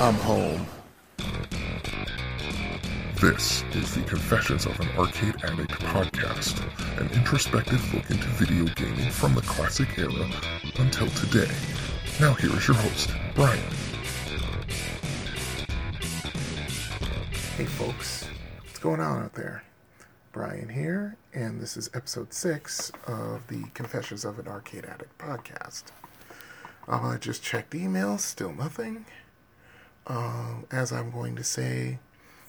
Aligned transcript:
I'm 0.00 0.14
home. 0.14 0.64
This 3.20 3.64
is 3.72 3.96
the 3.96 4.04
Confessions 4.06 4.64
of 4.64 4.78
an 4.78 4.88
Arcade 4.96 5.34
Addict 5.42 5.72
podcast, 5.72 6.62
an 7.00 7.10
introspective 7.18 7.82
look 7.92 8.08
into 8.08 8.28
video 8.28 8.72
gaming 8.76 9.10
from 9.10 9.34
the 9.34 9.40
classic 9.40 9.98
era 9.98 10.30
until 10.78 11.08
today. 11.08 11.52
Now, 12.20 12.34
here 12.34 12.54
is 12.56 12.68
your 12.68 12.76
host, 12.76 13.10
Brian. 13.34 13.58
Hey, 17.56 17.64
folks. 17.64 18.28
What's 18.62 18.78
going 18.78 19.00
on 19.00 19.24
out 19.24 19.34
there? 19.34 19.64
Brian 20.30 20.68
here, 20.68 21.16
and 21.34 21.60
this 21.60 21.76
is 21.76 21.90
episode 21.92 22.32
six 22.32 22.92
of 23.08 23.48
the 23.48 23.64
Confessions 23.74 24.24
of 24.24 24.38
an 24.38 24.46
Arcade 24.46 24.84
Addict 24.84 25.18
podcast. 25.18 25.86
Uh, 26.86 27.00
I 27.02 27.16
just 27.16 27.42
checked 27.42 27.72
emails, 27.72 28.20
still 28.20 28.52
nothing. 28.52 29.04
Uh, 30.08 30.54
as 30.70 30.90
I'm 30.90 31.10
going 31.10 31.36
to 31.36 31.44
say, 31.44 31.98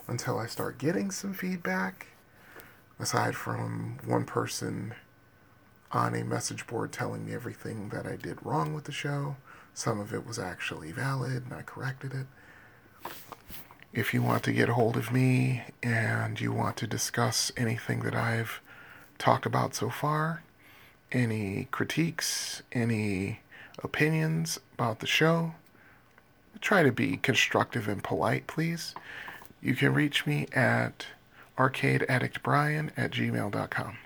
until 0.07 0.39
I 0.39 0.47
start 0.47 0.77
getting 0.77 1.11
some 1.11 1.33
feedback, 1.33 2.07
aside 2.99 3.35
from 3.35 3.97
one 4.05 4.23
person 4.23 4.93
on 5.91 6.15
a 6.15 6.23
message 6.23 6.65
board 6.67 6.93
telling 6.93 7.25
me 7.25 7.33
everything 7.33 7.89
that 7.89 8.05
I 8.05 8.15
did 8.15 8.37
wrong 8.45 8.73
with 8.73 8.85
the 8.85 8.93
show, 8.93 9.35
some 9.73 9.99
of 9.99 10.13
it 10.13 10.25
was 10.25 10.39
actually 10.39 10.93
valid 10.93 11.43
and 11.43 11.53
I 11.53 11.61
corrected 11.63 12.13
it. 12.13 12.27
If 13.91 14.13
you 14.13 14.21
want 14.21 14.43
to 14.43 14.53
get 14.53 14.69
a 14.69 14.73
hold 14.75 14.95
of 14.95 15.11
me 15.11 15.63
and 15.83 16.39
you 16.39 16.53
want 16.53 16.77
to 16.77 16.87
discuss 16.87 17.51
anything 17.57 18.01
that 18.01 18.15
I've 18.15 18.61
talked 19.17 19.45
about 19.45 19.75
so 19.75 19.89
far, 19.89 20.43
any 21.11 21.67
critiques, 21.71 22.61
any 22.71 23.41
opinions 23.83 24.59
about 24.75 24.99
the 24.99 25.07
show, 25.07 25.55
try 26.61 26.83
to 26.83 26.91
be 26.91 27.17
constructive 27.17 27.87
and 27.87 28.03
polite, 28.03 28.47
please. 28.47 28.95
You 29.61 29.75
can 29.75 29.93
reach 29.93 30.25
me 30.25 30.47
at 30.53 31.07
arcadeaddictbrian 31.57 32.91
at 32.95 33.11
gmail.com. 33.11 33.97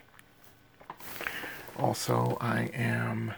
Also, 1.77 2.38
I 2.41 2.72
am. 2.73 3.33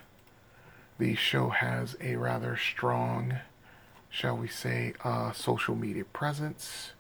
The 0.98 1.16
show 1.16 1.50
has 1.50 1.98
a 2.00 2.16
rather 2.16 2.56
strong 2.56 3.40
shall 4.16 4.38
we 4.38 4.48
say, 4.48 4.94
uh, 5.04 5.34
social 5.34 5.76
media 5.76 6.06
presence. 6.06 6.94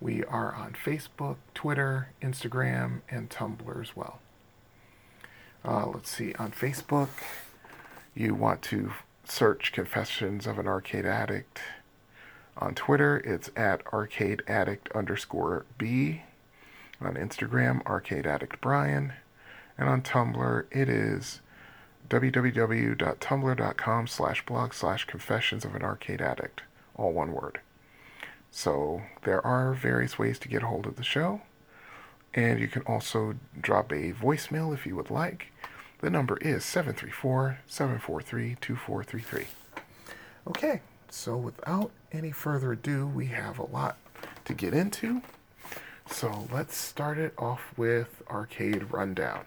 We 0.00 0.22
are 0.22 0.54
on 0.54 0.74
Facebook, 0.74 1.36
Twitter, 1.52 2.10
Instagram, 2.22 3.00
and 3.10 3.28
Tumblr 3.28 3.80
as 3.82 3.96
well. 3.96 4.20
Uh, 5.64 5.86
let's 5.86 6.10
see, 6.10 6.32
on 6.34 6.52
Facebook, 6.52 7.08
you 8.14 8.36
want 8.36 8.62
to 8.62 8.92
search 9.30 9.72
Confessions 9.72 10.46
of 10.46 10.58
an 10.58 10.66
Arcade 10.66 11.06
Addict. 11.06 11.60
On 12.56 12.74
Twitter, 12.74 13.18
it's 13.18 13.50
at 13.56 13.86
arcade 13.92 14.42
addict 14.46 14.88
underscore 14.94 15.66
B. 15.76 16.22
On 17.00 17.14
Instagram, 17.14 17.84
arcade 17.86 18.26
addict 18.26 18.60
Brian. 18.60 19.12
And 19.76 19.88
on 19.88 20.02
Tumblr, 20.02 20.66
it 20.70 20.88
is 20.88 21.40
www.tumblr.com 22.08 24.06
slash 24.06 24.44
blog 24.46 24.74
slash 24.74 25.04
confessions 25.06 25.64
of 25.64 25.74
an 25.74 25.82
arcade 25.82 26.20
addict 26.20 26.62
all 26.96 27.12
one 27.12 27.32
word 27.32 27.60
so 28.50 29.02
there 29.24 29.44
are 29.44 29.72
various 29.72 30.18
ways 30.18 30.38
to 30.38 30.48
get 30.48 30.62
a 30.62 30.66
hold 30.66 30.86
of 30.86 30.96
the 30.96 31.02
show 31.02 31.40
and 32.34 32.60
you 32.60 32.68
can 32.68 32.82
also 32.82 33.34
drop 33.60 33.90
a 33.90 34.12
voicemail 34.12 34.74
if 34.74 34.86
you 34.86 34.94
would 34.94 35.10
like 35.10 35.46
the 36.04 36.10
number 36.10 36.36
is 36.42 36.62
734-743-2433 36.64 39.46
okay 40.46 40.82
so 41.08 41.34
without 41.34 41.90
any 42.12 42.30
further 42.30 42.72
ado 42.72 43.06
we 43.06 43.24
have 43.24 43.58
a 43.58 43.64
lot 43.64 43.96
to 44.44 44.52
get 44.52 44.74
into 44.74 45.22
so 46.06 46.46
let's 46.52 46.76
start 46.76 47.16
it 47.16 47.32
off 47.38 47.72
with 47.78 48.22
arcade 48.28 48.92
rundown 48.92 49.46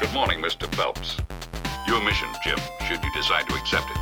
Good 0.00 0.12
morning, 0.12 0.42
Mr. 0.42 0.66
Phelps. 0.74 1.18
Your 1.86 2.02
mission, 2.02 2.26
Jim, 2.42 2.58
should 2.86 3.04
you 3.04 3.12
decide 3.14 3.48
to 3.48 3.54
accept 3.54 3.86
it, 3.90 3.98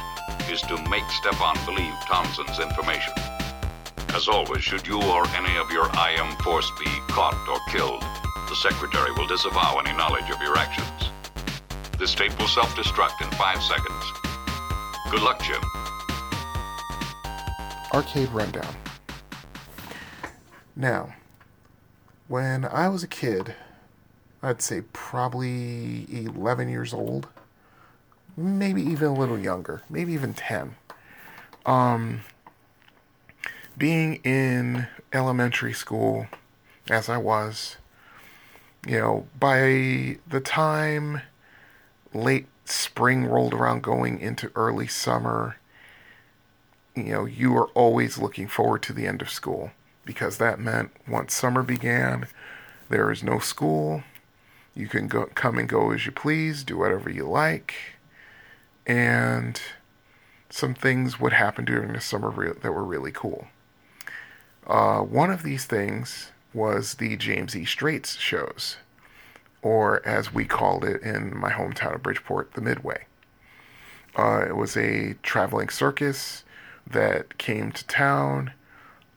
is 0.50 0.62
to 0.62 0.78
make 0.88 1.04
Stefan 1.10 1.58
believe 1.66 1.92
Thompson's 2.06 2.58
information. 2.58 3.12
As 4.14 4.28
always, 4.28 4.62
should 4.62 4.86
you 4.86 5.02
or 5.02 5.26
any 5.28 5.56
of 5.56 5.70
your 5.70 5.86
IM 5.86 6.36
force 6.44 6.70
be 6.78 6.84
caught 7.08 7.34
or 7.48 7.58
killed, 7.72 8.02
the 8.46 8.54
Secretary 8.54 9.10
will 9.12 9.26
disavow 9.26 9.78
any 9.78 9.96
knowledge 9.96 10.28
of 10.30 10.38
your 10.42 10.58
actions. 10.58 11.10
This 11.98 12.14
tape 12.14 12.38
will 12.38 12.46
self-destruct 12.46 13.22
in 13.22 13.30
five 13.38 13.62
seconds. 13.62 14.04
Good 15.10 15.22
luck, 15.22 15.42
Jim. 15.42 15.62
Arcade 17.94 18.28
Rundown. 18.28 18.74
Now, 20.76 21.14
when 22.28 22.66
I 22.66 22.88
was 22.88 23.02
a 23.02 23.08
kid, 23.08 23.54
I'd 24.42 24.60
say 24.60 24.82
probably 24.92 26.06
11 26.10 26.68
years 26.68 26.92
old, 26.92 27.28
maybe 28.36 28.82
even 28.82 29.08
a 29.08 29.14
little 29.14 29.38
younger, 29.38 29.82
maybe 29.88 30.12
even 30.12 30.34
10. 30.34 30.74
Um, 31.64 32.20
being 33.76 34.16
in 34.16 34.86
elementary 35.12 35.72
school, 35.72 36.26
as 36.88 37.08
I 37.08 37.16
was, 37.16 37.76
you 38.86 38.98
know, 38.98 39.26
by 39.38 40.18
the 40.28 40.40
time 40.40 41.22
late 42.12 42.46
spring 42.64 43.24
rolled 43.24 43.54
around 43.54 43.82
going 43.82 44.20
into 44.20 44.50
early 44.54 44.86
summer, 44.86 45.56
you 46.94 47.04
know, 47.04 47.24
you 47.24 47.52
were 47.52 47.68
always 47.68 48.18
looking 48.18 48.48
forward 48.48 48.82
to 48.82 48.92
the 48.92 49.06
end 49.06 49.22
of 49.22 49.30
school 49.30 49.70
because 50.04 50.38
that 50.38 50.58
meant 50.58 50.90
once 51.08 51.34
summer 51.34 51.62
began, 51.62 52.26
there 52.88 53.10
is 53.10 53.22
no 53.22 53.38
school 53.38 54.02
you 54.74 54.88
can 54.88 55.06
go, 55.06 55.26
come 55.34 55.58
and 55.58 55.68
go 55.68 55.90
as 55.90 56.06
you 56.06 56.12
please, 56.12 56.64
do 56.64 56.78
whatever 56.78 57.10
you 57.10 57.28
like, 57.28 57.74
and 58.86 59.60
some 60.50 60.74
things 60.74 61.20
would 61.20 61.32
happen 61.32 61.64
during 61.64 61.92
the 61.92 62.00
summer 62.00 62.30
re- 62.30 62.52
that 62.60 62.72
were 62.72 62.84
really 62.84 63.12
cool. 63.12 63.48
Uh, 64.66 65.00
one 65.00 65.30
of 65.30 65.42
these 65.42 65.64
things 65.64 66.30
was 66.54 66.94
the 66.94 67.16
James 67.16 67.56
E. 67.56 67.64
Strates 67.64 68.18
shows, 68.18 68.76
or 69.62 70.06
as 70.06 70.32
we 70.32 70.44
called 70.44 70.84
it 70.84 71.02
in 71.02 71.36
my 71.36 71.50
hometown 71.50 71.94
of 71.94 72.02
Bridgeport, 72.02 72.52
the 72.54 72.60
Midway. 72.60 73.06
Uh, 74.16 74.44
it 74.46 74.56
was 74.56 74.76
a 74.76 75.14
traveling 75.22 75.68
circus 75.68 76.44
that 76.86 77.38
came 77.38 77.72
to 77.72 77.86
town 77.86 78.52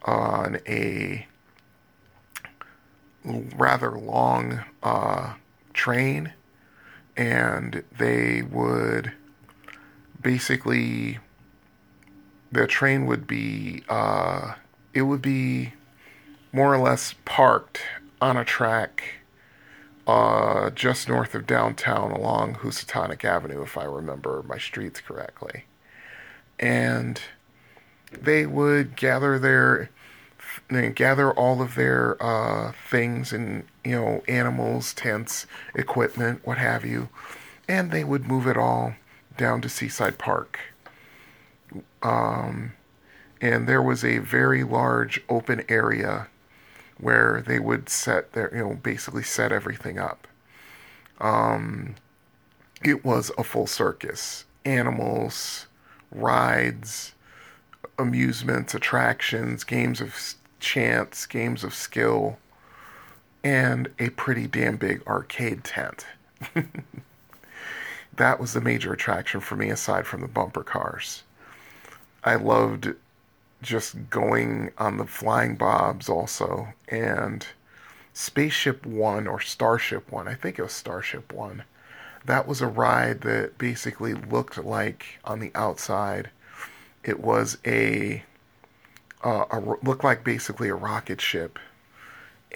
on 0.04 0.60
a 0.68 1.28
rather 3.24 3.92
long 3.92 4.64
uh, 4.84 5.34
train 5.74 6.34
and 7.18 7.84
they 7.98 8.42
would 8.44 9.12
basically 10.22 11.20
the 12.52 12.68
train 12.68 13.06
would 13.06 13.28
be 13.28 13.84
uh, 13.90 14.54
it 14.96 15.04
would 15.04 15.22
be 15.22 15.74
more 16.52 16.74
or 16.74 16.80
less 16.80 17.14
parked 17.26 17.82
on 18.22 18.38
a 18.38 18.46
track 18.46 19.04
uh, 20.08 20.70
just 20.70 21.10
north 21.10 21.36
of 21.36 21.46
downtown 21.46 22.12
along 22.12 22.56
Housatonic 22.56 23.26
Avenue, 23.26 23.62
if 23.62 23.78
I 23.78 23.84
remember 23.84 24.44
my 24.48 24.58
streets 24.58 25.02
correctly. 25.02 25.66
And 26.58 27.20
they 28.12 28.46
would 28.46 28.96
gather 28.96 29.38
their 29.38 29.90
they 30.70 30.90
gather 30.90 31.32
all 31.32 31.62
of 31.62 31.76
their 31.76 32.22
uh, 32.24 32.72
things 32.90 33.34
and 33.34 33.66
you 33.84 33.92
know 33.92 34.24
animals, 34.28 34.94
tents, 34.94 35.48
equipment, 35.74 36.42
what 36.46 36.58
have 36.58 36.86
you, 36.86 37.10
and 37.68 37.92
they 37.92 38.06
would 38.06 38.26
move 38.26 38.48
it 38.48 38.56
all 38.56 38.96
down 39.36 39.60
to 39.62 39.68
Seaside 39.68 40.18
Park. 40.18 40.60
Um, 42.02 42.72
and 43.42 43.68
there 43.68 43.82
was 43.82 44.04
a 44.04 44.20
very 44.20 44.64
large 44.64 45.22
open 45.30 45.64
area 45.70 46.28
where 46.98 47.44
they 47.46 47.60
would 47.60 47.90
set 47.90 48.34
their 48.34 48.54
you 48.56 48.64
know 48.64 48.74
basically 48.76 49.24
set 49.24 49.52
everything 49.52 50.00
up. 50.00 50.28
Um, 51.20 51.96
it 52.84 53.04
was 53.04 53.32
a 53.38 53.44
full 53.44 53.68
circus, 53.68 54.46
animals, 54.66 55.68
rides, 56.12 57.14
amusements, 57.98 58.74
attractions, 58.74 59.64
games 59.64 60.02
of 60.02 60.36
chance, 60.60 61.26
games 61.26 61.64
of 61.64 61.74
skill, 61.74 62.38
and 63.44 63.90
a 64.00 64.10
pretty 64.10 64.48
damn 64.48 64.78
big 64.78 65.06
arcade 65.08 65.64
tent. 65.64 66.06
that 68.16 68.40
was 68.40 68.54
the 68.54 68.62
major 68.62 68.94
attraction 68.94 69.40
for 69.40 69.56
me 69.56 69.70
aside 69.70 70.06
from 70.06 70.22
the 70.22 70.28
bumper 70.28 70.64
cars. 70.64 71.24
I 72.24 72.36
loved 72.36 72.94
just 73.62 74.10
going 74.10 74.72
on 74.78 74.98
the 74.98 75.06
flying 75.06 75.56
bobs 75.56 76.10
also 76.10 76.70
and 76.88 77.48
Spaceship 78.14 78.86
1 78.86 79.28
or 79.28 79.42
Starship 79.42 80.10
1, 80.12 80.28
I 80.28 80.36
think 80.36 80.58
it 80.58 80.64
was 80.64 80.72
Starship 80.72 81.34
1. 81.34 81.64
that 82.26 82.48
was 82.48 82.62
a 82.62 82.68
ride 82.68 83.22
that 83.22 83.58
basically 83.58 84.14
looked 84.14 84.58
like 84.58 85.20
on 85.26 85.40
the 85.40 85.52
outside 85.56 86.30
it 87.04 87.20
was 87.20 87.58
a, 87.66 88.24
uh, 89.24 89.46
a 89.52 89.60
looked 89.84 90.04
like 90.04 90.24
basically 90.24 90.70
a 90.70 90.76
rocket 90.76 91.22
ship 91.22 91.60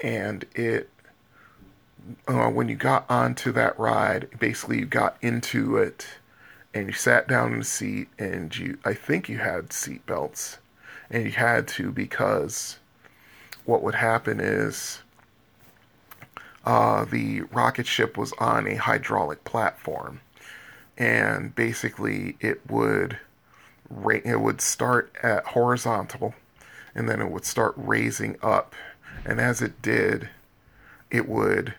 and 0.04 0.46
it 0.56 0.90
uh, 2.28 2.50
when 2.50 2.68
you 2.70 2.76
got 2.76 3.06
onto 3.10 3.52
that 3.52 3.78
ride 3.80 4.28
basically 4.40 4.80
you 4.80 4.86
got 4.86 5.18
into 5.22 5.78
it 5.78 6.08
and 6.74 6.88
you 6.88 6.94
sat 6.94 7.28
down 7.28 7.54
in 7.54 7.62
a 7.62 7.64
seat 7.64 8.08
and 8.18 8.58
you 8.58 8.78
i 8.86 8.94
think 8.94 9.28
you 9.30 9.38
had 9.38 9.74
seat 9.74 10.06
belts 10.06 10.59
and 11.10 11.26
you 11.26 11.32
had 11.32 11.68
to 11.68 11.92
because 11.92 12.78
what 13.66 13.82
would 13.84 13.96
happen 13.96 14.40
is 14.40 15.00
uh, 16.66 17.06
the 17.06 17.42
rocket 17.52 17.88
ship 17.88 18.18
was 18.18 18.34
on 18.40 18.68
a 18.68 18.76
hydraulic 18.76 19.44
platform, 19.44 20.22
and 20.98 21.56
basically 21.56 22.36
it 22.40 22.62
would 22.70 23.18
it 24.06 24.40
would 24.40 24.62
start 24.62 25.12
at 25.24 25.46
horizontal, 25.46 26.36
and 26.94 27.10
then 27.10 27.22
it 27.22 27.32
would 27.32 27.46
start 27.46 27.74
raising 27.76 28.38
up, 28.44 28.76
and 29.26 29.40
as 29.40 29.62
it 29.62 29.82
did, 29.82 30.30
it 31.10 31.28
would 31.28 31.74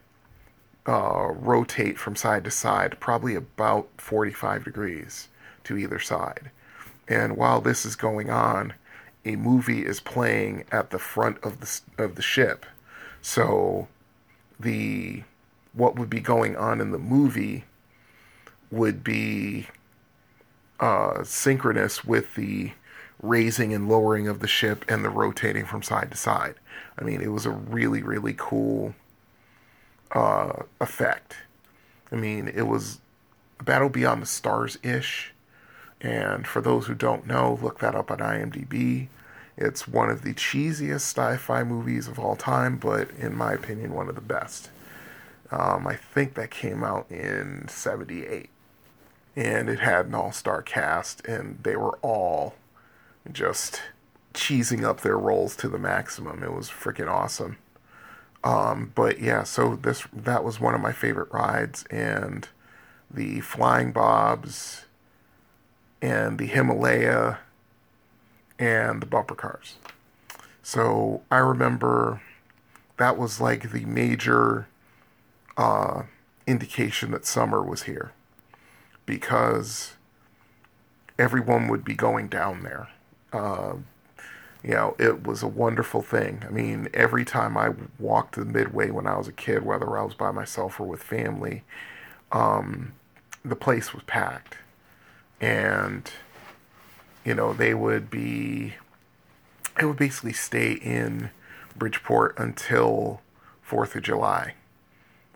uh, 0.88 1.28
rotate 1.32 1.98
from 1.98 2.16
side 2.16 2.42
to 2.44 2.50
side, 2.50 2.98
probably 2.98 3.34
about 3.34 3.88
45 3.98 4.64
degrees 4.64 5.28
to 5.64 5.76
either 5.76 6.00
side. 6.00 6.50
And 7.06 7.36
while 7.36 7.60
this 7.60 7.84
is 7.84 7.96
going 7.96 8.30
on, 8.30 8.74
a 9.24 9.36
movie 9.36 9.84
is 9.84 10.00
playing 10.00 10.64
at 10.72 10.90
the 10.90 10.98
front 10.98 11.38
of 11.42 11.60
the 11.60 11.80
of 12.02 12.14
the 12.14 12.22
ship. 12.22 12.66
So 13.22 13.88
the 14.58 15.22
what 15.72 15.96
would 15.96 16.10
be 16.10 16.20
going 16.20 16.56
on 16.56 16.80
in 16.80 16.90
the 16.90 16.98
movie 16.98 17.64
would 18.70 19.04
be 19.04 19.68
uh, 20.78 21.22
synchronous 21.24 22.04
with 22.04 22.34
the 22.34 22.72
raising 23.22 23.74
and 23.74 23.88
lowering 23.88 24.28
of 24.28 24.40
the 24.40 24.48
ship 24.48 24.84
and 24.88 25.04
the 25.04 25.10
rotating 25.10 25.66
from 25.66 25.82
side 25.82 26.10
to 26.10 26.16
side. 26.16 26.54
I 26.98 27.04
mean, 27.04 27.20
it 27.20 27.28
was 27.32 27.46
a 27.46 27.50
really, 27.50 28.02
really 28.02 28.34
cool 28.36 28.94
uh, 30.12 30.62
effect. 30.80 31.36
I 32.10 32.16
mean, 32.16 32.48
it 32.48 32.62
was 32.62 33.00
a 33.58 33.64
Battle 33.64 33.88
Beyond 33.88 34.22
the 34.22 34.26
Stars 34.26 34.78
ish. 34.82 35.32
And 36.00 36.46
for 36.46 36.60
those 36.60 36.86
who 36.86 36.94
don't 36.94 37.26
know, 37.26 37.58
look 37.62 37.80
that 37.80 37.94
up 37.94 38.10
on 38.10 38.18
IMDb. 38.18 39.08
It's 39.56 39.86
one 39.86 40.08
of 40.08 40.22
the 40.22 40.32
cheesiest 40.32 41.00
sci 41.00 41.36
fi 41.36 41.62
movies 41.62 42.08
of 42.08 42.18
all 42.18 42.36
time, 42.36 42.76
but 42.78 43.10
in 43.18 43.36
my 43.36 43.52
opinion, 43.52 43.92
one 43.92 44.08
of 44.08 44.14
the 44.14 44.20
best. 44.20 44.70
Um, 45.50 45.86
I 45.86 45.96
think 45.96 46.34
that 46.34 46.50
came 46.50 46.82
out 46.82 47.10
in 47.10 47.66
78. 47.68 48.48
And 49.36 49.68
it 49.68 49.80
had 49.80 50.06
an 50.06 50.14
all 50.14 50.32
star 50.32 50.62
cast, 50.62 51.24
and 51.26 51.58
they 51.62 51.76
were 51.76 51.98
all 52.02 52.54
just 53.30 53.82
cheesing 54.34 54.84
up 54.84 55.00
their 55.00 55.18
roles 55.18 55.56
to 55.56 55.68
the 55.68 55.78
maximum. 55.78 56.42
It 56.42 56.52
was 56.52 56.68
freaking 56.68 57.08
awesome. 57.08 57.56
Um, 58.42 58.92
but 58.94 59.20
yeah, 59.20 59.42
so 59.42 59.76
this 59.76 60.06
that 60.12 60.44
was 60.44 60.60
one 60.60 60.74
of 60.74 60.80
my 60.80 60.92
favorite 60.92 61.32
rides, 61.32 61.84
and 61.90 62.48
the 63.10 63.40
Flying 63.40 63.92
Bobs 63.92 64.86
and 66.02 66.38
the 66.38 66.46
Himalaya 66.46 67.38
and 68.58 69.02
the 69.02 69.06
bumper 69.06 69.34
cars. 69.34 69.76
So 70.62 71.22
I 71.30 71.38
remember 71.38 72.20
that 72.96 73.16
was 73.16 73.40
like 73.40 73.72
the 73.72 73.84
major 73.86 74.68
uh, 75.56 76.02
indication 76.46 77.10
that 77.12 77.24
summer 77.24 77.62
was 77.62 77.84
here 77.84 78.12
because 79.06 79.94
everyone 81.18 81.68
would 81.68 81.84
be 81.84 81.94
going 81.94 82.28
down 82.28 82.62
there. 82.62 82.88
Uh, 83.32 83.74
you 84.62 84.70
know, 84.70 84.94
it 84.98 85.26
was 85.26 85.42
a 85.42 85.48
wonderful 85.48 86.02
thing. 86.02 86.42
I 86.46 86.50
mean, 86.50 86.88
every 86.92 87.24
time 87.24 87.56
I 87.56 87.70
walked 87.98 88.36
the 88.36 88.44
Midway 88.44 88.90
when 88.90 89.06
I 89.06 89.16
was 89.16 89.28
a 89.28 89.32
kid, 89.32 89.64
whether 89.64 89.96
I 89.96 90.02
was 90.02 90.14
by 90.14 90.30
myself 90.30 90.78
or 90.78 90.86
with 90.86 91.02
family, 91.02 91.64
um, 92.30 92.92
the 93.44 93.56
place 93.56 93.94
was 93.94 94.02
packed. 94.02 94.58
And 95.40 96.10
you 97.24 97.34
know, 97.34 97.52
they 97.52 97.74
would 97.74 98.10
be, 98.10 98.74
it 99.78 99.84
would 99.84 99.96
basically 99.96 100.32
stay 100.32 100.72
in 100.72 101.30
Bridgeport 101.76 102.38
until 102.38 103.20
4th 103.68 103.94
of 103.94 104.02
July. 104.02 104.54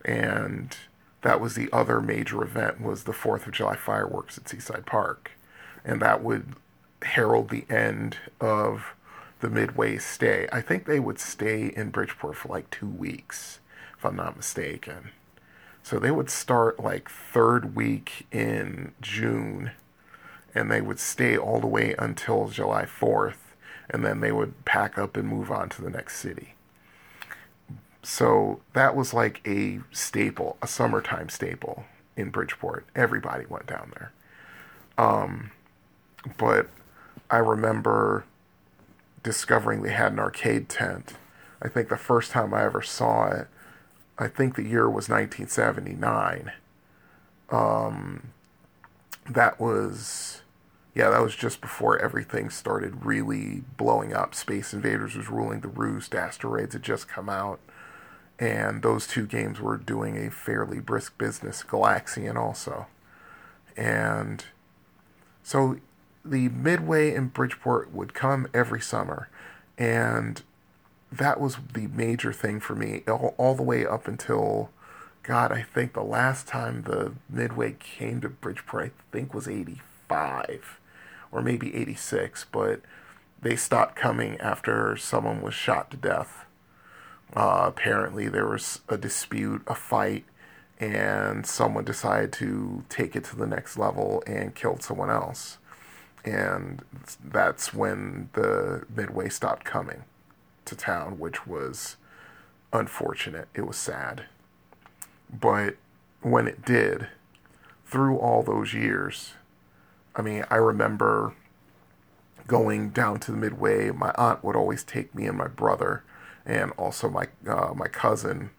And 0.04 0.76
that 1.22 1.40
was 1.40 1.54
the 1.54 1.68
other 1.72 2.00
major 2.00 2.42
event 2.42 2.80
was 2.80 3.04
the 3.04 3.12
4th 3.12 3.46
of 3.46 3.52
July 3.52 3.76
fireworks 3.76 4.36
at 4.38 4.48
Seaside 4.48 4.86
Park. 4.86 5.32
And 5.84 6.00
that 6.00 6.22
would 6.22 6.54
herald 7.02 7.50
the 7.50 7.66
end 7.68 8.16
of 8.40 8.94
the 9.40 9.50
Midway 9.50 9.98
stay. 9.98 10.48
I 10.52 10.60
think 10.60 10.86
they 10.86 11.00
would 11.00 11.18
stay 11.18 11.66
in 11.66 11.90
Bridgeport 11.90 12.36
for 12.36 12.48
like 12.48 12.70
two 12.70 12.88
weeks, 12.88 13.60
if 13.96 14.04
I'm 14.04 14.16
not 14.16 14.36
mistaken. 14.36 15.10
So 15.82 15.98
they 15.98 16.10
would 16.10 16.30
start 16.30 16.80
like 16.80 17.10
third 17.10 17.76
week 17.76 18.26
in 18.32 18.92
June 19.02 19.72
and 20.54 20.70
they 20.70 20.80
would 20.80 20.98
stay 20.98 21.36
all 21.36 21.60
the 21.60 21.66
way 21.66 21.94
until 21.98 22.48
July 22.48 22.84
4th, 22.84 23.36
and 23.90 24.04
then 24.04 24.20
they 24.20 24.32
would 24.32 24.64
pack 24.64 24.96
up 24.98 25.16
and 25.16 25.28
move 25.28 25.50
on 25.50 25.68
to 25.70 25.82
the 25.82 25.90
next 25.90 26.18
city. 26.18 26.54
So 28.02 28.60
that 28.74 28.94
was 28.94 29.14
like 29.14 29.40
a 29.46 29.80
staple, 29.90 30.56
a 30.62 30.66
summertime 30.66 31.28
staple 31.28 31.84
in 32.16 32.30
Bridgeport. 32.30 32.86
Everybody 32.94 33.46
went 33.46 33.66
down 33.66 33.92
there. 33.96 34.12
Um, 34.96 35.50
but 36.36 36.68
I 37.30 37.38
remember 37.38 38.24
discovering 39.22 39.82
they 39.82 39.92
had 39.92 40.12
an 40.12 40.18
arcade 40.18 40.68
tent. 40.68 41.14
I 41.60 41.68
think 41.68 41.88
the 41.88 41.96
first 41.96 42.30
time 42.30 42.52
I 42.52 42.64
ever 42.64 42.82
saw 42.82 43.30
it, 43.30 43.48
I 44.18 44.28
think 44.28 44.54
the 44.54 44.62
year 44.62 44.88
was 44.88 45.08
1979. 45.08 46.52
Um, 47.50 48.28
that 49.28 49.58
was 49.58 50.42
yeah, 50.94 51.10
that 51.10 51.22
was 51.22 51.34
just 51.34 51.60
before 51.60 51.98
everything 51.98 52.50
started 52.50 53.04
really 53.04 53.64
blowing 53.76 54.12
up. 54.14 54.34
Space 54.34 54.72
Invaders 54.72 55.16
was 55.16 55.28
ruling 55.28 55.60
the 55.60 55.68
roost. 55.68 56.14
Asteroids 56.14 56.74
had 56.74 56.84
just 56.84 57.08
come 57.08 57.28
out. 57.28 57.58
And 58.38 58.82
those 58.82 59.06
two 59.06 59.26
games 59.26 59.60
were 59.60 59.76
doing 59.76 60.16
a 60.16 60.30
fairly 60.30 60.78
brisk 60.78 61.18
business. 61.18 61.64
Galaxian 61.64 62.36
also. 62.36 62.86
And 63.76 64.44
so 65.42 65.78
the 66.24 66.48
Midway 66.48 67.12
in 67.12 67.28
Bridgeport 67.28 67.92
would 67.92 68.14
come 68.14 68.46
every 68.54 68.80
summer. 68.80 69.28
And 69.76 70.42
that 71.10 71.40
was 71.40 71.56
the 71.74 71.88
major 71.88 72.32
thing 72.32 72.60
for 72.60 72.76
me, 72.76 73.02
all, 73.08 73.34
all 73.36 73.56
the 73.56 73.64
way 73.64 73.84
up 73.84 74.06
until, 74.06 74.70
God, 75.24 75.50
I 75.50 75.62
think 75.62 75.92
the 75.92 76.04
last 76.04 76.46
time 76.46 76.82
the 76.82 77.14
Midway 77.28 77.72
came 77.80 78.20
to 78.20 78.28
Bridgeport, 78.28 78.84
I 78.84 78.90
think 79.10 79.34
was 79.34 79.48
85 79.48 80.78
or 81.34 81.42
maybe 81.42 81.74
86, 81.74 82.46
but 82.52 82.80
they 83.42 83.56
stopped 83.56 83.96
coming 83.96 84.40
after 84.40 84.96
someone 84.96 85.42
was 85.42 85.52
shot 85.52 85.90
to 85.90 85.96
death. 85.96 86.46
Uh, 87.34 87.64
apparently, 87.66 88.28
there 88.28 88.46
was 88.46 88.80
a 88.88 88.96
dispute, 88.96 89.62
a 89.66 89.74
fight, 89.74 90.24
and 90.78 91.44
someone 91.44 91.84
decided 91.84 92.32
to 92.32 92.84
take 92.88 93.16
it 93.16 93.24
to 93.24 93.36
the 93.36 93.46
next 93.46 93.76
level 93.76 94.22
and 94.26 94.54
killed 94.54 94.82
someone 94.82 95.10
else. 95.10 95.58
And 96.24 96.82
that's 97.22 97.74
when 97.74 98.30
the 98.32 98.84
Midway 98.94 99.28
stopped 99.28 99.64
coming 99.64 100.04
to 100.64 100.76
town, 100.76 101.18
which 101.18 101.46
was 101.46 101.96
unfortunate. 102.72 103.48
It 103.54 103.66
was 103.66 103.76
sad. 103.76 104.24
But 105.28 105.76
when 106.22 106.46
it 106.46 106.64
did, 106.64 107.08
through 107.84 108.18
all 108.18 108.42
those 108.42 108.72
years, 108.72 109.34
I 110.16 110.22
mean, 110.22 110.44
I 110.50 110.56
remember 110.56 111.34
going 112.46 112.90
down 112.90 113.20
to 113.20 113.32
the 113.32 113.36
Midway. 113.36 113.90
My 113.90 114.12
aunt 114.16 114.44
would 114.44 114.56
always 114.56 114.84
take 114.84 115.14
me 115.14 115.26
and 115.26 115.36
my 115.36 115.48
brother, 115.48 116.04
and 116.46 116.72
also 116.72 117.08
my 117.08 117.28
uh, 117.48 117.72
my 117.74 117.88
cousin, 117.88 118.50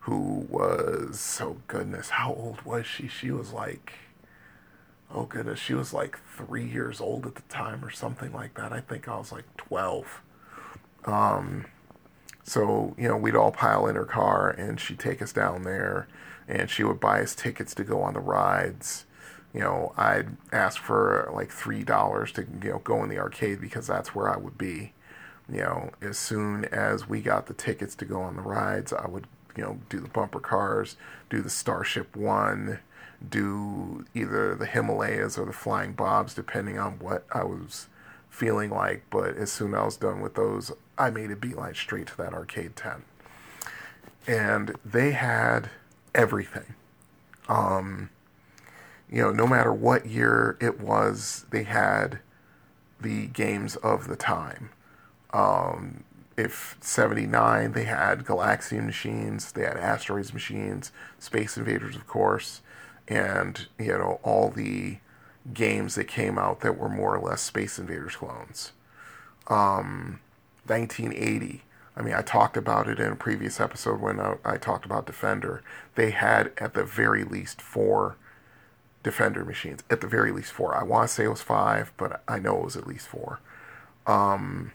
who 0.00 0.46
was 0.48 1.38
oh 1.42 1.58
goodness, 1.66 2.10
how 2.10 2.32
old 2.32 2.62
was 2.62 2.86
she? 2.86 3.08
She 3.08 3.30
was 3.30 3.52
like, 3.52 3.92
oh 5.12 5.24
goodness, 5.24 5.58
she 5.58 5.74
was 5.74 5.92
like 5.92 6.18
three 6.36 6.66
years 6.66 7.00
old 7.00 7.26
at 7.26 7.34
the 7.34 7.42
time 7.42 7.84
or 7.84 7.90
something 7.90 8.32
like 8.32 8.54
that. 8.54 8.72
I 8.72 8.80
think 8.80 9.08
I 9.08 9.16
was 9.18 9.32
like 9.32 9.56
twelve. 9.56 10.22
Um, 11.04 11.66
so 12.42 12.94
you 12.98 13.08
know, 13.08 13.16
we'd 13.16 13.36
all 13.36 13.52
pile 13.52 13.86
in 13.86 13.96
her 13.96 14.04
car, 14.04 14.50
and 14.50 14.80
she'd 14.80 14.98
take 14.98 15.20
us 15.20 15.32
down 15.32 15.64
there, 15.64 16.08
and 16.48 16.70
she 16.70 16.84
would 16.84 17.00
buy 17.00 17.20
us 17.20 17.34
tickets 17.34 17.74
to 17.74 17.84
go 17.84 18.02
on 18.02 18.14
the 18.14 18.20
rides 18.20 19.05
you 19.56 19.62
know, 19.62 19.94
I'd 19.96 20.36
ask 20.52 20.78
for 20.78 21.30
like 21.32 21.50
three 21.50 21.82
dollars 21.82 22.30
to 22.32 22.42
you 22.62 22.72
know 22.72 22.78
go 22.80 23.02
in 23.02 23.08
the 23.08 23.16
arcade 23.16 23.58
because 23.58 23.86
that's 23.86 24.14
where 24.14 24.28
I 24.28 24.36
would 24.36 24.58
be. 24.58 24.92
You 25.50 25.62
know, 25.62 25.90
as 26.02 26.18
soon 26.18 26.66
as 26.66 27.08
we 27.08 27.22
got 27.22 27.46
the 27.46 27.54
tickets 27.54 27.94
to 27.96 28.04
go 28.04 28.20
on 28.20 28.36
the 28.36 28.42
rides, 28.42 28.92
I 28.92 29.06
would 29.08 29.26
you 29.56 29.62
know 29.64 29.78
do 29.88 29.98
the 29.98 30.08
bumper 30.08 30.40
cars, 30.40 30.96
do 31.30 31.40
the 31.40 31.48
Starship 31.48 32.14
One, 32.14 32.80
do 33.26 34.04
either 34.14 34.54
the 34.54 34.66
Himalayas 34.66 35.38
or 35.38 35.46
the 35.46 35.54
Flying 35.54 35.94
Bobs, 35.94 36.34
depending 36.34 36.78
on 36.78 36.98
what 36.98 37.24
I 37.32 37.44
was 37.44 37.86
feeling 38.28 38.68
like. 38.68 39.04
But 39.08 39.38
as 39.38 39.50
soon 39.50 39.72
as 39.72 39.80
I 39.80 39.84
was 39.86 39.96
done 39.96 40.20
with 40.20 40.34
those, 40.34 40.70
I 40.98 41.08
made 41.08 41.30
a 41.30 41.36
beeline 41.36 41.74
straight 41.74 42.08
to 42.08 42.16
that 42.18 42.34
arcade 42.34 42.76
tent. 42.76 43.04
And 44.26 44.74
they 44.84 45.12
had 45.12 45.70
everything. 46.14 46.74
Um, 47.48 48.10
you 49.10 49.22
know, 49.22 49.30
no 49.30 49.46
matter 49.46 49.72
what 49.72 50.06
year 50.06 50.56
it 50.60 50.80
was, 50.80 51.46
they 51.50 51.62
had 51.62 52.20
the 53.00 53.26
games 53.26 53.76
of 53.76 54.08
the 54.08 54.16
time. 54.16 54.70
Um, 55.32 56.04
if 56.36 56.76
79, 56.80 57.72
they 57.72 57.84
had 57.84 58.24
Galaxian 58.24 58.84
machines, 58.84 59.52
they 59.52 59.62
had 59.62 59.76
Asteroids 59.76 60.34
machines, 60.34 60.92
Space 61.18 61.56
Invaders, 61.56 61.96
of 61.96 62.06
course, 62.06 62.60
and, 63.08 63.66
you 63.78 63.88
know, 63.88 64.20
all 64.22 64.50
the 64.50 64.98
games 65.54 65.94
that 65.94 66.08
came 66.08 66.38
out 66.38 66.60
that 66.60 66.78
were 66.78 66.88
more 66.88 67.14
or 67.16 67.20
less 67.20 67.40
Space 67.40 67.78
Invaders 67.78 68.16
clones. 68.16 68.72
Um, 69.48 70.20
1980, 70.66 71.62
I 71.96 72.02
mean, 72.02 72.14
I 72.14 72.22
talked 72.22 72.56
about 72.56 72.88
it 72.88 72.98
in 72.98 73.12
a 73.12 73.16
previous 73.16 73.60
episode 73.60 74.00
when 74.00 74.20
I, 74.20 74.36
I 74.44 74.56
talked 74.58 74.84
about 74.84 75.06
Defender. 75.06 75.62
They 75.94 76.10
had, 76.10 76.52
at 76.58 76.74
the 76.74 76.84
very 76.84 77.24
least, 77.24 77.62
four 77.62 78.16
Defender 79.06 79.44
machines. 79.44 79.84
At 79.88 80.00
the 80.00 80.08
very 80.08 80.32
least, 80.32 80.50
four. 80.50 80.74
I 80.74 80.82
want 80.82 81.08
to 81.08 81.14
say 81.14 81.26
it 81.26 81.28
was 81.28 81.40
five, 81.40 81.92
but 81.96 82.24
I 82.26 82.40
know 82.40 82.58
it 82.58 82.64
was 82.64 82.76
at 82.76 82.88
least 82.88 83.06
four. 83.06 83.38
Um, 84.04 84.72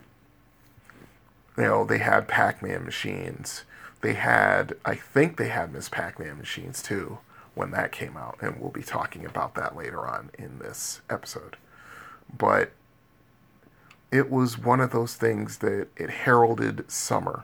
you 1.58 1.66
know, 1.66 1.84
they 1.84 1.98
had 1.98 2.30
Pac 2.30 2.64
Man 2.64 2.86
machines. 2.86 3.66
They 4.00 4.14
had, 4.14 4.78
I 4.86 4.96
think 4.96 5.36
they 5.36 5.50
had 5.50 5.74
Miss 5.74 5.90
Pac 5.90 6.18
Man 6.18 6.38
machines 6.38 6.82
too 6.82 7.18
when 7.56 7.72
that 7.72 7.92
came 7.92 8.16
out, 8.16 8.38
and 8.40 8.58
we'll 8.58 8.72
be 8.72 8.84
talking 8.84 9.26
about 9.26 9.56
that 9.56 9.76
later 9.76 10.08
on 10.08 10.30
in 10.40 10.60
this 10.60 11.02
episode. 11.10 11.58
But 12.34 12.72
it 14.14 14.32
was 14.32 14.58
one 14.58 14.80
of 14.80 14.94
those 14.94 15.16
things 15.16 15.58
that 15.58 15.90
it 15.98 16.10
heralded 16.10 16.90
summer. 16.90 17.44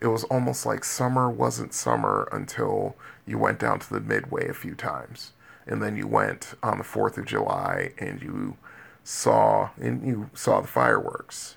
It 0.00 0.08
was 0.08 0.24
almost 0.24 0.66
like 0.66 0.82
summer 0.82 1.30
wasn't 1.30 1.72
summer 1.72 2.28
until 2.32 2.96
you 3.24 3.38
went 3.38 3.60
down 3.60 3.78
to 3.78 3.94
the 3.94 4.00
midway 4.00 4.48
a 4.48 4.54
few 4.54 4.74
times. 4.74 5.30
And 5.66 5.82
then 5.82 5.96
you 5.96 6.06
went 6.06 6.54
on 6.62 6.78
the 6.78 6.84
4th 6.84 7.18
of 7.18 7.24
July 7.24 7.92
and 7.98 8.22
you 8.22 8.56
saw 9.02 9.70
and 9.80 10.06
you 10.06 10.30
saw 10.34 10.60
the 10.60 10.68
fireworks, 10.68 11.56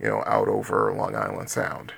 you 0.00 0.06
know, 0.06 0.22
out 0.26 0.48
over 0.48 0.92
Long 0.92 1.14
Island 1.14 1.48
Sound. 1.48 1.94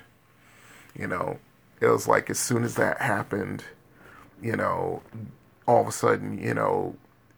You 0.97 1.07
know, 1.07 1.39
it 1.79 1.87
was 1.87 2.07
like 2.07 2.29
as 2.29 2.39
soon 2.39 2.63
as 2.63 2.75
that 2.75 3.01
happened, 3.01 3.65
you 4.41 4.55
know, 4.55 5.03
all 5.67 5.81
of 5.81 5.87
a 5.87 5.91
sudden, 5.91 6.37
you 6.37 6.53
know, 6.53 6.95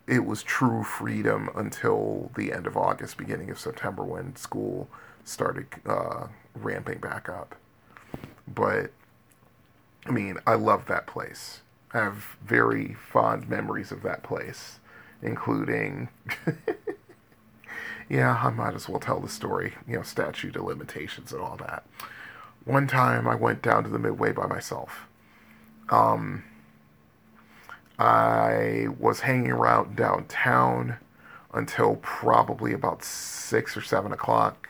it 0.07 0.25
was 0.25 0.43
true 0.43 0.83
freedom 0.83 1.49
until 1.55 2.31
the 2.35 2.51
end 2.51 2.67
of 2.67 2.75
August, 2.75 3.17
beginning 3.17 3.49
of 3.49 3.59
September, 3.59 4.03
when 4.03 4.35
school 4.35 4.89
started 5.23 5.67
uh, 5.85 6.27
ramping 6.55 6.99
back 6.99 7.29
up. 7.29 7.55
But 8.47 8.91
I 10.05 10.11
mean, 10.11 10.37
I 10.47 10.55
love 10.55 10.87
that 10.87 11.07
place. 11.07 11.61
Have 11.93 12.37
very 12.45 12.93
fond 12.93 13.49
memories 13.49 13.91
of 13.91 14.01
that 14.03 14.23
place, 14.23 14.79
including. 15.21 16.09
yeah, 18.09 18.41
I 18.43 18.49
might 18.49 18.73
as 18.73 18.87
well 18.87 18.99
tell 18.99 19.19
the 19.19 19.29
story, 19.29 19.73
you 19.87 19.95
know, 19.97 20.03
statute 20.03 20.55
of 20.55 20.63
limitations 20.63 21.31
and 21.31 21.41
all 21.41 21.57
that. 21.57 21.85
One 22.65 22.87
time 22.87 23.27
I 23.27 23.35
went 23.35 23.61
down 23.61 23.83
to 23.83 23.89
the 23.89 23.99
Midway 23.99 24.31
by 24.31 24.45
myself. 24.45 25.07
Um, 25.89 26.43
I 27.97 28.87
was 28.99 29.21
hanging 29.21 29.51
around 29.51 29.95
downtown 29.95 30.97
until 31.53 31.97
probably 31.97 32.73
about 32.73 33.03
six 33.03 33.75
or 33.75 33.81
seven 33.81 34.11
o'clock, 34.11 34.69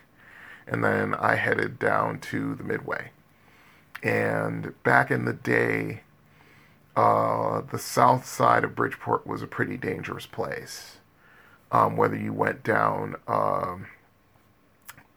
and 0.68 0.84
then 0.84 1.14
I 1.16 1.36
headed 1.36 1.80
down 1.80 2.20
to 2.20 2.56
the 2.56 2.64
Midway. 2.64 3.12
And 4.04 4.74
back 4.84 5.12
in 5.12 5.26
the 5.26 5.34
day, 5.34 6.02
uh, 6.96 7.62
the 7.62 7.80
south 7.80 8.26
side 8.26 8.64
of 8.64 8.76
Bridgeport 8.76 9.26
was 9.26 9.42
a 9.42 9.48
pretty 9.48 9.78
dangerous 9.78 10.26
place. 10.26 10.98
Um, 11.72 11.96
whether 11.96 12.18
you 12.18 12.34
went 12.34 12.64
down, 12.64 13.16
um, 13.28 13.88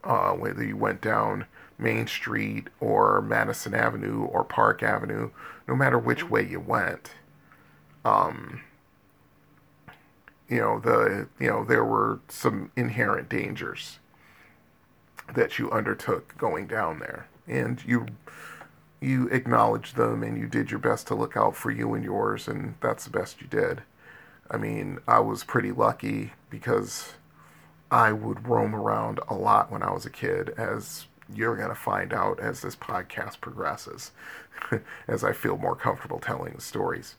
uh, 0.05 0.33
whether 0.33 0.63
you 0.65 0.77
went 0.77 1.01
down 1.01 1.47
Main 1.79 2.07
Street 2.07 2.69
or 2.79 3.21
Madison 3.21 3.75
Avenue 3.75 4.23
or 4.25 4.45
Park 4.45 4.83
Avenue, 4.83 5.31
no 5.67 5.75
matter 5.75 5.99
which 5.99 6.29
way 6.31 6.47
you 6.47 6.61
went, 6.61 7.11
um, 8.05 8.61
you 10.49 10.61
know 10.61 10.79
the 10.79 11.27
you 11.41 11.49
know 11.49 11.65
there 11.65 11.85
were 11.85 12.21
some 12.29 12.71
inherent 12.77 13.29
dangers 13.29 13.99
that 15.35 15.59
you 15.59 15.71
undertook 15.71 16.37
going 16.39 16.67
down 16.67 17.01
there, 17.01 17.27
and 17.49 17.83
you 17.85 18.07
you 19.05 19.29
acknowledged 19.29 19.97
them 19.97 20.23
and 20.23 20.39
you 20.39 20.47
did 20.47 20.71
your 20.71 20.81
best 20.81 21.07
to 21.09 21.15
look 21.15 21.37
out 21.37 21.55
for 21.55 21.71
you 21.71 21.95
and 21.95 22.05
yours, 22.05 22.49
and 22.49 22.75
that's 22.81 23.05
the 23.05 23.11
best 23.11 23.41
you 23.41 23.47
did. 23.47 23.83
I 24.51 24.57
mean, 24.57 24.99
I 25.07 25.21
was 25.21 25.45
pretty 25.45 25.73
lucky 25.73 26.33
because 26.51 27.15
I 27.91 28.13
would 28.13 28.49
roam 28.49 28.75
around 28.75 29.21
a 29.29 29.35
lot 29.35 29.71
when 29.71 29.83
I 29.83 29.93
was 29.93 30.07
a 30.07 30.11
kid, 30.11 30.51
as 30.57 31.07
you're 31.33 31.57
going 31.57 31.69
to 31.69 31.75
find 31.75 32.13
out 32.13 32.41
as 32.41 32.61
this 32.61 32.77
podcast 32.77 33.41
progresses, 33.41 34.13
as 35.09 35.25
I 35.25 35.33
feel 35.33 35.57
more 35.57 35.77
comfortable 35.77 36.19
telling 36.19 36.55
the 36.55 36.61
stories. 36.61 37.17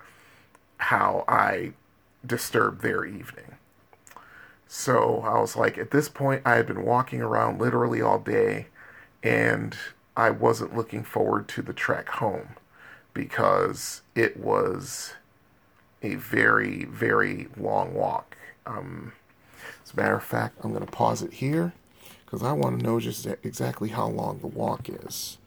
how 0.77 1.23
i 1.27 1.73
disturbed 2.25 2.81
their 2.81 3.05
evening. 3.05 3.55
So 4.67 5.21
i 5.25 5.39
was 5.39 5.55
like 5.55 5.77
at 5.77 5.91
this 5.91 6.09
point 6.09 6.41
i 6.45 6.55
had 6.55 6.67
been 6.67 6.83
walking 6.83 7.21
around 7.21 7.59
literally 7.59 8.01
all 8.01 8.19
day 8.19 8.67
and 9.23 9.75
i 10.15 10.29
wasn't 10.29 10.75
looking 10.75 11.03
forward 11.03 11.47
to 11.49 11.61
the 11.61 11.73
trek 11.73 12.09
home 12.09 12.49
because 13.13 14.01
it 14.15 14.37
was 14.37 15.13
a 16.01 16.15
very 16.15 16.85
very 16.85 17.47
long 17.57 17.93
walk 17.93 18.28
um, 18.69 19.13
as 19.83 19.93
a 19.93 19.95
matter 19.95 20.15
of 20.15 20.23
fact, 20.23 20.57
I'm 20.63 20.71
going 20.71 20.85
to 20.85 20.91
pause 20.91 21.21
it 21.21 21.33
here 21.33 21.73
because 22.25 22.43
I 22.43 22.51
want 22.51 22.79
to 22.79 22.85
know 22.85 22.99
just 22.99 23.25
exactly 23.43 23.89
how 23.89 24.07
long 24.07 24.39
the 24.39 24.47
walk 24.47 24.87
is 24.87 25.37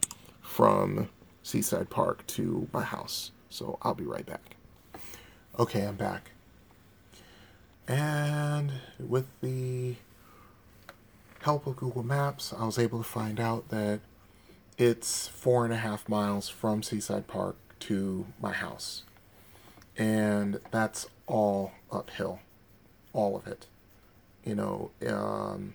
from 0.41 1.09
Seaside 1.43 1.91
Park 1.91 2.27
to 2.29 2.69
my 2.73 2.83
house. 2.83 3.31
So 3.49 3.79
I'll 3.83 3.95
be 3.95 4.05
right 4.05 4.27
back. 4.27 4.57
Okay, 5.59 5.83
I'm 5.83 5.97
back. 5.97 6.33
And 7.87 8.73
with 8.99 9.27
the 9.41 9.97
help 11.41 11.67
of 11.67 11.77
Google 11.77 12.03
Maps, 12.03 12.53
I 12.57 12.65
was 12.65 12.79
able 12.79 12.99
to 12.99 13.09
find 13.09 13.39
out 13.39 13.69
that 13.69 14.01
it's 14.79 15.29
four 15.29 15.65
and 15.65 15.75
a 15.75 15.77
half 15.77 16.09
miles 16.09 16.49
from 16.49 16.83
Seaside 16.83 17.27
Park 17.27 17.57
to 17.81 18.27
my 18.41 18.53
house. 18.53 19.03
And 19.97 20.61
that's 20.71 21.07
all 21.27 21.73
uphill, 21.91 22.41
all 23.13 23.37
of 23.37 23.47
it. 23.47 23.67
You 24.45 24.55
know, 24.55 24.91
um, 25.07 25.75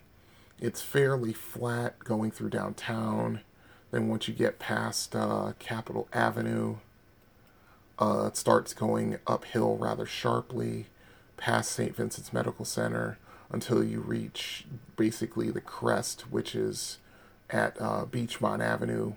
it's 0.60 0.82
fairly 0.82 1.32
flat 1.32 1.98
going 2.00 2.30
through 2.30 2.50
downtown. 2.50 3.40
Then 3.90 4.08
once 4.08 4.28
you 4.28 4.34
get 4.34 4.58
past 4.58 5.16
uh, 5.16 5.52
Capitol 5.58 6.08
Avenue, 6.12 6.76
uh, 7.98 8.26
it 8.28 8.36
starts 8.36 8.74
going 8.74 9.18
uphill 9.26 9.76
rather 9.76 10.06
sharply 10.06 10.86
past 11.36 11.72
St. 11.72 11.96
Vincent's 11.96 12.32
Medical 12.32 12.64
Center 12.64 13.18
until 13.50 13.82
you 13.82 14.00
reach 14.00 14.66
basically 14.96 15.50
the 15.50 15.60
crest, 15.60 16.30
which 16.30 16.54
is 16.54 16.98
at 17.50 17.80
uh, 17.80 18.04
Beechmont 18.04 18.60
Avenue, 18.60 19.14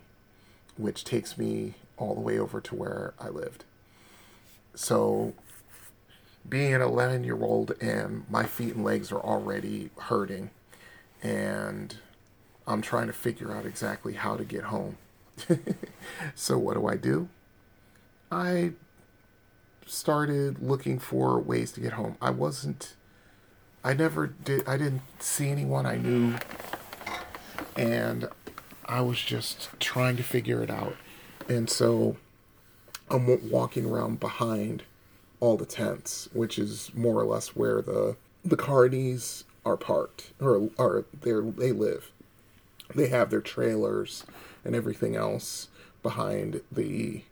which 0.76 1.04
takes 1.04 1.36
me 1.36 1.74
all 1.98 2.14
the 2.14 2.20
way 2.20 2.38
over 2.38 2.60
to 2.60 2.74
where 2.74 3.12
I 3.20 3.28
lived. 3.28 3.64
So, 4.74 5.34
being 6.48 6.74
an 6.74 6.82
11 6.82 7.24
year 7.24 7.42
old 7.42 7.72
and 7.80 8.24
my 8.28 8.44
feet 8.44 8.74
and 8.74 8.84
legs 8.84 9.12
are 9.12 9.20
already 9.20 9.90
hurting, 9.98 10.50
and 11.22 11.96
I'm 12.66 12.82
trying 12.82 13.06
to 13.06 13.12
figure 13.12 13.52
out 13.52 13.66
exactly 13.66 14.14
how 14.14 14.36
to 14.36 14.44
get 14.44 14.64
home. 14.64 14.98
so, 16.34 16.58
what 16.58 16.74
do 16.74 16.86
I 16.86 16.96
do? 16.96 17.28
I 18.30 18.72
started 19.86 20.62
looking 20.62 20.98
for 20.98 21.38
ways 21.38 21.72
to 21.72 21.80
get 21.80 21.94
home. 21.94 22.16
I 22.20 22.30
wasn't 22.30 22.94
I 23.84 23.94
never 23.94 24.28
did 24.28 24.66
I 24.68 24.76
didn't 24.76 25.02
see 25.18 25.48
anyone 25.48 25.86
I 25.86 25.96
knew 25.96 26.36
and 27.76 28.28
I 28.84 29.00
was 29.00 29.20
just 29.20 29.68
trying 29.80 30.16
to 30.16 30.22
figure 30.22 30.62
it 30.62 30.70
out. 30.70 30.96
And 31.48 31.68
so 31.68 32.16
I'm 33.10 33.50
walking 33.50 33.86
around 33.86 34.20
behind 34.20 34.84
all 35.42 35.56
the 35.56 35.66
tents, 35.66 36.28
which 36.32 36.56
is 36.56 36.92
more 36.94 37.20
or 37.20 37.24
less 37.24 37.48
where 37.56 37.82
the 37.82 38.16
the 38.44 38.56
carnies 38.56 39.42
are 39.66 39.76
parked 39.76 40.32
or 40.40 40.70
are 40.78 41.04
they 41.20 41.32
they 41.32 41.72
live. 41.72 42.12
They 42.94 43.08
have 43.08 43.30
their 43.30 43.40
trailers 43.40 44.24
and 44.64 44.76
everything 44.76 45.16
else 45.16 45.66
behind 46.00 46.60
the 46.70 47.22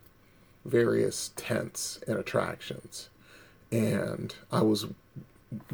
various 0.65 1.31
tents 1.37 2.01
and 2.05 2.17
attractions. 2.17 3.07
And 3.71 4.35
I 4.51 4.61
was 4.61 4.87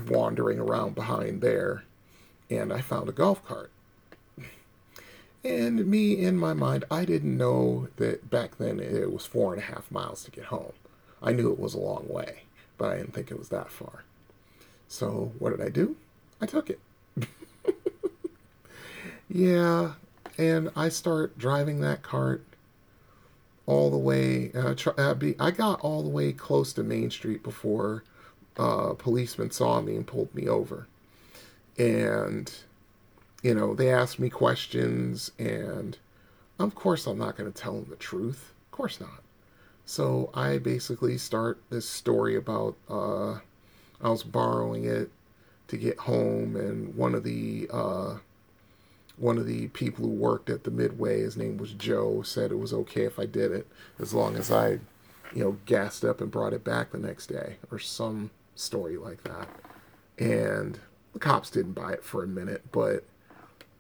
wandering 0.08 0.60
around 0.60 0.94
behind 0.94 1.42
there 1.42 1.86
and 2.52 2.72
I 2.72 2.82
found 2.82 3.10
a 3.10 3.14
golf 3.14 3.44
cart. 3.46 3.72
And 5.44 5.88
me, 5.88 6.14
in 6.14 6.38
my 6.38 6.54
mind, 6.54 6.86
I 6.92 7.04
didn't 7.04 7.36
know 7.36 7.88
that 7.96 8.30
back 8.30 8.58
then 8.58 8.80
it 8.80 9.12
was 9.12 9.26
four 9.26 9.54
and 9.54 9.62
a 9.64 9.66
half 9.66 9.90
miles 9.90 10.24
to 10.26 10.32
get 10.32 10.46
home. 10.46 10.74
I 11.22 11.32
knew 11.34 11.52
it 11.52 11.60
was 11.60 11.74
a 11.74 11.80
long 11.80 12.08
way, 12.08 12.44
but 12.78 12.92
I 12.92 12.98
didn't 12.98 13.14
think 13.14 13.32
it 13.32 13.40
was 13.40 13.50
that 13.50 13.72
far. 13.72 14.04
So, 14.88 15.32
what 15.40 15.50
did 15.50 15.66
I 15.66 15.70
do? 15.70 15.96
I 16.42 16.46
took 16.46 16.70
it. 16.70 16.80
yeah, 19.30 19.94
and 20.38 20.70
I 20.76 20.90
start 20.90 21.38
driving 21.38 21.82
that 21.82 22.04
cart 22.04 22.44
all 23.66 23.90
the 23.90 23.98
way. 23.98 24.52
Uh, 24.54 24.74
try, 24.76 24.94
uh, 24.98 25.14
be, 25.14 25.36
I 25.40 25.52
got 25.52 25.82
all 25.82 26.04
the 26.04 26.10
way 26.10 26.32
close 26.32 26.74
to 26.74 26.84
Main 26.84 27.12
Street 27.12 27.44
before 27.44 28.04
uh, 28.58 28.94
policemen 28.94 29.52
saw 29.52 29.82
me 29.82 29.96
and 29.96 30.08
pulled 30.08 30.34
me 30.34 30.48
over. 30.48 30.88
And, 31.78 32.52
you 33.44 33.54
know, 33.54 33.76
they 33.76 33.92
asked 33.92 34.20
me 34.20 34.30
questions, 34.30 35.32
and 35.38 35.98
of 36.58 36.74
course, 36.74 37.06
I'm 37.06 37.20
not 37.20 37.38
going 37.38 37.52
to 37.52 37.62
tell 37.62 37.74
them 37.74 37.88
the 37.90 37.96
truth. 37.96 38.54
Of 38.68 38.72
course 38.72 39.00
not. 39.00 39.22
So 39.88 40.30
I 40.34 40.58
basically 40.58 41.18
start 41.18 41.62
this 41.70 41.88
story 41.88 42.36
about 42.36 42.76
uh, 42.90 43.36
I 44.02 44.10
was 44.10 44.22
borrowing 44.22 44.84
it 44.84 45.10
to 45.70 45.78
get 45.78 45.98
home, 45.98 46.58
and 46.58 46.94
one 46.94 47.16
of 47.16 47.24
the 47.24 47.70
uh, 47.72 48.18
one 49.16 49.38
of 49.38 49.48
the 49.48 49.70
people 49.70 50.04
who 50.04 50.12
worked 50.12 50.50
at 50.50 50.66
the 50.66 50.72
Midway, 50.72 51.22
his 51.22 51.38
name 51.38 51.56
was 51.56 51.72
Joe, 51.72 52.22
said 52.22 52.52
it 52.52 52.60
was 52.60 52.74
okay 52.74 53.06
if 53.06 53.18
I 53.18 53.26
did 53.26 53.54
it 53.54 53.66
as 53.98 54.14
long 54.14 54.36
as 54.36 54.52
I, 54.52 54.72
you 55.34 55.46
know, 55.46 55.58
gassed 55.66 56.04
up 56.04 56.20
and 56.20 56.30
brought 56.30 56.52
it 56.52 56.66
back 56.66 56.92
the 56.92 56.98
next 56.98 57.28
day 57.28 57.56
or 57.72 57.80
some 57.80 58.32
story 58.56 58.98
like 58.98 59.24
that. 59.24 59.48
And 60.20 60.80
the 61.14 61.20
cops 61.20 61.50
didn't 61.50 61.74
buy 61.74 61.94
it 61.94 62.04
for 62.04 62.26
a 62.26 62.28
minute, 62.28 62.74
but 62.74 63.06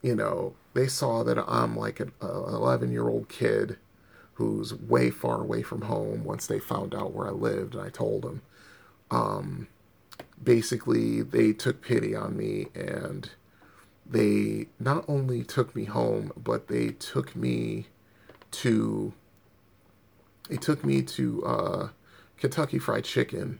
you 0.01 0.15
know, 0.15 0.55
they 0.73 0.87
saw 0.87 1.23
that 1.23 1.37
I'm 1.37 1.75
like 1.75 1.99
an 1.99 2.13
11 2.21 2.93
year 2.93 3.09
old 3.09 3.27
kid 3.27 3.75
who's 4.37 4.71
way 4.71 5.09
far 5.09 5.41
away 5.41 5.63
from 5.63 5.81
home 5.81 6.23
once 6.23 6.45
they 6.45 6.59
found 6.59 6.93
out 6.93 7.11
where 7.11 7.27
I 7.27 7.31
lived 7.31 7.73
and 7.73 7.83
I 7.83 7.89
told 7.89 8.21
them. 8.21 8.43
Um, 9.09 9.67
basically, 10.43 11.23
they 11.23 11.53
took 11.53 11.81
pity 11.81 12.15
on 12.15 12.37
me 12.37 12.67
and 12.75 13.31
they 14.05 14.67
not 14.79 15.05
only 15.07 15.43
took 15.43 15.75
me 15.75 15.85
home, 15.85 16.31
but 16.37 16.67
they 16.67 16.89
took 16.89 17.35
me 17.35 17.87
to 18.51 19.11
they 20.49 20.57
took 20.57 20.85
me 20.85 21.01
to 21.01 21.43
uh, 21.43 21.87
Kentucky 22.37 22.77
Fried 22.77 23.05
Chicken 23.05 23.57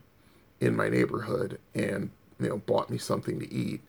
in 0.62 0.76
my 0.76 0.90
neighborhood 0.90 1.60
and 1.74 2.12
you 2.40 2.50
know 2.50 2.58
bought 2.60 2.92
me 2.92 3.00
something 3.00 3.40
to 3.40 3.52
eat 3.52 3.82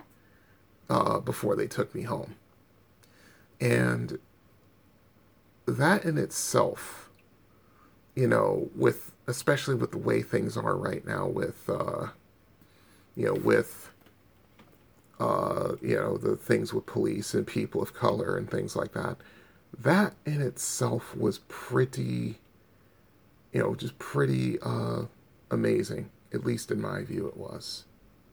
uh, 0.89 1.21
before 1.21 1.55
they 1.55 1.67
took 1.67 1.95
me 1.95 2.03
home, 2.03 2.37
and 3.61 4.19
that 5.73 6.05
in 6.05 6.19
itself, 6.19 7.11
you 8.15 8.27
know, 8.27 8.69
with 8.75 9.13
especially 9.27 9.75
with 9.75 9.91
the 9.91 9.99
way 9.99 10.23
things 10.23 10.57
are 10.57 10.77
right 10.77 11.07
now, 11.07 11.27
with 11.27 11.69
uh, 11.69 12.09
you 13.15 13.27
know, 13.27 13.35
with 13.35 13.91
uh, 15.21 15.75
you 15.83 15.97
know, 15.97 16.17
the 16.17 16.37
things 16.37 16.73
with 16.73 16.87
police 16.87 17.35
and 17.35 17.47
people 17.47 17.83
of 17.83 17.95
color 17.95 18.37
and 18.37 18.51
things 18.51 18.77
like 18.77 18.93
that. 18.93 19.17
That 19.79 20.15
in 20.25 20.41
itself 20.41 21.17
was 21.17 21.39
pretty, 21.49 22.39
you 23.53 23.61
know, 23.61 23.75
just 23.75 23.99
pretty 23.99 24.59
uh, 24.61 25.03
amazing. 25.51 26.11
At 26.33 26.45
least 26.45 26.71
in 26.71 26.81
my 26.81 27.03
view, 27.03 27.27
it 27.27 27.37
was. 27.37 27.85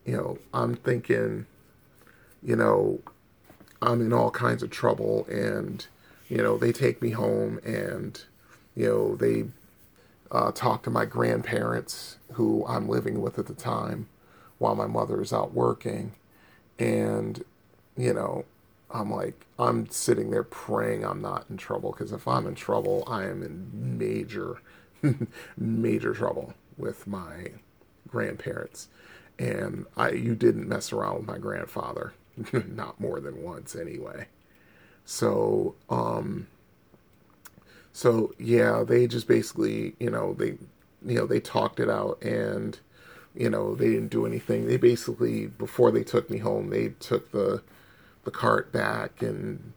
You 0.06 0.17
know, 0.17 0.38
I'm 0.54 0.76
thinking, 0.76 1.48
you 2.43 2.56
know, 2.56 3.00
I'm 3.82 4.02
in 4.02 4.13
all 4.13 4.32
kinds 4.32 4.63
of 4.63 4.69
trouble, 4.69 5.26
and 5.30 5.86
you 6.30 6.38
know, 6.38 6.58
they 6.58 6.72
take 6.72 7.02
me 7.02 7.12
home, 7.12 7.60
and 7.64 8.22
you 8.76 8.88
know, 8.88 9.16
they 9.16 9.46
uh, 10.32 10.52
talk 10.52 10.84
to 10.84 10.90
my 10.90 11.06
grandparents 11.06 12.18
who 12.34 12.66
I'm 12.68 12.90
living 12.90 13.22
with 13.22 13.40
at 13.40 13.48
the 13.48 13.54
time, 13.54 14.08
while 14.58 14.76
my 14.76 14.88
mother 14.88 15.22
is 15.22 15.34
out 15.34 15.54
working 15.54 16.14
and, 16.80 17.44
you 17.98 18.14
know, 18.14 18.46
I'm 18.92 19.12
like, 19.12 19.46
I'm 19.58 19.90
sitting 19.90 20.32
there 20.32 20.44
praying 20.44 21.04
I'm 21.06 21.22
not 21.22 21.46
in 21.50 21.58
trouble 21.58 21.92
because 21.92 22.12
if 22.12 22.28
I'm 22.28 22.48
in 22.48 22.56
trouble, 22.56 23.04
I 23.08 23.26
am 23.26 23.44
in 23.44 23.98
major, 23.98 24.62
major 25.58 26.14
trouble 26.14 26.54
with 26.78 27.08
my 27.08 27.52
grandparents. 28.08 28.88
And 29.40 29.86
I, 29.98 30.12
you 30.12 30.36
didn't 30.36 30.68
mess 30.68 30.94
around 30.94 31.18
with 31.18 31.28
my 31.28 31.38
grandfather, 31.38 32.14
not 32.68 33.00
more 33.00 33.20
than 33.20 33.42
once 33.42 33.76
anyway. 33.76 34.28
So, 35.06 35.76
um, 35.89 36.48
so 37.94 38.34
yeah, 38.39 38.84
they 38.84 39.08
just 39.08 39.28
basically, 39.28 39.96
you 40.00 40.10
know, 40.10 40.34
they, 40.34 40.58
you 41.06 41.15
know, 41.20 41.26
they 41.26 41.39
talked 41.39 41.80
it 41.80 41.89
out 41.89 42.22
and 42.22 42.78
you 43.36 43.50
know 43.50 43.76
they 43.76 43.89
didn't 43.89 44.10
do 44.10 44.26
anything. 44.26 44.68
They 44.68 44.78
basically 44.78 45.48
before 45.48 45.91
they 45.91 46.04
took 46.04 46.30
me 46.30 46.39
home 46.39 46.70
they 46.70 46.89
took 47.00 47.32
the 47.32 47.62
the 48.24 48.32
cart 48.32 48.72
back 48.72 49.22
and 49.22 49.74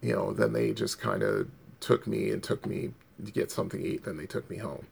you 0.00 0.14
know 0.14 0.32
then 0.32 0.52
they 0.52 0.72
just 0.72 1.00
kind 1.00 1.22
of 1.22 1.48
took 1.80 2.06
me 2.06 2.30
and 2.30 2.42
took 2.42 2.66
me 2.66 2.92
to 3.24 3.30
get 3.30 3.50
something 3.50 3.80
to 3.82 3.86
eat 3.88 4.04
then 4.04 4.16
they 4.16 4.26
took 4.26 4.48
me 4.50 4.56
home. 4.58 4.86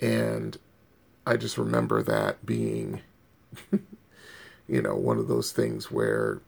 And 0.00 0.56
i 1.26 1.36
just 1.36 1.58
remember 1.58 2.02
that 2.02 2.44
being 2.44 3.00
you 4.68 4.82
know 4.82 4.96
one 4.96 5.18
of 5.18 5.28
those 5.28 5.52
things 5.52 5.90
where 5.90 6.40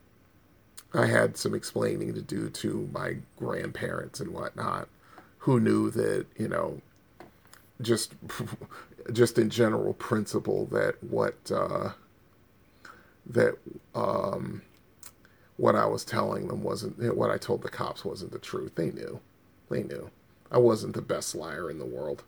i 0.94 1.06
had 1.06 1.36
some 1.36 1.54
explaining 1.54 2.14
to 2.14 2.22
do 2.22 2.48
to 2.48 2.88
my 2.92 3.16
grandparents 3.36 4.20
and 4.20 4.32
whatnot 4.32 4.88
who 5.38 5.60
knew 5.60 5.90
that 5.90 6.26
you 6.38 6.48
know 6.48 6.80
just 7.80 8.14
just 9.12 9.38
in 9.38 9.50
general 9.50 9.92
principle 9.94 10.66
that 10.66 11.02
what 11.02 11.34
uh, 11.52 11.90
that 13.26 13.56
um, 13.94 14.62
what 15.56 15.76
I 15.76 15.86
was 15.86 16.04
telling 16.04 16.48
them 16.48 16.62
wasn't 16.62 17.14
what 17.16 17.30
I 17.30 17.38
told 17.38 17.62
the 17.62 17.68
cops 17.68 18.04
wasn't 18.04 18.32
the 18.32 18.38
truth. 18.38 18.74
They 18.74 18.90
knew, 18.90 19.20
they 19.70 19.82
knew 19.82 20.10
I 20.50 20.58
wasn't 20.58 20.94
the 20.94 21.02
best 21.02 21.34
liar 21.34 21.70
in 21.70 21.78
the 21.78 21.84
world. 21.84 22.22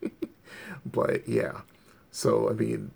but 0.86 1.28
yeah, 1.28 1.60
so 2.10 2.48
I 2.48 2.52
mean, 2.52 2.90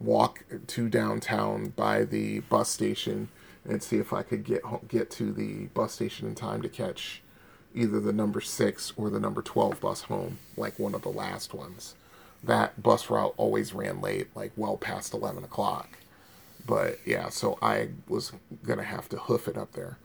walk 0.00 0.44
to 0.66 0.88
downtown 0.88 1.68
by 1.76 2.04
the 2.04 2.40
bus 2.40 2.70
station 2.70 3.28
and 3.64 3.82
see 3.82 3.96
if 3.96 4.12
I 4.12 4.22
could 4.22 4.44
get 4.44 4.62
get 4.88 5.10
to 5.12 5.32
the 5.32 5.66
bus 5.74 5.92
station 5.92 6.28
in 6.28 6.34
time 6.34 6.62
to 6.62 6.68
catch 6.68 7.22
either 7.74 8.00
the 8.00 8.12
number 8.12 8.40
six 8.40 8.92
or 8.96 9.10
the 9.10 9.20
number 9.20 9.42
twelve 9.42 9.80
bus 9.80 10.02
home, 10.02 10.38
like 10.56 10.78
one 10.78 10.94
of 10.94 11.02
the 11.02 11.10
last 11.10 11.54
ones. 11.54 11.94
That 12.42 12.82
bus 12.82 13.08
route 13.10 13.34
always 13.36 13.72
ran 13.74 14.00
late, 14.00 14.28
like 14.34 14.52
well 14.56 14.76
past 14.76 15.14
eleven 15.14 15.44
o'clock. 15.44 15.98
But 16.66 16.98
yeah, 17.04 17.28
so 17.28 17.58
I 17.60 17.88
was 18.08 18.32
gonna 18.64 18.84
have 18.84 19.08
to 19.10 19.18
hoof 19.18 19.48
it 19.48 19.58
up 19.58 19.72
there. 19.72 19.98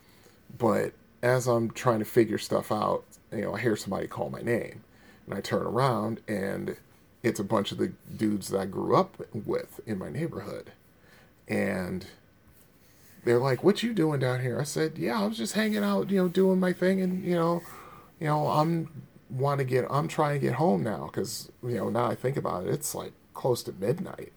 But 0.57 0.93
as 1.21 1.47
I'm 1.47 1.71
trying 1.71 1.99
to 1.99 2.05
figure 2.05 2.37
stuff 2.37 2.71
out, 2.71 3.03
you 3.31 3.41
know, 3.41 3.55
I 3.55 3.59
hear 3.59 3.75
somebody 3.75 4.07
call 4.07 4.29
my 4.29 4.41
name, 4.41 4.83
and 5.25 5.35
I 5.35 5.41
turn 5.41 5.63
around 5.63 6.21
and 6.27 6.77
it's 7.23 7.39
a 7.39 7.43
bunch 7.43 7.71
of 7.71 7.77
the 7.77 7.91
dudes 8.15 8.49
that 8.49 8.59
I 8.59 8.65
grew 8.65 8.95
up 8.95 9.17
with 9.33 9.79
in 9.85 9.97
my 9.97 10.09
neighborhood. 10.09 10.71
And 11.47 12.05
they're 13.25 13.39
like, 13.39 13.63
"What 13.63 13.83
you 13.83 13.93
doing 13.93 14.19
down 14.19 14.41
here?" 14.41 14.59
I 14.59 14.63
said, 14.63 14.97
"Yeah, 14.97 15.21
I 15.21 15.27
was 15.27 15.37
just 15.37 15.53
hanging 15.53 15.83
out, 15.83 16.09
you 16.09 16.17
know, 16.17 16.27
doing 16.29 16.59
my 16.59 16.73
thing, 16.73 17.01
and 17.01 17.23
you 17.23 17.35
know, 17.35 17.61
you 18.19 18.27
know, 18.27 18.47
I'm 18.47 19.03
want 19.29 19.59
to 19.59 19.65
get, 19.65 19.85
I'm 19.91 20.07
trying 20.07 20.39
to 20.39 20.45
get 20.45 20.55
home 20.55 20.83
now 20.83 21.05
because 21.07 21.51
you 21.63 21.75
know 21.75 21.89
now 21.89 22.07
I 22.07 22.15
think 22.15 22.37
about 22.37 22.65
it, 22.65 22.69
it's 22.73 22.95
like 22.95 23.13
close 23.33 23.63
to 23.63 23.73
midnight. 23.73 24.31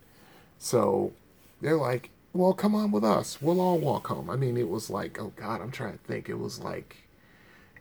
So 0.58 1.12
they're 1.60 1.76
like, 1.76 2.10
"Well, 2.32 2.54
come 2.54 2.74
on 2.74 2.90
with 2.90 3.04
us. 3.04 3.40
We'll 3.40 3.60
all 3.60 3.78
walk 3.78 4.08
home." 4.08 4.30
I 4.30 4.36
mean, 4.36 4.56
it 4.56 4.68
was 4.68 4.90
like, 4.90 5.20
oh 5.20 5.32
God, 5.36 5.60
I'm 5.60 5.70
trying 5.70 5.92
to 5.92 6.04
think. 6.04 6.28
It 6.28 6.38
was 6.38 6.58
like 6.60 6.96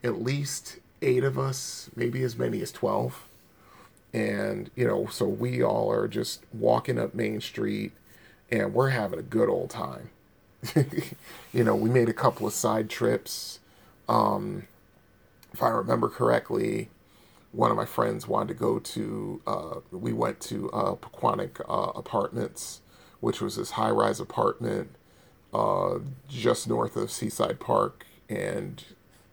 at 0.04 0.22
least 0.22 0.80
eight 1.02 1.24
of 1.24 1.40
us, 1.40 1.90
maybe 1.96 2.24
as 2.24 2.38
many 2.38 2.62
as 2.62 2.72
twelve 2.72 3.26
and 4.14 4.70
you 4.76 4.86
know 4.86 5.08
so 5.08 5.26
we 5.26 5.64
all 5.64 5.92
are 5.92 6.08
just 6.08 6.44
walking 6.54 7.00
up 7.00 7.14
main 7.14 7.40
street 7.42 7.94
and 8.52 8.74
we're 8.74 8.90
having 8.90 9.20
a 9.20 9.24
good 9.24 9.50
old 9.50 9.70
time. 9.70 10.10
You 11.54 11.66
know 11.66 11.76
we 11.76 11.90
made 11.90 12.08
a 12.08 12.14
couple 12.14 12.48
of 12.48 12.54
side 12.54 12.90
trips. 12.90 13.60
Um, 14.08 14.68
if 15.54 15.62
i 15.62 15.68
remember 15.68 16.08
correctly 16.08 16.90
one 17.52 17.72
of 17.72 17.78
my 17.78 17.86
friends 17.86 18.28
wanted 18.28 18.48
to 18.48 18.54
go 18.54 18.80
to 18.80 19.42
uh, 19.46 19.76
we 19.92 20.14
went 20.14 20.40
to 20.40 20.70
uh, 20.72 20.94
uh, 20.94 21.92
apartments 21.96 22.82
which 23.20 23.42
was 23.42 23.56
this 23.56 23.72
high-rise 23.72 24.20
apartment 24.20 24.96
uh, 25.54 26.00
just 26.28 26.68
north 26.68 26.96
of 26.96 27.12
seaside 27.12 27.60
park. 27.60 28.06
And 28.30 28.84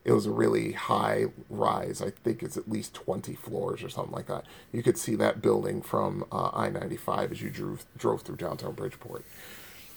it 0.08 0.12
was 0.12 0.24
a 0.24 0.30
really 0.30 0.72
high 0.72 1.26
rise. 1.50 2.00
I 2.00 2.08
think 2.08 2.42
it's 2.42 2.56
at 2.56 2.66
least 2.66 2.94
20 2.94 3.34
floors 3.34 3.82
or 3.82 3.90
something 3.90 4.14
like 4.14 4.26
that. 4.28 4.46
You 4.72 4.82
could 4.82 4.96
see 4.96 5.14
that 5.16 5.42
building 5.42 5.82
from 5.82 6.24
uh, 6.32 6.48
I 6.54 6.70
95 6.70 7.32
as 7.32 7.42
you 7.42 7.50
drove, 7.50 7.84
drove 7.94 8.22
through 8.22 8.36
downtown 8.36 8.72
Bridgeport. 8.72 9.26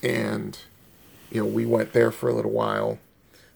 And, 0.04 0.60
you 1.32 1.41
know, 1.41 1.47
we 1.47 1.65
went 1.65 1.93
there 1.93 2.12
for 2.12 2.28
a 2.28 2.34
little 2.34 2.52
while. 2.52 3.00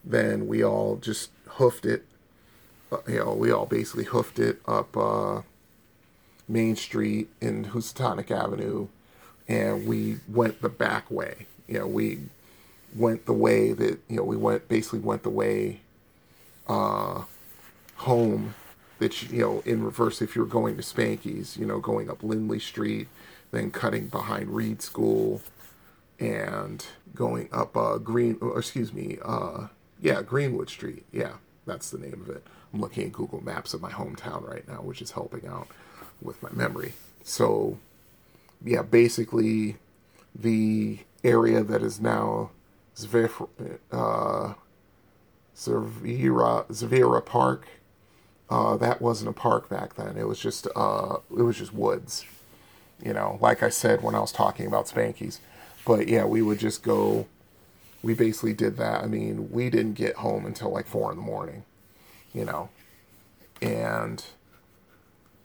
Then 0.06 0.48
we 0.48 0.64
all 0.64 0.96
just 0.96 1.30
hoofed 1.46 1.86
it. 1.86 2.06
Uh, 2.90 3.00
you 3.06 3.20
know, 3.20 3.34
we 3.34 3.52
all 3.52 3.66
basically 3.66 4.06
hoofed 4.06 4.40
it 4.40 4.62
up 4.66 4.96
uh, 4.96 5.42
Main 6.48 6.78
Street 6.78 7.28
and 7.42 7.68
Housatonic 7.68 8.32
Avenue. 8.32 8.88
And 9.50 9.86
we 9.86 10.20
went 10.30 10.62
the 10.62 10.70
back 10.70 11.12
way. 11.12 11.48
You 11.68 11.80
know, 11.80 11.88
we 11.88 12.20
went 12.96 13.26
the 13.26 13.34
way 13.34 13.74
that, 13.74 14.00
you 14.08 14.16
know, 14.16 14.24
we 14.24 14.38
went 14.38 14.70
basically 14.70 15.00
went 15.00 15.24
the 15.24 15.30
way 15.30 15.82
uh, 16.68 17.24
home 17.98 18.56
that 19.00 19.24
you, 19.24 19.40
know 19.40 19.64
in 19.66 19.84
reverse 19.84 20.22
if 20.22 20.36
you're 20.36 20.46
going 20.46 20.78
to 20.78 20.84
Spanky's, 20.84 21.58
you 21.58 21.66
know, 21.66 21.80
going 21.80 22.10
up 22.10 22.24
Lindley 22.24 22.60
Street, 22.60 23.08
then 23.52 23.72
cutting 23.72 24.08
behind 24.08 24.50
Reed 24.50 24.82
School, 24.82 25.42
and 26.20 26.86
going 27.14 27.50
up 27.52 27.76
uh, 27.76 27.98
Green, 27.98 28.38
or 28.42 28.60
excuse 28.60 28.94
me, 28.94 29.18
uh, 29.24 29.68
yeah, 30.02 30.22
Greenwood 30.22 30.70
Street. 30.70 31.06
Yeah, 31.12 31.34
that's 31.66 31.90
the 31.90 31.98
name 31.98 32.22
of 32.22 32.30
it. 32.30 32.44
I'm 32.74 32.82
looking 32.82 33.06
at 33.06 33.14
Google 33.14 33.44
Maps 33.44 33.74
of 33.74 33.82
my 33.82 33.92
hometown 33.92 34.48
right 34.48 34.68
now, 34.68 34.82
which 34.82 35.02
is 35.02 35.12
helping 35.12 35.48
out 35.48 35.68
with 36.22 36.42
my 36.44 36.50
memory. 36.52 36.94
So, 37.24 37.78
yeah, 38.64 38.82
basically, 38.82 39.78
the 40.34 41.00
area 41.24 41.64
that 41.64 41.82
is 41.82 42.00
now 42.00 42.52
Zvif, 42.96 43.48
uh, 43.92 44.54
Zavira 45.56 46.68
Zavira 46.68 47.26
Park. 47.26 47.68
Uh, 48.50 48.78
that 48.78 49.02
wasn't 49.02 49.30
a 49.30 49.34
park 49.34 49.70
back 49.70 49.96
then. 49.96 50.18
It 50.18 50.28
was 50.28 50.40
just 50.40 50.68
uh, 50.76 51.18
it 51.32 51.42
was 51.42 51.58
just 51.58 51.74
woods. 51.74 52.26
You 53.04 53.14
know, 53.14 53.38
like 53.42 53.64
I 53.64 53.70
said 53.70 54.02
when 54.02 54.16
I 54.16 54.20
was 54.20 54.32
talking 54.32 54.68
about 54.68 54.86
Spankies. 54.86 55.40
But 55.86 56.08
yeah, 56.08 56.26
we 56.26 56.42
would 56.42 56.60
just 56.60 56.84
go. 56.84 57.28
We 58.02 58.14
basically 58.14 58.54
did 58.54 58.78
that. 58.78 59.04
I 59.04 59.08
mean, 59.08 59.52
we 59.52 59.70
didn't 59.70 59.94
get 59.94 60.18
home 60.18 60.46
until 60.46 60.72
like 60.72 60.88
four 60.88 61.12
in 61.12 61.18
the 61.18 61.24
morning. 61.24 61.64
You 62.34 62.46
know, 62.46 62.70
and 63.62 64.24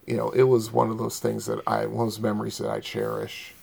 you 0.07 0.17
know 0.17 0.31
it 0.31 0.43
was 0.45 0.73
one 0.73 0.91
of 0.91 0.99
those 0.99 1.21
things 1.21 1.47
that 1.47 1.61
I 1.67 1.87
one 1.87 2.07
of 2.07 2.13
those 2.13 2.21
memories 2.21 2.59
that 2.59 2.71
I 2.71 2.81
cherish. 2.81 3.55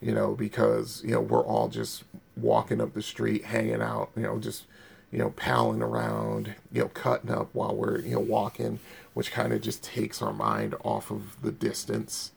You 0.00 0.14
know, 0.14 0.34
because 0.34 1.02
you 1.04 1.10
know 1.10 1.20
we're 1.20 1.44
all 1.44 1.68
just 1.68 2.04
walking 2.36 2.80
up 2.80 2.94
the 2.94 3.02
street, 3.02 3.44
hanging 3.44 3.82
out. 3.82 4.10
You 4.16 4.22
know, 4.22 4.38
just 4.38 4.64
you 5.10 5.18
know, 5.18 5.30
palling 5.30 5.82
around, 5.82 6.54
you 6.72 6.82
know, 6.82 6.88
cutting 6.88 7.30
up 7.30 7.48
while 7.52 7.74
we're, 7.74 8.00
you 8.00 8.14
know, 8.14 8.20
walking, 8.20 8.78
which 9.14 9.32
kind 9.32 9.52
of 9.52 9.60
just 9.62 9.82
takes 9.82 10.20
our 10.20 10.32
mind 10.32 10.74
off 10.84 11.10
of 11.10 11.40
the 11.42 11.52
distance. 11.52 12.32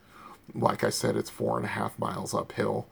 Like 0.54 0.84
I 0.84 0.90
said, 0.90 1.16
it's 1.16 1.30
four 1.30 1.58
and 1.58 1.66
a 1.66 1.70
half 1.70 1.98
miles 2.00 2.34
uphill. 2.34 2.88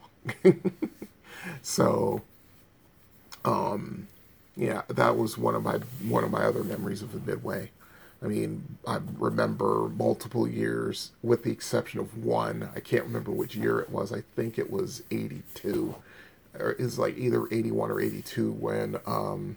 so, 1.62 2.22
um, 3.44 4.08
yeah, 4.56 4.82
that 4.88 5.16
was 5.16 5.38
one 5.38 5.54
of 5.54 5.62
my 5.62 5.78
one 6.06 6.24
of 6.24 6.30
my 6.30 6.44
other 6.44 6.62
memories 6.62 7.02
of 7.02 7.12
the 7.12 7.30
Midway. 7.30 7.70
I 8.22 8.26
mean, 8.26 8.76
I 8.86 9.00
remember 9.18 9.90
multiple 9.96 10.46
years, 10.46 11.12
with 11.22 11.42
the 11.44 11.50
exception 11.50 12.00
of 12.00 12.22
one. 12.22 12.68
I 12.76 12.80
can't 12.80 13.04
remember 13.04 13.30
which 13.30 13.54
year 13.56 13.80
it 13.80 13.88
was. 13.88 14.12
I 14.12 14.22
think 14.36 14.58
it 14.58 14.70
was 14.70 15.02
'82, 15.10 15.94
or 16.58 16.72
is 16.72 16.98
like 16.98 17.16
either 17.16 17.46
'81 17.50 17.90
or 17.90 18.00
'82 18.00 18.52
when 18.52 19.00
um, 19.06 19.56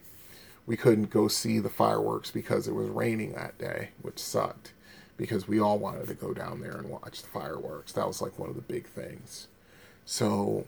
we 0.65 0.77
couldn't 0.77 1.09
go 1.09 1.27
see 1.27 1.59
the 1.59 1.69
fireworks 1.69 2.31
because 2.31 2.67
it 2.67 2.73
was 2.73 2.87
raining 2.89 3.33
that 3.33 3.57
day, 3.57 3.89
which 4.01 4.19
sucked 4.19 4.71
because 5.17 5.47
we 5.47 5.59
all 5.59 5.77
wanted 5.77 6.07
to 6.07 6.13
go 6.13 6.33
down 6.33 6.61
there 6.61 6.77
and 6.77 6.89
watch 6.89 7.21
the 7.21 7.27
fireworks. 7.27 7.91
That 7.91 8.07
was 8.07 8.21
like 8.21 8.39
one 8.39 8.49
of 8.49 8.55
the 8.55 8.61
big 8.61 8.87
things. 8.87 9.47
So, 10.05 10.65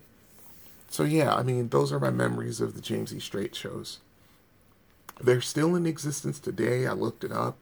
so 0.90 1.04
yeah, 1.04 1.34
I 1.34 1.44
mean, 1.44 1.70
those 1.70 1.92
are 1.92 2.00
my 2.00 2.12
memories 2.12 2.62
of 2.62 2.76
the 2.76 2.82
James 2.82 3.14
E. 3.14 3.18
Strates 3.18 3.56
shows. 3.56 4.00
They're 5.20 5.42
still 5.42 5.76
in 5.76 5.86
existence 5.86 6.40
today. 6.40 6.86
I 6.86 6.92
looked 6.92 7.24
it 7.24 7.32
up. 7.32 7.58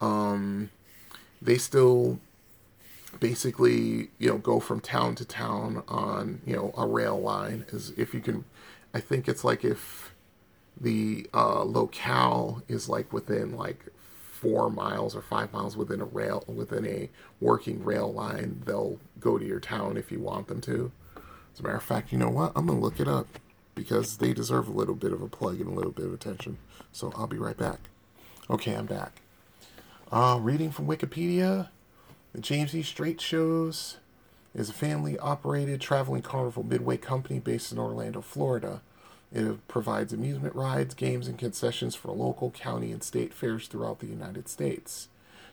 Um, 0.00 0.70
they 1.40 1.58
still 1.58 2.18
basically, 3.20 4.10
you 4.18 4.28
know, 4.28 4.38
go 4.38 4.60
from 4.60 4.80
town 4.80 5.14
to 5.16 5.24
town 5.24 5.82
on, 5.88 6.40
you 6.46 6.56
know, 6.56 6.74
a 6.76 6.86
rail 6.86 7.20
line. 7.20 7.66
As 7.72 7.92
if 7.96 8.14
you 8.14 8.20
can, 8.20 8.44
I 8.92 9.00
think 9.00 9.28
it's 9.28 9.44
like 9.44 9.64
if 9.64 10.12
the 10.80 11.28
uh, 11.32 11.62
locale 11.62 12.62
is 12.68 12.88
like 12.88 13.12
within 13.12 13.56
like 13.56 13.86
four 14.32 14.70
miles 14.70 15.16
or 15.16 15.22
five 15.22 15.52
miles 15.52 15.76
within 15.76 16.00
a 16.00 16.04
rail 16.04 16.44
within 16.46 16.86
a 16.86 17.08
working 17.40 17.82
rail 17.82 18.12
line 18.12 18.62
they'll 18.66 18.98
go 19.18 19.38
to 19.38 19.46
your 19.46 19.60
town 19.60 19.96
if 19.96 20.12
you 20.12 20.20
want 20.20 20.48
them 20.48 20.60
to. 20.60 20.92
As 21.54 21.60
a 21.60 21.62
matter 21.62 21.76
of 21.76 21.82
fact 21.82 22.12
you 22.12 22.18
know 22.18 22.28
what? 22.28 22.52
I'm 22.54 22.66
gonna 22.66 22.78
look 22.80 23.00
it 23.00 23.08
up 23.08 23.26
because 23.74 24.18
they 24.18 24.32
deserve 24.32 24.68
a 24.68 24.72
little 24.72 24.94
bit 24.94 25.12
of 25.12 25.22
a 25.22 25.28
plug 25.28 25.60
and 25.60 25.68
a 25.68 25.74
little 25.74 25.92
bit 25.92 26.06
of 26.06 26.12
attention. 26.12 26.58
So 26.92 27.12
i'll 27.16 27.26
be 27.26 27.38
right 27.38 27.56
back. 27.56 27.80
Okay 28.50 28.74
i'm 28.74 28.86
back. 28.86 29.20
Uh, 30.12 30.38
reading 30.40 30.70
from 30.70 30.86
wikipedia 30.86 31.68
the 32.32 32.40
james 32.40 32.76
e. 32.76 32.82
Strates 32.82 33.22
shows 33.22 33.96
is 34.54 34.68
a 34.68 34.74
family 34.74 35.18
operated 35.18 35.80
traveling 35.80 36.22
carnival 36.22 36.62
midway 36.62 36.96
company 36.98 37.38
based 37.38 37.72
in 37.72 37.78
orlando 37.78 38.20
florida 38.20 38.82
it 39.32 39.68
provides 39.68 40.12
amusement 40.12 40.54
rides, 40.54 40.94
games, 40.94 41.28
and 41.28 41.38
concessions 41.38 41.94
for 41.94 42.12
local, 42.12 42.50
county, 42.50 42.92
and 42.92 43.02
state 43.02 43.34
fairs 43.34 43.66
throughout 43.66 43.98
the 43.98 44.06
United 44.06 44.48
States. 44.48 45.08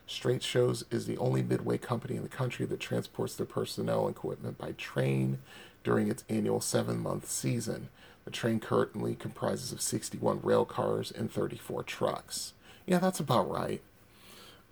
Strates 0.08 0.46
Shows 0.46 0.84
is 0.92 1.06
the 1.06 1.18
only 1.18 1.42
midway 1.42 1.78
company 1.78 2.16
in 2.16 2.24
the 2.24 2.30
country 2.30 2.66
that 2.66 2.80
transports 2.80 3.36
their 3.36 3.46
personnel 3.46 4.08
and 4.08 4.16
equipment 4.16 4.58
by 4.58 4.74
train 4.74 5.40
during 5.84 6.10
its 6.10 6.24
annual 6.30 6.62
seven 6.62 7.00
month 7.00 7.30
season. 7.30 7.90
The 8.26 8.32
train 8.32 8.60
currently 8.60 9.16
comprises 9.16 9.72
of 9.72 9.82
61 9.82 10.42
rail 10.44 10.66
cars 10.66 11.12
and 11.12 11.32
34 11.32 11.84
trucks. 11.84 12.54
Yeah, 12.86 13.00
that's 13.00 13.20
about 13.20 13.50
right. 13.50 13.82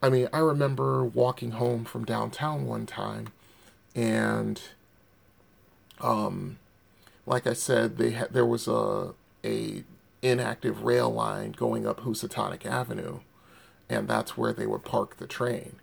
I 0.01 0.09
mean, 0.09 0.27
I 0.33 0.39
remember 0.39 1.03
walking 1.03 1.51
home 1.51 1.85
from 1.85 2.05
downtown 2.05 2.65
one 2.65 2.85
time, 2.85 3.27
and 3.93 4.61
um, 5.99 6.57
like 7.31 7.47
I 7.47 7.53
said, 7.53 7.97
they 7.97 8.11
had 8.11 8.33
there 8.33 8.45
was 8.45 8.67
a 8.67 9.13
a 9.43 9.85
inactive 10.21 10.83
rail 10.83 11.09
line 11.09 11.53
going 11.53 11.87
up 11.87 12.01
Housatonic 12.01 12.65
Avenue, 12.65 13.21
and 13.89 14.05
that's 14.05 14.37
where 14.37 14.51
they 14.51 14.67
would 14.67 14.83
park 14.83 15.15
the 15.15 15.27
train. 15.27 15.77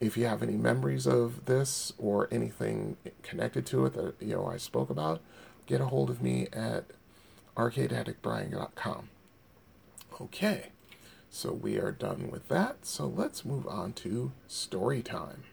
If 0.01 0.17
you 0.17 0.25
have 0.25 0.43
any 0.43 0.57
memories 0.57 1.07
of 1.07 1.45
this 1.45 1.93
or 1.99 2.27
anything 2.31 2.97
connected 3.23 3.67
to 3.67 3.85
it 3.85 3.93
that 3.93 4.15
you 4.19 4.35
know 4.35 4.47
I 4.47 4.57
spoke 4.57 4.89
about, 4.89 5.21
get 5.67 5.83
a 5.83 5.87
hold 5.87 6.09
of 6.09 6.23
me 6.23 6.49
at 6.55 6.87
arcadeaddictbrian.com. 7.55 9.11
Okay, 10.19 10.71
so 11.29 11.53
we 11.53 11.79
are 11.79 11.93
done 11.93 12.31
with 12.31 12.49
that. 12.49 12.87
So 12.87 13.07
let's 13.07 13.45
move 13.45 13.67
on 13.67 13.93
to 13.95 14.33
story 14.49 15.03
time. 15.03 15.45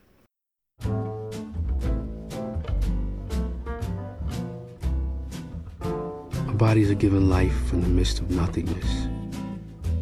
Our 5.82 6.54
bodies 6.54 6.90
are 6.90 6.96
given 6.96 7.30
life 7.30 7.68
from 7.68 7.82
the 7.82 7.90
midst 7.90 8.20
of 8.20 8.32
nothingness. 8.32 9.10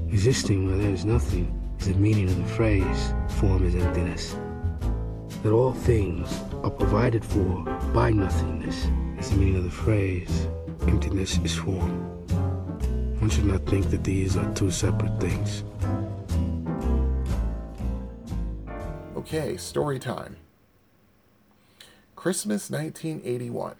Existing 0.09 0.67
where 0.67 0.77
there 0.77 0.91
is 0.91 1.03
nothing 1.03 1.64
the 1.85 1.93
meaning 1.93 2.27
of 2.27 2.35
the 2.37 2.53
phrase, 2.55 3.13
form 3.37 3.63
is 3.63 3.75
emptiness. 3.75 4.35
That 5.43 5.51
all 5.51 5.71
things 5.71 6.41
are 6.63 6.71
provided 6.71 7.23
for 7.23 7.63
by 7.93 8.09
nothingness 8.09 8.87
is 9.19 9.29
the 9.29 9.35
meaning 9.37 9.57
of 9.57 9.65
the 9.65 9.69
phrase, 9.69 10.47
emptiness 10.87 11.37
is 11.37 11.55
form. 11.55 12.01
One 13.19 13.29
should 13.29 13.45
not 13.45 13.67
think 13.67 13.91
that 13.91 14.03
these 14.03 14.35
are 14.35 14.51
two 14.55 14.71
separate 14.71 15.19
things. 15.21 15.63
Okay, 19.15 19.55
story 19.55 19.99
time. 19.99 20.37
Christmas 22.15 22.71
1981. 22.71 23.75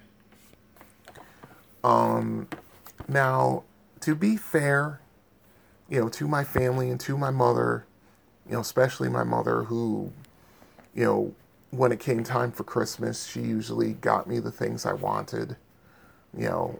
Um, 1.83 2.47
now, 3.07 3.63
to 4.01 4.13
be 4.13 4.37
fair, 4.37 5.01
you 5.89 6.01
know, 6.01 6.09
to 6.09 6.27
my 6.27 6.43
family 6.43 6.91
and 6.91 6.99
to 6.99 7.17
my 7.17 7.31
mother, 7.31 7.85
you 8.47 8.53
know, 8.53 8.59
especially 8.59 9.09
my 9.09 9.23
mother, 9.23 9.63
who, 9.63 10.11
you 10.93 11.03
know, 11.03 11.33
when 11.71 11.91
it 11.91 11.99
came 11.99 12.23
time 12.23 12.51
for 12.51 12.63
Christmas, 12.63 13.25
she 13.25 13.41
usually 13.41 13.93
got 13.93 14.27
me 14.27 14.39
the 14.39 14.51
things 14.51 14.85
I 14.85 14.93
wanted, 14.93 15.57
you 16.37 16.47
know, 16.47 16.79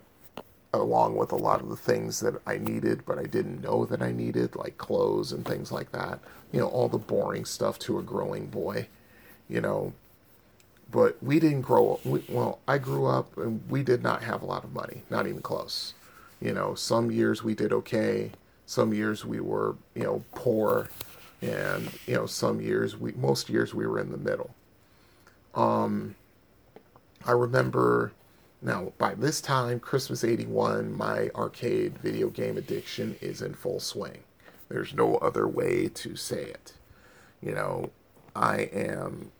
along 0.74 1.16
with 1.16 1.32
a 1.32 1.38
lot 1.38 1.62
of 1.62 1.70
the 1.70 1.76
things 1.76 2.20
that 2.20 2.42
I 2.46 2.58
needed, 2.58 3.06
but 3.06 3.18
I 3.18 3.24
didn't 3.24 3.62
know 3.62 3.86
that 3.86 4.02
I 4.02 4.12
needed, 4.12 4.56
like 4.56 4.78
clothes 4.78 5.32
and 5.32 5.46
things 5.46 5.72
like 5.72 5.92
that. 5.92 6.20
You 6.52 6.60
know, 6.60 6.68
all 6.68 6.88
the 6.88 6.98
boring 6.98 7.46
stuff 7.46 7.80
to 7.80 8.00
a 8.00 8.04
growing 8.04 8.48
boy, 8.48 8.88
you 9.50 9.62
know. 9.62 9.94
But 10.92 11.22
we 11.22 11.40
didn't 11.40 11.62
grow 11.62 11.94
up. 11.94 12.06
We, 12.06 12.24
well, 12.30 12.60
I 12.68 12.78
grew 12.78 13.08
up 13.08 13.36
and 13.38 13.62
we 13.70 13.84
did 13.84 14.04
not 14.04 14.24
have 14.24 14.42
a 14.42 14.46
lot 14.46 14.64
of 14.64 14.74
money, 14.74 15.02
not 15.10 15.28
even 15.28 15.42
close. 15.42 15.94
You 16.40 16.54
know, 16.54 16.76
some 16.76 17.10
years 17.10 17.44
we 17.44 17.56
did 17.56 17.74
okay, 17.74 18.32
some 18.66 18.94
years 18.94 19.26
we 19.26 19.40
were, 19.40 19.76
you 19.96 20.04
know, 20.04 20.24
poor, 20.36 20.90
and 21.42 21.90
you 22.06 22.16
know, 22.16 22.26
some 22.26 22.62
years 22.62 22.98
we, 22.98 23.12
most 23.14 23.50
years 23.50 23.74
we 23.74 23.86
were 23.86 24.00
in 24.00 24.12
the 24.12 24.18
middle. 24.18 24.54
Um, 25.54 26.16
I 27.26 27.32
remember 27.32 28.12
now 28.62 28.94
by 28.98 29.16
this 29.16 29.42
time, 29.42 29.80
Christmas 29.80 30.24
'81, 30.24 30.94
my 30.94 31.30
arcade 31.36 31.98
video 32.00 32.30
game 32.30 32.58
addiction 32.58 33.18
is 33.22 33.42
in 33.42 33.54
full 33.54 33.80
swing. 33.80 34.20
There's 34.70 34.94
no 34.94 35.16
other 35.18 35.48
way 35.48 35.88
to 35.90 36.16
say 36.16 36.44
it. 36.44 36.74
You 37.42 37.54
know, 37.54 37.92
I 38.36 38.70
am 38.74 39.32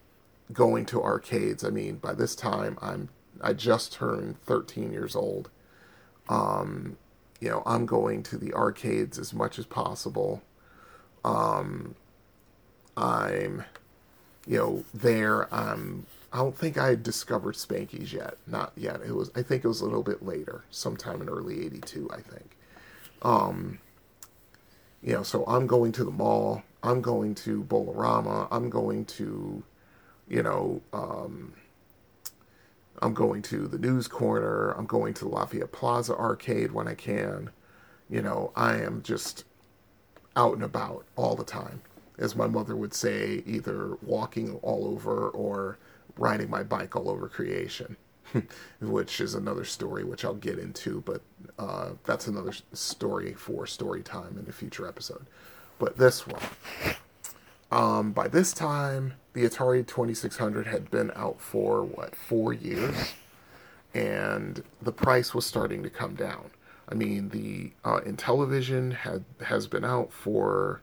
going 0.54 0.86
to 0.88 1.02
arcades. 1.02 1.64
I 1.64 1.70
mean, 1.70 1.96
by 1.96 2.14
this 2.14 2.36
time, 2.36 2.78
I'm 2.82 3.10
I 3.42 3.54
just 3.54 3.92
turned 3.94 4.42
13 4.44 4.92
years 4.92 5.16
old. 5.16 5.50
Um, 6.30 6.98
you 7.40 7.50
know, 7.50 7.64
I'm 7.66 7.86
going 7.86 8.24
to 8.24 8.38
the 8.38 8.54
arcades 8.54 9.20
as 9.20 9.34
much 9.34 9.60
as 9.60 9.66
possible. 9.66 10.42
Um, 11.26 11.96
I'm, 12.96 13.66
you 14.48 14.58
know, 14.58 14.86
there. 14.94 15.54
I'm. 15.54 16.06
I 16.32 16.38
don't 16.40 16.58
think 16.58 16.78
I 16.78 16.88
had 16.90 17.02
discovered 17.04 17.56
Spanky's 17.56 18.14
yet. 18.14 18.38
Not 18.46 18.74
yet. 18.76 19.02
It 19.02 19.14
was. 19.16 19.32
I 19.36 19.42
think 19.42 19.66
it 19.66 19.68
was 19.68 19.82
a 19.82 19.86
little 19.86 20.04
bit 20.04 20.24
later, 20.24 20.64
sometime 20.70 21.22
in 21.22 21.30
early 21.30 21.66
'82. 21.66 22.10
I 22.14 22.22
think. 22.22 22.56
Um, 23.24 23.80
you 25.02 25.14
know, 25.14 25.24
so 25.24 25.44
I'm 25.48 25.66
going 25.66 25.92
to 25.94 26.04
the 26.04 26.12
mall. 26.12 26.62
I'm 26.84 27.02
going 27.02 27.34
to 27.36 27.64
Bolarama. 27.64 28.48
I'm 28.52 28.70
going 28.70 29.06
to, 29.06 29.64
you 30.28 30.44
know, 30.44 30.82
um, 30.94 31.54
I'm 33.02 33.14
going 33.16 33.42
to 33.44 33.68
the 33.68 33.80
News 33.80 34.08
Corner. 34.08 34.72
I'm 34.72 34.86
going 34.86 35.14
to 35.16 35.26
the 35.26 35.30
Lafayette 35.30 35.72
Plaza 35.72 36.16
Arcade 36.16 36.72
when 36.72 36.88
I 36.88 36.94
can. 36.94 37.50
You 38.10 38.22
know, 38.22 38.52
I 38.56 38.76
am 38.78 39.02
just 39.02 39.46
out 40.36 40.54
and 40.54 40.64
about 40.64 41.06
all 41.16 41.36
the 41.36 41.44
time. 41.44 41.82
As 42.18 42.36
my 42.36 42.48
mother 42.48 42.76
would 42.76 42.94
say, 42.94 43.44
either 43.46 43.98
walking 44.02 44.56
all 44.62 44.88
over 44.88 45.30
or 45.30 45.78
riding 46.18 46.50
my 46.50 46.64
bike 46.64 46.96
all 46.96 47.10
over 47.10 47.28
creation, 47.28 47.98
which 48.82 49.20
is 49.20 49.36
another 49.36 49.66
story 49.66 50.04
which 50.04 50.24
I'll 50.24 50.34
get 50.34 50.58
into, 50.58 51.02
but 51.02 51.22
uh, 51.60 51.92
that's 52.06 52.28
another 52.28 52.54
story 52.74 53.34
for 53.34 53.68
story 53.68 54.02
time 54.02 54.38
in 54.40 54.48
a 54.50 54.54
future 54.54 54.88
episode. 54.88 55.26
But 55.78 55.98
this 55.98 56.26
one, 56.26 56.42
um, 57.72 58.12
by 58.14 58.30
this 58.30 58.54
time, 58.54 59.14
the 59.34 59.44
Atari 59.44 59.86
2600 59.86 60.68
had 60.68 60.90
been 60.90 61.12
out 61.16 61.42
for 61.42 61.84
what 61.84 62.16
four 62.16 62.54
years, 62.54 63.14
and 63.94 64.64
the 64.82 64.94
price 64.94 65.34
was 65.34 65.46
starting 65.46 65.84
to 65.84 65.90
come 65.90 66.16
down. 66.16 66.52
I 66.88 66.94
mean, 66.94 67.30
the 67.30 67.72
uh, 67.84 68.02
Intellivision 68.02 68.94
had 68.94 69.26
has 69.46 69.68
been 69.68 69.84
out 69.84 70.14
for 70.14 70.82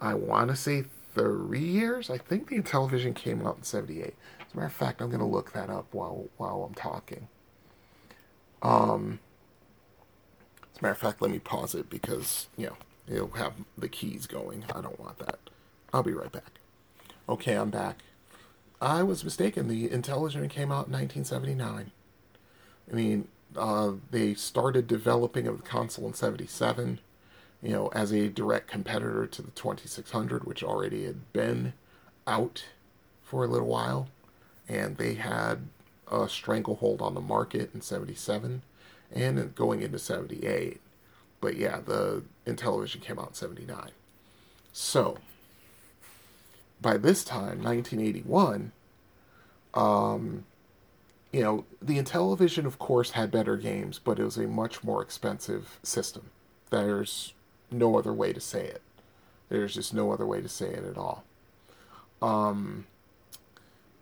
I 0.00 0.14
want 0.14 0.50
to 0.50 0.56
say 0.56 0.84
three 1.14 1.58
years. 1.60 2.10
I 2.10 2.18
think 2.18 2.48
the 2.48 2.60
Intellivision 2.60 3.14
came 3.14 3.46
out 3.46 3.58
in 3.58 3.62
'78. 3.62 4.02
As 4.06 4.54
a 4.54 4.56
matter 4.56 4.66
of 4.66 4.72
fact, 4.72 5.00
I'm 5.00 5.08
going 5.08 5.20
to 5.20 5.26
look 5.26 5.52
that 5.52 5.68
up 5.70 5.86
while 5.92 6.28
while 6.36 6.64
I'm 6.64 6.74
talking. 6.74 7.28
Um, 8.62 9.18
as 10.74 10.80
a 10.80 10.82
matter 10.82 10.92
of 10.92 10.98
fact, 10.98 11.22
let 11.22 11.30
me 11.30 11.38
pause 11.38 11.74
it 11.74 11.90
because 11.90 12.48
you 12.56 12.66
know 12.66 12.76
it'll 13.08 13.30
have 13.32 13.54
the 13.76 13.88
keys 13.88 14.26
going. 14.26 14.64
I 14.74 14.80
don't 14.80 15.00
want 15.00 15.18
that. 15.18 15.38
I'll 15.92 16.02
be 16.02 16.12
right 16.12 16.30
back. 16.30 16.60
Okay, 17.28 17.54
I'm 17.54 17.70
back. 17.70 17.98
I 18.80 19.02
was 19.02 19.24
mistaken. 19.24 19.68
The 19.68 19.88
Intellivision 19.88 20.48
came 20.48 20.72
out 20.72 20.86
in 20.86 20.92
1979. 20.92 21.90
I 22.90 22.94
mean, 22.94 23.28
uh, 23.56 23.92
they 24.10 24.34
started 24.34 24.86
developing 24.86 25.46
of 25.46 25.58
the 25.58 25.68
console 25.68 26.06
in 26.06 26.14
77, 26.14 27.00
you 27.62 27.72
know, 27.72 27.88
as 27.88 28.12
a 28.12 28.28
direct 28.28 28.68
competitor 28.68 29.26
to 29.26 29.42
the 29.42 29.50
2600, 29.52 30.44
which 30.44 30.62
already 30.62 31.04
had 31.04 31.32
been 31.32 31.72
out 32.26 32.64
for 33.22 33.44
a 33.44 33.48
little 33.48 33.68
while. 33.68 34.08
And 34.68 34.96
they 34.96 35.14
had 35.14 35.68
a 36.10 36.28
stranglehold 36.28 37.02
on 37.02 37.14
the 37.14 37.20
market 37.20 37.70
in 37.74 37.80
77 37.80 38.62
and 39.12 39.54
going 39.54 39.82
into 39.82 39.98
78. 39.98 40.80
But 41.40 41.56
yeah, 41.56 41.80
the 41.84 42.22
Intellivision 42.46 43.00
came 43.00 43.18
out 43.18 43.28
in 43.28 43.34
79. 43.34 43.90
So, 44.72 45.18
by 46.80 46.96
this 46.96 47.24
time, 47.24 47.62
1981, 47.62 48.72
um, 49.74 50.44
you 51.32 51.42
know, 51.42 51.64
the 51.80 51.98
Intellivision, 51.98 52.66
of 52.66 52.78
course, 52.78 53.12
had 53.12 53.30
better 53.30 53.56
games, 53.56 54.00
but 54.02 54.18
it 54.18 54.24
was 54.24 54.36
a 54.36 54.46
much 54.46 54.82
more 54.82 55.02
expensive 55.02 55.78
system. 55.82 56.30
There's 56.70 57.34
no 57.70 57.96
other 57.98 58.12
way 58.12 58.32
to 58.32 58.40
say 58.40 58.64
it. 58.66 58.82
There's 59.48 59.74
just 59.74 59.94
no 59.94 60.12
other 60.12 60.26
way 60.26 60.40
to 60.40 60.48
say 60.48 60.68
it 60.68 60.84
at 60.84 60.96
all. 60.96 61.24
Um, 62.20 62.86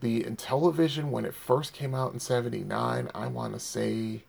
the 0.01 0.23
Intellivision, 0.23 1.11
when 1.11 1.25
it 1.25 1.35
first 1.35 1.73
came 1.73 1.95
out 1.95 2.13
in 2.13 2.21
79, 2.21 3.11
I 3.15 3.27
want 3.27 3.55
to 3.55 3.61
say, 3.61 4.23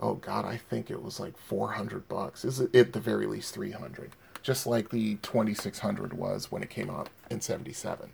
oh 0.00 0.14
God, 0.14 0.44
I 0.44 0.56
think 0.56 0.90
it 0.90 1.02
was 1.02 1.18
like 1.18 1.36
400 1.36 2.08
bucks. 2.08 2.44
Is 2.44 2.60
it 2.60 2.74
at 2.74 2.92
the 2.92 3.00
very 3.00 3.26
least 3.26 3.54
300? 3.54 4.12
Just 4.42 4.66
like 4.66 4.90
the 4.90 5.16
2600 5.16 6.14
was 6.14 6.50
when 6.50 6.62
it 6.62 6.70
came 6.70 6.90
out 6.90 7.08
in 7.30 7.40
77. 7.40 8.10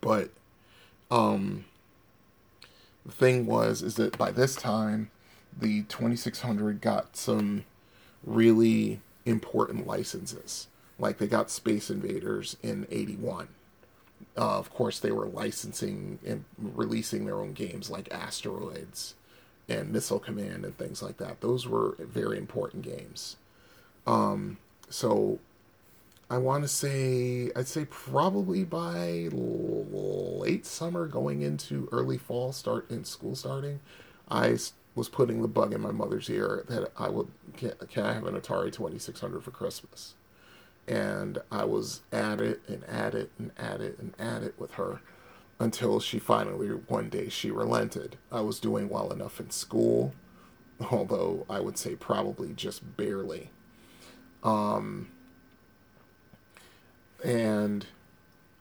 But, 0.00 0.30
um, 1.10 1.64
the 3.04 3.12
thing 3.12 3.46
was, 3.46 3.82
is 3.82 3.96
that 3.96 4.18
by 4.18 4.30
this 4.30 4.54
time, 4.54 5.10
the 5.56 5.82
2600 5.84 6.80
got 6.80 7.16
some 7.16 7.64
really 8.24 9.00
important 9.24 9.86
licenses. 9.86 10.68
Like 10.98 11.18
they 11.18 11.26
got 11.26 11.50
Space 11.50 11.90
Invaders 11.90 12.56
in 12.62 12.86
81 12.90 13.48
uh, 14.36 14.58
of 14.58 14.70
course, 14.72 14.98
they 14.98 15.10
were 15.10 15.26
licensing 15.26 16.18
and 16.24 16.44
releasing 16.58 17.26
their 17.26 17.40
own 17.40 17.52
games 17.52 17.90
like 17.90 18.12
Asteroids 18.12 19.14
and 19.68 19.92
Missile 19.92 20.18
Command 20.18 20.64
and 20.64 20.76
things 20.76 21.02
like 21.02 21.16
that. 21.18 21.40
Those 21.40 21.66
were 21.66 21.96
very 21.98 22.38
important 22.38 22.82
games. 22.82 23.36
Um, 24.06 24.58
so 24.88 25.38
I 26.30 26.38
want 26.38 26.64
to 26.64 26.68
say, 26.68 27.50
I'd 27.56 27.68
say 27.68 27.84
probably 27.86 28.64
by 28.64 29.28
late 29.32 30.64
summer, 30.64 31.06
going 31.08 31.42
into 31.42 31.88
early 31.92 32.18
fall, 32.18 32.52
start 32.52 32.90
in 32.90 33.04
school 33.04 33.34
starting, 33.36 33.80
I 34.30 34.56
was 34.94 35.08
putting 35.08 35.42
the 35.42 35.48
bug 35.48 35.74
in 35.74 35.80
my 35.80 35.90
mother's 35.90 36.30
ear 36.30 36.64
that 36.68 36.92
I 36.96 37.08
would 37.10 37.28
can, 37.56 37.72
can 37.90 38.04
I 38.04 38.12
have 38.14 38.26
an 38.26 38.40
Atari 38.40 38.72
2600 38.72 39.42
for 39.42 39.50
Christmas? 39.50 40.14
and 40.88 41.38
I 41.52 41.64
was 41.64 42.02
at 42.12 42.40
it 42.40 42.60
and 42.66 42.84
at 42.84 43.14
it 43.14 43.30
and 43.38 43.52
at 43.56 43.80
it 43.80 43.98
and 43.98 44.12
at 44.18 44.42
it 44.42 44.54
with 44.58 44.72
her 44.72 45.00
until 45.60 46.00
she 46.00 46.18
finally 46.18 46.68
one 46.68 47.08
day 47.08 47.28
she 47.28 47.50
relented. 47.50 48.16
I 48.32 48.40
was 48.40 48.58
doing 48.58 48.88
well 48.88 49.12
enough 49.12 49.38
in 49.38 49.50
school, 49.50 50.14
although 50.90 51.46
I 51.48 51.60
would 51.60 51.78
say 51.78 51.94
probably 51.94 52.52
just 52.54 52.96
barely. 52.96 53.50
Um, 54.42 55.12
and 57.24 57.86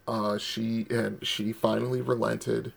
uh, 0.08 0.38
she 0.38 0.88
and 0.90 1.26
she 1.26 1.54
finally 1.54 2.02
relented. 2.02 2.74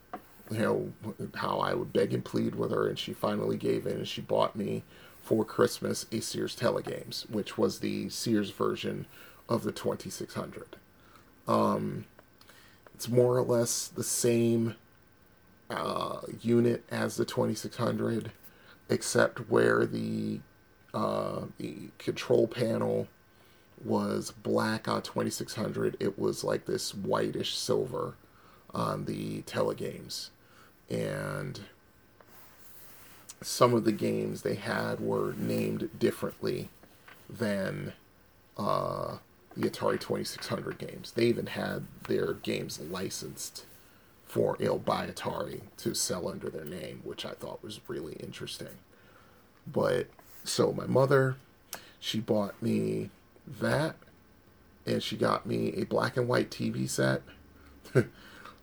You 0.51 0.59
know 0.59 0.93
how 1.35 1.59
I 1.59 1.73
would 1.73 1.93
beg 1.93 2.13
and 2.13 2.23
plead 2.23 2.55
with 2.55 2.71
her, 2.71 2.87
and 2.87 2.99
she 2.99 3.13
finally 3.13 3.57
gave 3.57 3.87
in, 3.87 3.93
and 3.93 4.07
she 4.07 4.21
bought 4.21 4.55
me 4.55 4.83
for 5.21 5.45
Christmas 5.45 6.05
a 6.11 6.19
Sears 6.19 6.55
Telegames, 6.55 7.29
which 7.29 7.57
was 7.57 7.79
the 7.79 8.09
Sears 8.09 8.51
version 8.51 9.07
of 9.47 9.63
the 9.63 9.71
2600. 9.71 10.75
Um, 11.47 12.05
it's 12.93 13.09
more 13.09 13.37
or 13.37 13.41
less 13.41 13.87
the 13.87 14.03
same 14.03 14.75
uh, 15.69 16.19
unit 16.41 16.83
as 16.91 17.15
the 17.15 17.25
2600, 17.25 18.31
except 18.89 19.49
where 19.49 19.85
the 19.85 20.41
uh, 20.93 21.45
the 21.57 21.89
control 21.97 22.47
panel 22.47 23.07
was 23.85 24.31
black 24.31 24.87
on 24.87 25.01
2600. 25.01 25.97
It 25.99 26.17
was 26.17 26.43
like 26.43 26.65
this 26.65 26.93
whitish 26.93 27.57
silver 27.57 28.15
on 28.73 29.05
the 29.05 29.41
telegames, 29.43 30.29
and 30.89 31.59
some 33.41 33.73
of 33.73 33.83
the 33.83 33.91
games 33.91 34.41
they 34.41 34.55
had 34.55 34.99
were 34.99 35.33
named 35.37 35.89
differently 35.99 36.69
than 37.29 37.93
uh, 38.57 39.17
the 39.55 39.69
Atari 39.69 39.99
2600 39.99 40.77
games. 40.77 41.11
They 41.11 41.25
even 41.25 41.47
had 41.47 41.85
their 42.07 42.33
games 42.33 42.79
licensed 42.79 43.65
for 44.25 44.57
you 44.59 44.65
know 44.65 44.79
by 44.79 45.07
Atari 45.07 45.61
to 45.77 45.93
sell 45.93 46.27
under 46.27 46.49
their 46.49 46.65
name, 46.65 47.01
which 47.03 47.25
I 47.25 47.31
thought 47.31 47.63
was 47.63 47.79
really 47.87 48.13
interesting. 48.13 48.79
But 49.71 50.07
so 50.43 50.73
my 50.73 50.87
mother, 50.87 51.35
she 51.99 52.19
bought 52.19 52.61
me 52.61 53.09
that, 53.47 53.95
and 54.85 55.01
she 55.01 55.17
got 55.17 55.45
me 55.45 55.73
a 55.73 55.85
black 55.85 56.17
and 56.17 56.27
white 56.27 56.49
TV 56.49 56.89
set. 56.89 57.21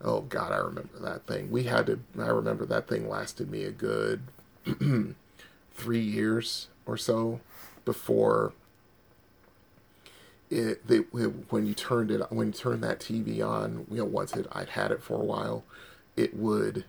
oh 0.03 0.23
God, 0.23 0.53
I 0.53 0.57
remember 0.57 0.99
that 1.01 1.27
thing. 1.27 1.51
We 1.51 1.65
had 1.65 1.87
to. 1.87 2.01
I 2.19 2.29
remember 2.29 2.65
that 2.67 2.89
thing 2.89 3.09
lasted 3.09 3.51
me 3.51 3.65
a 3.65 3.71
good 3.71 4.23
three 5.75 6.01
years 6.01 6.69
or 6.87 6.97
so 6.97 7.41
before 7.85 8.53
it 10.51 10.87
they 10.87 10.99
when 10.99 11.67
you 11.67 11.75
turned 11.75 12.11
it 12.11 12.21
when 12.31 12.49
you 12.49 12.53
turned 12.53 12.83
that 12.83 13.01
TV 13.01 13.47
on, 13.47 13.87
you 13.91 13.99
know, 13.99 14.05
once 14.05 14.35
it 14.35 14.47
I'd 14.53 14.71
had 14.71 14.91
it 14.91 15.03
for 15.03 15.15
a 15.15 15.25
while, 15.25 15.65
it 16.17 16.37
would 16.37 16.85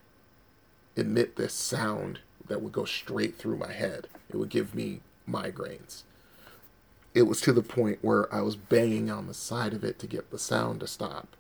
emit 0.96 1.36
this 1.36 1.54
sound 1.54 2.20
that 2.48 2.62
would 2.62 2.74
go 2.74 2.86
straight 2.86 3.38
through 3.38 3.58
my 3.58 3.72
head. 3.72 4.08
It 4.30 4.38
would 4.38 4.50
give 4.50 4.76
me 4.76 5.02
migraines. 5.30 6.04
It 7.14 7.24
was 7.24 7.42
to 7.42 7.54
the 7.54 7.62
point 7.64 8.00
where 8.02 8.34
I 8.34 8.42
was 8.42 8.56
banging 8.56 9.10
on 9.12 9.28
the 9.28 9.34
side 9.34 9.74
of 9.74 9.84
it 9.84 10.00
to 10.00 10.08
get 10.08 10.32
the 10.32 10.40
sound 10.40 10.80
to 10.82 10.88
stop, 10.88 11.36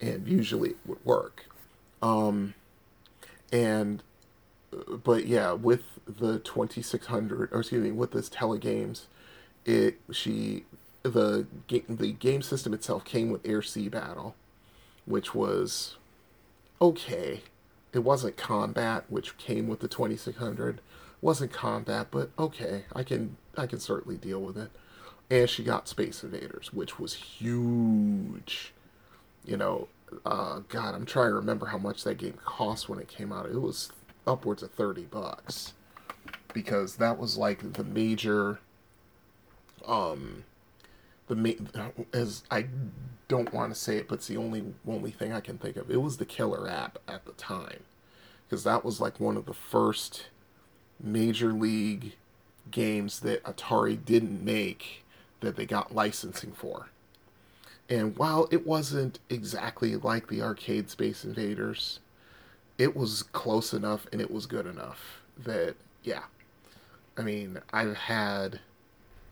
and 0.00 0.26
usually 0.26 0.70
it 0.70 0.76
would 0.86 1.04
work. 1.04 1.46
Um, 2.02 2.54
and 3.52 4.02
but 5.04 5.26
yeah, 5.26 5.52
with 5.52 5.82
the 6.06 6.38
2600, 6.40 7.50
or 7.52 7.60
excuse 7.60 7.82
me, 7.84 7.92
with 7.92 8.12
this 8.12 8.28
telegames, 8.28 9.02
it 9.64 10.00
she 10.12 10.64
the 11.02 11.46
the 11.88 12.12
game 12.12 12.42
system 12.42 12.74
itself 12.74 13.04
came 13.04 13.30
with 13.30 13.46
air 13.46 13.62
sea 13.62 13.88
battle, 13.88 14.34
which 15.06 15.34
was 15.34 15.96
okay. 16.80 17.42
It 17.92 18.00
wasn't 18.00 18.36
combat, 18.36 19.04
which 19.08 19.38
came 19.38 19.68
with 19.68 19.80
the 19.80 19.88
2600. 19.88 20.80
wasn't 21.20 21.52
combat, 21.52 22.08
but 22.10 22.30
okay, 22.38 22.84
I 22.94 23.02
can 23.04 23.36
I 23.56 23.66
can 23.66 23.80
certainly 23.80 24.16
deal 24.16 24.40
with 24.40 24.56
it. 24.58 24.70
And 25.30 25.48
she 25.48 25.64
got 25.64 25.88
Space 25.88 26.22
Invaders, 26.22 26.72
which 26.72 26.98
was 26.98 27.14
huge. 27.14 28.72
You 29.44 29.56
know, 29.56 29.88
uh, 30.24 30.60
God, 30.68 30.94
I'm 30.94 31.06
trying 31.06 31.30
to 31.30 31.34
remember 31.34 31.66
how 31.66 31.78
much 31.78 32.04
that 32.04 32.18
game 32.18 32.38
cost 32.44 32.88
when 32.88 32.98
it 32.98 33.08
came 33.08 33.32
out. 33.32 33.46
It 33.46 33.60
was 33.60 33.90
upwards 34.26 34.62
of 34.62 34.70
30 34.70 35.02
bucks 35.04 35.72
because 36.52 36.96
that 36.96 37.18
was 37.18 37.36
like 37.36 37.74
the 37.74 37.84
major 37.84 38.58
um 39.86 40.44
the 41.26 41.34
main 41.34 41.68
as 42.12 42.42
I 42.50 42.66
don't 43.28 43.52
want 43.52 43.72
to 43.72 43.78
say 43.78 43.96
it, 43.96 44.08
but 44.08 44.16
it's 44.16 44.28
the 44.28 44.36
only 44.36 44.64
only 44.86 45.10
thing 45.10 45.32
I 45.32 45.40
can 45.40 45.58
think 45.58 45.76
of. 45.76 45.90
It 45.90 46.00
was 46.00 46.18
the 46.18 46.26
killer 46.26 46.68
app 46.68 46.98
at 47.08 47.24
the 47.24 47.32
time, 47.32 47.80
because 48.46 48.64
that 48.64 48.84
was 48.84 49.00
like 49.00 49.18
one 49.20 49.36
of 49.36 49.46
the 49.46 49.54
first 49.54 50.28
major 51.02 51.52
league 51.52 52.14
games 52.70 53.20
that 53.20 53.42
Atari 53.44 54.02
didn't 54.02 54.44
make 54.44 55.03
that 55.44 55.56
they 55.56 55.66
got 55.66 55.94
licensing 55.94 56.52
for. 56.52 56.88
And 57.88 58.16
while 58.16 58.48
it 58.50 58.66
wasn't 58.66 59.18
exactly 59.28 59.94
like 59.96 60.28
the 60.28 60.42
arcade 60.42 60.90
Space 60.90 61.24
Invaders, 61.24 62.00
it 62.78 62.96
was 62.96 63.22
close 63.22 63.72
enough 63.72 64.06
and 64.10 64.20
it 64.20 64.30
was 64.30 64.46
good 64.46 64.66
enough 64.66 65.22
that 65.36 65.76
yeah. 66.02 66.24
I 67.16 67.22
mean, 67.22 67.60
I've 67.72 67.96
had 67.96 68.60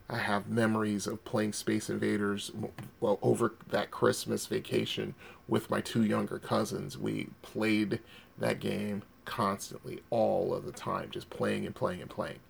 I 0.09 0.19
have 0.19 0.49
memories 0.49 1.07
of 1.07 1.25
playing 1.25 1.55
Space 1.55 1.89
Invaders 1.89 2.53
well 3.01 3.19
over 3.23 3.55
that 3.71 3.91
Christmas 3.91 4.47
vacation 4.47 5.15
with 5.49 5.71
my 5.71 5.81
two 5.81 6.05
younger 6.05 6.39
cousins. 6.39 6.99
We 6.99 7.29
played 7.41 8.01
that 8.39 8.61
game 8.61 9.03
constantly, 9.25 10.03
all 10.11 10.53
of 10.53 10.67
the 10.67 10.73
time, 10.73 11.11
just 11.11 11.31
playing 11.31 11.65
and 11.65 11.75
playing 11.75 12.03
and 12.03 12.11
playing. 12.11 12.41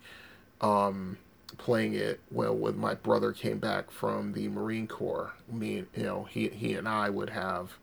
Um, 0.59 1.17
playing 1.57 1.93
it 1.93 2.19
well 2.31 2.55
when 2.55 2.77
my 2.77 2.93
brother 2.95 3.31
came 3.31 3.59
back 3.59 3.91
from 3.91 4.33
the 4.33 4.47
Marine 4.47 4.87
Corps. 4.87 5.33
Me, 5.51 5.85
you 5.95 6.03
know, 6.03 6.23
he 6.25 6.49
he 6.49 6.73
and 6.73 6.87
I 6.87 7.09
would 7.09 7.29
have 7.31 7.77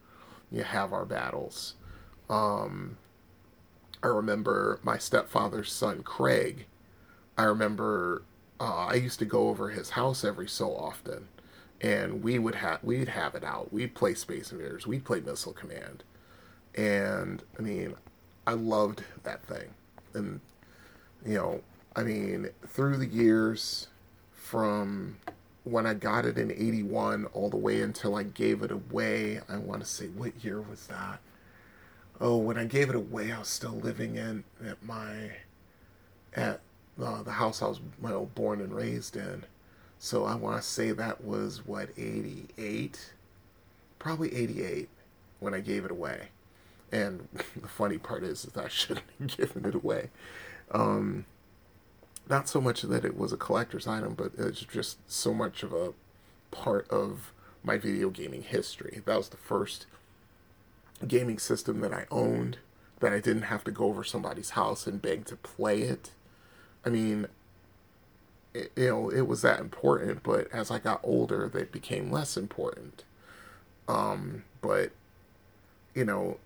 you 0.50 0.58
know, 0.58 0.64
have 0.64 0.92
our 0.92 1.04
battles. 1.04 1.74
Um, 2.28 2.96
I 4.02 4.08
remember 4.08 4.80
my 4.82 4.98
stepfather's 4.98 5.72
son 5.72 6.02
Craig. 6.02 6.66
I 7.36 7.44
remember 7.44 8.22
uh, 8.60 8.86
I 8.86 8.94
used 8.94 9.18
to 9.20 9.24
go 9.24 9.48
over 9.48 9.70
his 9.70 9.90
house 9.90 10.24
every 10.24 10.48
so 10.48 10.74
often, 10.76 11.28
and 11.80 12.22
we 12.22 12.38
would 12.38 12.56
have 12.56 12.82
we'd 12.82 13.08
have 13.08 13.34
it 13.34 13.44
out. 13.44 13.72
We'd 13.72 13.94
play 13.94 14.14
Space 14.14 14.52
Invaders. 14.52 14.86
We'd 14.86 15.04
play 15.04 15.20
Missile 15.20 15.52
Command, 15.52 16.04
and 16.74 17.42
I 17.58 17.62
mean, 17.62 17.94
I 18.46 18.52
loved 18.52 19.04
that 19.22 19.44
thing. 19.44 19.70
And 20.14 20.40
you 21.24 21.34
know, 21.34 21.60
I 22.00 22.02
mean, 22.02 22.48
through 22.66 22.96
the 22.96 23.06
years, 23.06 23.88
from 24.32 25.18
when 25.64 25.84
I 25.84 25.92
got 25.92 26.24
it 26.24 26.38
in 26.38 26.50
81 26.50 27.26
all 27.34 27.50
the 27.50 27.58
way 27.58 27.82
until 27.82 28.14
I 28.14 28.22
gave 28.22 28.62
it 28.62 28.70
away. 28.70 29.38
I 29.50 29.58
want 29.58 29.82
to 29.82 29.86
say, 29.86 30.06
what 30.06 30.42
year 30.42 30.62
was 30.62 30.86
that? 30.86 31.20
Oh, 32.18 32.38
when 32.38 32.56
I 32.56 32.64
gave 32.64 32.88
it 32.88 32.96
away, 32.96 33.32
I 33.32 33.38
was 33.38 33.48
still 33.48 33.72
living 33.72 34.16
in 34.16 34.44
at 34.66 34.82
my 34.82 35.32
at 36.34 36.60
uh, 36.98 37.22
the 37.22 37.32
house 37.32 37.60
I 37.60 37.66
was 37.66 37.80
well, 38.00 38.30
born 38.34 38.62
and 38.62 38.74
raised 38.74 39.14
in. 39.14 39.44
So 39.98 40.24
I 40.24 40.36
want 40.36 40.56
to 40.56 40.66
say 40.66 40.92
that 40.92 41.22
was 41.22 41.66
what 41.66 41.90
88, 41.98 43.12
probably 43.98 44.34
88 44.34 44.88
when 45.38 45.52
I 45.52 45.60
gave 45.60 45.84
it 45.84 45.90
away. 45.90 46.28
And 46.90 47.28
the 47.60 47.68
funny 47.68 47.98
part 47.98 48.22
is 48.22 48.44
that 48.44 48.64
I 48.64 48.68
shouldn't 48.68 49.04
have 49.18 49.36
given 49.36 49.66
it 49.66 49.74
away. 49.74 50.08
Um, 50.70 51.26
not 52.30 52.48
so 52.48 52.60
much 52.60 52.82
that 52.82 53.04
it 53.04 53.16
was 53.16 53.32
a 53.32 53.36
collector's 53.36 53.86
item, 53.86 54.14
but 54.14 54.32
it's 54.38 54.60
just 54.60 54.98
so 55.10 55.34
much 55.34 55.62
of 55.62 55.72
a 55.72 55.92
part 56.50 56.88
of 56.88 57.32
my 57.62 57.76
video 57.76 58.10
gaming 58.10 58.42
history. 58.42 59.02
That 59.04 59.16
was 59.16 59.28
the 59.28 59.36
first 59.36 59.86
gaming 61.06 61.38
system 61.38 61.80
that 61.80 61.92
I 61.92 62.06
owned 62.10 62.58
that 63.00 63.12
I 63.12 63.20
didn't 63.20 63.42
have 63.42 63.64
to 63.64 63.70
go 63.70 63.86
over 63.86 64.04
somebody's 64.04 64.50
house 64.50 64.86
and 64.86 65.02
beg 65.02 65.24
to 65.26 65.36
play 65.36 65.82
it. 65.82 66.10
I 66.84 66.90
mean, 66.90 67.26
it, 68.54 68.70
you 68.76 68.88
know, 68.88 69.10
it 69.10 69.26
was 69.26 69.42
that 69.42 69.60
important, 69.60 70.22
but 70.22 70.48
as 70.52 70.70
I 70.70 70.78
got 70.78 71.00
older, 71.02 71.48
they 71.48 71.64
became 71.64 72.10
less 72.10 72.36
important. 72.36 73.04
Um, 73.88 74.44
but, 74.60 74.92
you 75.94 76.04
know, 76.04 76.38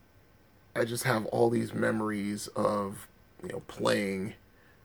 I 0.77 0.85
just 0.85 1.05
have 1.05 1.27
all 1.27 1.51
these 1.51 1.75
memories 1.75 2.47
of, 2.49 3.09
you 3.43 3.51
know, 3.51 3.63
playing 3.67 4.35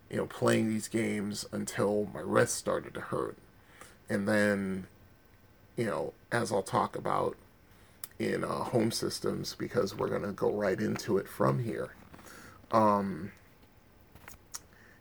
you 0.09 0.17
know, 0.17 0.25
playing 0.25 0.69
these 0.69 0.87
games 0.87 1.45
until 1.51 2.09
my 2.13 2.21
wrist 2.21 2.55
started 2.55 2.93
to 2.95 3.01
hurt. 3.01 3.37
And 4.09 4.27
then, 4.27 4.87
you 5.75 5.85
know, 5.85 6.13
as 6.31 6.51
I'll 6.51 6.63
talk 6.63 6.95
about 6.95 7.35
in 8.17 8.43
uh, 8.43 8.47
home 8.47 8.91
systems, 8.91 9.55
because 9.55 9.95
we're 9.95 10.09
going 10.09 10.23
to 10.23 10.31
go 10.31 10.51
right 10.51 10.79
into 10.79 11.17
it 11.17 11.27
from 11.27 11.63
here. 11.63 11.89
Um, 12.71 13.31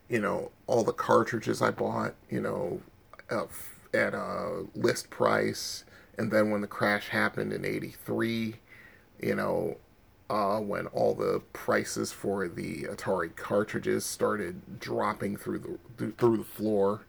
you 0.07 0.19
know, 0.19 0.51
all 0.67 0.83
the 0.83 0.93
cartridges 0.93 1.61
I 1.61 1.71
bought, 1.71 2.15
you 2.29 2.41
know, 2.41 2.81
at 3.93 4.13
a 4.13 4.65
list 4.75 5.09
price. 5.09 5.83
And 6.17 6.31
then 6.31 6.49
when 6.51 6.61
the 6.61 6.67
crash 6.67 7.09
happened 7.09 7.53
in 7.53 7.65
83, 7.65 8.55
you 9.21 9.35
know, 9.35 9.77
uh, 10.29 10.59
when 10.59 10.87
all 10.87 11.15
the 11.15 11.41
prices 11.53 12.11
for 12.11 12.47
the 12.47 12.83
Atari 12.83 13.35
cartridges 13.35 14.05
started 14.05 14.79
dropping 14.79 15.37
through 15.37 15.79
the 15.97 16.11
through 16.11 16.37
the 16.37 16.43
floor, 16.43 17.01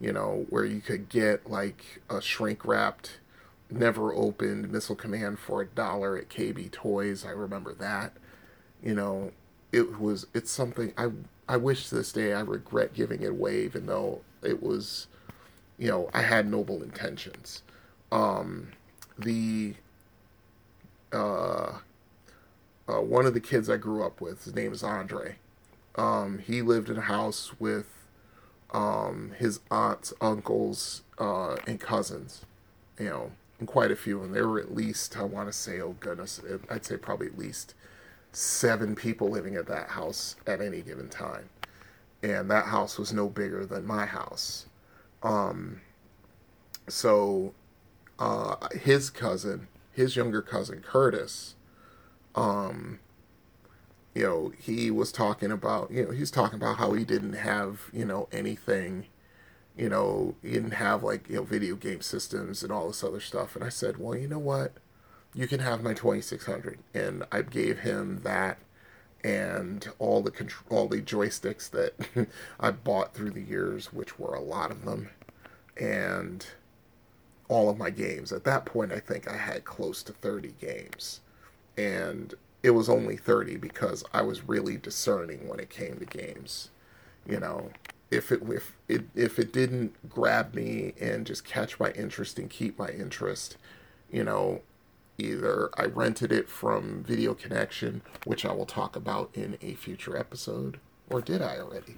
you 0.00 0.12
know, 0.12 0.46
where 0.50 0.64
you 0.64 0.80
could 0.80 1.08
get 1.08 1.48
like 1.48 2.02
a 2.10 2.20
shrink 2.20 2.64
wrapped, 2.64 3.20
never 3.70 4.12
opened 4.12 4.70
Missile 4.70 4.96
Command 4.96 5.38
for 5.38 5.62
a 5.62 5.66
dollar 5.66 6.16
at 6.16 6.28
KB 6.28 6.70
Toys. 6.72 7.24
I 7.24 7.30
remember 7.30 7.72
that. 7.74 8.12
You 8.82 8.94
know, 8.94 9.32
it 9.72 10.00
was 10.00 10.26
it's 10.34 10.50
something 10.50 10.92
I 10.98 11.10
I 11.48 11.56
wish 11.58 11.88
this 11.88 12.12
day 12.12 12.32
I 12.32 12.40
regret 12.40 12.94
giving 12.94 13.22
it 13.22 13.30
away, 13.30 13.64
even 13.64 13.86
though 13.86 14.22
it 14.42 14.60
was, 14.60 15.06
you 15.78 15.88
know, 15.88 16.10
I 16.12 16.22
had 16.22 16.50
noble 16.50 16.82
intentions. 16.82 17.62
Um, 18.10 18.68
the 19.18 19.74
uh 21.12 21.78
uh, 22.88 23.00
one 23.00 23.26
of 23.26 23.34
the 23.34 23.40
kids 23.40 23.68
I 23.68 23.76
grew 23.76 24.04
up 24.04 24.20
with. 24.20 24.44
His 24.44 24.54
name 24.54 24.72
is 24.72 24.82
Andre. 24.82 25.36
Um, 25.96 26.38
he 26.38 26.62
lived 26.62 26.88
in 26.88 26.98
a 26.98 27.02
house 27.02 27.58
with 27.58 27.86
um, 28.72 29.32
his 29.38 29.60
aunts, 29.70 30.12
uncles, 30.20 31.02
uh, 31.18 31.56
and 31.66 31.80
cousins. 31.80 32.44
You 32.98 33.06
know, 33.06 33.32
and 33.58 33.68
quite 33.68 33.90
a 33.90 33.96
few. 33.96 34.22
And 34.22 34.34
there 34.34 34.48
were 34.48 34.60
at 34.60 34.74
least, 34.74 35.16
I 35.16 35.24
want 35.24 35.48
to 35.48 35.52
say, 35.52 35.80
oh 35.80 35.96
goodness, 36.00 36.40
I'd 36.70 36.84
say 36.84 36.96
probably 36.96 37.26
at 37.26 37.38
least 37.38 37.74
seven 38.32 38.94
people 38.94 39.30
living 39.30 39.56
at 39.56 39.66
that 39.66 39.90
house 39.90 40.36
at 40.46 40.60
any 40.60 40.82
given 40.82 41.08
time. 41.08 41.48
And 42.22 42.50
that 42.50 42.66
house 42.66 42.98
was 42.98 43.12
no 43.12 43.28
bigger 43.28 43.64
than 43.64 43.86
my 43.86 44.06
house. 44.06 44.66
Um, 45.22 45.80
so 46.88 47.54
uh, 48.18 48.68
his 48.72 49.10
cousin, 49.10 49.68
his 49.92 50.16
younger 50.16 50.42
cousin 50.42 50.80
Curtis, 50.80 51.54
um, 52.36 53.00
you 54.14 54.22
know, 54.22 54.52
he 54.58 54.90
was 54.90 55.12
talking 55.12 55.50
about, 55.50 55.90
you 55.90 56.04
know, 56.04 56.10
he's 56.10 56.30
talking 56.30 56.58
about 56.58 56.76
how 56.76 56.92
he 56.92 57.04
didn't 57.04 57.34
have, 57.34 57.90
you 57.92 58.04
know, 58.04 58.28
anything, 58.32 59.06
you 59.76 59.88
know, 59.88 60.34
he 60.42 60.52
didn't 60.52 60.72
have 60.72 61.02
like, 61.02 61.28
you 61.28 61.36
know, 61.36 61.42
video 61.42 61.74
game 61.74 62.00
systems 62.00 62.62
and 62.62 62.72
all 62.72 62.86
this 62.86 63.04
other 63.04 63.20
stuff. 63.20 63.56
And 63.56 63.64
I 63.64 63.68
said, 63.68 63.98
well, 63.98 64.16
you 64.16 64.28
know 64.28 64.38
what? 64.38 64.72
You 65.34 65.46
can 65.46 65.60
have 65.60 65.82
my 65.82 65.92
2600. 65.92 66.78
And 66.94 67.24
I 67.30 67.42
gave 67.42 67.80
him 67.80 68.20
that 68.22 68.58
and 69.22 69.88
all 69.98 70.22
the 70.22 70.30
control, 70.30 70.78
all 70.78 70.88
the 70.88 71.02
joysticks 71.02 71.68
that 71.70 72.28
I 72.60 72.70
bought 72.70 73.12
through 73.12 73.30
the 73.30 73.42
years, 73.42 73.92
which 73.92 74.18
were 74.18 74.34
a 74.34 74.40
lot 74.40 74.70
of 74.70 74.84
them, 74.84 75.10
and 75.78 76.46
all 77.48 77.68
of 77.68 77.76
my 77.76 77.90
games. 77.90 78.32
At 78.32 78.44
that 78.44 78.64
point, 78.64 78.92
I 78.92 79.00
think 79.00 79.28
I 79.28 79.36
had 79.36 79.64
close 79.64 80.02
to 80.04 80.12
30 80.12 80.54
games 80.60 81.20
and 81.76 82.34
it 82.62 82.70
was 82.70 82.88
only 82.88 83.16
30 83.16 83.56
because 83.56 84.04
I 84.12 84.22
was 84.22 84.48
really 84.48 84.76
discerning 84.76 85.48
when 85.48 85.60
it 85.60 85.70
came 85.70 85.98
to 85.98 86.04
games. 86.04 86.70
You 87.28 87.40
know, 87.40 87.70
if 88.10 88.30
it 88.30 88.42
if 88.48 88.76
it 88.88 89.04
if 89.14 89.38
it 89.38 89.52
didn't 89.52 89.94
grab 90.08 90.54
me 90.54 90.94
and 91.00 91.26
just 91.26 91.44
catch 91.44 91.78
my 91.78 91.90
interest 91.92 92.38
and 92.38 92.48
keep 92.48 92.78
my 92.78 92.88
interest, 92.88 93.56
you 94.10 94.24
know, 94.24 94.62
either 95.18 95.70
I 95.76 95.86
rented 95.86 96.32
it 96.32 96.48
from 96.48 97.02
Video 97.02 97.34
Connection, 97.34 98.02
which 98.24 98.44
I 98.44 98.52
will 98.52 98.66
talk 98.66 98.96
about 98.96 99.30
in 99.34 99.58
a 99.60 99.74
future 99.74 100.16
episode, 100.16 100.78
or 101.10 101.20
did 101.20 101.42
I 101.42 101.58
already? 101.58 101.96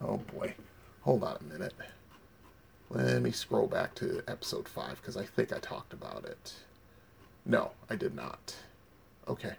Oh 0.00 0.18
boy. 0.18 0.54
Hold 1.02 1.24
on 1.24 1.38
a 1.40 1.52
minute. 1.52 1.74
Let 2.90 3.22
me 3.22 3.30
scroll 3.30 3.66
back 3.66 3.94
to 3.96 4.22
episode 4.28 4.68
5 4.68 5.00
because 5.00 5.16
I 5.16 5.24
think 5.24 5.52
I 5.52 5.58
talked 5.58 5.92
about 5.92 6.24
it. 6.24 6.54
No, 7.46 7.70
I 7.88 7.96
did 7.96 8.14
not. 8.14 8.54
Okay, 9.30 9.52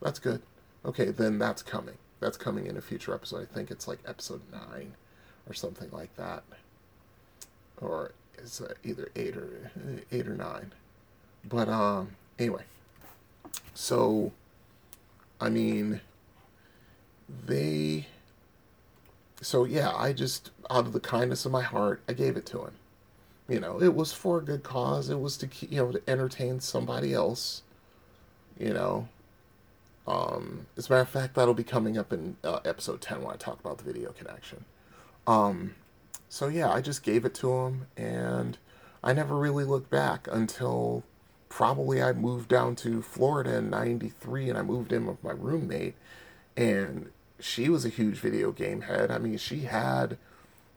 that's 0.00 0.20
good. 0.20 0.40
Okay, 0.84 1.06
then 1.06 1.40
that's 1.40 1.60
coming. 1.60 1.96
That's 2.20 2.36
coming 2.36 2.66
in 2.66 2.76
a 2.76 2.80
future 2.80 3.12
episode. 3.12 3.48
I 3.50 3.52
think 3.52 3.72
it's 3.72 3.88
like 3.88 3.98
episode 4.06 4.42
nine 4.52 4.94
or 5.48 5.54
something 5.54 5.88
like 5.90 6.14
that, 6.16 6.44
or 7.80 8.12
it's 8.36 8.62
either 8.84 9.08
eight 9.16 9.36
or 9.36 9.72
eight 10.12 10.28
or 10.28 10.36
nine. 10.36 10.72
But 11.44 11.68
um, 11.68 12.10
anyway, 12.38 12.62
so 13.74 14.30
I 15.40 15.48
mean, 15.48 16.00
they. 17.46 18.06
So 19.40 19.64
yeah, 19.64 19.92
I 19.96 20.12
just 20.12 20.52
out 20.70 20.86
of 20.86 20.92
the 20.92 21.00
kindness 21.00 21.44
of 21.44 21.50
my 21.50 21.62
heart, 21.62 22.02
I 22.08 22.12
gave 22.12 22.36
it 22.36 22.46
to 22.46 22.66
him. 22.66 22.72
You 23.48 23.58
know, 23.58 23.82
it 23.82 23.96
was 23.96 24.12
for 24.12 24.38
a 24.38 24.44
good 24.44 24.62
cause. 24.62 25.10
It 25.10 25.18
was 25.18 25.36
to 25.38 25.48
you 25.60 25.78
know 25.78 25.90
to 25.90 26.02
entertain 26.06 26.60
somebody 26.60 27.12
else 27.12 27.62
you 28.58 28.72
know. 28.72 29.08
Um, 30.06 30.66
as 30.76 30.88
a 30.88 30.92
matter 30.92 31.02
of 31.02 31.08
fact, 31.10 31.34
that'll 31.34 31.52
be 31.52 31.64
coming 31.64 31.98
up 31.98 32.12
in 32.12 32.36
uh, 32.42 32.60
episode 32.64 33.02
10 33.02 33.22
when 33.22 33.34
I 33.34 33.36
talk 33.36 33.60
about 33.60 33.78
the 33.78 33.84
video 33.84 34.12
connection. 34.12 34.64
Um, 35.26 35.74
so 36.30 36.48
yeah, 36.48 36.70
I 36.70 36.80
just 36.80 37.02
gave 37.02 37.24
it 37.26 37.34
to 37.34 37.52
him, 37.52 37.86
and 37.96 38.56
I 39.02 39.12
never 39.12 39.36
really 39.36 39.64
looked 39.64 39.90
back 39.90 40.26
until 40.30 41.04
probably 41.48 42.02
I 42.02 42.12
moved 42.12 42.48
down 42.48 42.76
to 42.76 43.02
Florida 43.02 43.56
in 43.56 43.70
93 43.70 44.50
and 44.50 44.58
I 44.58 44.62
moved 44.62 44.92
in 44.92 45.06
with 45.06 45.22
my 45.22 45.32
roommate, 45.32 45.94
and 46.56 47.10
she 47.40 47.68
was 47.68 47.84
a 47.84 47.90
huge 47.90 48.16
video 48.16 48.52
game 48.52 48.82
head. 48.82 49.10
I 49.10 49.18
mean, 49.18 49.38
she 49.38 49.60
had, 49.60 50.18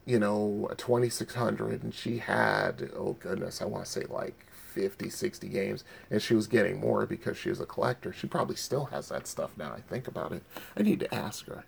you 0.06 0.20
know, 0.20 0.68
a 0.72 0.76
2600 0.76 1.84
and 1.84 1.94
she 1.94 2.20
had, 2.20 2.92
oh 2.96 3.14
goodness, 3.20 3.62
I 3.62 3.66
want 3.66 3.86
to 3.86 3.92
say 3.92 4.06
like 4.10 4.46
50, 4.72 5.10
60 5.10 5.48
games, 5.50 5.84
and 6.10 6.22
she 6.22 6.34
was 6.34 6.48
getting 6.48 6.80
more 6.80 7.06
because 7.06 7.38
she 7.38 7.50
was 7.50 7.60
a 7.60 7.66
collector. 7.66 8.14
She 8.14 8.28
probably 8.28 8.56
still 8.56 8.86
has 8.86 9.10
that 9.10 9.28
stuff 9.28 9.52
now. 9.58 9.74
I 9.74 9.82
think 9.82 10.08
about 10.08 10.32
it. 10.32 10.44
I 10.78 10.82
need 10.82 11.00
to 11.02 11.14
ask 11.14 11.46
her. 11.48 11.66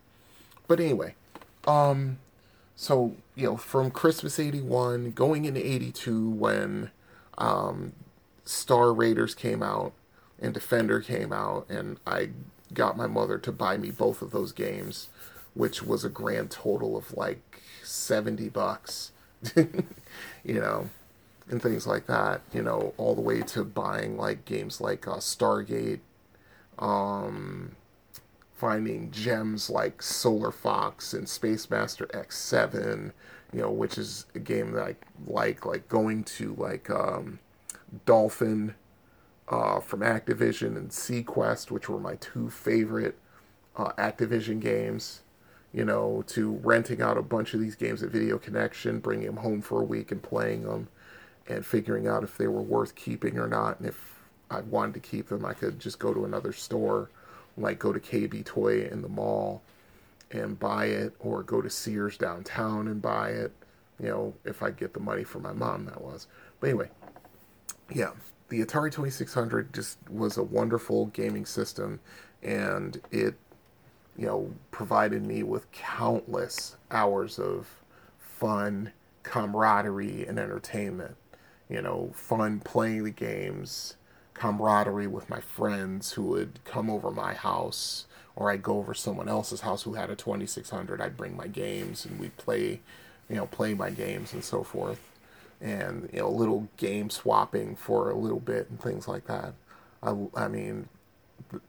But 0.68 0.80
anyway, 0.80 1.16
um, 1.68 2.20
so 2.76 3.16
you 3.36 3.47
know, 3.47 3.58
from 3.58 3.91
Christmas 3.91 4.39
'81 4.39 5.12
going 5.12 5.45
into 5.45 5.66
'82 5.66 6.30
when 6.30 6.91
um, 7.38 7.93
Star 8.45 8.93
Raiders 8.93 9.36
came 9.36 9.62
out 9.62 9.93
and 10.39 10.54
Defender 10.54 11.01
came 11.01 11.32
out, 11.32 11.70
and 11.70 11.99
I 12.08 12.30
got 12.74 12.97
my 12.97 13.08
mother 13.08 13.38
to 13.38 13.51
buy 13.51 13.78
me 13.78 13.91
both 13.91 14.22
of 14.22 14.32
those 14.32 14.51
games, 14.51 15.10
which 15.54 15.84
was 15.84 16.04
a 16.04 16.10
grand 16.10 16.51
total 16.51 16.97
of 16.97 17.14
like 17.14 17.62
70 17.84 18.49
bucks. 18.49 19.12
you 19.56 20.60
know, 20.60 20.89
and 21.50 21.62
things 21.62 21.86
like 21.86 22.08
that. 22.08 22.41
You 22.54 22.62
know, 22.62 22.94
all 22.98 23.16
the 23.16 23.22
way 23.22 23.41
to 23.41 23.64
buying 23.64 24.18
like 24.18 24.46
games 24.46 24.82
like 24.82 25.08
uh, 25.08 25.18
Stargate, 25.18 26.00
um, 26.80 27.76
finding 28.54 29.12
gems 29.12 29.70
like 29.70 30.02
Solar 30.02 30.52
Fox 30.52 31.14
and 31.14 31.28
Space 31.28 31.70
Master 31.70 32.06
X7, 32.08 33.12
you 33.52 33.62
know, 33.62 33.72
which 33.72 33.98
is 33.98 34.26
a 34.36 34.39
game 34.39 34.72
that 34.72 34.84
I 34.84 34.96
like, 35.28 35.66
like 35.66 35.88
going 35.89 36.24
to 36.24 36.56
like 36.58 36.89
um, 36.89 37.39
Dolphin 38.06 38.76
uh, 39.50 39.80
from 39.80 40.00
Activision 40.00 40.78
and 40.78 40.89
Seaquest, 40.89 41.72
which 41.72 41.89
were 41.89 42.00
my 42.00 42.16
two 42.16 42.50
favorite 42.50 43.18
uh, 43.76 43.91
Activision 43.98 44.60
games. 44.60 45.22
You 45.74 45.86
know, 45.86 46.24
to 46.28 46.52
renting 46.64 47.02
out 47.02 47.18
a 47.18 47.24
bunch 47.24 47.56
of 47.56 47.60
these 47.60 47.74
games 47.74 48.04
at 48.04 48.12
Video 48.12 48.38
Connection, 48.38 49.00
bringing 49.00 49.26
them 49.26 49.38
home 49.38 49.60
for 49.60 49.82
a 49.82 49.84
week 49.84 50.12
and 50.12 50.22
playing 50.22 50.66
them, 50.66 50.88
and 51.48 51.66
figuring 51.66 52.08
out 52.08 52.24
if 52.24 52.38
they 52.38 52.48
were 52.48 52.62
worth 52.62 52.96
keeping 52.96 53.38
or 53.38 53.48
not, 53.48 53.80
and 53.80 53.88
if 53.88 54.20
I 54.50 54.62
wanted 54.62 54.94
to 54.96 55.00
keep 55.00 55.28
them, 55.28 55.46
I 55.46 55.54
could 55.54 55.80
just 55.80 56.00
go 56.00 56.14
to 56.14 56.26
another 56.26 56.54
store, 56.54 57.10
like 57.58 57.80
go 57.80 57.91
to 57.91 58.00
KB 58.00 58.46
Toy 58.46 58.86
in 58.86 59.02
the 59.02 59.10
mall 59.10 59.62
and 60.32 60.60
buy 60.60 60.86
it, 60.86 61.14
or 61.20 61.44
go 61.44 61.62
to 61.62 61.70
Sears 61.70 62.18
downtown 62.18 62.88
and 62.88 63.02
buy 63.02 63.30
it. 63.30 63.52
You 64.00 64.08
know, 64.08 64.34
if 64.46 64.64
I 64.64 64.72
get 64.72 64.94
the 64.94 65.00
money 65.00 65.24
from 65.24 65.44
my 65.44 65.54
mom, 65.54 65.86
that 65.86 66.02
was. 66.02 66.28
But 66.60 66.70
anyway, 66.70 66.89
yeah, 67.94 68.12
the 68.50 68.62
Atari 68.66 68.91
2600 68.91 69.74
just 69.74 69.98
was 70.10 70.38
a 70.38 70.44
wonderful 70.44 71.08
gaming 71.08 71.46
system, 71.46 72.00
and 72.41 73.00
it, 73.12 73.36
you 74.18 74.26
know, 74.26 74.52
provided 74.72 75.26
me 75.26 75.44
with 75.44 75.72
countless 75.72 76.78
hours 76.91 77.38
of 77.38 77.68
fun, 78.20 78.91
camaraderie, 79.24 80.26
and 80.26 80.39
entertainment. 80.39 81.16
You 81.74 81.82
know, 81.82 82.12
fun 82.14 82.60
playing 82.60 83.04
the 83.04 83.12
games, 83.12 83.96
camaraderie 84.34 85.08
with 85.08 85.30
my 85.30 85.42
friends 85.42 86.14
who 86.14 86.24
would 86.26 86.60
come 86.66 86.90
over 86.90 87.12
my 87.12 87.34
house, 87.34 88.06
or 88.36 88.52
I'd 88.52 88.64
go 88.64 88.78
over 88.78 88.94
someone 88.94 89.28
else's 89.28 89.62
house 89.62 89.84
who 89.84 89.94
had 89.96 90.10
a 90.10 90.16
2600. 90.16 91.02
I'd 91.02 91.18
bring 91.18 91.36
my 91.36 91.48
games, 91.48 92.06
and 92.06 92.20
we'd 92.20 92.38
play, 92.38 92.82
you 93.30 93.36
know, 93.36 93.48
play 93.48 93.74
my 93.74 93.90
games 93.90 94.34
and 94.34 94.44
so 94.44 94.64
forth 94.64 95.00
and 95.64 96.10
you 96.12 96.20
know, 96.20 96.28
a 96.28 96.30
little 96.30 96.68
game 96.78 97.10
swapping 97.10 97.76
for 97.76 98.10
a 98.10 98.18
little 98.18 98.40
bit 98.40 98.70
and 98.70 98.80
things 98.82 99.08
like 99.08 99.26
that. 99.28 99.54
I, 100.04 100.16
I 100.36 100.48
mean, 100.50 100.90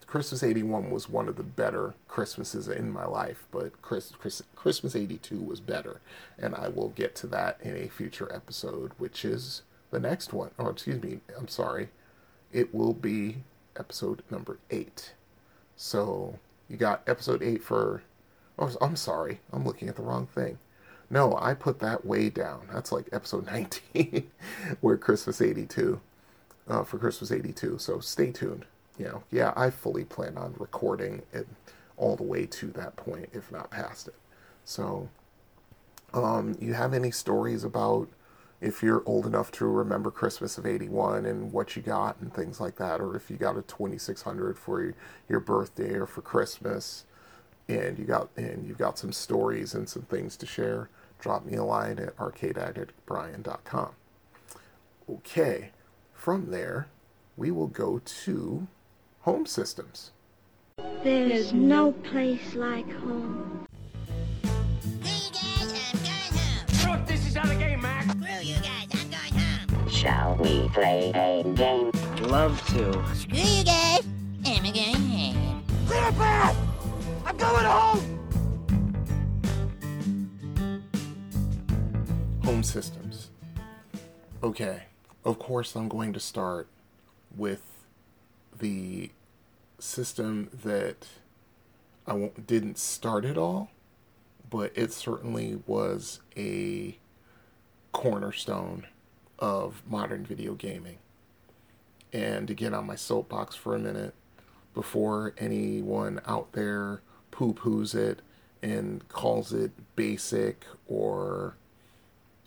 Christmas 0.07 0.43
'81 0.43 0.91
was 0.91 1.09
one 1.09 1.29
of 1.29 1.37
the 1.37 1.45
better 1.45 1.95
Christmases 2.09 2.69
in 2.69 2.91
my 2.91 3.07
life, 3.07 3.47
but 3.53 3.81
Chris, 3.83 4.13
Chris, 4.19 4.43
Christmas 4.57 4.97
'82 4.97 5.39
was 5.41 5.61
better, 5.61 6.01
and 6.39 6.55
I 6.55 6.69
will 6.69 6.91
get 6.91 7.15
to 7.17 7.27
that 7.29 7.59
in 7.63 7.77
a 7.77 7.89
future 7.89 8.33
episode, 8.35 8.93
which 8.99 9.25
is 9.25 9.63
the 9.95 10.01
next 10.01 10.32
one. 10.32 10.51
Or 10.59 10.70
excuse 10.70 11.03
me, 11.03 11.20
I'm 11.38 11.49
sorry, 11.49 11.88
it 12.53 12.74
will 12.74 12.92
be 12.92 13.38
episode 13.76 14.22
number 14.28 14.59
eight. 14.70 15.14
So 15.76 16.38
you 16.68 16.76
got 16.76 17.03
episode 17.07 17.42
eight 17.42 17.62
for. 17.62 18.03
Oh, 18.59 18.70
I'm 18.80 18.97
sorry, 18.97 19.40
I'm 19.53 19.64
looking 19.64 19.88
at 19.88 19.97
the 19.97 20.03
wrong 20.03 20.26
thing. 20.26 20.59
No, 21.11 21.36
I 21.40 21.55
put 21.55 21.78
that 21.80 22.05
way 22.05 22.28
down. 22.28 22.68
That's 22.72 22.92
like 22.92 23.09
episode 23.12 23.47
19, 23.51 24.30
where 24.80 24.97
Christmas 24.97 25.40
82, 25.40 26.01
uh, 26.68 26.84
for 26.84 26.99
Christmas 26.99 27.32
82. 27.32 27.78
So 27.78 28.01
stay 28.01 28.30
tuned. 28.30 28.64
You 28.99 29.07
know, 29.07 29.22
yeah, 29.30 29.53
I 29.57 29.70
fully 29.70 30.05
plan 30.05 30.38
on 30.38 30.55
recording 30.59 31.22
it 31.32 31.49
all 31.97 32.14
the 32.16 32.22
way 32.22 32.47
to 32.47 32.68
that 32.68 32.97
point, 32.97 33.28
if 33.32 33.51
not 33.51 33.70
past 33.70 34.09
it. 34.09 34.14
So, 34.64 35.09
um, 36.12 36.57
you 36.61 36.74
have 36.74 36.95
any 36.95 37.11
stories 37.11 37.64
about 37.64 38.09
if 38.61 38.83
you're 38.83 39.03
old 39.07 39.27
enough 39.27 39.51
to 39.53 39.67
remember 39.67 40.11
Christmas 40.11 40.59
of 40.59 40.67
81 40.67 41.27
and 41.27 41.53
what 41.53 41.77
you 41.77 41.83
got 41.83 42.21
and 42.21 42.33
things 42.33 42.61
like 42.61 42.77
that, 42.77 43.01
or 43.01 43.17
if 43.17 43.31
you 43.31 43.37
got 43.37 43.57
a 43.57 43.63
2600 43.63 44.59
for 44.59 44.95
your 45.29 45.41
birthday 45.41 45.95
or 45.95 46.07
for 46.07 46.23
Christmas? 46.23 47.05
and 47.69 47.99
you 47.99 48.05
got 48.05 48.29
and 48.37 48.67
you've 48.67 48.79
got 48.79 48.99
some 48.99 49.13
stories 49.13 49.75
and 49.75 49.89
some 49.89 50.03
things 50.03 50.37
to 50.37 50.47
share, 50.47 50.89
drop 51.19 51.45
me 51.45 51.57
a 51.57 51.65
line 51.65 51.99
at 51.99 52.17
arcadeaddictbrian.com. 52.17 53.91
Okay, 55.11 55.71
from 56.13 56.51
there, 56.51 56.89
we 57.37 57.51
will 57.51 57.67
go 57.67 58.01
to 58.05 58.67
home 59.21 59.47
systems. 59.47 60.13
There's 61.03 61.53
no 61.53 61.93
place 61.93 62.55
like 62.55 62.91
home. 62.91 63.67
Hey 65.03 65.31
guys, 65.33 65.93
I'm 65.93 65.99
going 65.99 66.79
home. 66.79 66.99
Look, 66.99 67.07
this 67.07 67.27
is 67.27 67.35
not 67.35 67.47
Shall 70.05 70.37
we 70.37 70.69
play 70.69 71.11
a 71.15 71.43
game? 71.55 71.91
Love 72.29 72.63
to. 72.67 72.93
Screw 73.15 73.39
you 73.39 73.65
guys, 73.65 74.03
I'm 74.45 74.63
going 74.63 74.95
home. 74.97 75.65
Clear 75.87 76.13
path! 76.13 76.55
I'm 77.25 77.37
going 77.39 77.65
home! 77.65 78.21
Home 82.43 82.63
systems. 82.63 83.31
Okay, 84.43 84.83
of 85.25 85.39
course, 85.39 85.75
I'm 85.75 85.89
going 85.89 86.13
to 86.13 86.21
start 86.21 86.69
with 87.35 87.63
the 88.59 89.11
system 89.79 90.51
that 90.65 91.07
I 92.07 92.13
won't, 92.13 92.47
didn't 92.47 92.77
start 92.77 93.25
at 93.25 93.39
all, 93.39 93.71
but 94.51 94.71
it 94.75 94.93
certainly 94.93 95.63
was 95.67 96.21
a 96.37 96.99
cornerstone 97.93 98.89
of 99.45 99.82
modern 99.86 100.24
video 100.24 100.55
gaming. 100.55 100.97
And 102.14 102.49
to 102.49 102.55
get 102.55 102.72
on 102.72 102.86
my 102.86 102.95
soapbox 102.95 103.55
for 103.55 103.76
a 103.76 103.78
minute, 103.78 104.14
before 104.72 105.34
anyone 105.36 106.22
out 106.26 106.53
there 106.53 107.03
poo 107.30 107.53
poos 107.53 107.95
it 107.95 108.20
and 108.62 109.07
calls 109.09 109.53
it 109.53 109.70
basic 109.97 110.64
or 110.86 111.57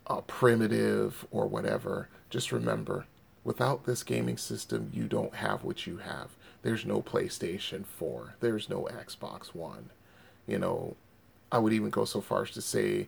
uh, 0.08 0.22
primitive 0.22 1.28
or 1.30 1.46
whatever, 1.46 2.10
just 2.32 2.52
remember 2.52 3.06
without 3.44 3.86
this 3.86 4.02
gaming 4.02 4.38
system, 4.38 4.90
you 4.92 5.04
don't 5.04 5.36
have 5.36 5.64
what 5.64 5.86
you 5.86 5.98
have. 5.98 6.32
There's 6.64 6.84
no 6.84 7.04
PlayStation 7.04 7.86
4, 7.86 8.38
there's 8.40 8.70
no 8.70 8.90
Xbox 8.92 9.54
One. 9.54 9.92
You 10.48 10.58
know, 10.58 10.96
I 11.52 11.60
would 11.60 11.74
even 11.74 11.92
go 11.92 12.06
so 12.06 12.22
far 12.22 12.42
as 12.42 12.52
to 12.52 12.62
say 12.62 13.08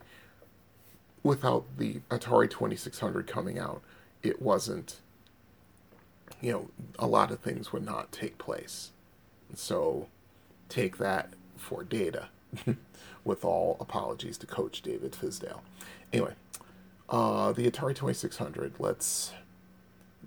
without 1.24 1.65
the 1.78 2.01
Atari 2.09 2.49
2600 2.49 3.28
coming 3.28 3.59
out, 3.59 3.82
it 4.24 4.41
wasn't, 4.41 4.97
you 6.41 6.51
know, 6.51 6.70
a 6.97 7.07
lot 7.07 7.32
of 7.32 7.39
things 7.39 7.72
would 7.72 7.86
not 7.86 8.11
take 8.11 8.38
place. 8.38 8.91
So 9.53 10.07
take 10.67 10.97
that 10.97 11.34
for 11.57 11.84
data, 11.84 12.30
with 13.24 13.43
all 13.43 13.78
apologies 13.80 14.38
to 14.39 14.47
Coach 14.47 14.82
David 14.82 15.11
Fizdale. 15.11 15.61
Anyway, 16.13 16.34
uh, 17.09 17.51
the 17.51 17.70
Atari 17.70 17.95
2600, 17.95 18.74
let's 18.80 19.34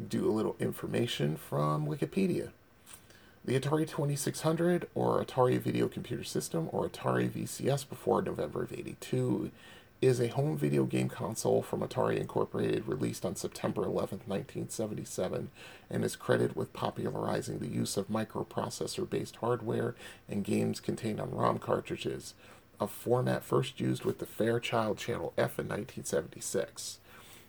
do 0.09 0.29
a 0.29 0.33
little 0.33 0.57
information 0.59 1.37
from 1.37 1.87
Wikipedia. 1.87 2.51
The 3.45 3.59
Atari 3.59 3.89
2600, 3.89 4.89
or 4.95 5.25
Atari 5.25 5.59
Video 5.59 5.89
Computer 5.89 6.23
System, 6.23 6.69
or 6.71 6.89
Atari 6.89 7.29
VCS 7.29 7.89
before 7.89 8.23
November 8.23 8.63
of 8.63 8.73
82, 8.73 9.51
is 10.03 10.21
a 10.21 10.27
home 10.27 10.59
video 10.59 10.83
game 10.83 11.09
console 11.09 11.63
from 11.63 11.81
Atari 11.81 12.19
Incorporated 12.19 12.89
released 12.89 13.25
on 13.25 13.37
September 13.37 13.85
11, 13.85 14.23
1977, 14.27 15.49
and 15.89 16.05
is 16.05 16.17
credited 16.17 16.57
with 16.57 16.73
popularizing 16.73 17.61
the 17.61 17.69
use 17.69 17.97
of 17.97 18.09
microprocessor 18.09 19.09
based 19.09 19.37
hardware 19.37 19.95
and 20.29 20.43
games 20.43 20.81
contained 20.81 21.21
on 21.21 21.31
ROM 21.31 21.61
cartridges, 21.61 22.35
a 22.81 22.89
format 22.89 23.45
first 23.45 23.79
used 23.81 24.05
with 24.05 24.19
the 24.19 24.27
Fairchild 24.27 24.99
Channel 24.99 25.33
F 25.39 25.57
in 25.61 25.69
1976. 25.69 26.99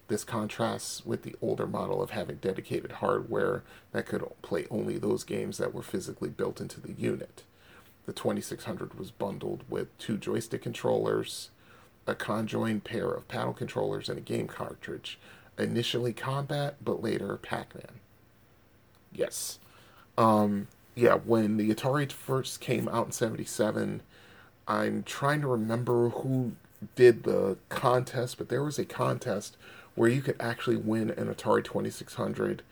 This 0.08 0.24
contrasts 0.24 1.04
with 1.08 1.24
the 1.24 1.36
older 1.42 1.66
model 1.66 2.04
of 2.04 2.12
having 2.12 2.36
dedicated 2.36 2.92
hardware 2.94 3.64
that 3.94 4.06
could 4.06 4.24
play 4.44 4.68
only 4.70 5.00
those 5.00 5.24
games 5.24 5.58
that 5.58 5.74
were 5.74 5.82
physically 5.82 6.30
built 6.30 6.62
into 6.62 6.80
the 6.80 6.94
unit. 6.94 7.42
The 8.06 8.14
2600 8.14 9.00
was 9.00 9.10
bundled 9.10 9.64
with 9.70 9.98
two 9.98 10.18
joystick 10.18 10.62
controllers, 10.62 11.50
a 12.08 12.16
conjoined 12.16 12.84
pair 12.84 13.10
of 13.10 13.28
paddle 13.28 13.54
controllers, 13.54 14.10
and 14.10 14.18
a 14.18 14.22
game 14.22 14.48
cartridge. 14.48 15.20
Initially 15.58 16.14
combat, 16.14 16.76
but 16.84 17.04
later 17.04 17.38
Pac 17.38 17.76
Man. 17.76 18.00
Yes. 19.12 19.60
Um, 20.18 20.68
yeah, 20.96 21.16
when 21.16 21.58
the 21.58 21.74
Atari 21.74 22.12
first 22.12 22.60
came 22.60 22.88
out 22.90 23.08
in 23.08 23.12
77, 23.12 24.02
I'm 24.68 25.04
trying 25.04 25.42
to 25.42 25.48
remember 25.48 26.10
who 26.10 26.54
did 26.96 27.24
the 27.24 27.58
contest, 27.70 28.38
but 28.38 28.50
there 28.50 28.64
was 28.64 28.80
a 28.80 28.86
contest 28.86 29.58
where 29.96 30.10
you 30.10 30.22
could 30.22 30.36
actually 30.40 30.76
win 30.76 31.12
an 31.12 31.34
Atari 31.34 31.64
2600, 31.64 32.64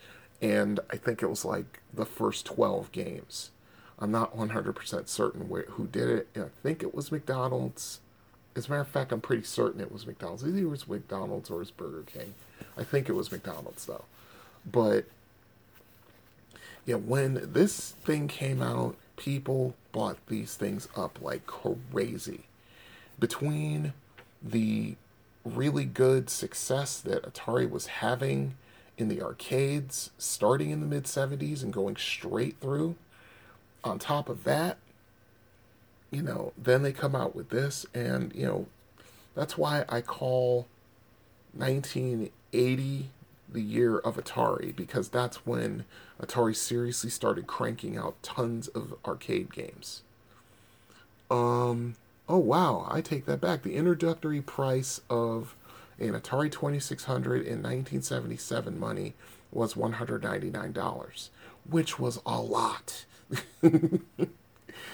and 0.41 0.79
I 0.89 0.97
think 0.97 1.21
it 1.21 1.29
was 1.29 1.45
like 1.45 1.81
the 1.93 2.05
first 2.05 2.45
12 2.45 2.91
games. 2.91 3.51
I'm 3.99 4.11
not 4.11 4.35
100% 4.35 5.07
certain 5.07 5.47
where, 5.47 5.65
who 5.69 5.85
did 5.85 6.09
it. 6.09 6.27
I 6.35 6.45
think 6.63 6.81
it 6.81 6.95
was 6.95 7.11
McDonald's. 7.11 7.99
As 8.55 8.67
a 8.67 8.69
matter 8.69 8.81
of 8.81 8.87
fact, 8.87 9.11
I'm 9.11 9.21
pretty 9.21 9.43
certain 9.43 9.79
it 9.79 9.91
was 9.91 10.05
McDonald's. 10.05 10.43
Either 10.43 10.57
it 10.57 10.69
was 10.69 10.87
McDonald's 10.87 11.49
or 11.49 11.55
it 11.55 11.59
was 11.59 11.71
Burger 11.71 12.03
King. 12.05 12.33
I 12.77 12.83
think 12.83 13.07
it 13.07 13.13
was 13.13 13.31
McDonald's 13.31 13.85
though. 13.85 14.05
But 14.69 15.05
yeah, 16.85 16.95
when 16.95 17.53
this 17.53 17.91
thing 17.91 18.27
came 18.27 18.61
out, 18.61 18.95
people 19.15 19.75
bought 19.91 20.17
these 20.27 20.55
things 20.55 20.87
up 20.95 21.19
like 21.21 21.45
crazy. 21.45 22.41
Between 23.19 23.93
the 24.41 24.95
really 25.45 25.85
good 25.85 26.29
success 26.29 26.99
that 26.99 27.23
Atari 27.23 27.69
was 27.69 27.87
having 27.87 28.55
in 28.97 29.07
the 29.07 29.21
arcades 29.21 30.11
starting 30.17 30.69
in 30.69 30.79
the 30.79 30.85
mid 30.85 31.05
70s 31.05 31.63
and 31.63 31.73
going 31.73 31.95
straight 31.95 32.57
through. 32.59 32.95
On 33.83 33.97
top 33.97 34.29
of 34.29 34.43
that, 34.43 34.77
you 36.11 36.21
know, 36.21 36.53
then 36.57 36.83
they 36.83 36.91
come 36.91 37.15
out 37.15 37.35
with 37.35 37.49
this, 37.49 37.85
and, 37.93 38.33
you 38.35 38.45
know, 38.45 38.67
that's 39.33 39.57
why 39.57 39.85
I 39.87 40.01
call 40.01 40.67
1980 41.53 43.09
the 43.51 43.61
year 43.61 43.97
of 43.97 44.17
Atari, 44.17 44.75
because 44.75 45.09
that's 45.09 45.45
when 45.45 45.85
Atari 46.21 46.55
seriously 46.55 47.09
started 47.09 47.47
cranking 47.47 47.97
out 47.97 48.21
tons 48.23 48.67
of 48.69 48.93
arcade 49.05 49.53
games. 49.53 50.03
Um, 51.29 51.95
oh 52.27 52.37
wow, 52.37 52.87
I 52.89 53.01
take 53.01 53.25
that 53.25 53.41
back. 53.41 53.63
The 53.63 53.75
introductory 53.75 54.41
price 54.41 55.01
of 55.09 55.55
an 55.99 56.13
Atari 56.13 56.51
2600 56.51 57.35
in 57.35 57.61
1977 57.61 58.79
money 58.79 59.13
was 59.51 59.75
$199, 59.75 61.29
which 61.69 61.99
was 61.99 62.19
a 62.25 62.41
lot. 62.41 63.05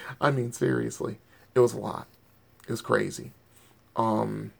I 0.20 0.30
mean, 0.30 0.52
seriously, 0.52 1.18
it 1.54 1.60
was 1.60 1.74
a 1.74 1.78
lot. 1.78 2.06
It 2.62 2.70
was 2.70 2.82
crazy. 2.82 3.32
Um, 3.96 4.52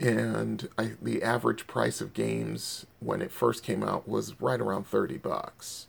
and 0.00 0.68
I, 0.76 0.92
the 1.00 1.22
average 1.22 1.66
price 1.66 2.00
of 2.00 2.14
games 2.14 2.86
when 3.00 3.22
it 3.22 3.30
first 3.30 3.62
came 3.62 3.82
out 3.82 4.08
was 4.08 4.40
right 4.40 4.60
around 4.60 4.86
30 4.86 5.18
bucks. 5.18 5.86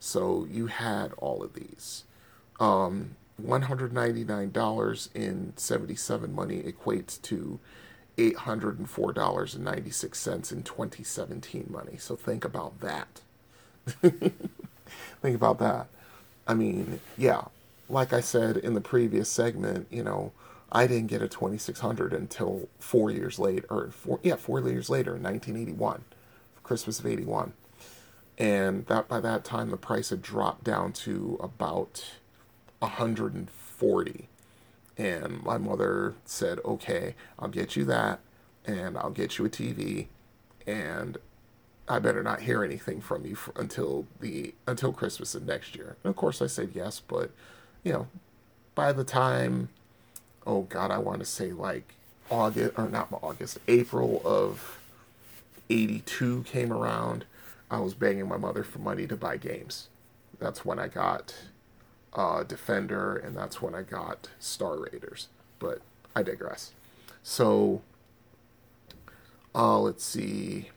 So 0.00 0.46
you 0.50 0.66
had 0.66 1.12
all 1.18 1.42
of 1.42 1.54
these. 1.54 2.04
Um, 2.60 3.16
$199 3.42 5.08
in 5.14 5.52
77 5.56 6.34
money 6.34 6.62
equates 6.62 7.20
to 7.22 7.58
$804.96 8.16 10.52
in 10.52 10.62
2017 10.62 11.66
money. 11.68 11.96
So 11.98 12.14
think 12.16 12.44
about 12.44 12.80
that. 12.80 13.20
think 14.02 15.34
about 15.34 15.58
that. 15.58 15.88
I 16.46 16.54
mean, 16.54 17.00
yeah, 17.16 17.42
like 17.88 18.12
I 18.12 18.20
said 18.20 18.56
in 18.56 18.74
the 18.74 18.80
previous 18.80 19.28
segment, 19.28 19.86
you 19.90 20.02
know, 20.02 20.32
I 20.70 20.86
didn't 20.86 21.06
get 21.06 21.22
a 21.22 21.28
2600 21.28 22.12
until 22.12 22.68
four 22.80 23.10
years 23.10 23.38
later, 23.38 23.66
or 23.70 23.90
four, 23.90 24.18
yeah, 24.22 24.36
four 24.36 24.60
years 24.60 24.90
later 24.90 25.16
in 25.16 25.22
1981, 25.22 26.04
Christmas 26.62 26.98
of 26.98 27.06
81. 27.06 27.52
And 28.36 28.86
that 28.86 29.06
by 29.06 29.20
that 29.20 29.44
time, 29.44 29.70
the 29.70 29.76
price 29.76 30.10
had 30.10 30.20
dropped 30.20 30.64
down 30.64 30.92
to 30.92 31.38
about 31.40 32.04
140. 32.80 34.28
And 34.96 35.42
my 35.42 35.58
mother 35.58 36.14
said, 36.24 36.58
okay, 36.64 37.14
I'll 37.38 37.48
get 37.48 37.76
you 37.76 37.84
that, 37.84 38.20
and 38.64 38.98
I'll 38.98 39.10
get 39.10 39.38
you 39.38 39.44
a 39.44 39.48
TV, 39.48 40.06
and 40.66 41.18
I 41.88 41.98
better 41.98 42.22
not 42.22 42.40
hear 42.40 42.64
anything 42.64 43.00
from 43.00 43.26
you 43.26 43.34
for, 43.34 43.52
until 43.56 44.06
the 44.20 44.54
until 44.66 44.92
Christmas 44.92 45.34
of 45.34 45.46
next 45.46 45.76
year. 45.76 45.96
And 46.02 46.10
of 46.10 46.16
course, 46.16 46.40
I 46.40 46.46
said 46.46 46.70
yes, 46.74 47.00
but 47.00 47.30
you 47.82 47.92
know, 47.92 48.06
by 48.74 48.92
the 48.92 49.04
time, 49.04 49.68
oh 50.46 50.62
God, 50.62 50.90
I 50.90 50.98
want 50.98 51.20
to 51.20 51.26
say 51.26 51.52
like 51.52 51.94
August 52.30 52.72
or 52.78 52.88
not 52.88 53.08
August, 53.22 53.58
April 53.68 54.22
of 54.24 54.78
'82 55.68 56.44
came 56.44 56.72
around, 56.72 57.26
I 57.70 57.80
was 57.80 57.94
begging 57.94 58.28
my 58.28 58.36
mother 58.38 58.62
for 58.64 58.78
money 58.78 59.06
to 59.06 59.16
buy 59.16 59.36
games. 59.36 59.88
That's 60.38 60.64
when 60.64 60.78
I 60.78 60.88
got 60.88 61.34
uh, 62.14 62.44
Defender, 62.44 63.16
and 63.16 63.36
that's 63.36 63.60
when 63.60 63.74
I 63.74 63.82
got 63.82 64.28
Star 64.38 64.78
Raiders. 64.78 65.28
But 65.58 65.80
I 66.16 66.22
digress. 66.22 66.72
So, 67.22 67.82
uh, 69.54 69.78
let's 69.80 70.04
see. 70.04 70.70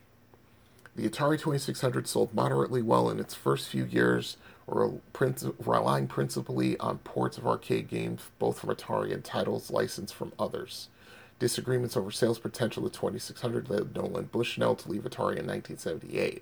The 0.97 1.07
Atari 1.07 1.39
2600 1.39 2.07
sold 2.07 2.33
moderately 2.33 2.81
well 2.81 3.07
in 3.11 3.19
its 3.19 3.35
first 3.35 3.69
few 3.69 3.85
years, 3.85 4.35
relying 4.65 6.07
principally 6.07 6.77
on 6.79 6.97
ports 6.97 7.37
of 7.37 7.45
arcade 7.45 7.87
games, 7.87 8.23
both 8.39 8.57
from 8.57 8.71
Atari 8.71 9.13
and 9.13 9.23
titles 9.23 9.69
licensed 9.69 10.15
from 10.15 10.31
others. 10.39 10.89
Disagreements 11.37 11.95
over 11.95 12.09
sales 12.09 12.39
potential 12.39 12.83
of 12.83 12.91
the 12.91 12.97
2600 12.97 13.69
led 13.69 13.95
Nolan 13.95 14.25
Bushnell 14.31 14.73
to 14.73 14.89
leave 14.89 15.03
Atari 15.03 15.37
in 15.37 15.45
1978. 15.45 16.41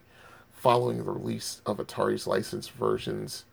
Following 0.54 0.98
the 1.00 1.04
release 1.04 1.62
of 1.66 1.78
Atari's 1.78 2.26
licensed 2.26 2.72
versions 2.72 3.44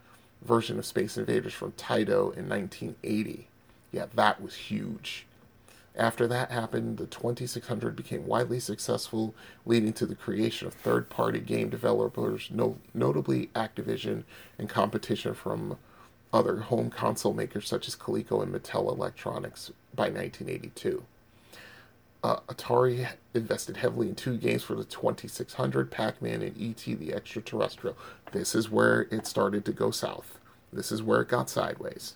version 0.40 0.78
of 0.78 0.86
Space 0.86 1.18
Invaders 1.18 1.53
from 1.53 1.72
Taito 1.72 2.32
in 2.36 2.48
1980. 2.48 3.48
Yeah, 3.90 4.07
that 4.14 4.40
was 4.40 4.55
huge. 4.55 5.26
After 5.95 6.26
that 6.26 6.51
happened, 6.51 6.97
the 6.97 7.07
2600 7.07 7.95
became 7.95 8.26
widely 8.26 8.61
successful, 8.61 9.34
leading 9.66 9.93
to 9.95 10.07
the 10.07 10.14
creation 10.14 10.66
of 10.66 10.74
third 10.74 11.11
party 11.11 11.38
game 11.38 11.68
developers, 11.68 12.49
no, 12.51 12.78
notably 12.95 13.51
Activision, 13.55 14.24
and 14.59 14.70
competition 14.70 15.34
from 15.34 15.76
other 16.32 16.61
home 16.61 16.88
console 16.88 17.34
makers 17.34 17.68
such 17.68 17.86
as 17.86 17.95
Coleco 17.95 18.43
and 18.43 18.55
Mattel 18.55 18.88
Electronics 18.90 19.70
by 19.95 20.05
1982. 20.05 21.05
Uh, 22.24 22.36
Atari 22.49 23.09
invested 23.34 23.76
heavily 23.76 24.09
in 24.09 24.14
two 24.14 24.38
games 24.38 24.62
for 24.62 24.74
the 24.74 24.84
2600 24.84 25.90
Pac 25.90 26.22
Man 26.22 26.40
and 26.40 26.57
E.T. 26.57 26.95
the 26.95 27.12
Extraterrestrial. 27.12 27.99
This 28.30 28.55
is 28.55 28.70
where 28.70 29.09
it 29.11 29.26
started 29.26 29.64
to 29.66 29.72
go 29.72 29.90
south. 29.90 30.38
This 30.72 30.90
is 30.90 31.03
where 31.03 31.20
it 31.20 31.28
got 31.28 31.51
sideways. 31.51 32.14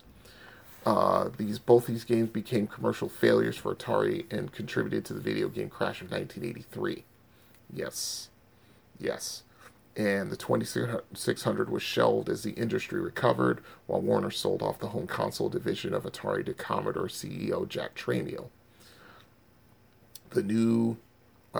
Uh, 0.87 1.31
these 1.37 1.59
both 1.59 1.87
these 1.87 2.05
games 2.05 2.29
became 2.29 2.69
commercial 2.69 3.09
failures 3.09 3.57
for 3.57 3.75
Atari 3.75 4.25
and 4.33 4.53
contributed 4.53 5.05
to 5.07 5.15
the 5.15 5.21
video 5.21 5.49
game 5.49 5.69
crash 5.69 6.01
of 6.01 6.13
1983. 6.13 7.05
Yes, 7.73 8.29
yes. 9.01 9.43
And 9.97 10.31
the 10.31 10.37
2600 10.37 11.71
was 11.71 11.83
shelved 11.83 12.29
as 12.29 12.45
the 12.45 12.53
industry 12.53 13.01
recovered, 13.01 13.63
while 13.87 14.01
Warner 14.01 14.31
sold 14.31 14.63
off 14.63 14.79
the 14.79 14.89
home 14.89 15.09
console 15.09 15.49
division 15.49 15.93
of 15.93 16.05
Atari 16.05 16.47
to 16.47 16.55
Commodore 16.55 17.09
CEO 17.09 17.69
Jack 17.69 17.97
Tramiel. 17.97 18.51
The 20.31 20.43
new 20.43 20.99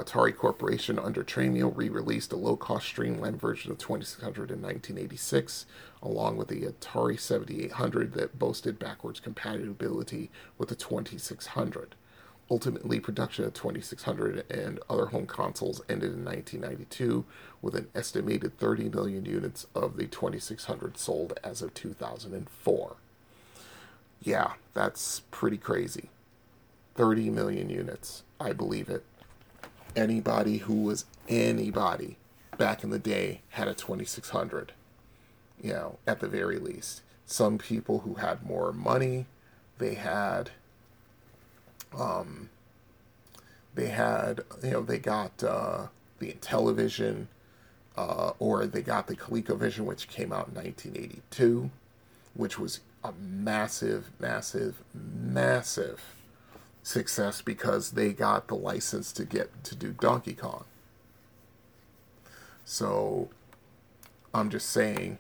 Atari 0.03 0.37
Corporation 0.37 0.99
under 0.99 1.25
Tramiel 1.25 1.77
re-released 1.77 2.33
a 2.33 2.37
low-cost 2.37 2.87
streamlined 2.87 3.41
version 3.41 3.71
of 3.71 3.79
2600 3.79 4.51
in 4.51 4.63
1986, 4.63 5.67
along 6.03 6.37
with 6.37 6.49
the 6.49 6.63
Atari 6.63 7.19
7800 7.19 8.13
that 8.13 8.39
boasted 8.39 8.79
backwards 8.79 9.21
compatibility 9.21 10.31
with 10.59 10.69
the 10.69 10.75
2600. 10.75 11.95
Ultimately, 12.49 13.01
production 13.01 13.45
of 13.45 13.55
2600 13.55 14.51
and 14.51 14.79
other 14.89 15.07
home 15.07 15.27
consoles 15.27 15.83
ended 15.89 16.13
in 16.13 16.25
1992, 16.25 17.25
with 17.61 17.75
an 17.75 17.89
estimated 17.95 18.57
30 18.59 18.89
million 18.91 19.25
units 19.25 19.67
of 19.75 19.97
the 19.97 20.07
2600 20.07 20.97
sold 20.97 21.39
as 21.43 21.61
of 21.61 21.75
2004. 21.75 22.97
Yeah, 24.23 24.53
that's 24.75 25.23
pretty 25.31 25.57
crazy. 25.59 26.11
30 26.95 27.31
million 27.31 27.69
units. 27.69 28.23
I 28.41 28.53
believe 28.53 28.89
it. 28.89 29.05
Anybody 29.97 30.59
who 30.59 30.83
was 30.85 31.07
anybody 31.29 32.19
back 32.57 32.85
in 32.85 32.91
the 32.91 32.99
day 32.99 33.41
had 33.51 33.67
a 33.67 33.75
2600 33.75 34.73
you 35.61 35.73
know, 35.73 35.99
at 36.07 36.21
the 36.21 36.29
very 36.29 36.59
least. 36.59 37.03
Some 37.27 37.59
people 37.59 38.01
who 38.01 38.15
had 38.15 38.45
more 38.45 38.73
money, 38.73 39.27
they 39.79 39.95
had, 39.95 40.51
um, 41.97 42.51
they 43.75 43.89
had, 43.89 44.43
you 44.63 44.71
know, 44.71 44.83
they 44.83 44.99
got 44.99 45.43
uh, 45.43 45.87
the 46.19 46.33
Intellivision, 46.33 47.27
uh, 47.97 48.33
or 48.39 48.67
they 48.67 48.83
got 48.83 49.07
the 49.07 49.17
ColecoVision, 49.17 49.81
which 49.81 50.09
came 50.09 50.33
out 50.33 50.49
in 50.49 50.55
1982, 50.55 51.71
which 52.35 52.59
was 52.59 52.81
a 53.03 53.13
massive, 53.13 54.11
massive, 54.21 54.83
massive 54.95 56.16
success 56.87 57.43
because 57.43 57.91
they 57.91 58.13
got 58.13 58.47
the 58.47 58.55
license 58.55 59.11
to 59.13 59.25
get 59.25 59.65
to 59.65 59.75
do 59.75 59.91
Donkey 59.91 60.35
Kong. 60.35 60.65
So 62.65 63.29
I'm 64.33 64.51
just 64.51 64.71
saying 64.71 65.19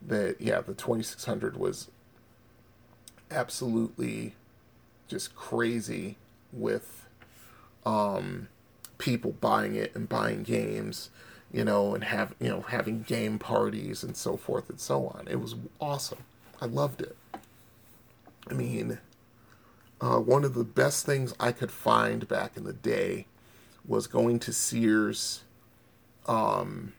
that 0.00 0.40
yeah, 0.40 0.62
the 0.62 0.72
2600 0.72 1.58
was 1.58 1.90
absolutely 3.30 4.36
just 5.06 5.36
crazy 5.36 6.16
with 6.50 7.06
um, 7.84 8.48
people 8.96 9.32
buying 9.32 9.74
it 9.74 9.94
and 9.94 10.08
buying 10.08 10.44
games, 10.44 11.10
you 11.52 11.62
know, 11.62 11.94
and 11.94 12.04
have 12.04 12.34
you 12.40 12.48
know 12.48 12.62
having 12.62 13.02
game 13.02 13.38
parties 13.38 14.02
and 14.02 14.16
so 14.16 14.38
forth 14.38 14.70
and 14.70 14.80
so 14.80 15.08
on. 15.08 15.28
It 15.30 15.42
was 15.42 15.56
awesome. 15.78 16.24
I 16.58 16.64
loved 16.64 17.02
it. 17.02 17.16
I 18.48 18.54
mean, 18.54 18.98
uh, 20.00 20.18
one 20.18 20.44
of 20.44 20.54
the 20.54 20.64
best 20.64 21.06
things 21.06 21.34
I 21.40 21.52
could 21.52 21.70
find 21.70 22.28
back 22.28 22.56
in 22.56 22.64
the 22.64 22.72
day 22.72 23.26
was 23.86 24.06
going 24.06 24.38
to 24.40 24.52
Sears. 24.52 25.42
Um, 26.26 26.92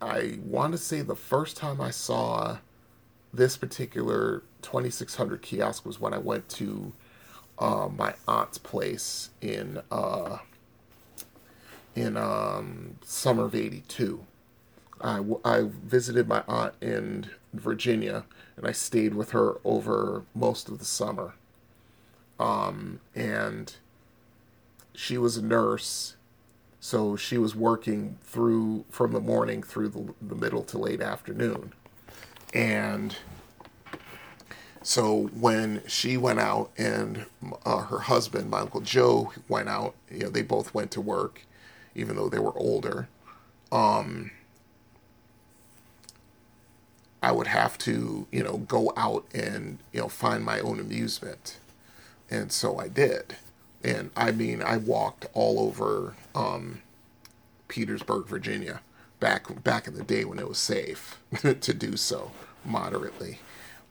I 0.00 0.38
want 0.44 0.72
to 0.72 0.78
say 0.78 1.02
the 1.02 1.16
first 1.16 1.56
time 1.56 1.80
I 1.80 1.90
saw 1.90 2.58
this 3.32 3.56
particular 3.56 4.42
2600 4.62 5.42
kiosk 5.42 5.84
was 5.86 5.98
when 6.00 6.12
I 6.14 6.18
went 6.18 6.48
to 6.50 6.92
uh, 7.58 7.88
my 7.88 8.14
aunt's 8.26 8.58
place 8.58 9.30
in 9.40 9.80
uh, 9.90 10.38
in 11.94 12.16
um, 12.16 12.96
summer 13.04 13.44
of 13.44 13.54
'82. 13.54 14.24
I, 15.00 15.16
w- 15.16 15.40
I 15.44 15.68
visited 15.70 16.28
my 16.28 16.42
aunt 16.48 16.74
in 16.80 17.30
Virginia, 17.52 18.24
and 18.56 18.66
I 18.66 18.72
stayed 18.72 19.14
with 19.14 19.30
her 19.30 19.58
over 19.64 20.22
most 20.34 20.68
of 20.68 20.78
the 20.78 20.84
summer. 20.84 21.34
Um, 22.38 23.00
and 23.14 23.74
she 24.94 25.18
was 25.18 25.36
a 25.36 25.42
nurse, 25.42 26.14
so 26.80 27.16
she 27.16 27.38
was 27.38 27.54
working 27.54 28.18
through 28.22 28.84
from 28.90 29.12
the 29.12 29.20
morning 29.20 29.62
through 29.62 29.88
the, 29.88 30.14
the 30.20 30.34
middle 30.34 30.62
to 30.64 30.78
late 30.78 31.00
afternoon. 31.00 31.72
And 32.52 33.16
so 34.82 35.30
when 35.32 35.82
she 35.86 36.16
went 36.16 36.40
out 36.40 36.70
and 36.76 37.26
uh, 37.64 37.78
her 37.84 38.00
husband, 38.00 38.50
my 38.50 38.60
uncle 38.60 38.80
Joe, 38.80 39.32
went 39.48 39.68
out, 39.68 39.94
you 40.10 40.24
know, 40.24 40.28
they 40.28 40.42
both 40.42 40.74
went 40.74 40.90
to 40.92 41.00
work, 41.00 41.46
even 41.94 42.16
though 42.16 42.28
they 42.28 42.38
were 42.38 42.56
older. 42.56 43.08
Um, 43.72 44.30
I 47.22 47.32
would 47.32 47.46
have 47.46 47.78
to, 47.78 48.26
you 48.30 48.42
know, 48.42 48.58
go 48.58 48.92
out 48.96 49.24
and, 49.32 49.78
you 49.92 50.00
know, 50.00 50.08
find 50.08 50.44
my 50.44 50.60
own 50.60 50.78
amusement. 50.78 51.58
And 52.30 52.50
so 52.50 52.78
I 52.78 52.88
did. 52.88 53.36
And 53.82 54.10
I 54.16 54.32
mean, 54.32 54.62
I 54.62 54.78
walked 54.78 55.26
all 55.34 55.60
over 55.60 56.14
um, 56.34 56.80
Petersburg, 57.68 58.26
Virginia, 58.26 58.80
back 59.20 59.62
back 59.62 59.86
in 59.86 59.94
the 59.94 60.04
day 60.04 60.24
when 60.24 60.38
it 60.38 60.48
was 60.48 60.58
safe 60.58 61.18
to 61.42 61.74
do 61.74 61.96
so 61.96 62.32
moderately. 62.64 63.40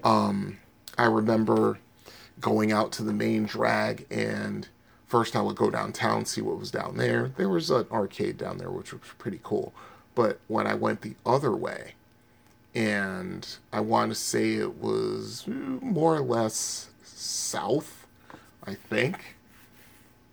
Um, 0.04 0.58
I 0.98 1.06
remember 1.06 1.80
going 2.40 2.72
out 2.72 2.92
to 2.94 3.04
the 3.04 3.14
main 3.14 3.46
drag 3.46 4.06
and 4.12 4.68
first 5.08 5.36
I 5.36 5.42
would 5.42 5.56
go 5.56 5.70
downtown 5.70 6.26
see 6.26 6.42
what 6.42 6.60
was 6.60 6.72
down 6.72 6.98
there. 6.98 7.32
There 7.38 7.50
was 7.50 7.70
an 7.70 7.86
arcade 7.92 8.38
down 8.38 8.58
there 8.58 8.72
which 8.72 8.92
was 8.92 9.02
pretty 9.18 9.40
cool. 9.44 9.74
But 10.16 10.40
when 10.48 10.68
I 10.68 10.76
went 10.76 11.02
the 11.02 11.16
other 11.26 11.52
way, 11.56 11.94
and 12.76 13.48
I 13.72 13.80
want 13.80 14.12
to 14.12 14.16
say 14.16 14.54
it 14.54 14.78
was 14.80 15.46
more 15.48 16.16
or 16.16 16.22
less 16.22 16.90
south, 17.04 18.03
I 18.66 18.76
think, 18.76 19.36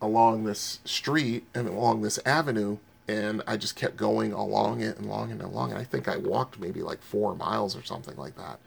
along 0.01 0.45
this 0.45 0.81
street 0.85 1.45
and 1.55 1.69
along 1.69 2.03
this 2.03 2.19
avenue. 2.25 2.79
And 3.09 3.43
I 3.47 3.57
just 3.57 3.75
kept 3.75 3.97
going 3.97 4.33
along 4.33 4.81
it 4.83 4.97
and 4.97 5.07
along 5.07 5.33
and 5.33 5.43
along. 5.43 5.71
And 5.73 5.81
I 5.81 5.85
think 5.85 6.07
I 6.09 6.17
walked 6.17 6.61
maybe 6.61 6.81
like 6.83 7.03
four 7.03 7.35
miles 7.35 7.77
or 7.77 7.83
something 7.83 8.17
like 8.17 8.37
that. 8.37 8.61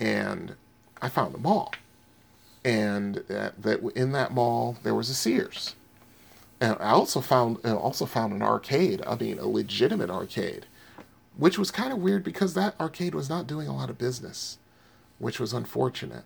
And 0.00 0.56
I 1.00 1.08
found 1.08 1.34
a 1.34 1.38
mall. 1.38 1.72
And 2.64 3.16
that, 3.28 3.62
that 3.62 3.80
in 3.94 4.12
that 4.12 4.32
mall, 4.32 4.76
there 4.82 4.94
was 4.94 5.10
a 5.10 5.14
Sears. 5.14 5.76
And 6.60 6.76
I 6.80 6.90
also 6.90 7.20
found 7.20 7.58
I 7.62 7.70
also 7.70 8.04
found 8.04 8.32
an 8.32 8.42
arcade. 8.42 9.00
I 9.06 9.14
mean, 9.14 9.38
a 9.38 9.46
legitimate 9.46 10.10
arcade 10.10 10.66
which 11.38 11.56
was 11.56 11.70
kind 11.70 11.92
of 11.92 12.00
weird 12.00 12.24
because 12.24 12.52
that 12.54 12.78
arcade 12.80 13.14
was 13.14 13.30
not 13.30 13.46
doing 13.46 13.68
a 13.68 13.74
lot 13.74 13.88
of 13.88 13.96
business, 13.96 14.58
which 15.18 15.38
was 15.38 15.52
unfortunate. 15.52 16.24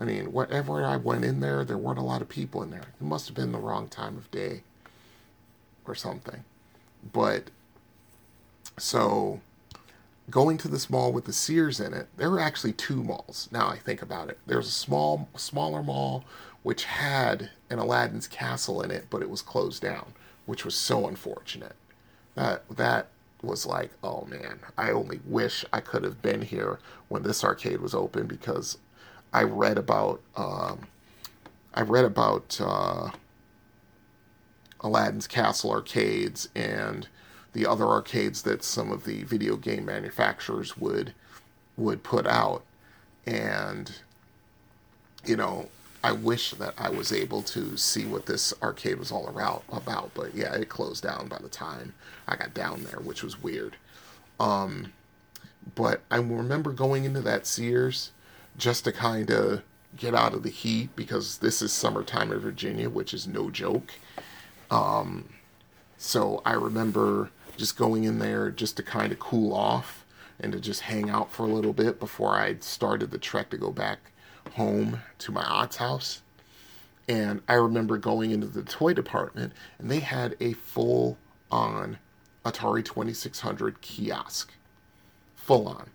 I 0.00 0.04
mean, 0.04 0.32
whenever 0.32 0.84
I 0.84 0.96
went 0.96 1.24
in 1.24 1.40
there, 1.40 1.64
there 1.64 1.76
weren't 1.76 1.98
a 1.98 2.02
lot 2.02 2.22
of 2.22 2.28
people 2.28 2.62
in 2.62 2.70
there. 2.70 2.80
It 3.00 3.04
must 3.04 3.28
have 3.28 3.36
been 3.36 3.52
the 3.52 3.58
wrong 3.58 3.86
time 3.86 4.16
of 4.16 4.30
day 4.30 4.62
or 5.86 5.94
something. 5.94 6.44
But 7.12 7.50
so 8.78 9.40
going 10.30 10.56
to 10.58 10.68
this 10.68 10.88
mall 10.88 11.12
with 11.12 11.26
the 11.26 11.32
Sears 11.32 11.80
in 11.80 11.92
it, 11.92 12.08
there 12.16 12.30
were 12.30 12.40
actually 12.40 12.72
two 12.72 13.02
malls. 13.02 13.48
Now 13.52 13.68
I 13.68 13.76
think 13.76 14.00
about 14.00 14.30
it. 14.30 14.38
There's 14.46 14.68
a 14.68 14.72
small, 14.72 15.28
smaller 15.36 15.82
mall 15.82 16.24
which 16.62 16.84
had 16.84 17.50
an 17.68 17.78
Aladdin's 17.78 18.28
castle 18.28 18.82
in 18.82 18.90
it, 18.90 19.06
but 19.10 19.22
it 19.22 19.30
was 19.30 19.42
closed 19.42 19.82
down, 19.82 20.12
which 20.46 20.64
was 20.64 20.74
so 20.74 21.06
unfortunate. 21.06 21.74
That 22.34 22.64
that 22.76 23.08
was 23.42 23.66
like, 23.66 23.90
oh 24.02 24.26
man, 24.26 24.60
I 24.76 24.90
only 24.90 25.20
wish 25.26 25.64
I 25.72 25.80
could 25.80 26.04
have 26.04 26.22
been 26.22 26.42
here 26.42 26.78
when 27.08 27.22
this 27.22 27.42
arcade 27.42 27.80
was 27.80 27.94
open 27.94 28.26
because 28.26 28.78
I 29.32 29.42
read 29.42 29.78
about 29.78 30.20
um, 30.36 30.86
I 31.74 31.82
read 31.82 32.04
about 32.04 32.60
uh, 32.60 33.10
Aladdin's 34.80 35.26
Castle 35.26 35.70
arcades 35.70 36.48
and 36.54 37.08
the 37.52 37.66
other 37.66 37.86
arcades 37.86 38.42
that 38.42 38.62
some 38.64 38.90
of 38.90 39.04
the 39.04 39.24
video 39.24 39.56
game 39.56 39.84
manufacturers 39.84 40.76
would 40.76 41.14
would 41.76 42.02
put 42.02 42.26
out, 42.26 42.62
and 43.26 44.00
you 45.24 45.36
know 45.36 45.68
I 46.02 46.12
wish 46.12 46.52
that 46.52 46.74
I 46.78 46.88
was 46.90 47.12
able 47.12 47.42
to 47.42 47.76
see 47.76 48.06
what 48.06 48.26
this 48.26 48.54
arcade 48.62 48.98
was 48.98 49.12
all 49.12 49.28
about, 49.28 49.64
about, 49.70 50.12
but 50.14 50.34
yeah, 50.34 50.54
it 50.54 50.68
closed 50.68 51.02
down 51.02 51.28
by 51.28 51.38
the 51.38 51.48
time 51.48 51.94
I 52.26 52.36
got 52.36 52.54
down 52.54 52.84
there, 52.84 53.00
which 53.00 53.22
was 53.22 53.42
weird. 53.42 53.76
Um, 54.38 54.92
but 55.74 56.00
I 56.10 56.16
remember 56.16 56.72
going 56.72 57.04
into 57.04 57.20
that 57.20 57.46
Sears 57.46 58.12
just 58.56 58.84
to 58.84 58.92
kind 58.92 59.30
of 59.30 59.62
get 59.96 60.14
out 60.14 60.34
of 60.34 60.42
the 60.42 60.50
heat 60.50 60.94
because 60.96 61.38
this 61.38 61.62
is 61.62 61.72
summertime 61.72 62.32
in 62.32 62.38
Virginia, 62.38 62.88
which 62.88 63.12
is 63.12 63.26
no 63.26 63.50
joke. 63.50 63.92
Um, 64.70 65.28
so 65.96 66.42
I 66.44 66.52
remember 66.52 67.30
just 67.56 67.76
going 67.76 68.04
in 68.04 68.18
there 68.18 68.50
just 68.50 68.76
to 68.76 68.82
kind 68.82 69.12
of 69.12 69.18
cool 69.18 69.52
off 69.52 70.04
and 70.38 70.52
to 70.52 70.60
just 70.60 70.82
hang 70.82 71.10
out 71.10 71.30
for 71.32 71.42
a 71.44 71.48
little 71.48 71.72
bit 71.72 72.00
before 72.00 72.34
I 72.34 72.56
started 72.60 73.10
the 73.10 73.18
trek 73.18 73.50
to 73.50 73.58
go 73.58 73.70
back 73.70 73.98
home 74.52 75.02
to 75.18 75.32
my 75.32 75.42
aunt's 75.44 75.76
house. 75.76 76.22
And 77.08 77.42
I 77.48 77.54
remember 77.54 77.98
going 77.98 78.30
into 78.30 78.46
the 78.46 78.62
toy 78.62 78.94
department, 78.94 79.52
and 79.78 79.90
they 79.90 80.00
had 80.00 80.36
a 80.40 80.52
full 80.52 81.18
on 81.50 81.98
Atari 82.44 82.84
2600 82.84 83.80
kiosk. 83.80 84.52
Full 85.34 85.68
on. 85.68 85.90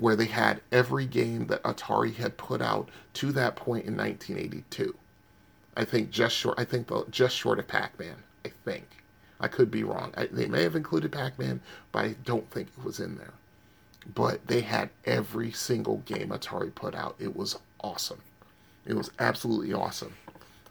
Where 0.00 0.16
they 0.16 0.26
had 0.26 0.62
every 0.72 1.06
game 1.06 1.46
that 1.48 1.62
Atari 1.62 2.14
had 2.16 2.36
put 2.36 2.60
out 2.62 2.88
to 3.14 3.32
that 3.32 3.54
point 3.54 3.84
in 3.84 3.96
1982. 3.96 4.96
I 5.76 5.84
think 5.84 6.10
just 6.10 6.34
short. 6.34 6.58
I 6.58 6.64
think 6.64 6.90
just 7.10 7.36
short 7.36 7.58
of 7.58 7.68
Pac-Man. 7.68 8.16
I 8.44 8.50
think. 8.64 9.04
I 9.38 9.48
could 9.48 9.70
be 9.70 9.84
wrong. 9.84 10.12
I, 10.16 10.26
they 10.26 10.46
may 10.46 10.62
have 10.62 10.76
included 10.76 11.12
Pac-Man, 11.12 11.60
but 11.92 12.04
I 12.04 12.14
don't 12.24 12.50
think 12.50 12.68
it 12.68 12.84
was 12.84 12.98
in 12.98 13.16
there. 13.16 13.34
But 14.14 14.46
they 14.46 14.62
had 14.62 14.90
every 15.04 15.52
single 15.52 15.98
game 15.98 16.30
Atari 16.30 16.74
put 16.74 16.94
out. 16.94 17.14
It 17.18 17.36
was 17.36 17.58
awesome. 17.82 18.20
It 18.86 18.94
was 18.94 19.10
absolutely 19.18 19.72
awesome. 19.74 20.14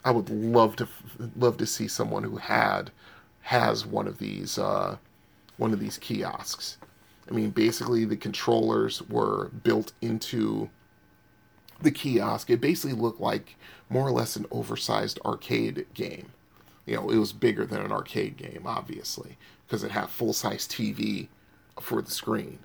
I 0.03 0.11
would 0.11 0.29
love 0.29 0.75
to 0.77 0.87
love 1.35 1.57
to 1.57 1.65
see 1.65 1.87
someone 1.87 2.23
who 2.23 2.37
had 2.37 2.89
has 3.41 3.85
one 3.85 4.07
of 4.07 4.17
these 4.17 4.57
uh, 4.57 4.97
one 5.57 5.73
of 5.73 5.79
these 5.79 5.97
kiosks. 5.97 6.78
I 7.29 7.33
mean, 7.33 7.51
basically 7.51 8.05
the 8.05 8.17
controllers 8.17 9.01
were 9.03 9.49
built 9.49 9.93
into 10.01 10.69
the 11.81 11.91
kiosk. 11.91 12.49
It 12.49 12.59
basically 12.59 12.97
looked 12.99 13.21
like 13.21 13.55
more 13.89 14.07
or 14.07 14.11
less 14.11 14.35
an 14.35 14.45
oversized 14.51 15.19
arcade 15.23 15.85
game. 15.93 16.31
You 16.85 16.95
know, 16.95 17.09
it 17.11 17.17
was 17.17 17.33
bigger 17.33 17.65
than 17.65 17.81
an 17.81 17.91
arcade 17.91 18.37
game, 18.37 18.63
obviously, 18.65 19.37
because 19.67 19.83
it 19.83 19.91
had 19.91 20.09
full 20.09 20.33
size 20.33 20.67
TV 20.67 21.27
for 21.79 22.01
the 22.01 22.11
screen. 22.11 22.59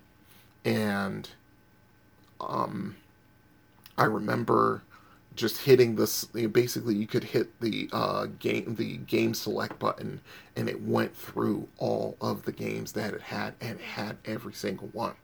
And 0.65 1.29
um, 2.41 2.97
I 3.99 4.05
remember 4.05 4.83
just 5.35 5.59
hitting 5.63 5.97
this. 5.97 6.27
You 6.35 6.43
know, 6.43 6.49
basically, 6.49 6.95
you 6.95 7.07
could 7.07 7.25
hit 7.25 7.61
the 7.61 7.89
uh, 7.93 8.27
game 8.39 8.75
the 8.77 8.99
game 8.99 9.35
select 9.35 9.79
button, 9.79 10.21
and 10.57 10.69
it 10.69 10.83
went 10.83 11.17
through 11.17 11.69
all 11.79 12.17
of 12.21 12.45
the 12.45 12.53
games 12.53 12.93
that 12.93 13.15
it 13.15 13.23
had, 13.23 13.55
and 13.61 13.79
it 13.79 13.85
had 13.85 14.17
every 14.25 14.53
single 14.53 14.89
one. 14.93 15.15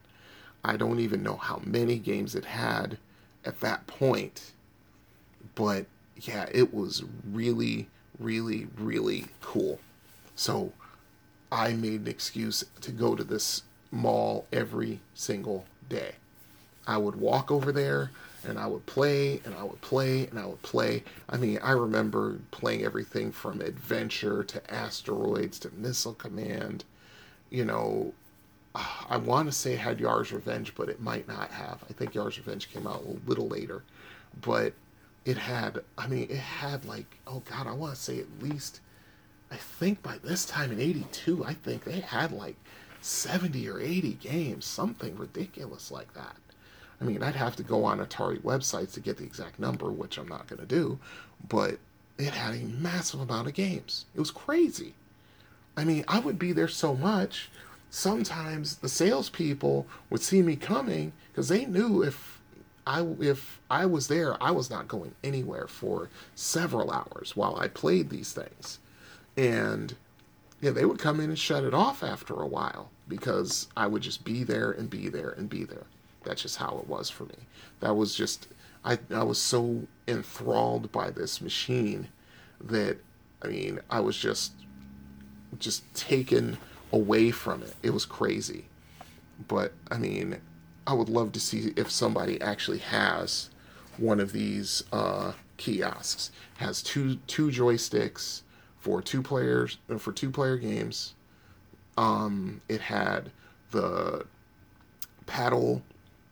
I 0.65 0.77
don't 0.77 1.01
even 1.01 1.23
know 1.23 1.37
how 1.37 1.61
many 1.65 1.99
games 1.99 2.35
it 2.35 2.45
had 2.45 2.99
at 3.45 3.61
that 3.61 3.87
point, 3.87 4.53
but 5.55 5.87
yeah, 6.17 6.49
it 6.53 6.75
was 6.75 7.03
really, 7.31 7.89
really, 8.19 8.67
really 8.77 9.27
cool. 9.41 9.79
So 10.37 10.73
I 11.51 11.73
made 11.73 12.03
an 12.03 12.09
excuse 12.09 12.65
to 12.83 12.93
go 12.93 13.15
to 13.15 13.25
this 13.25 13.63
mall 13.91 14.47
every 14.53 15.01
single 15.15 15.65
day. 15.89 16.13
I 16.87 16.97
would 16.99 17.17
walk 17.17 17.51
over 17.51 17.73
there 17.73 18.11
and 18.47 18.59
I 18.59 18.67
would 18.67 18.87
play 18.87 19.41
and 19.45 19.55
I 19.55 19.63
would 19.63 19.81
play 19.81 20.27
and 20.27 20.39
I 20.39 20.47
would 20.47 20.63
play. 20.63 21.03
I 21.29 21.37
mean, 21.37 21.59
I 21.63 21.73
remember 21.73 22.39
playing 22.51 22.85
everything 22.85 23.33
from 23.33 23.61
Adventure 23.61 24.45
to 24.45 24.75
Asteroids 24.75 25.59
to 25.61 25.71
Missile 25.75 26.15
Command. 26.15 26.85
You 27.51 27.65
know, 27.65 28.13
I 28.75 29.17
want 29.17 29.49
to 29.49 29.53
say 29.53 29.75
had 29.75 29.99
Yars' 29.99 30.33
Revenge, 30.33 30.75
but 30.75 30.89
it 30.89 31.01
might 31.01 31.27
not 31.27 31.51
have. 31.51 31.83
I 31.89 31.93
think 31.93 32.15
Yars' 32.15 32.39
Revenge 32.39 32.73
came 32.73 32.87
out 32.87 33.05
a 33.05 33.29
little 33.29 33.49
later. 33.49 33.83
But 34.41 34.75
it 35.25 35.37
had, 35.37 35.81
I 35.99 36.07
mean, 36.07 36.29
it 36.31 36.37
had 36.37 36.85
like, 36.85 37.19
oh 37.27 37.43
God, 37.51 37.67
I 37.67 37.73
want 37.73 37.95
to 37.95 38.01
say 38.01 38.21
at 38.21 38.43
least, 38.43 38.81
I 39.51 39.57
think 39.57 40.03
by 40.03 40.19
this 40.23 40.45
time 40.47 40.71
in 40.71 40.81
82, 40.81 41.45
I 41.45 41.55
think 41.55 41.85
they 41.85 42.01
had 42.01 42.33
like 42.33 42.57
70 43.01 43.69
or 43.69 43.81
80 43.81 44.13
games, 44.15 44.65
something 44.65 45.17
ridiculous 45.17 45.91
like 45.91 46.15
that. 46.15 46.37
I 47.01 47.05
mean, 47.05 47.23
I'd 47.23 47.35
have 47.37 47.57
to 47.57 47.63
go 47.63 47.85
on 47.85 47.99
Atari 47.99 48.41
websites 48.41 48.93
to 48.95 49.01
get 49.01 49.17
the 49.17 49.25
exact 49.25 49.59
number, 49.59 49.91
which 49.91 50.19
I'm 50.19 50.29
not 50.29 50.47
going 50.47 50.61
to 50.61 50.67
do, 50.67 50.99
but 51.49 51.79
it 52.19 52.35
had 52.35 52.55
a 52.55 52.65
massive 52.67 53.21
amount 53.21 53.49
of 53.49 53.55
games. 53.55 54.05
It 54.15 54.21
was 54.21 54.31
crazy. 54.31 54.93
I 55.77 55.85
mean, 55.85 56.05
I 56.09 56.19
would 56.19 56.39
be 56.39 56.53
there 56.53 56.69
so 56.69 56.95
much. 56.95 57.49
Sometimes 57.89 58.77
the 58.77 58.89
salespeople 58.89 59.87
would 60.11 60.21
see 60.21 60.43
me 60.43 60.57
coming 60.57 61.13
because 61.33 61.49
they 61.49 61.65
knew 61.65 62.03
if 62.03 62.41
I 62.87 63.03
if 63.21 63.61
I 63.71 63.87
was 63.87 64.09
there, 64.09 64.41
I 64.43 64.51
was 64.51 64.71
not 64.71 64.89
going 64.89 65.15
anywhere 65.25 65.67
for 65.67 66.09
several 66.35 66.91
hours 66.91 67.35
while 67.35 67.57
I 67.57 67.69
played 67.69 68.11
these 68.11 68.33
things, 68.33 68.79
and 69.37 69.95
yeah, 70.61 70.71
they 70.71 70.85
would 70.85 70.99
come 70.99 71.21
in 71.21 71.31
and 71.31 71.39
shut 71.39 71.65
it 71.65 71.75
off 71.75 72.03
after 72.03 72.35
a 72.35 72.47
while 72.47 72.91
because 73.09 73.69
I 73.77 73.87
would 73.87 74.03
just 74.03 74.25
be 74.25 74.45
there 74.45 74.71
and 74.71 74.89
be 74.89 75.09
there 75.09 75.31
and 75.31 75.49
be 75.49 75.65
there. 75.65 75.87
That's 76.25 76.43
just 76.43 76.57
how 76.57 76.79
it 76.79 76.89
was 76.89 77.11
for 77.11 77.25
me. 77.25 77.37
That 77.81 77.97
was 77.97 78.15
just 78.15 78.49
I 78.85 78.99
I 79.11 79.23
was 79.23 79.39
so 79.39 79.87
enthralled 80.09 80.91
by 80.93 81.11
this 81.11 81.41
machine 81.41 82.09
that 82.61 82.99
I 83.43 83.49
mean, 83.49 83.81
I 83.91 84.01
was 84.01 84.17
just 84.17 84.53
just 85.59 85.93
taken 85.95 86.59
away 86.93 87.31
from 87.31 87.63
it. 87.63 87.75
It 87.83 87.91
was 87.91 88.07
crazy. 88.07 88.67
But 89.49 89.73
I 89.91 89.99
mean, 89.99 90.41
I 90.87 90.93
would 90.93 91.09
love 91.09 91.33
to 91.33 91.41
see 91.41 91.73
if 91.77 91.91
somebody 91.91 92.41
actually 92.41 92.79
has 92.79 93.51
one 93.97 94.21
of 94.21 94.33
these 94.33 94.85
uh, 94.93 95.33
kiosks. 95.57 96.31
Has 96.57 96.83
two 96.83 97.17
two 97.27 97.49
joysticks 97.49 98.43
for 98.79 99.03
two 99.03 99.23
players 99.23 99.79
for 99.99 100.13
two 100.13 100.31
player 100.31 100.57
games. 100.57 101.15
Um, 101.97 102.61
it 102.69 102.81
had 102.81 103.31
the 103.71 104.25
paddle 105.27 105.83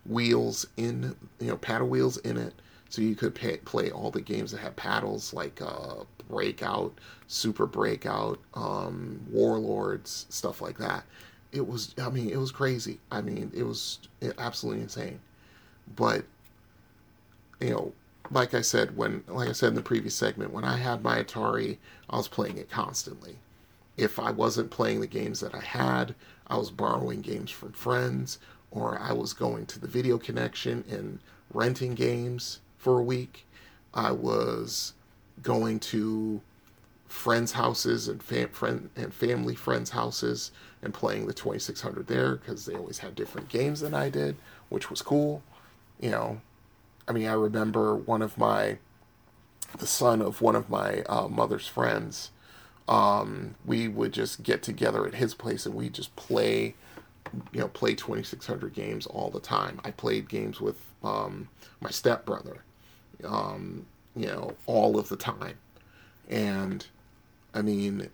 wheels 0.09 0.67
in 0.77 1.15
you 1.41 1.49
know 1.49 1.57
paddle 1.57 1.89
wheels 1.89 2.17
in 2.19 2.37
it. 2.37 2.55
So 2.91 3.03
you 3.03 3.15
could 3.15 3.35
pay, 3.35 3.59
play 3.59 3.91
all 3.91 4.11
the 4.11 4.23
games 4.23 4.51
that 4.53 4.59
had 4.61 4.75
paddles 4.77 5.35
like 5.35 5.61
uh, 5.61 6.05
breakout 6.29 6.99
super 7.27 7.67
breakout 7.67 8.39
um, 8.55 9.21
warlords 9.31 10.27
stuff 10.31 10.61
like 10.61 10.79
that. 10.79 11.05
It 11.53 11.67
was 11.67 11.95
i 11.99 12.09
mean 12.11 12.31
it 12.31 12.39
was 12.39 12.51
crazy. 12.53 12.99
I 13.11 13.21
mean 13.21 13.51
it 13.55 13.63
was 13.63 13.99
absolutely 14.39 14.83
insane. 14.83 15.21
But 15.97 16.25
you 17.61 17.71
know 17.71 17.93
like 18.31 18.53
i 18.53 18.61
said 18.61 18.97
when 18.97 19.25
like 19.27 19.49
i 19.49 19.53
said 19.53 19.71
in 19.71 19.75
the 19.75 19.83
previous 19.83 20.15
segment 20.15 20.53
when 20.53 20.63
i 20.65 20.77
had 20.77 21.03
my 21.03 21.23
atari 21.23 21.79
i 22.11 22.17
was 22.17 22.29
playing 22.29 22.59
it 22.59 22.71
constantly. 22.71 23.37
If 23.97 24.19
i 24.19 24.31
wasn't 24.31 24.71
playing 24.71 25.01
the 25.01 25.07
games 25.07 25.41
that 25.41 25.55
i 25.55 25.61
had 25.61 26.15
i 26.47 26.57
was 26.57 26.71
borrowing 26.71 27.21
games 27.21 27.51
from 27.51 27.73
friends 27.73 28.39
or 28.71 28.99
I 28.99 29.13
was 29.13 29.33
going 29.33 29.67
to 29.67 29.79
the 29.79 29.87
video 29.89 30.19
connection 30.19 30.85
and 30.89 31.21
renting 31.53 31.95
games 31.95 32.61
for 32.77 32.99
a 32.99 33.03
week. 33.03 33.47
I 33.95 34.13
was 34.13 34.93
going 35.43 35.81
to 35.81 36.41
friends' 37.07 37.53
houses 37.53 38.07
and 38.09 38.23
fam- 38.23 38.51
friend 38.51 38.91
and 38.95 39.13
family 39.13 39.55
friends' 39.55 39.91
houses 39.91 40.51
and 40.83 40.93
playing 40.93 41.27
the 41.27 41.33
2600 41.33 42.07
there 42.07 42.37
because 42.37 42.67
they 42.67 42.75
always 42.75 42.99
had 42.99 43.15
different 43.15 43.49
games 43.49 43.81
than 43.81 43.95
I 43.95 44.11
did, 44.11 44.37
which 44.69 44.91
was 44.91 45.03
cool. 45.03 45.43
You 45.99 46.11
know, 46.11 46.41
I 47.09 47.13
mean, 47.13 47.27
I 47.27 47.33
remember 47.33 47.97
one 47.97 48.23
of 48.23 48.37
my 48.39 48.79
the 49.79 49.87
son 49.87 50.23
of 50.23 50.41
one 50.41 50.57
of 50.57 50.71
my 50.71 51.03
uh, 51.09 51.29
mother's 51.29 51.67
friends. 51.67 52.31
Um, 52.89 53.55
we 53.67 53.87
would 53.87 54.13
just 54.13 54.43
get 54.43 54.63
together 54.63 55.07
at 55.07 55.15
his 55.15 55.35
place 55.35 55.67
and 55.67 55.75
we 55.75 55.91
just 55.91 56.15
play 56.17 56.75
you 57.53 57.61
know 57.61 57.69
play 57.69 57.95
2600 57.95 58.75
games 58.75 59.07
all 59.07 59.31
the 59.31 59.41
time. 59.41 59.81
I 59.85 59.91
played 59.91 60.29
games 60.29 60.61
with 60.61 60.79
um, 61.05 61.49
my 61.81 61.91
stepbrother 61.91 62.65
um, 63.25 63.87
you 64.17 64.27
know 64.27 64.55
all 64.67 64.99
of 64.99 65.09
the 65.09 65.17
time. 65.17 65.59
And 66.29 66.87
i 67.55 67.63
mean 67.63 68.11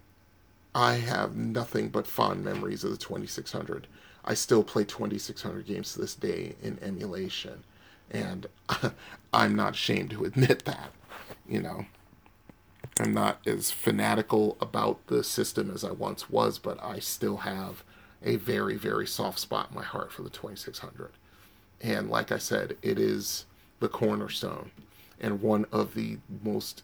i 0.74 0.94
have 0.94 1.36
nothing 1.36 1.88
but 1.88 2.06
fond 2.06 2.44
memories 2.44 2.84
of 2.84 2.90
the 2.92 2.96
2600 2.96 3.86
i 4.24 4.34
still 4.34 4.62
play 4.64 4.84
2600 4.84 5.66
games 5.66 5.92
to 5.94 6.00
this 6.00 6.14
day 6.14 6.54
in 6.62 6.78
emulation. 6.82 7.64
And 8.10 8.46
i'm 9.34 9.54
not 9.56 9.74
ashamed 9.74 10.10
to 10.10 10.24
admit 10.24 10.64
that 10.66 10.92
you 11.48 11.60
know. 11.62 11.86
I'm 13.00 13.12
not 13.14 13.46
as 13.46 13.70
fanatical 13.70 14.56
about 14.60 15.06
the 15.08 15.24
system 15.24 15.70
as 15.70 15.84
i 15.84 15.90
once 15.92 16.30
was 16.30 16.58
but 16.58 16.82
i 16.82 16.98
still 17.00 17.38
have 17.38 17.82
a 18.24 18.36
very, 18.36 18.76
very 18.76 19.06
soft 19.06 19.38
spot 19.38 19.68
in 19.70 19.76
my 19.76 19.84
heart 19.84 20.10
for 20.10 20.22
the 20.22 20.30
2600. 20.30 21.10
And 21.80 22.10
like 22.10 22.32
I 22.32 22.38
said, 22.38 22.76
it 22.82 22.98
is 22.98 23.44
the 23.80 23.88
cornerstone 23.88 24.70
and 25.20 25.42
one 25.42 25.66
of 25.70 25.94
the 25.94 26.18
most 26.42 26.82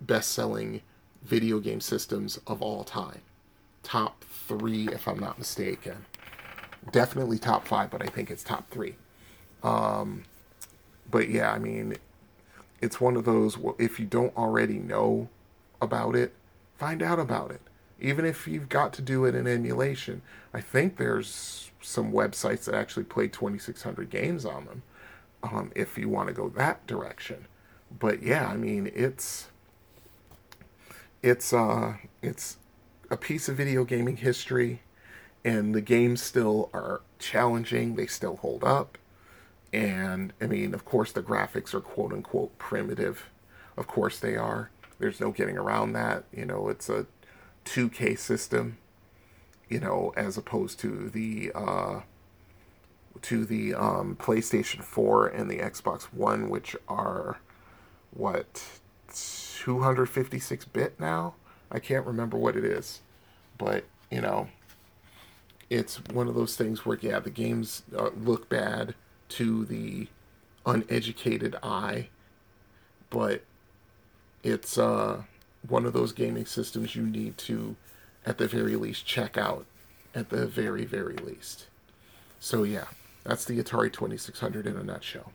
best 0.00 0.32
selling 0.32 0.82
video 1.22 1.58
game 1.58 1.80
systems 1.80 2.38
of 2.46 2.60
all 2.60 2.84
time. 2.84 3.22
Top 3.82 4.24
three, 4.24 4.88
if 4.88 5.08
I'm 5.08 5.18
not 5.18 5.38
mistaken. 5.38 6.04
Definitely 6.90 7.38
top 7.38 7.66
five, 7.66 7.90
but 7.90 8.02
I 8.02 8.06
think 8.06 8.30
it's 8.30 8.42
top 8.42 8.70
three. 8.70 8.96
Um, 9.62 10.24
but 11.10 11.28
yeah, 11.28 11.52
I 11.52 11.58
mean, 11.58 11.96
it's 12.80 13.00
one 13.00 13.16
of 13.16 13.24
those, 13.24 13.56
if 13.78 13.98
you 13.98 14.06
don't 14.06 14.36
already 14.36 14.78
know 14.78 15.28
about 15.80 16.16
it, 16.16 16.34
find 16.76 17.02
out 17.02 17.18
about 17.18 17.50
it 17.50 17.60
even 18.02 18.24
if 18.24 18.48
you've 18.48 18.68
got 18.68 18.92
to 18.94 19.00
do 19.00 19.24
it 19.24 19.34
in 19.34 19.46
emulation. 19.46 20.20
I 20.52 20.60
think 20.60 20.96
there's 20.96 21.70
some 21.80 22.12
websites 22.12 22.64
that 22.64 22.74
actually 22.74 23.04
play 23.04 23.28
2600 23.28 24.10
games 24.10 24.44
on 24.44 24.66
them 24.66 24.82
um, 25.42 25.72
if 25.74 25.96
you 25.96 26.08
want 26.08 26.28
to 26.28 26.34
go 26.34 26.48
that 26.50 26.86
direction. 26.86 27.46
But 27.98 28.22
yeah, 28.22 28.48
I 28.48 28.56
mean 28.56 28.90
it's 28.94 29.48
it's 31.22 31.52
uh 31.52 31.94
it's 32.22 32.56
a 33.10 33.16
piece 33.16 33.48
of 33.48 33.56
video 33.56 33.84
gaming 33.84 34.16
history 34.16 34.80
and 35.44 35.74
the 35.74 35.80
games 35.80 36.22
still 36.22 36.70
are 36.72 37.02
challenging, 37.18 37.94
they 37.94 38.06
still 38.06 38.36
hold 38.36 38.64
up. 38.64 38.98
And 39.72 40.32
I 40.40 40.46
mean, 40.46 40.74
of 40.74 40.84
course 40.84 41.12
the 41.12 41.22
graphics 41.22 41.72
are 41.74 41.80
quote 41.80 42.12
unquote 42.12 42.58
primitive. 42.58 43.28
Of 43.76 43.86
course 43.86 44.18
they 44.18 44.36
are. 44.36 44.70
There's 44.98 45.20
no 45.20 45.30
getting 45.30 45.56
around 45.56 45.92
that. 45.92 46.24
You 46.32 46.46
know, 46.46 46.68
it's 46.68 46.88
a 46.88 47.06
2K 47.64 48.18
system, 48.18 48.78
you 49.68 49.80
know, 49.80 50.12
as 50.16 50.36
opposed 50.36 50.78
to 50.80 51.08
the 51.10 51.52
uh, 51.54 52.00
to 53.22 53.44
the 53.44 53.74
um, 53.74 54.16
PlayStation 54.16 54.82
4 54.82 55.28
and 55.28 55.50
the 55.50 55.58
Xbox 55.58 56.04
One, 56.04 56.48
which 56.48 56.76
are 56.88 57.38
what 58.12 58.80
256 59.12 60.64
bit 60.66 60.98
now. 60.98 61.34
I 61.70 61.78
can't 61.78 62.06
remember 62.06 62.36
what 62.36 62.56
it 62.56 62.64
is, 62.64 63.00
but 63.58 63.84
you 64.10 64.20
know, 64.20 64.48
it's 65.70 65.96
one 66.12 66.28
of 66.28 66.34
those 66.34 66.56
things 66.56 66.84
where 66.84 66.98
yeah, 67.00 67.18
the 67.18 67.30
games 67.30 67.82
uh, 67.96 68.10
look 68.16 68.48
bad 68.48 68.94
to 69.30 69.64
the 69.64 70.08
uneducated 70.66 71.56
eye, 71.62 72.08
but 73.10 73.42
it's 74.42 74.76
uh 74.76 75.22
one 75.68 75.86
of 75.86 75.92
those 75.92 76.12
gaming 76.12 76.46
systems 76.46 76.96
you 76.96 77.02
need 77.02 77.38
to, 77.38 77.76
at 78.26 78.38
the 78.38 78.48
very 78.48 78.76
least, 78.76 79.06
check 79.06 79.36
out. 79.36 79.66
At 80.14 80.28
the 80.28 80.46
very, 80.46 80.84
very 80.84 81.16
least. 81.16 81.66
So, 82.38 82.64
yeah, 82.64 82.84
that's 83.24 83.46
the 83.46 83.62
Atari 83.62 83.90
2600 83.90 84.66
in 84.66 84.76
a 84.76 84.82
nutshell. 84.82 85.32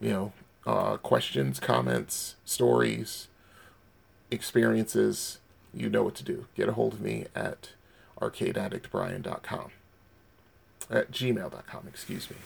You 0.00 0.10
know, 0.10 0.32
uh, 0.66 0.96
questions, 0.98 1.58
comments, 1.58 2.34
stories, 2.44 3.28
experiences, 4.30 5.38
you 5.72 5.88
know 5.88 6.02
what 6.02 6.14
to 6.16 6.24
do. 6.24 6.46
Get 6.54 6.68
a 6.68 6.72
hold 6.72 6.94
of 6.94 7.00
me 7.00 7.26
at 7.34 7.70
arcadeaddictbrian.com. 8.20 9.70
At 10.90 11.10
gmail.com, 11.10 11.84
excuse 11.88 12.28
me. 12.28 12.36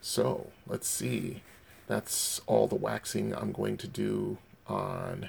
So, 0.00 0.48
let's 0.66 0.88
see. 0.88 1.42
That's 1.86 2.40
all 2.46 2.66
the 2.66 2.76
waxing 2.76 3.34
I'm 3.34 3.52
going 3.52 3.76
to 3.78 3.88
do 3.88 4.38
on 4.66 5.28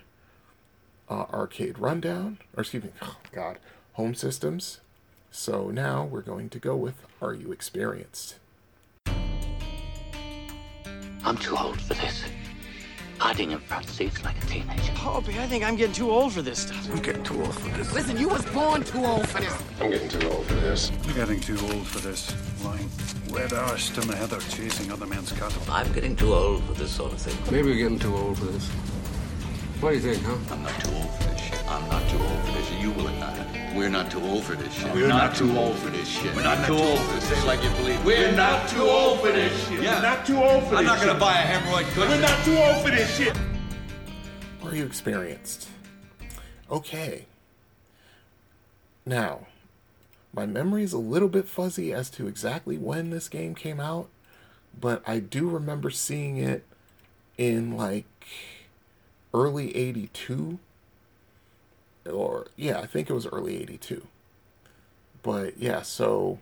uh, 1.09 1.25
arcade 1.31 1.79
rundown, 1.79 2.39
or 2.55 2.61
excuse 2.61 2.83
me, 2.83 2.91
oh 3.01 3.17
God, 3.31 3.59
home 3.93 4.15
systems. 4.15 4.79
So 5.31 5.71
now 5.71 6.03
we're 6.05 6.21
going 6.21 6.49
to 6.49 6.59
go 6.59 6.75
with 6.75 7.05
Are 7.21 7.33
You 7.33 7.51
Experienced? 7.51 8.35
I'm 11.25 11.37
too 11.37 11.57
old 11.57 11.81
for 11.81 11.93
this. 11.95 12.23
Hiding 13.17 13.51
in 13.51 13.59
front 13.59 13.87
seats 13.87 14.23
like 14.23 14.35
a 14.43 14.45
teenager. 14.47 14.91
Poppy, 14.95 15.39
I 15.39 15.47
think 15.47 15.63
I'm 15.63 15.75
getting 15.75 15.95
too 15.95 16.11
old 16.11 16.33
for 16.33 16.41
this 16.41 16.59
stuff. 16.59 16.87
I'm 16.91 17.01
getting 17.01 17.23
too 17.23 17.41
old 17.41 17.55
for 17.55 17.69
this. 17.69 17.93
Listen, 17.93 18.17
you 18.17 18.27
was 18.27 18.45
born 18.47 18.83
too 18.83 19.05
old 19.05 19.27
for 19.29 19.39
this. 19.39 19.63
I'm 19.79 19.89
getting 19.89 20.09
too 20.09 20.29
old 20.29 20.45
for 20.45 20.55
this. 20.55 20.91
You're 21.05 21.15
getting 21.15 21.39
too 21.39 21.57
old 21.59 21.87
for 21.87 21.99
this. 21.99 22.35
Lying 22.63 22.89
wet 23.31 23.51
arsed 23.51 24.01
in 24.01 24.07
the 24.07 24.15
heather 24.15 24.39
chasing 24.41 24.91
other 24.91 25.05
men's 25.05 25.31
cattle. 25.31 25.61
I'm 25.69 25.91
getting 25.93 26.15
too 26.15 26.33
old 26.33 26.63
for 26.65 26.73
this 26.73 26.91
sort 26.91 27.13
of 27.13 27.19
thing. 27.19 27.51
Maybe 27.51 27.69
we're 27.69 27.77
getting 27.77 27.99
too 27.99 28.15
old 28.15 28.37
for 28.37 28.45
this. 28.45 28.69
What 29.83 29.89
do 29.89 29.95
you 29.95 30.13
think, 30.13 30.23
huh? 30.23 30.37
I'm 30.49 30.63
not 30.63 30.79
too 30.79 30.95
old 30.95 31.09
for 31.11 31.23
this 31.29 31.41
shit. 31.41 31.69
I'm 31.69 31.89
not 31.89 32.09
too 32.09 32.17
old 32.17 32.39
for 32.45 32.51
this 32.53 32.69
shit. 32.69 32.79
You 32.79 32.91
will 32.91 33.09
not. 33.19 33.37
We're 33.75 33.89
not 33.89 34.09
too 34.09 34.21
old 34.21 34.45
for 34.45 34.55
this 34.55 34.73
shit. 34.73 34.93
We're 34.93 35.09
not 35.09 35.35
too 35.35 35.57
old 35.57 35.75
for 35.75 35.89
this 35.89 36.07
shit. 36.07 36.33
We're 36.33 36.43
not 36.43 36.65
too 36.65 36.75
old 36.75 36.99
for 36.99 37.15
this. 37.15 37.25
Say 37.25 37.37
it 37.37 37.45
like 37.45 37.61
you 37.61 37.69
believe. 37.71 38.05
We're 38.05 38.31
not 38.31 38.69
too 38.69 38.83
old 38.83 39.19
for 39.19 39.33
this 39.33 39.67
shit. 39.67 39.83
Yeah. 39.83 39.95
We're 39.95 40.01
not 40.01 40.25
too 40.25 40.37
old 40.37 40.63
for 40.63 40.69
this. 40.69 40.79
I'm 40.79 40.85
not 40.85 40.99
gonna 40.99 41.19
buy 41.19 41.33
a 41.33 41.45
hemorrhoid 41.45 41.83
cushion. 41.93 42.09
We're 42.09 42.21
not 42.21 42.45
too 42.45 42.57
old 42.57 42.81
for 42.81 42.91
this 42.91 43.17
shit. 43.17 43.37
Are 44.63 44.69
are 44.73 44.75
you 44.77 44.85
experienced? 44.85 45.67
Okay. 46.71 47.25
Now, 49.05 49.47
my 50.33 50.45
memory 50.45 50.83
is 50.83 50.93
a 50.93 50.97
little 50.97 51.27
bit 51.27 51.45
fuzzy 51.45 51.91
as 51.91 52.09
to 52.11 52.27
exactly 52.27 52.77
when 52.77 53.09
this 53.09 53.27
game 53.27 53.53
came 53.53 53.81
out, 53.81 54.07
but 54.79 55.03
I 55.05 55.19
do 55.19 55.49
remember 55.49 55.89
seeing 55.89 56.37
it 56.37 56.63
in 57.37 57.75
like 57.75 58.05
early 59.33 59.75
82 59.75 60.59
or 62.11 62.47
yeah, 62.55 62.79
I 62.79 62.85
think 62.85 63.09
it 63.09 63.13
was 63.13 63.27
early 63.27 63.61
82. 63.61 64.05
But 65.21 65.57
yeah, 65.57 65.81
so 65.81 66.39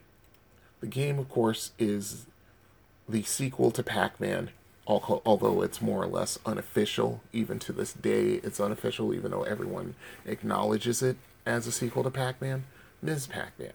the 0.80 0.88
game 0.88 1.20
of 1.20 1.30
course 1.30 1.72
is 1.78 2.26
the 3.08 3.24
sequel 3.24 3.72
to 3.72 3.84
Pac-Man, 3.84 4.50
although 4.88 5.62
it's 5.62 5.82
more 5.82 6.04
or 6.04 6.08
less 6.08 6.40
unofficial 6.46 7.22
even 7.32 7.60
to 7.60 7.74
this 7.74 7.94
day. 7.94 8.42
It's 8.44 8.60
unofficial 8.60 9.14
even 9.14 9.32
though 9.32 9.44
everyone 9.44 9.96
acknowledges 10.26 11.02
it 11.04 11.18
as 11.46 11.68
a 11.68 11.72
sequel 11.72 12.04
to 12.04 12.12
Pac-Man, 12.12 12.66
Ms. 13.02 13.28
Pac-Man. 13.28 13.74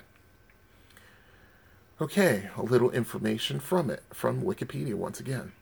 Okay, 2.00 2.50
a 2.56 2.62
little 2.62 2.90
information 2.90 3.60
from 3.60 3.90
it 3.90 4.02
from 4.12 4.42
Wikipedia 4.42 4.94
once 4.94 5.20
again. 5.20 5.52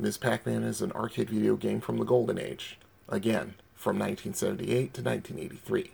Ms. 0.00 0.16
Pac 0.16 0.46
Man 0.46 0.62
is 0.62 0.80
an 0.80 0.92
arcade 0.92 1.28
video 1.28 1.56
game 1.56 1.80
from 1.80 1.98
the 1.98 2.04
Golden 2.04 2.38
Age, 2.38 2.78
again, 3.08 3.54
from 3.74 3.98
1978 3.98 4.94
to 4.94 5.02
1983. 5.02 5.90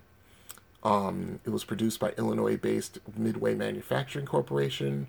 Um, 0.83 1.41
it 1.47 1.49
was 1.49 1.65
produced 1.65 2.01
by 2.01 2.11
Illinois 2.19 2.59
based 2.59 2.99
Midway 3.17 3.55
Manufacturing 3.55 4.27
Corporation, 4.27 5.07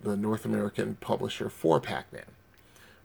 the 0.00 0.16
North 0.16 0.44
American 0.44 0.94
publisher 1.00 1.50
for 1.50 1.80
Pac 1.80 2.12
Man. 2.12 2.26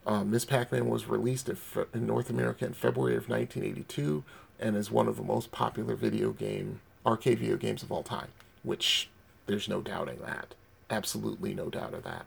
Um, 0.06 0.30
Ms. 0.30 0.44
Pac 0.44 0.70
Man 0.70 0.86
was 0.86 1.08
released 1.08 1.48
in, 1.48 1.56
fe- 1.56 1.86
in, 1.92 2.06
North 2.06 2.30
America 2.30 2.64
in 2.64 2.72
February 2.72 3.16
of 3.16 3.28
1982 3.28 4.22
and 4.60 4.76
is 4.76 4.92
one 4.92 5.08
of 5.08 5.16
the 5.16 5.24
most 5.24 5.50
popular 5.50 5.96
video 5.96 6.30
game, 6.30 6.80
arcade 7.04 7.40
video 7.40 7.56
games 7.56 7.82
of 7.82 7.90
all 7.90 8.04
time, 8.04 8.28
which 8.62 9.08
there's 9.46 9.68
no 9.68 9.80
doubting 9.80 10.20
that. 10.24 10.54
Absolutely 10.90 11.54
no 11.54 11.70
doubt 11.70 11.92
of 11.92 12.04
that. 12.04 12.26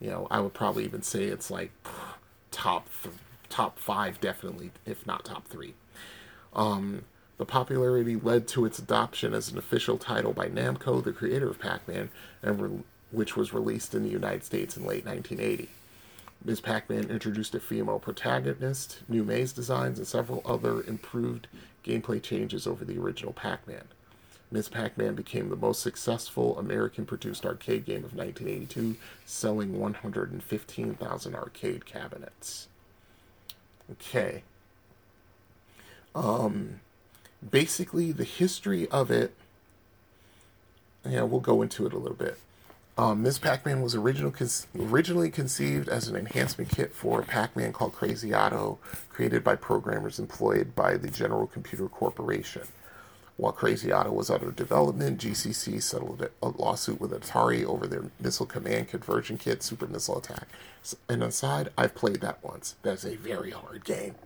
You 0.00 0.10
know, 0.10 0.26
I 0.32 0.40
would 0.40 0.54
probably 0.54 0.82
even 0.84 1.02
say 1.02 1.24
it's 1.24 1.50
like 1.50 1.70
top 2.50 2.88
th- 3.02 3.14
top 3.48 3.78
five, 3.78 4.20
definitely, 4.20 4.70
if 4.86 5.06
not 5.06 5.24
top 5.24 5.46
three. 5.48 5.74
Um, 6.54 7.04
the 7.38 7.46
popularity 7.46 8.16
led 8.16 8.46
to 8.48 8.64
its 8.64 8.78
adoption 8.78 9.34
as 9.34 9.50
an 9.50 9.58
official 9.58 9.98
title 9.98 10.32
by 10.32 10.48
Namco, 10.48 11.02
the 11.02 11.12
creator 11.12 11.48
of 11.48 11.58
Pac-Man, 11.58 12.10
and 12.42 12.60
re- 12.60 12.82
which 13.10 13.36
was 13.36 13.52
released 13.52 13.94
in 13.94 14.02
the 14.02 14.10
United 14.10 14.44
States 14.44 14.76
in 14.76 14.84
late 14.84 15.04
1980. 15.04 15.70
Ms. 16.44 16.60
Pac-Man 16.60 17.10
introduced 17.10 17.54
a 17.54 17.60
female 17.60 17.98
protagonist, 17.98 19.00
new 19.08 19.24
maze 19.24 19.52
designs, 19.52 19.98
and 19.98 20.06
several 20.06 20.42
other 20.44 20.82
improved 20.82 21.48
gameplay 21.84 22.22
changes 22.22 22.66
over 22.66 22.84
the 22.84 22.98
original 22.98 23.32
Pac-Man. 23.32 23.84
Ms. 24.52 24.68
Pac-Man 24.68 25.14
became 25.14 25.48
the 25.48 25.56
most 25.56 25.80
successful 25.80 26.58
American-produced 26.58 27.46
arcade 27.46 27.84
game 27.84 28.04
of 28.04 28.14
1982, 28.14 28.96
selling 29.24 29.78
115,000 29.78 31.34
arcade 31.34 31.86
cabinets. 31.86 32.66
Okay. 33.92 34.42
Um, 36.14 36.80
basically, 37.48 38.10
the 38.10 38.24
history 38.24 38.88
of 38.88 39.10
it. 39.10 39.34
Yeah, 41.08 41.22
we'll 41.22 41.40
go 41.40 41.62
into 41.62 41.86
it 41.86 41.92
a 41.92 41.98
little 41.98 42.16
bit. 42.16 42.38
Um, 42.98 43.22
Ms. 43.22 43.38
Pac-Man 43.38 43.80
was 43.80 43.94
original 43.94 44.30
con- 44.30 44.48
originally 44.78 45.30
conceived 45.30 45.88
as 45.88 46.08
an 46.08 46.16
enhancement 46.16 46.70
kit 46.70 46.92
for 46.92 47.20
a 47.20 47.24
Pac-Man 47.24 47.72
called 47.72 47.94
Crazy 47.94 48.34
Otto, 48.34 48.78
created 49.08 49.42
by 49.42 49.54
programmers 49.54 50.18
employed 50.18 50.74
by 50.74 50.96
the 50.96 51.08
General 51.08 51.46
Computer 51.46 51.88
Corporation. 51.88 52.62
While 53.40 53.54
Crazy 53.54 53.90
Otto 53.90 54.12
was 54.12 54.28
under 54.28 54.50
development, 54.50 55.18
GCC 55.18 55.82
settled 55.82 56.28
a 56.42 56.48
lawsuit 56.48 57.00
with 57.00 57.10
Atari 57.10 57.64
over 57.64 57.86
their 57.86 58.10
Missile 58.20 58.44
Command 58.44 58.88
Conversion 58.88 59.38
Kit 59.38 59.62
Super 59.62 59.86
Missile 59.86 60.18
Attack. 60.18 60.46
And 61.08 61.22
aside, 61.22 61.70
I've 61.78 61.94
played 61.94 62.20
that 62.20 62.44
once. 62.44 62.74
That's 62.82 63.06
a 63.06 63.16
very 63.16 63.52
hard 63.52 63.86
game. 63.86 64.16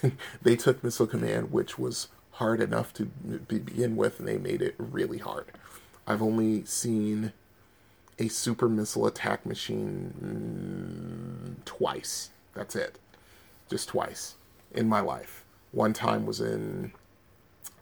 they 0.42 0.56
took 0.56 0.82
Missile 0.82 1.06
Command, 1.06 1.52
which 1.52 1.78
was 1.78 2.08
hard 2.32 2.62
enough 2.62 2.94
to 2.94 3.04
begin 3.04 3.94
with, 3.94 4.18
and 4.18 4.26
they 4.26 4.38
made 4.38 4.62
it 4.62 4.74
really 4.78 5.18
hard. 5.18 5.48
I've 6.06 6.22
only 6.22 6.64
seen 6.64 7.34
a 8.18 8.28
Super 8.28 8.70
Missile 8.70 9.06
Attack 9.06 9.44
machine 9.44 11.58
mm, 11.60 11.64
twice. 11.66 12.30
That's 12.54 12.74
it. 12.74 12.98
Just 13.68 13.90
twice 13.90 14.36
in 14.74 14.88
my 14.88 15.00
life. 15.00 15.44
One 15.72 15.92
time 15.92 16.24
was 16.24 16.40
in 16.40 16.92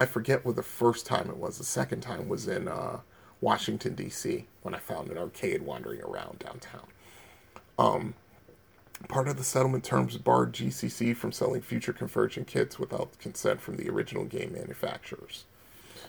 I 0.01 0.07
forget 0.07 0.47
what 0.47 0.57
the 0.57 0.63
first 0.63 1.05
time 1.05 1.29
it 1.29 1.37
was. 1.37 1.59
The 1.59 1.65
second 1.65 2.01
time 2.01 2.27
was 2.27 2.49
in 2.49 2.69
uh, 2.69 3.01
Washington 3.43 3.95
D.C. 3.95 4.47
when 4.63 4.75
I 4.75 4.79
found 4.79 5.11
an 5.11 5.19
arcade 5.19 5.61
wandering 5.61 6.01
around 6.01 6.39
downtown. 6.39 6.87
Um, 7.79 8.15
part 9.09 9.29
of 9.29 9.37
the 9.37 9.45
settlement 9.45 9.85
terms 9.85 10.17
barred 10.17 10.55
GCC 10.55 11.15
from 11.15 11.33
selling 11.33 11.61
future 11.61 11.93
conversion 11.93 12.47
kits 12.47 12.79
without 12.79 13.19
consent 13.19 13.61
from 13.61 13.77
the 13.77 13.91
original 13.91 14.25
game 14.25 14.55
manufacturers. 14.55 15.45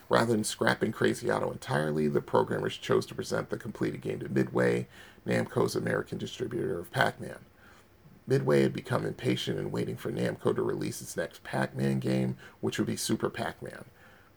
Rather 0.08 0.32
than 0.32 0.46
scrapping 0.46 0.94
Crazy 0.94 1.30
Otto 1.30 1.52
entirely, 1.52 2.08
the 2.08 2.22
programmers 2.22 2.78
chose 2.78 3.06
to 3.08 3.16
present 3.16 3.50
the 3.50 3.58
completed 3.58 4.02
game 4.02 4.20
to 4.20 4.30
Midway, 4.30 4.88
Namco's 5.28 5.76
American 5.76 6.18
distributor 6.18 6.80
of 6.80 6.92
Pac-Man. 6.92 7.40
Midway 8.28 8.62
had 8.62 8.74
become 8.74 9.06
impatient 9.06 9.58
and 9.58 9.72
waiting 9.72 9.98
for 9.98 10.12
Namco 10.12 10.56
to 10.56 10.62
release 10.62 11.02
its 11.02 11.18
next 11.18 11.44
Pac 11.44 11.76
Man 11.76 12.00
game, 12.00 12.38
which 12.60 12.78
would 12.78 12.88
be 12.88 12.96
Super 12.96 13.30
Pac 13.30 13.62
Man, 13.62 13.86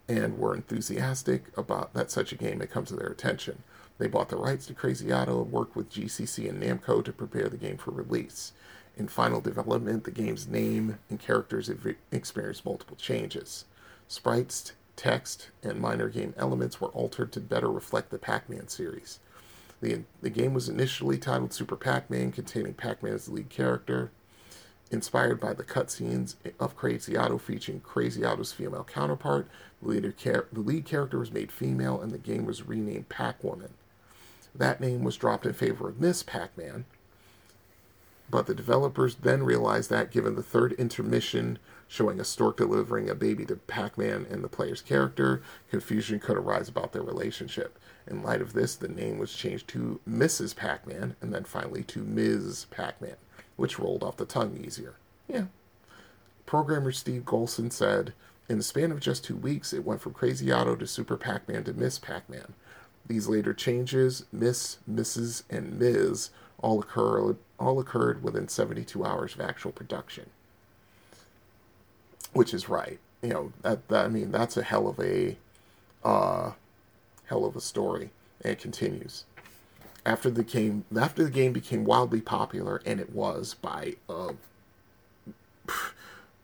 and 0.07 0.37
were 0.37 0.55
enthusiastic 0.55 1.45
about 1.57 1.93
that 1.93 2.11
such 2.11 2.31
a 2.31 2.37
game 2.37 2.59
had 2.59 2.71
come 2.71 2.85
to 2.85 2.95
their 2.95 3.09
attention. 3.09 3.63
They 3.97 4.07
bought 4.07 4.29
the 4.29 4.37
rights 4.37 4.65
to 4.67 4.73
Crazy 4.73 5.11
Otto 5.11 5.43
and 5.43 5.51
worked 5.51 5.75
with 5.75 5.91
GCC 5.91 6.49
and 6.49 6.61
Namco 6.61 7.03
to 7.05 7.13
prepare 7.13 7.47
the 7.47 7.57
game 7.57 7.77
for 7.77 7.91
release. 7.91 8.51
In 8.97 9.07
final 9.07 9.39
development, 9.41 10.03
the 10.03 10.11
game's 10.11 10.47
name 10.47 10.99
and 11.09 11.19
characters 11.19 11.71
experienced 12.11 12.65
multiple 12.65 12.97
changes. 12.97 13.65
Sprites, 14.07 14.73
text, 14.95 15.49
and 15.63 15.79
minor 15.79 16.09
game 16.09 16.33
elements 16.37 16.79
were 16.79 16.89
altered 16.89 17.31
to 17.33 17.39
better 17.39 17.71
reflect 17.71 18.09
the 18.09 18.17
Pac 18.17 18.49
Man 18.49 18.67
series. 18.67 19.19
The, 19.81 20.03
the 20.21 20.29
game 20.29 20.53
was 20.53 20.69
initially 20.69 21.17
titled 21.17 21.53
Super 21.53 21.75
Pac 21.75 22.09
Man, 22.09 22.31
containing 22.31 22.73
Pac 22.73 23.03
Man 23.03 23.13
as 23.13 23.25
the 23.25 23.33
lead 23.33 23.49
character. 23.49 24.11
Inspired 24.91 25.39
by 25.39 25.53
the 25.53 25.63
cutscenes 25.63 26.35
of 26.59 26.75
Crazy 26.75 27.17
Otto 27.17 27.39
featuring 27.39 27.79
Crazy 27.81 28.23
Otto's 28.23 28.53
female 28.53 28.83
counterpart, 28.83 29.47
the, 29.81 29.89
leader 29.89 30.13
the 30.53 30.59
lead 30.59 30.85
character 30.85 31.17
was 31.17 31.31
made 31.31 31.51
female 31.51 31.99
and 31.99 32.11
the 32.11 32.19
game 32.19 32.45
was 32.45 32.67
renamed 32.67 33.09
Pac 33.09 33.43
Woman. 33.43 33.73
That 34.53 34.79
name 34.79 35.03
was 35.03 35.17
dropped 35.17 35.45
in 35.45 35.53
favor 35.53 35.89
of 35.89 35.99
Miss 35.99 36.23
Pac 36.23 36.57
Man, 36.57 36.85
but 38.29 38.47
the 38.47 38.55
developers 38.55 39.15
then 39.15 39.43
realized 39.43 39.89
that 39.89 40.11
given 40.11 40.35
the 40.35 40.43
third 40.43 40.73
intermission 40.73 41.59
showing 41.87 42.19
a 42.19 42.23
stork 42.23 42.57
delivering 42.57 43.09
a 43.09 43.15
baby 43.15 43.45
to 43.45 43.55
Pac 43.55 43.97
Man 43.97 44.25
and 44.29 44.43
the 44.43 44.47
player's 44.47 44.81
character, 44.81 45.41
confusion 45.69 46.19
could 46.19 46.37
arise 46.37 46.69
about 46.69 46.93
their 46.93 47.03
relationship. 47.03 47.77
In 48.07 48.21
light 48.21 48.41
of 48.41 48.53
this, 48.53 48.75
the 48.75 48.87
name 48.87 49.17
was 49.17 49.33
changed 49.33 49.67
to 49.69 49.99
Mrs. 50.07 50.55
Pac 50.55 50.85
Man 50.85 51.15
and 51.21 51.33
then 51.33 51.43
finally 51.43 51.83
to 51.85 52.03
Ms. 52.03 52.67
Pac 52.69 53.01
Man, 53.01 53.15
which 53.55 53.79
rolled 53.79 54.03
off 54.03 54.17
the 54.17 54.25
tongue 54.25 54.63
easier. 54.63 54.95
Yeah. 55.27 55.45
Programmer 56.45 56.91
Steve 56.91 57.23
Golson 57.23 57.71
said, 57.71 58.13
In 58.47 58.57
the 58.57 58.63
span 58.63 58.91
of 58.91 58.99
just 58.99 59.23
two 59.23 59.35
weeks, 59.35 59.73
it 59.73 59.83
went 59.83 60.01
from 60.01 60.13
Crazy 60.13 60.51
Otto 60.51 60.75
to 60.75 60.85
Super 60.85 61.17
Pac 61.17 61.47
Man 61.47 61.63
to 61.63 61.73
Miss 61.73 61.97
Pac 61.97 62.29
Man. 62.29 62.53
These 63.07 63.27
later 63.27 63.53
changes, 63.53 64.25
Miss, 64.31 64.77
Mrs., 64.89 65.43
and 65.49 65.79
Ms., 65.79 66.29
all, 66.59 66.79
occur, 66.79 67.35
all 67.59 67.79
occurred 67.79 68.23
within 68.23 68.47
72 68.47 69.03
hours 69.03 69.33
of 69.33 69.41
actual 69.41 69.71
production. 69.71 70.29
Which 72.33 72.53
is 72.53 72.69
right. 72.69 72.99
You 73.21 73.29
know, 73.29 73.53
that, 73.63 73.87
that 73.87 74.05
I 74.05 74.07
mean, 74.09 74.31
that's 74.31 74.57
a 74.57 74.63
hell 74.63 74.87
of 74.87 74.99
a 74.99 75.37
uh, 76.03 76.51
hell 77.27 77.45
of 77.45 77.55
a 77.55 77.61
story. 77.61 78.11
And 78.41 78.53
it 78.53 78.59
continues. 78.59 79.25
After 80.05 80.29
the 80.29 80.43
game, 80.43 80.85
after 80.95 81.23
the 81.23 81.31
game 81.31 81.51
became 81.51 81.83
wildly 81.83 82.21
popular, 82.21 82.81
and 82.85 82.99
it 82.99 83.11
was 83.11 83.55
by 83.55 83.95
a, 84.07 84.35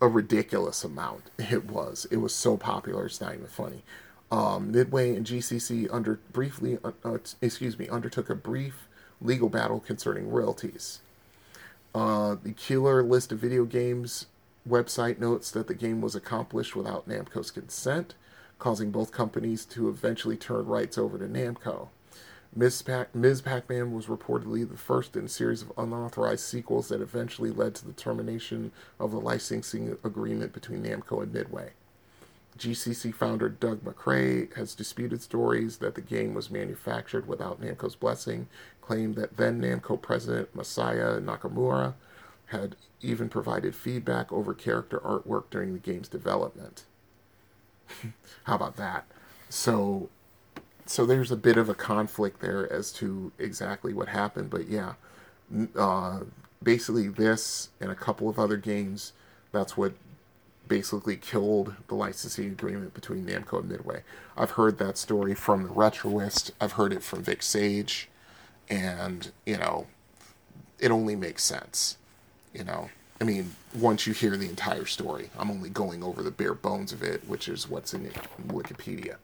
a 0.01 0.07
ridiculous 0.07 0.83
amount. 0.83 1.29
It 1.51 1.65
was. 1.69 2.07
It 2.09 2.17
was 2.17 2.33
so 2.33 2.57
popular. 2.57 3.05
It's 3.05 3.21
not 3.21 3.33
even 3.33 3.47
funny. 3.47 3.83
Um, 4.31 4.71
Midway 4.71 5.13
and 5.15 5.25
GCC 5.25 5.89
under 5.91 6.19
briefly, 6.31 6.77
uh, 6.83 6.91
uh, 7.03 7.17
excuse 7.41 7.77
me, 7.77 7.89
undertook 7.89 8.29
a 8.29 8.35
brief 8.35 8.87
legal 9.21 9.49
battle 9.49 9.79
concerning 9.79 10.29
royalties. 10.29 11.01
Uh, 11.93 12.37
the 12.41 12.53
Killer 12.53 13.03
List 13.03 13.33
of 13.33 13.39
Video 13.39 13.65
Games 13.65 14.27
website 14.67 15.19
notes 15.19 15.51
that 15.51 15.67
the 15.67 15.73
game 15.73 15.99
was 16.01 16.15
accomplished 16.15 16.75
without 16.75 17.07
Namco's 17.07 17.51
consent 17.51 18.15
causing 18.61 18.91
both 18.91 19.11
companies 19.11 19.65
to 19.65 19.89
eventually 19.89 20.37
turn 20.37 20.67
rights 20.67 20.95
over 20.95 21.17
to 21.17 21.25
Namco. 21.25 21.87
Ms. 22.55 22.83
Pac- 22.83 23.15
Ms. 23.15 23.41
Pac-Man 23.41 23.91
was 23.91 24.05
reportedly 24.05 24.69
the 24.69 24.77
first 24.77 25.15
in 25.15 25.25
a 25.25 25.29
series 25.29 25.63
of 25.63 25.73
unauthorized 25.79 26.43
sequels 26.43 26.87
that 26.89 27.01
eventually 27.01 27.49
led 27.49 27.73
to 27.73 27.87
the 27.87 27.93
termination 27.93 28.71
of 28.99 29.09
the 29.09 29.19
licensing 29.19 29.97
agreement 30.03 30.53
between 30.53 30.83
Namco 30.83 31.23
and 31.23 31.33
Midway. 31.33 31.71
GCC 32.55 33.15
founder 33.15 33.49
Doug 33.49 33.83
McRae 33.83 34.55
has 34.55 34.75
disputed 34.75 35.23
stories 35.23 35.77
that 35.77 35.95
the 35.95 36.01
game 36.01 36.35
was 36.35 36.51
manufactured 36.51 37.27
without 37.27 37.61
Namco's 37.61 37.95
blessing, 37.95 38.47
claimed 38.79 39.15
that 39.15 39.37
then 39.37 39.59
Namco 39.59 39.99
president 39.99 40.55
Masaya 40.55 41.19
Nakamura 41.19 41.95
had 42.45 42.75
even 43.01 43.27
provided 43.27 43.73
feedback 43.73 44.31
over 44.31 44.53
character 44.53 44.99
artwork 44.99 45.45
during 45.49 45.73
the 45.73 45.79
game's 45.79 46.07
development. 46.07 46.83
How 48.43 48.55
about 48.55 48.77
that? 48.77 49.05
So 49.49 50.09
so 50.85 51.05
there's 51.05 51.31
a 51.31 51.37
bit 51.37 51.57
of 51.57 51.69
a 51.69 51.73
conflict 51.73 52.41
there 52.41 52.71
as 52.71 52.91
to 52.93 53.31
exactly 53.39 53.93
what 53.93 54.09
happened, 54.09 54.49
but 54.49 54.67
yeah, 54.67 54.93
uh, 55.75 56.21
basically 56.61 57.07
this 57.07 57.69
and 57.79 57.91
a 57.91 57.95
couple 57.95 58.27
of 58.27 58.37
other 58.37 58.57
games, 58.57 59.13
that's 59.51 59.77
what 59.77 59.93
basically 60.67 61.17
killed 61.17 61.75
the 61.87 61.95
licensing 61.95 62.47
agreement 62.47 62.93
between 62.93 63.25
Namco 63.25 63.59
and 63.59 63.69
Midway. 63.69 64.03
I've 64.37 64.51
heard 64.51 64.77
that 64.79 64.97
story 64.97 65.33
from 65.33 65.63
the 65.63 65.69
Retroist. 65.69 66.51
I've 66.59 66.73
heard 66.73 66.93
it 66.93 67.03
from 67.03 67.23
Vic 67.23 67.43
Sage, 67.43 68.09
and 68.69 69.31
you 69.45 69.57
know, 69.57 69.87
it 70.79 70.91
only 70.91 71.15
makes 71.15 71.43
sense. 71.43 71.97
You 72.53 72.63
know, 72.65 72.89
I 73.21 73.23
mean, 73.23 73.55
once 73.75 74.07
you 74.07 74.13
hear 74.13 74.35
the 74.35 74.49
entire 74.49 74.85
story, 74.85 75.29
I'm 75.37 75.51
only 75.51 75.69
going 75.69 76.03
over 76.03 76.23
the 76.23 76.31
bare 76.31 76.55
bones 76.55 76.91
of 76.91 77.03
it, 77.03 77.27
which 77.27 77.47
is 77.47 77.69
what's 77.69 77.93
in 77.93 78.09
Wikipedia. 78.47 79.17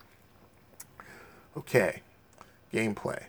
Okay, 1.57 2.03
gameplay. 2.71 3.23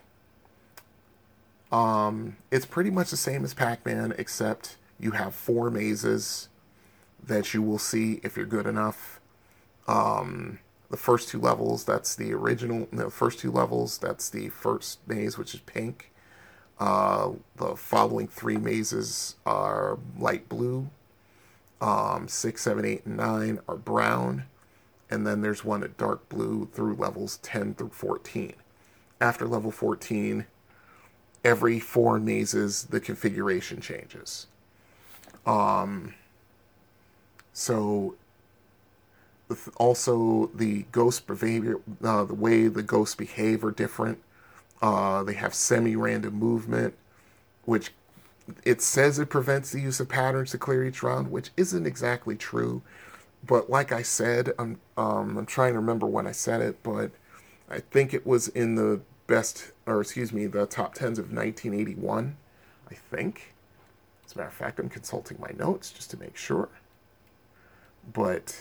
Um, 1.71 2.37
it's 2.51 2.67
pretty 2.67 2.91
much 2.91 3.09
the 3.09 3.17
same 3.17 3.43
as 3.43 3.55
Pac-Man, 3.55 4.13
except 4.19 4.77
you 4.99 5.11
have 5.11 5.33
four 5.33 5.71
mazes 5.71 6.49
that 7.25 7.51
you 7.55 7.63
will 7.63 7.79
see 7.79 8.19
if 8.23 8.37
you're 8.37 8.45
good 8.45 8.67
enough. 8.67 9.19
Um, 9.87 10.59
the 10.91 10.97
first 10.97 11.29
two 11.29 11.39
levels, 11.39 11.83
that's 11.83 12.15
the 12.15 12.31
original. 12.31 12.87
The 12.93 13.09
first 13.09 13.39
two 13.39 13.51
levels, 13.51 13.97
that's 13.97 14.29
the 14.29 14.49
first 14.49 14.99
maze, 15.07 15.35
which 15.35 15.55
is 15.55 15.61
pink. 15.61 16.08
Uh, 16.79 17.31
the 17.57 17.75
following 17.75 18.27
three 18.27 18.57
mazes 18.57 19.35
are 19.45 19.99
light 20.17 20.47
blue. 20.47 20.89
Um, 21.81 22.27
six, 22.27 22.61
seven, 22.61 22.85
eight, 22.85 23.05
and 23.05 23.17
nine 23.17 23.59
are 23.67 23.75
brown. 23.75 24.45
And 25.09 25.25
then 25.25 25.41
there's 25.41 25.63
one 25.65 25.83
at 25.83 25.97
dark 25.97 26.29
blue 26.29 26.69
through 26.71 26.95
levels 26.95 27.37
10 27.37 27.73
through 27.75 27.89
14. 27.89 28.53
After 29.19 29.45
level 29.45 29.71
14, 29.71 30.45
every 31.43 31.79
four 31.79 32.19
mazes, 32.19 32.85
the 32.85 32.99
configuration 32.99 33.81
changes. 33.81 34.47
Um, 35.45 36.13
so 37.53 38.15
also 39.77 40.51
the 40.53 40.85
ghost 40.91 41.27
behavior, 41.27 41.77
uh, 42.03 42.23
the 42.23 42.33
way 42.35 42.67
the 42.67 42.83
ghosts 42.83 43.15
behave 43.15 43.63
are 43.63 43.71
different. 43.71 44.19
Uh, 44.81 45.23
they 45.23 45.33
have 45.33 45.53
semi-random 45.53 46.33
movement, 46.33 46.95
which 47.65 47.91
it 48.63 48.81
says 48.81 49.19
it 49.19 49.29
prevents 49.29 49.71
the 49.71 49.81
use 49.81 49.99
of 49.99 50.09
patterns 50.09 50.51
to 50.51 50.57
clear 50.57 50.85
each 50.85 51.03
round, 51.03 51.31
which 51.31 51.49
isn't 51.57 51.85
exactly 51.85 52.35
true. 52.35 52.81
But 53.45 53.69
like 53.69 53.91
I 53.91 54.01
said, 54.01 54.53
I'm 54.57 54.79
um, 54.97 55.37
I'm 55.37 55.45
trying 55.45 55.73
to 55.73 55.79
remember 55.79 56.07
when 56.07 56.27
I 56.27 56.31
said 56.31 56.61
it, 56.61 56.81
but 56.83 57.11
I 57.69 57.79
think 57.79 58.13
it 58.13 58.25
was 58.25 58.47
in 58.49 58.75
the 58.75 59.01
best, 59.27 59.71
or 59.85 60.01
excuse 60.01 60.33
me, 60.33 60.47
the 60.47 60.65
top 60.65 60.93
tens 60.93 61.19
of 61.19 61.31
1981. 61.31 62.37
I 62.89 62.95
think. 62.95 63.53
As 64.25 64.35
a 64.35 64.37
matter 64.37 64.49
of 64.49 64.53
fact, 64.53 64.79
I'm 64.79 64.89
consulting 64.89 65.37
my 65.39 65.51
notes 65.57 65.91
just 65.91 66.11
to 66.11 66.17
make 66.17 66.37
sure. 66.37 66.69
But, 68.11 68.55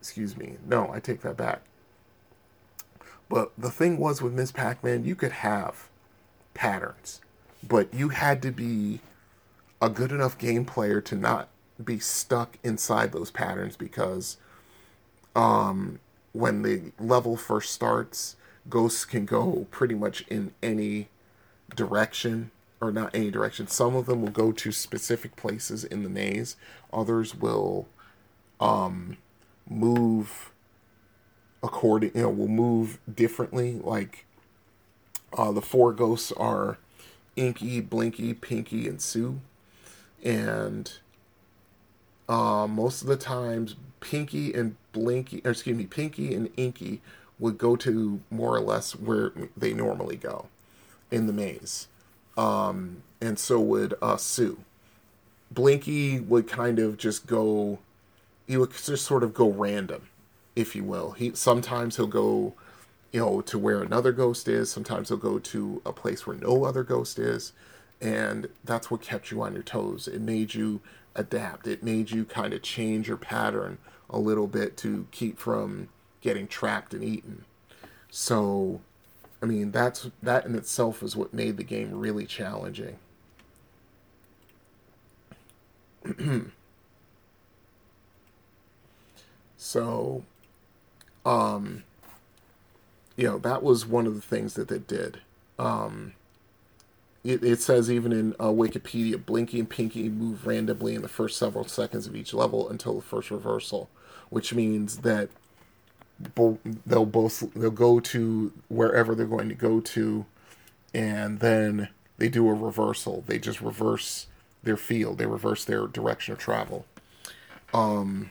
excuse 0.00 0.36
me, 0.36 0.56
no, 0.66 0.90
I 0.92 1.00
take 1.00 1.22
that 1.22 1.36
back. 1.36 1.62
But 3.32 3.50
the 3.56 3.70
thing 3.70 3.96
was 3.96 4.20
with 4.20 4.34
Ms. 4.34 4.52
Pac 4.52 4.84
Man, 4.84 5.06
you 5.06 5.14
could 5.14 5.32
have 5.32 5.88
patterns, 6.52 7.22
but 7.66 7.88
you 7.94 8.10
had 8.10 8.42
to 8.42 8.50
be 8.50 9.00
a 9.80 9.88
good 9.88 10.12
enough 10.12 10.36
game 10.36 10.66
player 10.66 11.00
to 11.00 11.14
not 11.14 11.48
be 11.82 11.98
stuck 11.98 12.58
inside 12.62 13.12
those 13.12 13.30
patterns 13.30 13.74
because 13.74 14.36
um, 15.34 15.98
when 16.32 16.60
the 16.60 16.92
level 17.00 17.38
first 17.38 17.72
starts, 17.72 18.36
ghosts 18.68 19.06
can 19.06 19.24
go 19.24 19.66
pretty 19.70 19.94
much 19.94 20.26
in 20.28 20.52
any 20.62 21.08
direction 21.74 22.50
or 22.82 22.92
not 22.92 23.14
any 23.14 23.30
direction. 23.30 23.66
Some 23.66 23.96
of 23.96 24.04
them 24.04 24.20
will 24.20 24.28
go 24.28 24.52
to 24.52 24.70
specific 24.72 25.36
places 25.36 25.84
in 25.84 26.02
the 26.02 26.10
maze. 26.10 26.56
Others 26.92 27.34
will 27.34 27.88
um, 28.60 29.16
move 29.66 30.51
according, 31.62 32.12
you 32.14 32.22
know, 32.22 32.30
will 32.30 32.48
move 32.48 32.98
differently. 33.12 33.80
Like 33.82 34.26
uh, 35.36 35.52
the 35.52 35.62
four 35.62 35.92
ghosts 35.92 36.32
are 36.32 36.78
Inky, 37.36 37.80
Blinky, 37.80 38.34
Pinky, 38.34 38.88
and 38.88 39.00
Sue, 39.00 39.40
and 40.22 40.92
uh, 42.28 42.66
most 42.66 43.02
of 43.02 43.08
the 43.08 43.16
times 43.16 43.76
Pinky 44.00 44.52
and 44.52 44.76
Blinky, 44.92 45.40
or 45.44 45.52
excuse 45.52 45.76
me, 45.76 45.86
Pinky 45.86 46.34
and 46.34 46.50
Inky 46.56 47.00
would 47.38 47.58
go 47.58 47.76
to 47.76 48.20
more 48.30 48.54
or 48.54 48.60
less 48.60 48.92
where 48.92 49.32
they 49.56 49.72
normally 49.72 50.16
go 50.16 50.46
in 51.10 51.26
the 51.26 51.32
maze. 51.32 51.88
Um, 52.36 53.02
and 53.20 53.38
so 53.38 53.60
would 53.60 53.94
uh, 54.00 54.16
Sue. 54.16 54.58
Blinky 55.50 56.20
would 56.20 56.48
kind 56.48 56.78
of 56.78 56.96
just 56.96 57.26
go, 57.26 57.78
he 58.46 58.56
would 58.56 58.72
just 58.72 59.04
sort 59.04 59.22
of 59.22 59.34
go 59.34 59.50
random, 59.50 60.08
if 60.54 60.76
you 60.76 60.84
will. 60.84 61.12
He 61.12 61.32
sometimes 61.34 61.96
he'll 61.96 62.06
go, 62.06 62.54
you 63.10 63.20
know, 63.20 63.40
to 63.42 63.58
where 63.58 63.82
another 63.82 64.12
ghost 64.12 64.48
is. 64.48 64.70
Sometimes 64.70 65.08
he'll 65.08 65.18
go 65.18 65.38
to 65.38 65.82
a 65.84 65.92
place 65.92 66.26
where 66.26 66.36
no 66.36 66.64
other 66.64 66.82
ghost 66.82 67.18
is, 67.18 67.52
and 68.00 68.48
that's 68.64 68.90
what 68.90 69.00
kept 69.00 69.30
you 69.30 69.42
on 69.42 69.54
your 69.54 69.62
toes. 69.62 70.08
It 70.08 70.20
made 70.20 70.54
you 70.54 70.80
adapt. 71.14 71.66
It 71.66 71.82
made 71.82 72.10
you 72.10 72.24
kind 72.24 72.52
of 72.52 72.62
change 72.62 73.08
your 73.08 73.16
pattern 73.16 73.78
a 74.10 74.18
little 74.18 74.46
bit 74.46 74.76
to 74.78 75.06
keep 75.10 75.38
from 75.38 75.88
getting 76.20 76.46
trapped 76.46 76.94
and 76.94 77.02
eaten. 77.02 77.44
So, 78.10 78.80
I 79.42 79.46
mean, 79.46 79.72
that's 79.72 80.10
that 80.22 80.44
in 80.46 80.54
itself 80.54 81.02
is 81.02 81.16
what 81.16 81.32
made 81.32 81.56
the 81.56 81.64
game 81.64 81.98
really 81.98 82.26
challenging. 82.26 82.98
so, 89.56 90.24
um, 91.24 91.84
you 93.16 93.26
know, 93.26 93.38
that 93.38 93.62
was 93.62 93.86
one 93.86 94.06
of 94.06 94.14
the 94.14 94.20
things 94.20 94.54
that 94.54 94.68
they 94.68 94.78
did. 94.78 95.20
Um, 95.58 96.14
it, 97.24 97.44
it 97.44 97.60
says 97.60 97.90
even 97.90 98.12
in 98.12 98.32
uh, 98.40 98.46
Wikipedia, 98.46 99.24
Blinky 99.24 99.60
and 99.60 99.70
Pinky 99.70 100.08
move 100.08 100.46
randomly 100.46 100.94
in 100.94 101.02
the 101.02 101.08
first 101.08 101.38
several 101.38 101.64
seconds 101.64 102.06
of 102.06 102.16
each 102.16 102.34
level 102.34 102.68
until 102.68 102.94
the 102.94 103.02
first 103.02 103.30
reversal, 103.30 103.88
which 104.30 104.52
means 104.52 104.98
that 104.98 105.28
bo- 106.34 106.58
they'll 106.86 107.06
both 107.06 107.52
they'll 107.54 107.70
go 107.70 108.00
to 108.00 108.52
wherever 108.68 109.14
they're 109.14 109.26
going 109.26 109.48
to 109.48 109.54
go 109.54 109.80
to, 109.80 110.26
and 110.92 111.40
then 111.40 111.88
they 112.18 112.28
do 112.28 112.48
a 112.48 112.54
reversal. 112.54 113.22
They 113.26 113.38
just 113.38 113.60
reverse 113.60 114.26
their 114.62 114.76
field. 114.76 115.18
They 115.18 115.26
reverse 115.26 115.64
their 115.64 115.86
direction 115.86 116.32
of 116.32 116.38
travel. 116.38 116.86
Um, 117.72 118.30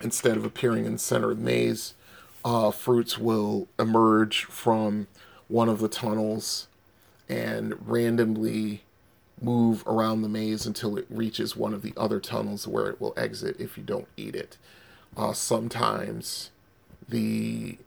instead 0.00 0.36
of 0.36 0.44
appearing 0.44 0.86
in 0.86 0.94
the 0.94 0.98
center 0.98 1.30
of 1.30 1.38
the 1.38 1.44
maze, 1.44 1.94
uh, 2.44 2.70
fruits 2.70 3.18
will 3.18 3.68
emerge 3.78 4.44
from 4.44 5.06
one 5.48 5.68
of 5.68 5.80
the 5.80 5.88
tunnels 5.88 6.68
and 7.28 7.74
randomly 7.86 8.82
move 9.40 9.82
around 9.86 10.22
the 10.22 10.28
maze 10.28 10.66
until 10.66 10.96
it 10.96 11.06
reaches 11.08 11.56
one 11.56 11.72
of 11.72 11.82
the 11.82 11.94
other 11.96 12.20
tunnels 12.20 12.66
where 12.66 12.88
it 12.88 13.00
will 13.00 13.14
exit 13.16 13.56
if 13.58 13.76
you 13.76 13.82
don't 13.82 14.08
eat 14.16 14.34
it. 14.34 14.56
Uh, 15.16 15.32
sometimes 15.32 16.50
the 17.08 17.78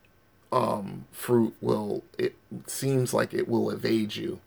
um, 0.51 1.05
fruit 1.11 1.55
will 1.61 2.03
it 2.17 2.35
seems 2.67 3.13
like 3.13 3.33
it 3.33 3.47
will 3.47 3.71
evade 3.71 4.15
you 4.15 4.39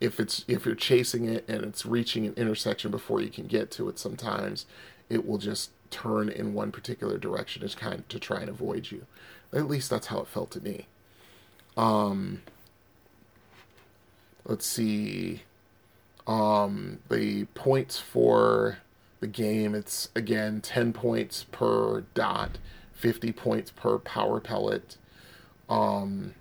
if 0.00 0.18
it's 0.18 0.44
if 0.48 0.66
you're 0.66 0.74
chasing 0.74 1.26
it 1.26 1.44
and 1.48 1.62
it's 1.62 1.86
reaching 1.86 2.26
an 2.26 2.34
intersection 2.36 2.90
before 2.90 3.20
you 3.20 3.28
can 3.28 3.46
get 3.46 3.70
to 3.70 3.88
it 3.88 3.98
sometimes 3.98 4.66
it 5.08 5.26
will 5.26 5.38
just 5.38 5.70
turn 5.90 6.28
in 6.28 6.54
one 6.54 6.72
particular 6.72 7.18
direction 7.18 7.62
is 7.62 7.74
kind 7.74 7.94
of 7.94 8.08
to 8.08 8.18
try 8.18 8.40
and 8.40 8.48
avoid 8.48 8.90
you. 8.90 9.06
At 9.52 9.68
least 9.68 9.90
that's 9.90 10.08
how 10.08 10.20
it 10.20 10.28
felt 10.28 10.50
to 10.52 10.60
me. 10.60 10.86
Um 11.76 12.42
let's 14.44 14.66
see. 14.66 15.42
Um 16.26 16.98
the 17.08 17.44
points 17.54 17.98
for 17.98 18.78
the 19.20 19.26
game 19.26 19.74
it's 19.74 20.08
again 20.14 20.60
10 20.60 20.92
points 20.92 21.44
per 21.44 22.02
dot 22.14 22.58
50 22.92 23.32
points 23.32 23.70
per 23.70 23.98
power 23.98 24.40
pellet. 24.40 24.96
Um 25.68 26.34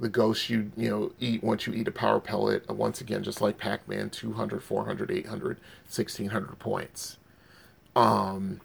the 0.00 0.08
ghosts 0.08 0.48
you 0.48 0.70
you 0.76 0.88
know 0.88 1.12
eat 1.18 1.42
once 1.42 1.66
you 1.66 1.72
eat 1.72 1.88
a 1.88 1.92
power 1.92 2.20
pellet 2.20 2.68
once 2.70 3.00
again 3.00 3.22
just 3.22 3.40
like 3.40 3.58
pac-man 3.58 4.10
200 4.10 4.62
400 4.62 5.10
800 5.10 5.58
1600 5.84 6.58
points 6.58 7.16
um 7.98 8.60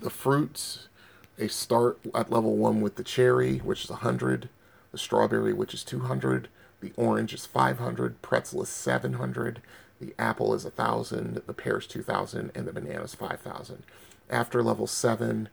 the 0.00 0.10
fruits 0.10 0.88
they 1.36 1.48
start 1.48 1.98
at 2.14 2.30
level 2.30 2.56
1 2.56 2.80
with 2.80 2.96
the 2.96 3.04
cherry 3.04 3.58
which 3.58 3.84
is 3.84 3.90
100 3.90 4.48
the 4.92 4.98
strawberry 4.98 5.52
which 5.52 5.74
is 5.74 5.84
200 5.84 6.48
the 6.80 6.92
orange 6.96 7.34
is 7.34 7.46
500 7.46 8.20
pretzel 8.22 8.62
is 8.62 8.68
700 8.68 9.60
the 10.00 10.14
apple 10.18 10.54
is 10.54 10.64
1000 10.64 11.42
the 11.46 11.52
pear 11.52 11.78
is 11.78 11.86
2000 11.86 12.50
and 12.54 12.66
the 12.66 12.72
banana 12.72 13.04
is 13.04 13.14
5000 13.14 13.82
after 14.30 14.62
level 14.62 14.86
7 14.86 15.48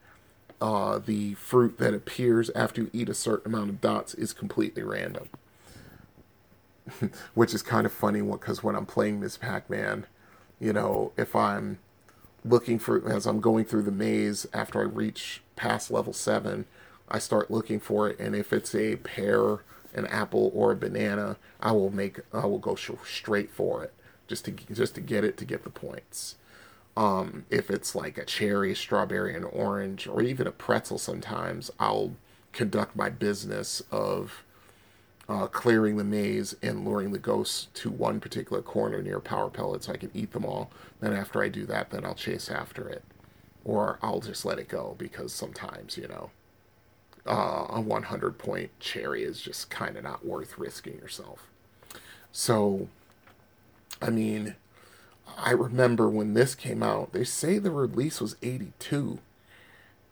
uh, 0.60 1.00
the 1.00 1.36
fruit 1.36 1.78
that 1.78 1.94
appears 1.94 2.50
after 2.56 2.82
you 2.82 2.90
eat 2.94 3.10
a 3.10 3.14
certain 3.14 3.54
amount 3.54 3.70
of 3.70 3.82
dots 3.82 4.14
is 4.14 4.34
completely 4.34 4.84
random. 4.84 5.30
Which 7.36 7.54
is 7.54 7.62
kind 7.62 7.86
of 7.86 7.92
funny 7.92 8.22
because 8.22 8.64
when 8.64 8.76
I'm 8.76 8.86
playing 8.86 9.20
Ms. 9.20 9.38
Pac 9.38 9.70
Man, 9.70 10.08
you 10.60 10.74
know, 10.74 11.12
if 11.18 11.36
I'm 11.36 11.80
looking 12.46 12.80
for, 12.80 13.10
as 13.10 13.26
I'm 13.26 13.40
going 13.40 13.66
through 13.66 13.84
the 13.84 13.92
maze 13.92 14.48
after 14.54 14.80
I 14.80 14.84
reach 14.84 15.42
past 15.56 15.92
level 15.92 16.14
7, 16.14 16.66
I 17.10 17.20
start 17.20 17.50
looking 17.52 17.80
for 17.80 18.10
it, 18.10 18.20
and 18.20 18.36
if 18.36 18.52
it's 18.52 18.76
a 18.76 18.98
pear, 18.98 19.60
an 19.94 20.06
apple, 20.08 20.52
or 20.54 20.72
a 20.72 20.76
banana, 20.76 21.38
I 21.62 21.72
will 21.72 21.90
make, 21.90 22.20
I 22.34 22.46
will 22.46 22.60
go 22.60 22.76
straight 22.76 23.50
for 23.50 23.84
it 23.84 23.94
just 24.28 24.46
to 24.46 24.52
just 24.52 24.96
to 24.96 25.02
get 25.02 25.24
it 25.24 25.38
to 25.38 25.46
get 25.46 25.64
the 25.64 25.70
points. 25.70 26.36
Um, 26.96 27.46
if 27.50 27.70
it's 27.70 27.96
like 27.96 28.18
a 28.18 28.26
cherry, 28.26 28.76
strawberry, 28.76 29.36
and 29.36 29.46
orange, 29.46 30.08
or 30.08 30.22
even 30.22 30.48
a 30.48 30.52
pretzel, 30.52 30.98
sometimes 30.98 31.72
I'll 31.80 32.14
conduct 32.54 32.96
my 32.96 33.10
business 33.10 33.82
of 33.92 34.44
uh, 35.30 35.48
clearing 35.48 35.98
the 35.98 36.04
maze 36.04 36.56
and 36.62 36.86
luring 36.86 37.12
the 37.12 37.20
ghosts 37.20 37.68
to 37.74 37.90
one 37.90 38.20
particular 38.20 38.62
corner 38.62 39.02
near 39.02 39.20
power 39.20 39.50
pellet 39.50 39.84
so 39.84 39.94
I 39.94 39.98
can 39.98 40.12
eat 40.14 40.32
them 40.32 40.46
all. 40.46 40.72
Then 41.00 41.14
after 41.14 41.44
I 41.44 41.50
do 41.50 41.66
that, 41.66 41.90
then 41.90 42.06
I'll 42.06 42.16
chase 42.16 42.50
after 42.50 42.88
it, 42.88 43.04
or 43.66 44.00
I'll 44.02 44.22
just 44.22 44.46
let 44.46 44.60
it 44.60 44.70
go 44.70 44.96
because 44.98 45.34
sometimes 45.34 45.98
you 45.98 46.08
know 46.08 46.30
uh, 47.26 47.68
a 47.70 47.82
100 47.82 48.38
point 48.38 48.72
cherry 48.80 49.24
is 49.24 49.42
just 49.42 49.70
kind 49.70 49.98
of 49.98 50.04
not 50.04 50.26
worth 50.26 50.58
risking 50.58 50.98
yourself. 50.98 51.48
So, 52.32 52.88
I 54.02 54.10
mean 54.10 54.56
I 55.38 55.52
remember 55.52 56.10
when 56.10 56.34
this 56.34 56.56
came 56.56 56.82
out, 56.82 57.12
they 57.12 57.24
say 57.24 57.60
the 57.60 57.72
release 57.72 58.22
was 58.22 58.36
82. 58.42 59.20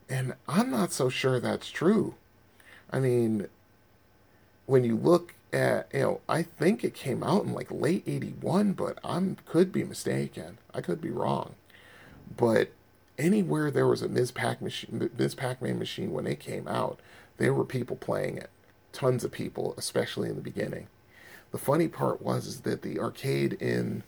And 0.10 0.36
I'm 0.48 0.70
not 0.70 0.92
so 0.92 1.10
sure 1.10 1.40
that's 1.40 1.70
true. 1.70 2.16
I 2.92 3.00
mean, 3.00 3.48
when 4.66 4.84
you 4.84 4.96
look 4.96 5.34
at, 5.54 5.88
you 5.94 6.00
know, 6.00 6.22
I 6.28 6.44
think 6.44 6.84
it 6.84 6.94
came 6.94 7.24
out 7.24 7.46
in 7.46 7.54
like 7.54 7.72
late 7.72 8.04
81, 8.08 8.74
but 8.74 9.00
I'm 9.04 9.38
could 9.46 9.72
be 9.72 9.84
mistaken. 9.84 10.58
I 10.74 10.82
could 10.82 11.02
be 11.02 11.10
wrong. 11.10 11.56
But 12.36 12.72
anywhere 13.18 13.72
there 13.72 13.88
was 13.88 14.02
a 14.02 14.10
Ms. 14.10 14.32
Pac 14.32 14.62
machine, 14.62 15.10
Ms. 15.18 15.36
Pac-Man 15.36 15.80
machine 15.80 16.12
when 16.12 16.28
it 16.28 16.40
came 16.40 16.68
out, 16.68 17.00
there 17.38 17.54
were 17.54 17.66
people 17.66 17.96
playing 17.96 18.38
it. 18.38 18.50
Tons 18.92 19.24
of 19.24 19.32
people, 19.32 19.74
especially 19.78 20.30
in 20.30 20.36
the 20.36 20.42
beginning. 20.42 20.88
The 21.52 21.58
funny 21.58 21.88
part 21.88 22.22
was 22.22 22.48
is 22.48 22.62
that 22.62 22.82
the 22.82 23.00
arcade 23.00 23.54
in 23.54 24.04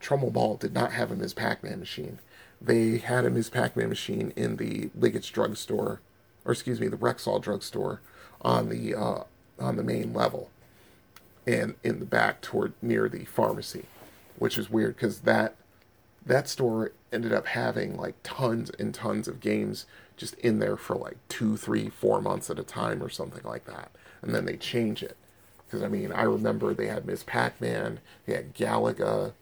Trumbull 0.00 0.32
Mall 0.32 0.56
did 0.56 0.74
not 0.74 0.92
have 0.92 1.10
a 1.10 1.16
Ms. 1.16 1.34
Pac-Man 1.34 1.78
machine. 1.78 2.18
They 2.60 2.98
had 2.98 3.24
a 3.24 3.30
Ms. 3.30 3.50
Pac-Man 3.50 3.88
machine 3.88 4.32
in 4.36 4.56
the 4.56 4.90
Liggett's 4.94 5.28
drugstore, 5.28 6.00
or 6.44 6.52
excuse 6.52 6.80
me, 6.80 6.88
the 6.88 6.96
Rexall 6.96 7.40
drugstore 7.40 8.00
on 8.40 8.68
the 8.68 8.94
uh, 8.94 9.24
on 9.58 9.76
the 9.76 9.82
main 9.82 10.12
level, 10.12 10.50
and 11.46 11.74
in 11.82 11.98
the 11.98 12.04
back 12.04 12.40
toward 12.40 12.72
near 12.82 13.08
the 13.08 13.24
pharmacy, 13.24 13.86
which 14.38 14.58
is 14.58 14.70
weird 14.70 14.96
because 14.96 15.20
that 15.20 15.56
that 16.24 16.48
store 16.48 16.92
ended 17.12 17.32
up 17.32 17.46
having 17.48 17.96
like 17.96 18.14
tons 18.22 18.70
and 18.78 18.94
tons 18.94 19.26
of 19.26 19.40
games 19.40 19.86
just 20.16 20.34
in 20.34 20.58
there 20.58 20.76
for 20.76 20.94
like 20.94 21.16
two, 21.28 21.56
three, 21.56 21.88
four 21.88 22.20
months 22.20 22.48
at 22.48 22.58
a 22.58 22.62
time 22.62 23.02
or 23.02 23.08
something 23.08 23.42
like 23.44 23.64
that, 23.64 23.90
and 24.22 24.34
then 24.34 24.44
they 24.44 24.56
change 24.56 25.02
it. 25.02 25.16
Because 25.66 25.82
I 25.82 25.88
mean, 25.88 26.12
I 26.12 26.22
remember 26.22 26.74
they 26.74 26.86
had 26.86 27.06
Ms. 27.06 27.24
Pac-Man, 27.24 27.98
they 28.26 28.34
had 28.34 28.54
Galaga, 28.54 29.32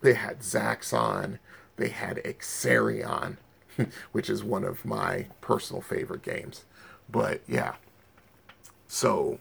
they 0.00 0.14
had 0.14 0.40
Zaxxon, 0.40 1.38
they 1.76 1.88
had 1.88 2.16
Exerion, 2.24 3.36
which 4.12 4.30
is 4.30 4.42
one 4.42 4.64
of 4.64 4.84
my 4.84 5.26
personal 5.40 5.82
favorite 5.82 6.22
games. 6.22 6.64
But 7.10 7.42
yeah, 7.46 7.74
so, 8.88 9.38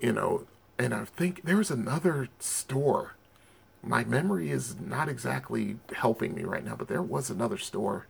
you 0.00 0.12
know, 0.12 0.44
and 0.78 0.92
I 0.92 1.04
think 1.04 1.44
there 1.44 1.56
was 1.56 1.70
another 1.70 2.28
store. 2.38 3.14
My 3.82 4.04
memory 4.04 4.50
is 4.50 4.78
not 4.80 5.08
exactly 5.08 5.76
helping 5.94 6.34
me 6.34 6.42
right 6.42 6.64
now, 6.64 6.74
but 6.74 6.88
there 6.88 7.02
was 7.02 7.30
another 7.30 7.56
store 7.56 8.06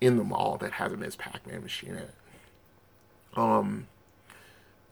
in 0.00 0.16
the 0.16 0.24
mall 0.24 0.58
that 0.58 0.72
had 0.72 0.92
a 0.92 0.96
Ms. 0.96 1.14
Pac-Man 1.16 1.62
machine 1.62 1.90
in 1.90 1.98
it. 1.98 2.14
Um, 3.34 3.86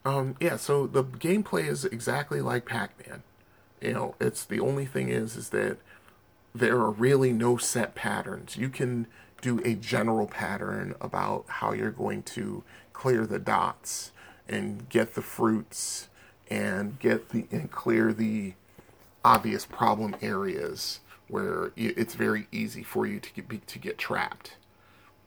um, 0.04 0.36
yeah, 0.40 0.56
so 0.56 0.86
the 0.86 1.04
gameplay 1.04 1.66
is 1.66 1.84
exactly 1.84 2.40
like 2.40 2.64
Pac-Man. 2.64 3.22
You 3.82 3.92
know, 3.92 4.14
it's 4.20 4.44
the 4.44 4.60
only 4.60 4.86
thing 4.86 5.08
is 5.08 5.36
is 5.36 5.48
that 5.50 5.78
there 6.54 6.76
are 6.76 6.90
really 6.90 7.32
no 7.32 7.56
set 7.56 7.94
patterns. 7.94 8.56
You 8.56 8.68
can 8.68 9.06
do 9.42 9.60
a 9.64 9.74
general 9.74 10.26
pattern 10.26 10.94
about 11.00 11.44
how 11.48 11.72
you're 11.72 11.90
going 11.90 12.22
to 12.22 12.62
clear 12.92 13.26
the 13.26 13.38
dots 13.38 14.12
and 14.51 14.89
get 14.89 15.14
the 15.14 15.22
fruits 15.22 16.09
and 16.51 16.98
get 16.98 17.31
the 17.31 17.47
and 17.51 17.70
clear 17.70 18.12
the 18.12 18.55
obvious 19.24 19.64
problem 19.64 20.14
areas 20.20 21.01
where 21.28 21.72
it's 21.77 22.14
very 22.14 22.48
easy 22.51 22.82
for 22.82 23.06
you 23.06 23.20
to 23.20 23.32
get 23.32 23.66
to 23.66 23.78
get 23.78 23.97
trapped. 23.97 24.56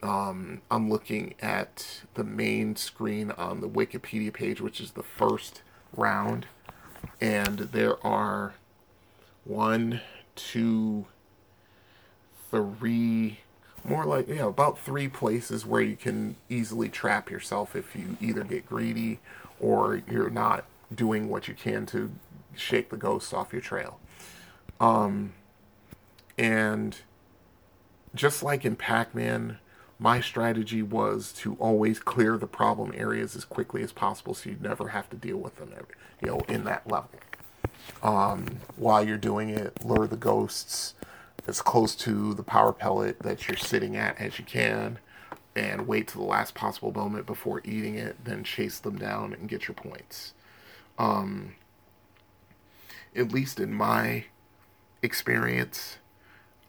Um, 0.03 0.61
I'm 0.69 0.89
looking 0.89 1.33
at 1.41 2.01
the 2.15 2.25
main 2.25 2.75
screen 2.75 3.31
on 3.31 3.61
the 3.61 3.69
Wikipedia 3.69 4.33
page, 4.33 4.59
which 4.59 4.81
is 4.81 4.91
the 4.91 5.03
first 5.03 5.61
round, 5.95 6.47
and 7.21 7.59
there 7.59 8.05
are 8.05 8.55
one, 9.45 10.01
two, 10.35 11.05
three, 12.51 13.39
more 13.83 14.05
like, 14.05 14.27
you 14.27 14.35
know, 14.35 14.49
about 14.49 14.79
three 14.79 15.07
places 15.07 15.65
where 15.65 15.81
you 15.81 15.95
can 15.95 16.35
easily 16.49 16.89
trap 16.89 17.29
yourself 17.29 17.75
if 17.75 17.95
you 17.95 18.17
either 18.21 18.43
get 18.43 18.65
greedy 18.65 19.19
or 19.59 20.01
you're 20.09 20.29
not 20.29 20.65
doing 20.93 21.29
what 21.29 21.47
you 21.47 21.53
can 21.53 21.85
to 21.87 22.11
shake 22.55 22.89
the 22.89 22.97
ghosts 22.97 23.33
off 23.33 23.51
your 23.51 23.61
trail. 23.61 23.99
Um, 24.79 25.33
and 26.37 26.97
just 28.15 28.43
like 28.43 28.65
in 28.65 28.75
Pac 28.75 29.13
Man, 29.13 29.57
my 29.99 30.19
strategy 30.21 30.81
was 30.81 31.31
to 31.33 31.55
always 31.59 31.99
clear 31.99 32.37
the 32.37 32.47
problem 32.47 32.91
areas 32.95 33.35
as 33.35 33.45
quickly 33.45 33.83
as 33.83 33.91
possible 33.91 34.33
so 34.33 34.49
you 34.49 34.57
never 34.59 34.89
have 34.89 35.09
to 35.09 35.15
deal 35.15 35.37
with 35.37 35.57
them, 35.57 35.71
you 36.21 36.27
know, 36.27 36.39
in 36.47 36.63
that 36.65 36.89
level. 36.89 37.09
Um, 38.01 38.59
while 38.75 39.05
you're 39.05 39.17
doing 39.17 39.49
it, 39.49 39.83
lure 39.85 40.07
the 40.07 40.17
ghosts 40.17 40.93
as 41.47 41.61
close 41.61 41.95
to 41.95 42.33
the 42.33 42.43
power 42.43 42.73
pellet 42.73 43.19
that 43.19 43.47
you're 43.47 43.57
sitting 43.57 43.95
at 43.95 44.19
as 44.19 44.39
you 44.39 44.45
can 44.45 44.99
and 45.55 45.87
wait 45.87 46.07
to 46.07 46.17
the 46.17 46.23
last 46.23 46.55
possible 46.55 46.91
moment 46.91 47.25
before 47.25 47.61
eating 47.63 47.95
it, 47.95 48.23
then 48.25 48.43
chase 48.43 48.79
them 48.79 48.97
down 48.97 49.33
and 49.33 49.49
get 49.49 49.67
your 49.67 49.75
points. 49.75 50.33
Um, 50.97 51.55
at 53.15 53.31
least 53.31 53.59
in 53.59 53.73
my 53.73 54.25
experience, 55.01 55.97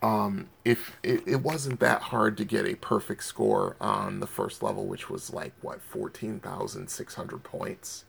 um, 0.02 0.48
if 0.64 0.98
it, 1.02 1.22
it 1.26 1.42
wasn't 1.42 1.80
that 1.80 2.02
hard 2.02 2.36
to 2.36 2.44
get 2.44 2.66
a 2.66 2.74
perfect 2.74 3.24
score 3.24 3.76
on 3.80 4.20
the 4.20 4.26
first 4.26 4.62
level, 4.62 4.84
which 4.84 5.08
was 5.08 5.32
like 5.32 5.54
what 5.62 5.80
fourteen 5.80 6.40
thousand 6.40 6.90
six 6.90 7.14
hundred 7.14 7.42
points, 7.42 8.04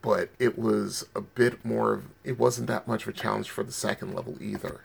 but 0.00 0.30
it 0.38 0.58
was 0.58 1.04
a 1.14 1.20
bit 1.20 1.62
more. 1.66 1.92
Of, 1.92 2.04
it 2.24 2.38
wasn't 2.38 2.68
that 2.68 2.88
much 2.88 3.02
of 3.02 3.08
a 3.08 3.12
challenge 3.12 3.50
for 3.50 3.62
the 3.62 3.72
second 3.72 4.14
level 4.14 4.38
either 4.40 4.80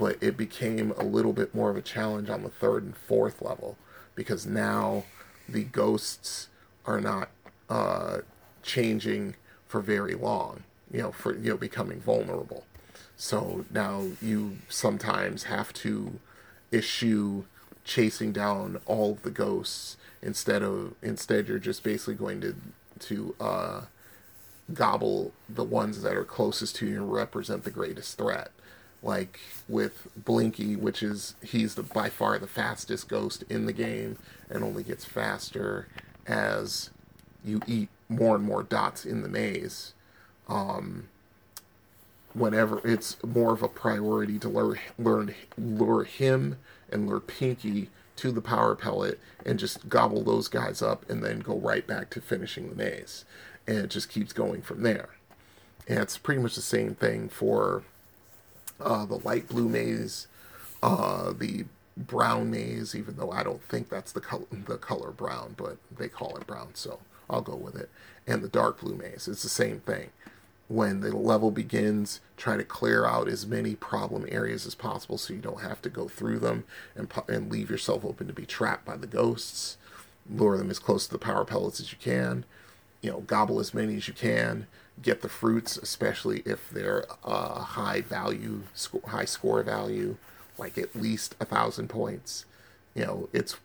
but 0.00 0.16
it 0.22 0.34
became 0.34 0.92
a 0.92 1.04
little 1.04 1.34
bit 1.34 1.54
more 1.54 1.68
of 1.68 1.76
a 1.76 1.82
challenge 1.82 2.30
on 2.30 2.42
the 2.42 2.48
third 2.48 2.82
and 2.82 2.96
fourth 2.96 3.42
level 3.42 3.76
because 4.14 4.46
now 4.46 5.04
the 5.46 5.62
ghosts 5.62 6.48
are 6.86 7.02
not 7.02 7.28
uh, 7.68 8.20
changing 8.62 9.34
for 9.68 9.82
very 9.82 10.14
long, 10.14 10.64
you 10.90 11.02
know, 11.02 11.12
for 11.12 11.36
you 11.36 11.50
know 11.50 11.56
becoming 11.58 12.00
vulnerable. 12.00 12.64
So 13.18 13.66
now 13.70 14.06
you 14.22 14.56
sometimes 14.70 15.42
have 15.44 15.70
to 15.74 16.18
issue 16.72 17.44
chasing 17.84 18.32
down 18.32 18.80
all 18.86 19.18
the 19.22 19.30
ghosts 19.30 19.98
instead 20.22 20.62
of 20.62 20.94
instead 21.02 21.46
you're 21.46 21.58
just 21.58 21.84
basically 21.84 22.14
going 22.14 22.40
to 22.40 22.54
to 23.00 23.34
uh, 23.38 23.80
gobble 24.72 25.32
the 25.46 25.64
ones 25.64 26.00
that 26.00 26.16
are 26.16 26.24
closest 26.24 26.76
to 26.76 26.86
you 26.86 26.96
and 27.02 27.12
represent 27.12 27.64
the 27.64 27.70
greatest 27.70 28.16
threat 28.16 28.50
like 29.02 29.40
with 29.68 30.08
Blinky, 30.16 30.76
which 30.76 31.02
is 31.02 31.34
he's 31.42 31.74
the 31.74 31.82
by 31.82 32.08
far 32.08 32.38
the 32.38 32.46
fastest 32.46 33.08
ghost 33.08 33.44
in 33.48 33.66
the 33.66 33.72
game 33.72 34.18
and 34.50 34.62
only 34.62 34.82
gets 34.82 35.04
faster 35.04 35.88
as 36.26 36.90
you 37.44 37.60
eat 37.66 37.88
more 38.08 38.36
and 38.36 38.44
more 38.44 38.62
dots 38.62 39.04
in 39.04 39.22
the 39.22 39.28
maze, 39.28 39.94
um, 40.48 41.08
whenever 42.34 42.86
it's 42.86 43.22
more 43.24 43.52
of 43.52 43.62
a 43.62 43.68
priority 43.68 44.38
to 44.38 44.48
lure, 44.48 44.78
learn, 44.98 45.34
lure 45.56 46.04
him 46.04 46.56
and 46.90 47.08
lure 47.08 47.20
Pinky 47.20 47.88
to 48.16 48.30
the 48.30 48.42
power 48.42 48.74
pellet 48.74 49.18
and 49.46 49.58
just 49.58 49.88
gobble 49.88 50.22
those 50.22 50.48
guys 50.48 50.82
up 50.82 51.08
and 51.08 51.24
then 51.24 51.40
go 51.40 51.56
right 51.56 51.86
back 51.86 52.10
to 52.10 52.20
finishing 52.20 52.68
the 52.68 52.74
maze. 52.74 53.24
And 53.66 53.78
it 53.78 53.90
just 53.90 54.10
keeps 54.10 54.32
going 54.32 54.62
from 54.62 54.82
there. 54.82 55.08
And 55.88 56.00
it's 56.00 56.18
pretty 56.18 56.42
much 56.42 56.54
the 56.54 56.60
same 56.60 56.94
thing 56.94 57.28
for 57.28 57.82
uh, 58.80 59.04
the 59.06 59.18
light 59.18 59.48
blue 59.48 59.68
maze, 59.68 60.26
uh, 60.82 61.32
the 61.32 61.64
brown 61.96 62.50
maze, 62.50 62.94
even 62.94 63.16
though 63.16 63.30
I 63.30 63.42
don't 63.42 63.62
think 63.62 63.88
that's 63.88 64.12
the 64.12 64.20
color, 64.20 64.46
the 64.50 64.78
color 64.78 65.10
brown, 65.10 65.54
but 65.56 65.76
they 65.94 66.08
call 66.08 66.36
it 66.36 66.46
brown, 66.46 66.70
so 66.74 67.00
I'll 67.28 67.42
go 67.42 67.56
with 67.56 67.76
it. 67.76 67.90
And 68.26 68.42
the 68.42 68.48
dark 68.48 68.80
blue 68.80 68.96
maze, 68.96 69.28
it's 69.28 69.42
the 69.42 69.48
same 69.48 69.80
thing. 69.80 70.10
When 70.68 71.00
the 71.00 71.16
level 71.16 71.50
begins, 71.50 72.20
try 72.36 72.56
to 72.56 72.62
clear 72.64 73.04
out 73.04 73.28
as 73.28 73.44
many 73.44 73.74
problem 73.74 74.24
areas 74.28 74.66
as 74.66 74.76
possible 74.76 75.18
so 75.18 75.34
you 75.34 75.40
don't 75.40 75.62
have 75.62 75.82
to 75.82 75.88
go 75.88 76.06
through 76.06 76.38
them 76.38 76.62
and, 76.94 77.12
and 77.28 77.50
leave 77.50 77.70
yourself 77.70 78.04
open 78.04 78.28
to 78.28 78.32
be 78.32 78.46
trapped 78.46 78.84
by 78.84 78.96
the 78.96 79.08
ghosts. 79.08 79.78
Lure 80.30 80.56
them 80.56 80.70
as 80.70 80.78
close 80.78 81.06
to 81.06 81.12
the 81.12 81.18
power 81.18 81.44
pellets 81.44 81.80
as 81.80 81.90
you 81.90 81.98
can. 82.00 82.44
You 83.02 83.10
know, 83.10 83.20
gobble 83.20 83.58
as 83.58 83.74
many 83.74 83.96
as 83.96 84.06
you 84.06 84.14
can. 84.14 84.68
Get 85.02 85.22
the 85.22 85.28
fruits, 85.28 85.76
especially 85.76 86.42
if 86.44 86.68
they're 86.70 87.04
uh, 87.24 87.60
high 87.60 88.02
value, 88.02 88.62
high 89.06 89.24
score 89.24 89.62
value 89.62 90.16
like 90.60 90.78
at 90.78 90.94
least 90.94 91.34
a 91.40 91.44
thousand 91.44 91.88
points. 91.88 92.44
You 92.94 93.06
know, 93.06 93.28
it's 93.32 93.56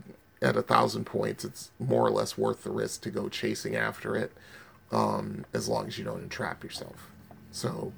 at 0.41 0.55
a 0.55 0.61
thousand 0.61 1.05
points, 1.05 1.43
it's 1.43 1.71
more 1.79 2.07
or 2.07 2.09
less 2.09 2.37
worth 2.37 2.63
the 2.63 2.71
risk 2.71 3.01
to 3.01 3.09
go 3.09 3.29
chasing 3.29 3.75
after 3.75 4.15
it, 4.15 4.31
um, 4.91 5.45
as 5.53 5.67
long 5.67 5.87
as 5.87 5.97
you 5.97 6.05
don't 6.05 6.23
entrap 6.23 6.63
yourself. 6.63 7.11
So, 7.51 7.91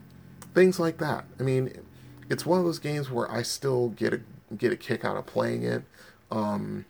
things 0.53 0.80
like 0.80 0.97
that. 0.97 1.26
I 1.39 1.43
mean, 1.43 1.72
it's 2.30 2.45
one 2.45 2.59
of 2.59 2.65
those 2.65 2.80
games 2.80 3.09
where 3.09 3.31
I 3.31 3.43
still 3.43 3.89
get 3.89 4.14
a 4.14 4.22
get 4.55 4.72
a 4.72 4.77
kick 4.77 5.05
out 5.05 5.18
of 5.18 5.26
playing 5.26 5.64
it. 5.64 5.84
Um, 6.31 6.85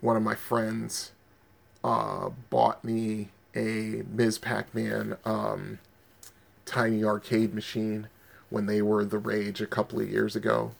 one 0.00 0.16
of 0.16 0.22
my 0.22 0.34
friends 0.34 1.12
uh, 1.82 2.30
bought 2.50 2.84
me 2.84 3.28
a 3.54 4.02
Ms. 4.12 4.38
Pac-Man 4.38 5.16
um, 5.24 5.78
tiny 6.66 7.04
arcade 7.04 7.54
machine 7.54 8.08
when 8.50 8.66
they 8.66 8.82
were 8.82 9.04
the 9.04 9.18
rage 9.18 9.60
a 9.60 9.66
couple 9.66 10.00
of 10.00 10.08
years 10.08 10.36
ago 10.36 10.72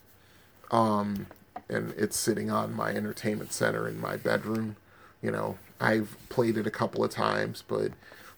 um, 0.71 1.27
and 1.69 1.93
it's 1.97 2.17
sitting 2.17 2.51
on 2.51 2.73
my 2.73 2.89
entertainment 2.91 3.51
center 3.53 3.87
in 3.87 3.99
my 3.99 4.17
bedroom. 4.17 4.75
You 5.21 5.31
know, 5.31 5.57
I've 5.79 6.15
played 6.29 6.57
it 6.57 6.67
a 6.67 6.71
couple 6.71 7.03
of 7.03 7.11
times, 7.11 7.63
but 7.67 7.91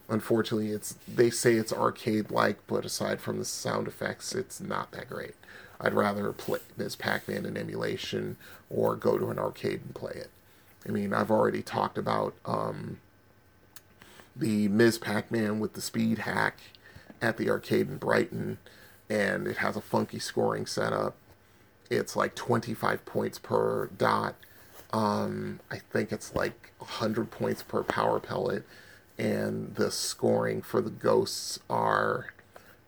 unfortunately, 0.09 0.71
it's 0.71 0.95
they 1.07 1.29
say 1.29 1.55
it's 1.55 1.73
arcade 1.73 2.31
like, 2.31 2.65
but 2.67 2.85
aside 2.85 3.19
from 3.19 3.39
the 3.39 3.45
sound 3.45 3.87
effects, 3.87 4.33
it's 4.33 4.61
not 4.61 4.91
that 4.91 5.09
great. 5.09 5.35
I'd 5.79 5.93
rather 5.93 6.31
play 6.31 6.59
Ms. 6.75 6.95
Pac-Man 6.95 7.45
in 7.45 7.55
emulation 7.57 8.37
or 8.69 8.95
go 8.95 9.17
to 9.17 9.29
an 9.29 9.37
arcade 9.37 9.81
and 9.83 9.93
play 9.93 10.13
it. 10.13 10.29
I 10.87 10.91
mean, 10.91 11.13
I've 11.13 11.29
already 11.29 11.61
talked 11.61 11.97
about 11.97 12.33
um, 12.45 12.97
the 14.37 14.67
Ms. 14.67 14.97
Pac-Man 14.97 15.59
with 15.59 15.73
the 15.73 15.81
speed 15.81 16.19
hack 16.19 16.59
at 17.21 17.37
the 17.37 17.49
arcade 17.49 17.89
in 17.89 17.97
Brighton, 17.97 18.57
and 19.09 19.47
it 19.47 19.57
has 19.57 19.75
a 19.75 19.81
funky 19.81 20.19
scoring 20.19 20.65
setup 20.65 21.15
it's 21.89 22.15
like 22.15 22.35
25 22.35 23.05
points 23.05 23.39
per 23.39 23.87
dot. 23.97 24.35
Um, 24.91 25.59
I 25.71 25.77
think 25.77 26.11
it's 26.11 26.35
like 26.35 26.71
100 26.79 27.31
points 27.31 27.63
per 27.63 27.83
power 27.83 28.19
pellet. 28.19 28.65
And 29.17 29.75
the 29.75 29.89
scoring 29.89 30.61
for 30.61 30.81
the 30.81 30.89
ghosts 30.89 31.59
are 31.69 32.27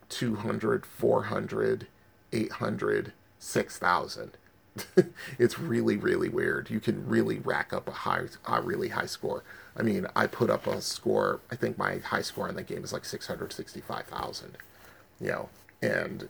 200, 0.10 0.86
400, 0.86 1.88
800, 2.32 3.14
6,000. 3.40 4.38
it's 5.40 5.60
really, 5.60 5.98
really 5.98 6.30
weird. 6.30 6.70
You 6.70 6.80
can 6.80 7.08
really 7.08 7.40
rack 7.40 7.74
up 7.74 7.88
a 7.88 7.92
high, 7.92 8.26
a 8.46 8.62
really 8.62 8.90
high 8.90 9.06
score. 9.06 9.44
I 9.76 9.82
mean, 9.82 10.08
I 10.16 10.28
put 10.28 10.50
up 10.50 10.68
a 10.68 10.82
score. 10.82 11.40
I 11.52 11.56
think 11.56 11.78
my 11.78 11.98
high 11.98 12.22
score 12.22 12.50
in 12.50 12.56
the 12.56 12.64
game 12.64 12.84
is 12.84 12.94
like 12.94 13.06
665,000. 13.06 14.58
You 15.20 15.28
know, 15.28 15.50
and 15.82 16.30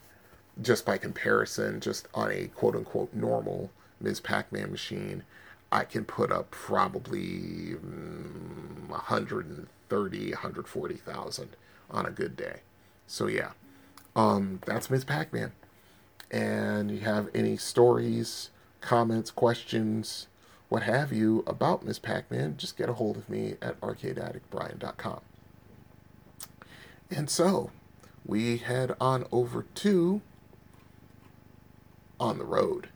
just 0.61 0.85
by 0.85 0.97
comparison, 0.97 1.79
just 1.79 2.07
on 2.13 2.31
a 2.31 2.47
quote 2.47 2.75
unquote 2.75 3.13
normal 3.13 3.71
Ms. 4.01 4.19
Pac 4.19 4.51
Man 4.51 4.71
machine, 4.71 5.23
I 5.71 5.83
can 5.83 6.05
put 6.05 6.31
up 6.31 6.51
probably 6.51 7.75
mm, 7.75 8.89
130, 8.89 10.31
140,000 10.31 11.49
on 11.91 12.05
a 12.05 12.11
good 12.11 12.35
day. 12.35 12.61
So, 13.07 13.27
yeah, 13.27 13.51
um, 14.15 14.61
that's 14.65 14.89
Ms. 14.89 15.05
Pac 15.05 15.33
Man. 15.33 15.51
And 16.31 16.91
you 16.91 16.99
have 16.99 17.29
any 17.33 17.57
stories, 17.57 18.49
comments, 18.81 19.31
questions, 19.31 20.27
what 20.69 20.83
have 20.83 21.11
you 21.11 21.43
about 21.47 21.83
Ms. 21.83 21.97
Pac 21.97 22.29
Man, 22.29 22.55
just 22.55 22.77
get 22.77 22.89
a 22.89 22.93
hold 22.93 23.17
of 23.17 23.27
me 23.27 23.55
at 23.61 23.79
arcadeaddictbrian.com. 23.81 25.21
And 27.09 27.29
so, 27.29 27.71
we 28.23 28.57
head 28.57 28.95
on 29.01 29.25
over 29.31 29.63
to 29.63 30.21
on 32.19 32.37
the 32.37 32.45
road. 32.45 32.89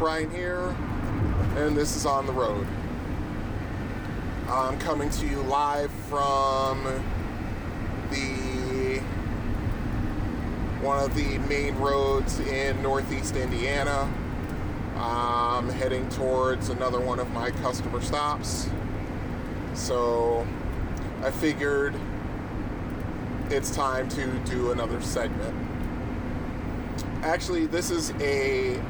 Brian 0.00 0.30
here, 0.30 0.74
and 1.58 1.76
this 1.76 1.94
is 1.94 2.06
On 2.06 2.24
the 2.24 2.32
Road. 2.32 2.66
I'm 4.48 4.78
coming 4.78 5.10
to 5.10 5.26
you 5.26 5.42
live 5.42 5.90
from 6.08 6.82
the 8.10 9.00
one 10.80 11.04
of 11.04 11.14
the 11.14 11.36
main 11.50 11.76
roads 11.76 12.40
in 12.40 12.80
northeast 12.80 13.36
Indiana. 13.36 14.10
I'm 14.96 15.68
heading 15.68 16.08
towards 16.08 16.70
another 16.70 16.98
one 16.98 17.20
of 17.20 17.30
my 17.32 17.50
customer 17.50 18.00
stops. 18.00 18.70
So 19.74 20.46
I 21.22 21.30
figured 21.30 21.94
it's 23.50 23.76
time 23.76 24.08
to 24.08 24.38
do 24.50 24.72
another 24.72 25.02
segment 25.02 25.70
actually, 27.22 27.66
this 27.66 27.90
is 27.90 28.12
a 28.20 28.80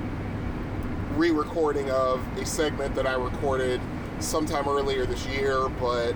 re 1.16 1.30
recording 1.30 1.90
of 1.90 2.20
a 2.38 2.46
segment 2.46 2.94
that 2.94 3.06
I 3.06 3.14
recorded 3.14 3.80
sometime 4.20 4.68
earlier 4.68 5.06
this 5.06 5.26
year, 5.26 5.68
but 5.68 6.14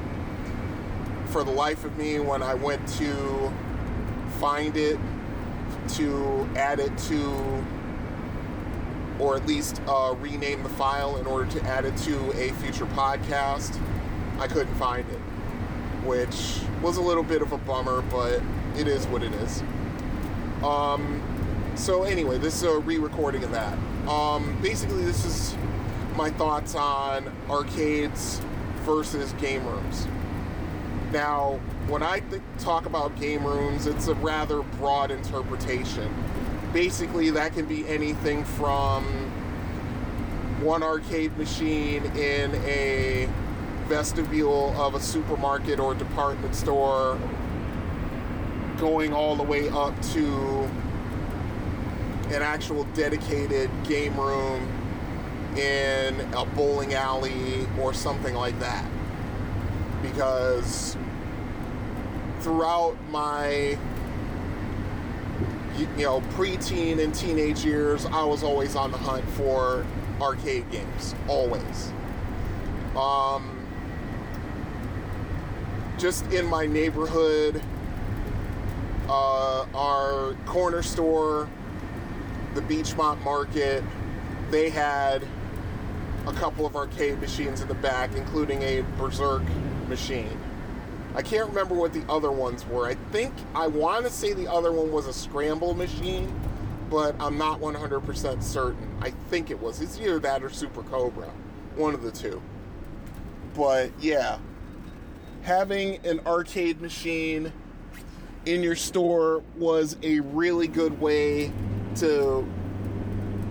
for 1.27 1.43
the 1.43 1.51
life 1.51 1.85
of 1.85 1.97
me, 1.97 2.21
when 2.21 2.43
I 2.43 2.55
went 2.55 2.87
to 2.99 3.53
find 4.39 4.77
it, 4.77 4.99
to 5.89 6.49
add 6.57 6.81
it 6.81 6.97
to, 6.99 7.65
or 9.19 9.37
at 9.37 9.47
least 9.47 9.81
uh, 9.87 10.15
rename 10.21 10.63
the 10.63 10.69
file 10.71 11.17
in 11.17 11.27
order 11.27 11.51
to 11.53 11.63
add 11.65 11.85
it 11.85 11.97
to 11.99 12.31
a 12.33 12.53
future 12.55 12.87
podcast, 12.87 13.81
I 14.39 14.47
couldn't 14.47 14.75
find 14.75 15.09
it, 15.09 15.21
which 16.05 16.61
was 16.83 16.97
a 16.97 17.03
little 17.03 17.23
bit 17.23 17.43
of 17.43 17.53
a 17.53 17.59
bummer, 17.59 18.03
but 18.03 18.43
it 18.77 18.89
is 18.89 19.07
what 19.07 19.23
it 19.23 19.33
is. 19.35 19.63
Um, 20.63 21.23
so 21.75 22.05
anyway, 22.05 22.39
this 22.39 22.55
is 22.55 22.63
a 22.63 22.79
re-recording 22.79 23.45
of 23.45 23.51
that. 23.53 23.77
Um, 24.09 24.57
basically, 24.61 25.05
this 25.05 25.25
is 25.25 25.57
my 26.17 26.31
thoughts 26.31 26.75
on 26.75 27.33
arcades 27.49 28.41
versus 28.83 29.33
game 29.35 29.67
rooms. 29.67 30.07
Now, 31.11 31.61
when 31.87 32.03
I 32.03 32.21
th- 32.21 32.43
talk 32.59 32.87
about 32.87 33.19
game 33.19 33.47
rooms, 33.47 33.87
it's 33.87 34.09
a 34.09 34.15
rather 34.15 34.63
broad 34.63 35.11
interpretation. 35.11 36.13
Basically, 36.73 37.31
that 37.31 37.55
can 37.55 37.67
be 37.67 37.87
anything 37.89 38.45
from 38.45 39.05
one 40.61 40.83
arcade 40.83 41.37
machine 41.39 42.05
in 42.17 42.55
a 42.67 43.29
vestibule 43.87 44.75
of 44.81 44.95
a 44.95 45.01
supermarket 45.01 45.79
or 45.79 45.95
department 45.95 46.55
store, 46.55 47.19
going 48.79 49.15
all 49.15 49.37
the 49.37 49.43
way 49.43 49.69
up 49.71 49.95
to 50.03 50.69
an 52.27 52.43
actual 52.43 52.85
dedicated 52.95 53.71
game 53.85 54.19
room 54.19 54.69
in 55.57 56.21
a 56.35 56.45
bowling 56.45 56.95
alley 56.95 57.67
or 57.81 57.95
something 57.95 58.35
like 58.35 58.59
that. 58.61 58.89
Because 60.03 60.97
throughout 62.41 62.97
my 63.11 63.79
you 65.77 65.87
know 65.97 66.21
preteen 66.33 67.03
and 67.03 67.15
teenage 67.15 67.65
years, 67.65 68.07
I 68.07 68.25
was 68.25 68.43
always 68.43 68.77
on 68.77 68.91
the 68.91 68.99
hunt 68.99 69.29
for 69.31 69.87
arcade 70.21 70.71
games, 70.71 71.15
always. 71.29 71.93
Um, 72.97 73.67
just 75.99 76.31
in 76.33 76.47
my 76.47 76.67
neighborhood, 76.67 77.61
uh, 79.09 79.67
our 79.75 80.35
corner 80.47 80.83
store, 80.83 81.49
the 82.55 82.63
Beachmont 82.63 83.23
Market, 83.23 83.83
they 84.51 84.71
had 84.71 85.27
a 86.27 86.33
couple 86.33 86.65
of 86.65 86.77
arcade 86.77 87.21
machines 87.21 87.61
in 87.61 87.69
the 87.69 87.75
back, 87.75 88.15
including 88.15 88.63
a 88.63 88.83
Berserk 88.97 89.43
machine. 89.89 90.39
I 91.15 91.23
can't 91.23 91.49
remember 91.49 91.75
what 91.75 91.93
the 91.93 92.05
other 92.09 92.33
ones 92.33 92.67
were. 92.67 92.87
I 92.87 92.95
think 93.13 93.33
I 93.55 93.67
want 93.67 94.05
to 94.05 94.11
say 94.11 94.33
the 94.33 94.51
other 94.51 94.73
one 94.73 94.91
was 94.91 95.07
a 95.07 95.13
scramble 95.13 95.75
machine, 95.75 96.33
but 96.91 97.15
I'm 97.21 97.39
not 97.39 97.61
100% 97.61 98.43
certain. 98.43 98.99
I 99.01 99.11
think 99.31 99.51
it 99.51 99.61
was. 99.61 99.81
It's 99.81 99.99
either 100.01 100.19
that 100.21 100.43
or 100.43 100.51
Super 100.51 100.83
Cobra, 100.83 101.31
one 101.77 101.95
of 101.95 102.03
the 102.03 102.11
two. 102.11 102.43
But 103.55 103.93
yeah, 104.01 104.39
having 105.43 106.05
an 106.05 106.21
arcade 106.27 106.81
machine 106.81 107.53
in 108.47 108.63
your 108.63 108.77
store 108.77 109.43
was 109.57 109.97
a 110.03 110.21
really 110.21 110.67
good 110.67 111.01
way 111.01 111.53
to 111.97 112.47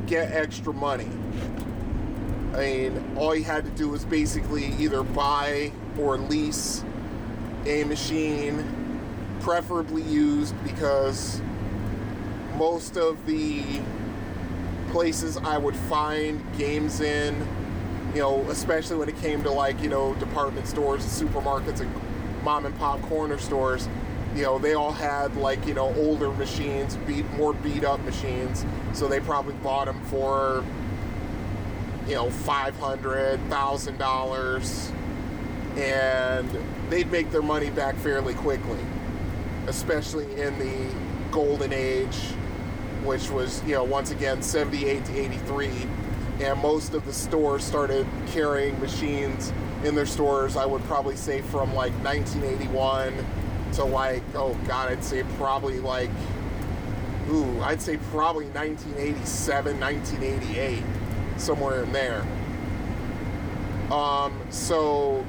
get 0.06 0.32
extra 0.32 0.74
money. 0.74 1.10
I 2.54 2.58
mean, 2.58 3.18
all 3.18 3.36
you 3.36 3.44
had 3.44 3.66
to 3.66 3.72
do 3.72 3.90
was 3.90 4.06
basically 4.06 4.66
either 4.80 5.02
buy 5.04 5.72
or 5.98 6.18
lease 6.18 6.84
a 7.66 7.84
machine, 7.86 8.64
preferably 9.40 10.04
used, 10.04 10.54
because 10.64 11.42
most 12.58 12.98
of 12.98 13.26
the 13.26 13.64
places 14.92 15.38
I 15.38 15.58
would 15.58 15.76
find 15.76 16.42
games 16.58 17.02
in, 17.02 17.36
you 18.14 18.20
know, 18.20 18.42
especially 18.50 18.98
when 18.98 19.10
it 19.10 19.20
came 19.22 19.42
to 19.44 19.50
like, 19.52 19.82
you 19.82 19.90
know, 19.90 20.14
department 20.16 20.68
stores, 20.68 21.04
supermarkets, 21.04 21.80
and 21.80 21.92
mom 22.44 22.66
and 22.66 22.78
pop 22.78 23.02
corner 23.04 23.40
stores, 23.40 23.88
you 24.36 24.44
know, 24.44 24.58
they 24.58 24.74
all 24.74 24.92
had 24.92 25.36
like, 25.38 25.66
you 25.68 25.74
know, 25.74 25.94
older 25.96 26.32
machines, 26.32 26.96
beat 27.08 27.30
more 27.34 27.54
beat 27.54 27.84
up 27.84 28.00
machines. 28.02 28.66
So 28.94 29.08
they 29.08 29.20
probably 29.20 29.54
bought 29.56 29.86
them 29.86 30.02
for, 30.06 30.64
you 32.08 32.16
know, 32.16 32.30
five 32.30 32.78
hundred 32.78 33.40
thousand 33.50 33.98
dollars, 33.98 34.92
and 35.76 36.50
they'd 36.90 37.12
make 37.12 37.32
their 37.32 37.42
money 37.42 37.70
back 37.70 37.96
fairly 37.98 38.34
quickly, 38.34 38.80
especially 39.68 40.26
in 40.42 40.58
the 40.58 40.96
golden 41.32 41.74
age, 41.74 42.18
which 43.04 43.30
was, 43.30 43.64
you 43.64 43.74
know, 43.74 43.84
once 43.84 44.12
again 44.12 44.42
78 44.42 45.06
to 45.06 45.20
83. 45.20 45.70
And 46.42 46.60
most 46.62 46.94
of 46.94 47.06
the 47.06 47.14
stores 47.14 47.64
started 47.64 48.08
carrying 48.28 48.80
machines 48.80 49.54
in 49.84 49.96
their 49.96 50.06
stores, 50.06 50.56
I 50.56 50.66
would 50.66 50.84
probably 50.84 51.16
say 51.16 51.42
from 51.42 51.74
like 51.74 51.94
1981 52.04 53.14
to 53.76 53.84
like, 53.84 54.24
oh 54.36 54.54
God, 54.68 54.90
I'd 54.90 55.04
say 55.04 55.24
probably 55.38 55.80
like, 55.80 56.10
ooh, 57.30 57.60
I'd 57.62 57.82
say 57.82 57.98
probably 58.12 58.46
1987, 58.48 59.80
1988, 59.80 60.84
somewhere 61.38 61.84
in 61.84 61.92
there. 61.92 62.26
Um, 63.92 64.40
so, 64.50 65.26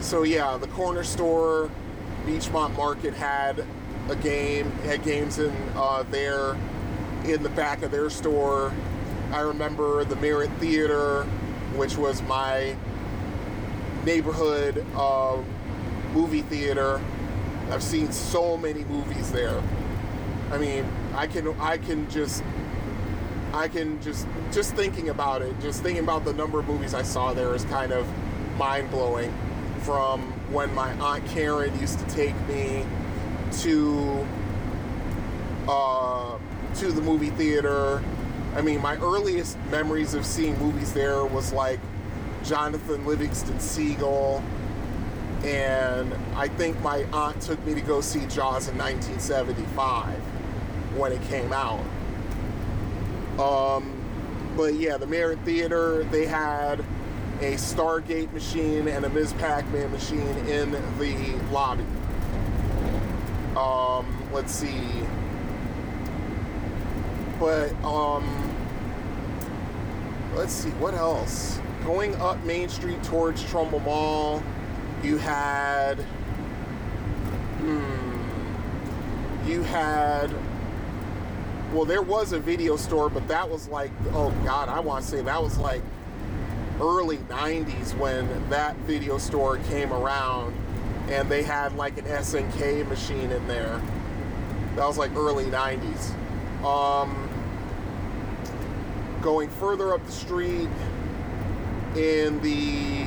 so 0.00 0.22
yeah, 0.22 0.56
the 0.56 0.68
corner 0.68 1.04
store, 1.04 1.70
Beachmont 2.26 2.76
Market 2.76 3.14
had 3.14 3.64
a 4.08 4.16
game, 4.16 4.70
had 4.84 5.02
games 5.04 5.38
in 5.38 5.54
uh, 5.74 6.04
there 6.10 6.56
in 7.24 7.42
the 7.42 7.50
back 7.50 7.82
of 7.82 7.90
their 7.90 8.10
store. 8.10 8.72
I 9.32 9.40
remember 9.40 10.04
the 10.04 10.16
Merritt 10.16 10.50
Theater, 10.58 11.24
which 11.76 11.96
was 11.96 12.20
my 12.22 12.74
neighborhood 14.04 14.84
uh, 14.96 15.36
movie 16.12 16.42
theater. 16.42 17.00
I've 17.70 17.82
seen 17.82 18.12
so 18.12 18.56
many 18.56 18.84
movies 18.84 19.30
there. 19.30 19.62
I 20.50 20.58
mean, 20.58 20.84
I 21.14 21.26
can 21.26 21.48
I 21.60 21.78
can 21.78 22.10
just 22.10 22.42
I 23.52 23.68
can 23.68 24.00
just 24.02 24.26
just 24.52 24.74
thinking 24.74 25.08
about 25.08 25.42
it, 25.42 25.58
just 25.60 25.82
thinking 25.82 26.02
about 26.02 26.24
the 26.24 26.32
number 26.32 26.58
of 26.58 26.66
movies 26.66 26.94
I 26.94 27.02
saw 27.02 27.32
there 27.32 27.54
is 27.54 27.64
kind 27.64 27.92
of 27.92 28.06
mind 28.56 28.90
blowing. 28.90 29.32
From 29.82 30.20
when 30.52 30.74
my 30.74 30.92
aunt 31.00 31.26
Karen 31.28 31.78
used 31.80 31.98
to 32.00 32.06
take 32.14 32.34
me 32.46 32.84
to 33.60 34.26
uh, 35.68 36.38
to 36.76 36.92
the 36.92 37.00
movie 37.00 37.30
theater. 37.30 38.02
I 38.54 38.62
mean, 38.62 38.82
my 38.82 38.96
earliest 38.96 39.56
memories 39.70 40.14
of 40.14 40.26
seeing 40.26 40.58
movies 40.58 40.92
there 40.92 41.24
was 41.24 41.52
like 41.52 41.78
Jonathan 42.44 43.06
Livingston 43.06 43.60
Seagull, 43.60 44.42
and 45.44 46.12
I 46.34 46.48
think 46.48 46.80
my 46.80 47.04
aunt 47.12 47.40
took 47.40 47.64
me 47.64 47.74
to 47.74 47.80
go 47.80 48.00
see 48.00 48.26
Jaws 48.26 48.68
in 48.68 48.76
1975 48.76 50.18
when 50.96 51.12
it 51.12 51.22
came 51.22 51.52
out. 51.52 51.84
Um, 53.38 53.96
but 54.56 54.74
yeah, 54.74 54.96
the 54.96 55.06
Merritt 55.06 55.38
Theater, 55.40 56.04
they 56.04 56.26
had 56.26 56.80
a 57.40 57.54
Stargate 57.54 58.30
machine 58.32 58.86
and 58.88 59.04
a 59.04 59.08
Ms. 59.08 59.32
Pac-Man 59.34 59.90
machine 59.90 60.36
in 60.46 60.72
the 60.98 61.38
lobby. 61.50 61.84
Um, 63.56 64.28
let's 64.32 64.52
see. 64.52 64.84
But 67.38 67.72
um, 67.82 68.54
let's 70.34 70.52
see 70.52 70.70
what 70.70 70.92
else. 70.92 71.58
Going 71.84 72.14
up 72.16 72.42
Main 72.44 72.68
Street 72.68 73.02
towards 73.02 73.42
Trumbull 73.44 73.80
Mall, 73.80 74.42
you 75.02 75.18
had. 75.18 75.94
Hmm, 77.60 79.48
you 79.48 79.62
had. 79.62 80.30
Well, 81.72 81.84
there 81.84 82.02
was 82.02 82.32
a 82.32 82.40
video 82.40 82.76
store, 82.76 83.08
but 83.08 83.28
that 83.28 83.48
was 83.48 83.68
like, 83.68 83.90
oh 84.12 84.30
God, 84.44 84.68
I 84.68 84.80
want 84.80 85.04
to 85.04 85.10
say 85.10 85.22
that 85.22 85.42
was 85.42 85.56
like 85.56 85.82
early 86.80 87.18
90s 87.18 87.96
when 87.96 88.48
that 88.50 88.74
video 88.78 89.18
store 89.18 89.58
came 89.58 89.92
around 89.92 90.54
and 91.10 91.30
they 91.30 91.42
had 91.42 91.76
like 91.76 91.98
an 91.98 92.06
SNK 92.06 92.88
machine 92.88 93.30
in 93.30 93.46
there. 93.46 93.80
That 94.76 94.86
was 94.86 94.98
like 94.98 95.14
early 95.14 95.44
90s. 95.44 96.14
Um, 96.64 97.28
going 99.20 99.48
further 99.50 99.94
up 99.94 100.04
the 100.06 100.12
street 100.12 100.68
in 101.96 102.40
the 102.40 103.06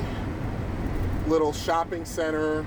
little 1.28 1.54
shopping 1.54 2.06
center 2.06 2.64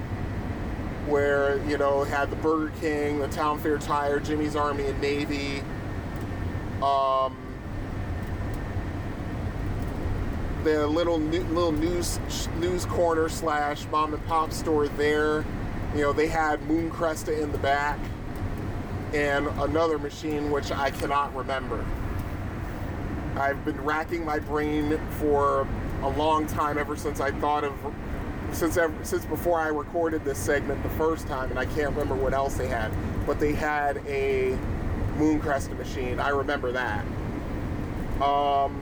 where, 1.07 1.65
you 1.69 1.79
know, 1.79 2.05
had 2.05 2.31
the 2.31 2.37
Burger 2.37 2.73
King, 2.81 3.19
the 3.19 3.29
Town 3.29 3.59
Fair 3.61 3.79
Tire, 3.79 4.21
Jimmy's 4.21 4.57
Army 4.57 4.87
and 4.87 5.01
Navy. 5.01 5.63
Um, 6.83 7.37
the 10.65 10.87
little 10.87 11.19
little 11.19 11.71
news 11.71 12.19
news 12.59 12.85
corner 12.87 13.29
slash 13.29 13.87
mom 13.87 14.15
and 14.15 14.27
pop 14.27 14.53
store 14.53 14.89
there. 14.89 15.45
You 15.95 16.03
know, 16.03 16.13
they 16.13 16.27
had 16.27 16.61
Moon 16.63 16.91
Cresta 16.91 17.41
in 17.41 17.53
the 17.53 17.59
back 17.59 17.99
and 19.15 19.47
another 19.61 19.99
machine 19.99 20.51
which 20.51 20.73
I 20.73 20.91
cannot 20.91 21.35
remember. 21.35 21.85
I've 23.37 23.65
been 23.65 23.81
racking 23.83 24.25
my 24.25 24.39
brain 24.39 24.99
for 25.21 25.69
a 26.03 26.09
long 26.09 26.47
time 26.47 26.79
ever 26.79 26.97
since 26.97 27.21
I 27.21 27.31
thought 27.31 27.65
of 27.65 27.73
since 28.53 28.77
ever, 28.77 28.95
since 29.05 29.25
before 29.25 29.61
I 29.61 29.69
recorded 29.69 30.25
this 30.25 30.39
segment 30.39 30.83
the 30.83 30.89
first 30.91 31.27
time, 31.27 31.51
and 31.51 31.59
I 31.59 31.67
can't 31.67 31.91
remember 31.91 32.15
what 32.15 32.33
else 32.33 32.55
they 32.55 32.69
had. 32.69 32.93
But 33.27 33.41
they 33.41 33.53
had 33.53 33.99
a 34.07 34.57
Moon 35.17 35.41
Cresta 35.41 35.77
machine. 35.77 36.19
I 36.19 36.29
remember 36.29 36.73
that. 36.73 37.05
Um, 38.21 38.81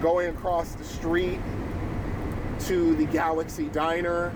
going 0.00 0.28
across 0.28 0.74
the 0.74 0.84
street 0.84 1.40
to 2.60 2.94
the 2.94 3.06
Galaxy 3.06 3.68
Diner, 3.68 4.32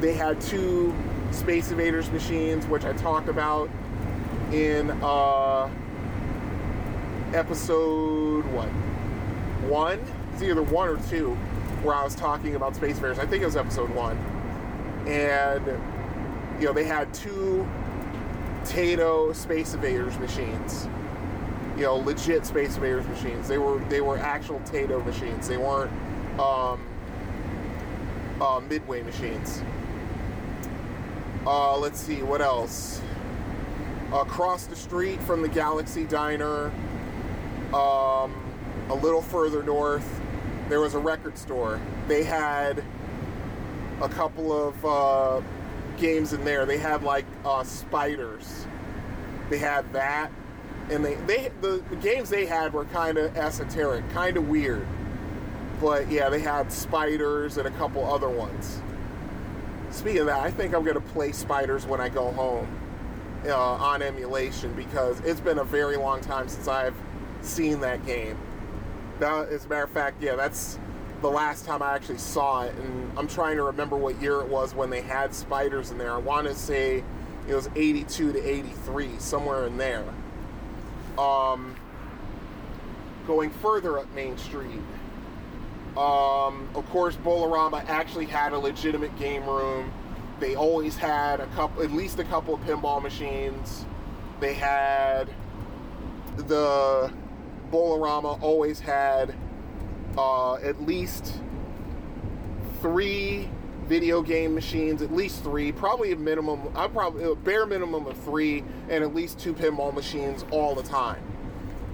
they 0.00 0.12
had 0.12 0.40
two 0.40 0.94
Space 1.30 1.70
Invaders 1.70 2.10
machines, 2.10 2.66
which 2.66 2.84
I 2.84 2.92
talked 2.94 3.28
about 3.28 3.70
in 4.52 4.90
uh, 5.02 5.70
episode 7.34 8.44
what 8.46 8.68
one? 9.68 10.00
It's 10.32 10.42
either 10.42 10.62
one 10.62 10.88
or 10.88 10.96
two, 11.08 11.36
where 11.82 11.94
I 11.94 12.04
was 12.04 12.14
talking 12.14 12.54
about 12.54 12.76
Space 12.76 12.96
Invaders. 12.96 13.18
I 13.18 13.26
think 13.26 13.42
it 13.42 13.46
was 13.46 13.56
episode 13.56 13.90
one, 13.90 14.16
and 15.06 15.64
you 16.60 16.66
know 16.66 16.72
they 16.72 16.84
had 16.84 17.12
two 17.14 17.68
Taito 18.64 19.34
Space 19.34 19.74
Invaders 19.74 20.18
machines, 20.18 20.88
you 21.76 21.84
know, 21.84 21.96
legit 21.96 22.44
Space 22.44 22.76
Invaders 22.76 23.06
machines. 23.06 23.48
They 23.48 23.58
were 23.58 23.78
they 23.88 24.00
were 24.00 24.18
actual 24.18 24.60
Taito 24.60 25.04
machines. 25.04 25.48
They 25.48 25.56
weren't 25.56 25.90
um, 26.38 26.86
uh, 28.40 28.60
Midway 28.68 29.02
machines. 29.02 29.62
Uh, 31.46 31.78
let's 31.78 31.98
see 32.00 32.22
what 32.22 32.42
else. 32.42 33.00
Across 34.12 34.66
the 34.66 34.76
street 34.76 35.22
from 35.22 35.42
the 35.42 35.48
Galaxy 35.48 36.04
Diner, 36.04 36.72
um, 37.72 38.34
a 38.88 38.94
little 38.94 39.22
further 39.22 39.62
north, 39.62 40.17
there 40.68 40.80
was 40.80 40.94
a 40.94 40.98
record 40.98 41.36
store. 41.38 41.80
They 42.06 42.22
had 42.22 42.82
a 44.00 44.08
couple 44.08 44.52
of 44.52 44.84
uh, 44.84 45.40
games 45.96 46.32
in 46.32 46.44
there. 46.44 46.66
They 46.66 46.78
had 46.78 47.02
like 47.02 47.24
uh, 47.44 47.64
Spiders. 47.64 48.66
They 49.50 49.58
had 49.58 49.90
that, 49.92 50.30
and 50.90 51.04
they 51.04 51.14
they 51.14 51.50
the, 51.60 51.82
the 51.90 51.96
games 51.96 52.30
they 52.30 52.46
had 52.46 52.72
were 52.72 52.84
kind 52.86 53.18
of 53.18 53.36
esoteric, 53.36 54.08
kind 54.10 54.36
of 54.36 54.48
weird. 54.48 54.86
But 55.80 56.10
yeah, 56.10 56.28
they 56.28 56.40
had 56.40 56.72
Spiders 56.72 57.56
and 57.56 57.66
a 57.66 57.70
couple 57.72 58.04
other 58.04 58.28
ones. 58.28 58.82
Speaking 59.90 60.20
of 60.20 60.26
that, 60.26 60.40
I 60.40 60.50
think 60.50 60.74
I'm 60.74 60.84
gonna 60.84 61.00
play 61.00 61.32
Spiders 61.32 61.86
when 61.86 62.00
I 62.00 62.08
go 62.08 62.30
home 62.32 62.68
uh, 63.46 63.56
on 63.56 64.02
emulation 64.02 64.74
because 64.74 65.20
it's 65.20 65.40
been 65.40 65.58
a 65.58 65.64
very 65.64 65.96
long 65.96 66.20
time 66.20 66.48
since 66.48 66.68
I've 66.68 66.94
seen 67.40 67.80
that 67.80 68.04
game. 68.04 68.36
Now, 69.20 69.42
as 69.42 69.64
a 69.64 69.68
matter 69.68 69.84
of 69.84 69.90
fact, 69.90 70.22
yeah, 70.22 70.36
that's 70.36 70.78
the 71.22 71.28
last 71.28 71.64
time 71.64 71.82
I 71.82 71.94
actually 71.94 72.18
saw 72.18 72.62
it, 72.62 72.74
and 72.76 73.18
I'm 73.18 73.26
trying 73.26 73.56
to 73.56 73.64
remember 73.64 73.96
what 73.96 74.20
year 74.22 74.40
it 74.40 74.48
was 74.48 74.74
when 74.74 74.90
they 74.90 75.00
had 75.00 75.34
spiders 75.34 75.90
in 75.90 75.98
there. 75.98 76.12
I 76.12 76.18
want 76.18 76.46
to 76.46 76.54
say 76.54 77.02
it 77.48 77.54
was 77.54 77.68
82 77.74 78.32
to 78.32 78.40
83, 78.40 79.18
somewhere 79.18 79.66
in 79.66 79.76
there. 79.76 80.04
Um, 81.18 81.74
going 83.26 83.50
further 83.50 83.98
up 83.98 84.12
Main 84.14 84.38
Street, 84.38 84.82
um, 85.96 86.68
of 86.76 86.88
course, 86.90 87.16
Bolorama 87.16 87.84
actually 87.88 88.26
had 88.26 88.52
a 88.52 88.58
legitimate 88.58 89.18
game 89.18 89.44
room. 89.44 89.92
They 90.38 90.54
always 90.54 90.96
had 90.96 91.40
a 91.40 91.46
couple, 91.48 91.82
at 91.82 91.90
least 91.90 92.20
a 92.20 92.24
couple 92.24 92.54
of 92.54 92.60
pinball 92.60 93.02
machines. 93.02 93.84
They 94.38 94.54
had 94.54 95.28
the 96.36 97.12
Bolorama 97.70 98.40
always 98.42 98.80
had 98.80 99.34
uh, 100.16 100.54
at 100.56 100.82
least 100.82 101.34
three 102.80 103.48
video 103.86 104.22
game 104.22 104.54
machines, 104.54 105.00
at 105.00 105.12
least 105.12 105.42
three, 105.42 105.72
probably 105.72 106.12
a 106.12 106.16
minimum, 106.16 106.60
I 106.74 106.86
probably 106.88 107.24
a 107.24 107.34
bare 107.34 107.66
minimum 107.66 108.06
of 108.06 108.16
three, 108.18 108.62
and 108.88 109.02
at 109.02 109.14
least 109.14 109.38
two 109.38 109.54
pinball 109.54 109.94
machines 109.94 110.44
all 110.50 110.74
the 110.74 110.82
time. 110.82 111.22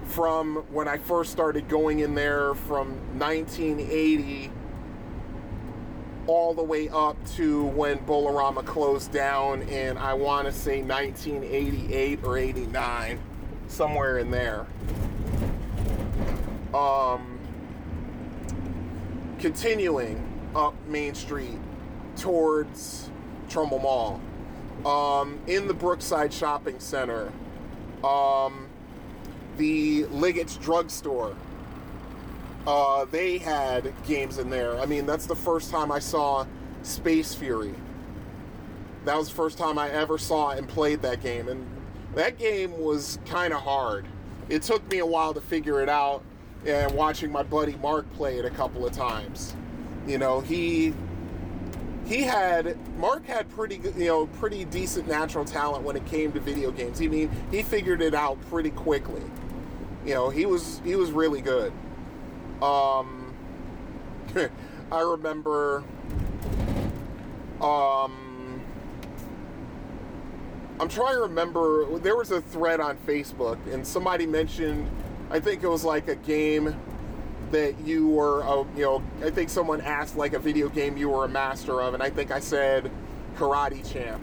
From 0.05 0.57
when 0.71 0.87
I 0.87 0.97
first 0.97 1.31
started 1.31 1.67
going 1.67 1.99
in 1.99 2.13
there 2.13 2.53
from 2.53 2.89
1980 3.17 4.51
all 6.27 6.53
the 6.53 6.63
way 6.63 6.89
up 6.89 7.17
to 7.35 7.65
when 7.65 7.99
Bolorama 7.99 8.65
closed 8.65 9.11
down 9.11 9.61
in 9.63 9.97
I 9.97 10.13
want 10.13 10.47
to 10.47 10.51
say 10.51 10.81
1988 10.81 12.23
or 12.23 12.37
89, 12.37 13.19
somewhere 13.67 14.17
in 14.17 14.31
there. 14.31 14.65
Um, 16.75 17.39
continuing 19.39 20.21
up 20.53 20.73
Main 20.87 21.15
Street 21.15 21.57
towards 22.17 23.09
Trumbull 23.47 23.79
Mall, 23.79 24.21
um, 24.85 25.39
in 25.47 25.67
the 25.67 25.73
Brookside 25.73 26.33
Shopping 26.33 26.79
Center, 26.79 27.31
um, 28.03 28.67
the 29.57 30.03
Liggett's 30.05 30.57
Drugstore. 30.57 31.35
Uh, 32.67 33.05
they 33.05 33.37
had 33.37 33.93
games 34.05 34.37
in 34.37 34.49
there. 34.49 34.77
I 34.77 34.85
mean, 34.85 35.05
that's 35.05 35.27
the 35.27 35.35
first 35.35 35.71
time 35.71 35.93
I 35.93 35.99
saw 35.99 36.45
Space 36.83 37.33
Fury. 37.33 37.73
That 39.05 39.17
was 39.17 39.29
the 39.29 39.35
first 39.35 39.57
time 39.57 39.77
I 39.77 39.89
ever 39.91 40.17
saw 40.17 40.49
and 40.49 40.67
played 40.67 41.01
that 41.03 41.21
game, 41.21 41.47
and 41.47 41.65
that 42.15 42.37
game 42.37 42.77
was 42.77 43.17
kind 43.27 43.53
of 43.53 43.61
hard. 43.61 44.05
It 44.49 44.61
took 44.63 44.89
me 44.91 44.97
a 44.97 45.05
while 45.05 45.33
to 45.35 45.41
figure 45.41 45.81
it 45.81 45.89
out, 45.89 46.23
and 46.65 46.91
watching 46.93 47.31
my 47.31 47.43
buddy 47.43 47.75
Mark 47.81 48.11
play 48.13 48.37
it 48.37 48.45
a 48.45 48.49
couple 48.49 48.85
of 48.85 48.91
times. 48.93 49.55
You 50.07 50.17
know, 50.17 50.41
he 50.41 50.93
he 52.05 52.21
had 52.21 52.77
Mark 52.97 53.25
had 53.25 53.49
pretty 53.49 53.81
you 53.97 54.05
know, 54.05 54.27
pretty 54.27 54.65
decent 54.65 55.07
natural 55.07 55.45
talent 55.45 55.83
when 55.83 55.95
it 55.95 56.05
came 56.05 56.31
to 56.33 56.39
video 56.39 56.71
games. 56.71 57.01
I 57.01 57.07
mean, 57.07 57.31
he 57.51 57.63
figured 57.63 58.01
it 58.01 58.13
out 58.13 58.39
pretty 58.49 58.69
quickly. 58.71 59.23
You 60.05 60.13
know, 60.13 60.29
he 60.29 60.45
was 60.45 60.81
he 60.83 60.95
was 60.95 61.11
really 61.11 61.41
good. 61.41 61.73
Um, 62.61 63.33
I 64.91 65.01
remember. 65.01 65.83
Um, 67.61 68.61
I'm 70.79 70.89
trying 70.89 71.15
to 71.15 71.21
remember. 71.21 71.97
There 71.99 72.15
was 72.15 72.31
a 72.31 72.41
thread 72.41 72.79
on 72.79 72.97
Facebook, 72.97 73.57
and 73.73 73.85
somebody 73.85 74.25
mentioned. 74.25 74.89
I 75.29 75.39
think 75.39 75.63
it 75.63 75.67
was 75.67 75.83
like 75.83 76.07
a 76.07 76.15
game 76.15 76.75
that 77.51 77.79
you 77.85 78.07
were, 78.07 78.41
a, 78.41 78.65
you 78.75 78.83
know, 78.83 79.03
I 79.23 79.29
think 79.29 79.49
someone 79.49 79.81
asked 79.81 80.15
like 80.17 80.33
a 80.33 80.39
video 80.39 80.69
game 80.69 80.97
you 80.97 81.09
were 81.09 81.25
a 81.25 81.29
master 81.29 81.81
of, 81.81 81.93
and 81.93 82.01
I 82.01 82.09
think 82.09 82.31
I 82.31 82.39
said 82.39 82.91
Karate 83.35 83.89
Champ. 83.91 84.21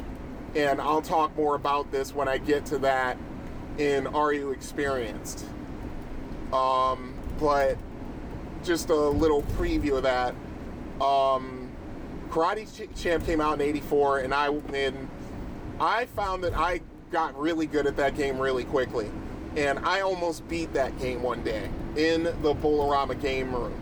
And 0.55 0.81
I'll 0.81 1.03
talk 1.03 1.35
more 1.37 1.55
about 1.55 1.91
this 1.91 2.15
when 2.15 2.29
I 2.29 2.39
get 2.39 2.67
to 2.67 2.79
that 2.79 3.17
in 3.79 4.07
Are 4.09 4.33
You 4.33 4.51
Experienced? 4.51 5.47
Um, 6.53 7.15
but 7.41 7.79
just 8.63 8.91
a 8.91 8.95
little 8.95 9.43
preview 9.43 9.97
of 9.97 10.03
that. 10.03 10.35
Um, 11.01 11.71
Karate 12.29 12.67
Champ 12.97 13.25
came 13.25 13.41
out 13.41 13.55
in 13.55 13.61
'84, 13.63 14.21
and 14.21 14.35
I 14.35 14.49
and 14.49 15.09
I 15.81 16.07
found 16.07 16.45
that 16.45 16.57
I 16.57 16.81
got 17.11 17.39
really 17.39 17.67
good 17.67 17.87
at 17.87 17.97
that 17.97 18.17
game 18.17 18.39
really 18.39 18.65
quickly, 18.65 19.11
and 19.57 19.79
I 19.81 20.01
almost 20.01 20.49
beat 20.49 20.73
that 20.75 20.99
game 20.99 21.23
one 21.23 21.43
day 21.43 21.69
in 21.97 22.25
the 22.25 22.55
Bolorama 22.55 23.21
game 23.21 23.55
room. 23.55 23.75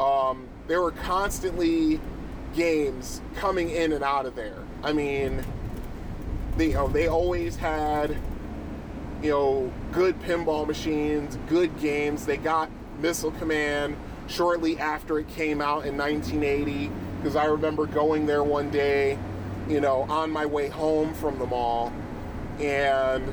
Um, 0.00 0.46
there 0.66 0.80
were 0.80 0.92
constantly 0.92 2.00
games 2.54 3.20
coming 3.36 3.70
in 3.70 3.92
and 3.92 4.02
out 4.02 4.26
of 4.26 4.34
there. 4.34 4.62
I 4.82 4.92
mean, 4.92 5.44
they 6.56 6.68
you 6.68 6.74
know, 6.74 6.88
they 6.88 7.08
always 7.08 7.56
had 7.56 8.16
you 9.22 9.30
know 9.30 9.72
good 9.92 10.20
pinball 10.22 10.66
machines, 10.66 11.38
good 11.48 11.78
games. 11.80 12.26
They 12.26 12.36
got 12.36 12.70
Missile 13.00 13.32
Command 13.32 13.96
shortly 14.28 14.78
after 14.78 15.18
it 15.18 15.28
came 15.28 15.60
out 15.60 15.86
in 15.86 15.96
1980 15.96 16.90
because 17.16 17.34
I 17.36 17.46
remember 17.46 17.86
going 17.86 18.26
there 18.26 18.44
one 18.44 18.70
day, 18.70 19.18
you 19.68 19.80
know, 19.80 20.02
on 20.02 20.30
my 20.30 20.46
way 20.46 20.68
home 20.68 21.14
from 21.14 21.38
the 21.38 21.46
mall, 21.46 21.92
and 22.60 23.32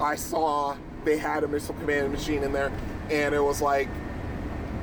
I 0.00 0.16
saw 0.16 0.76
they 1.04 1.18
had 1.18 1.44
a 1.44 1.48
Missile 1.48 1.74
Command 1.74 2.12
machine 2.12 2.42
in 2.42 2.52
there, 2.52 2.72
and 3.10 3.34
it 3.34 3.42
was 3.42 3.60
like 3.60 3.88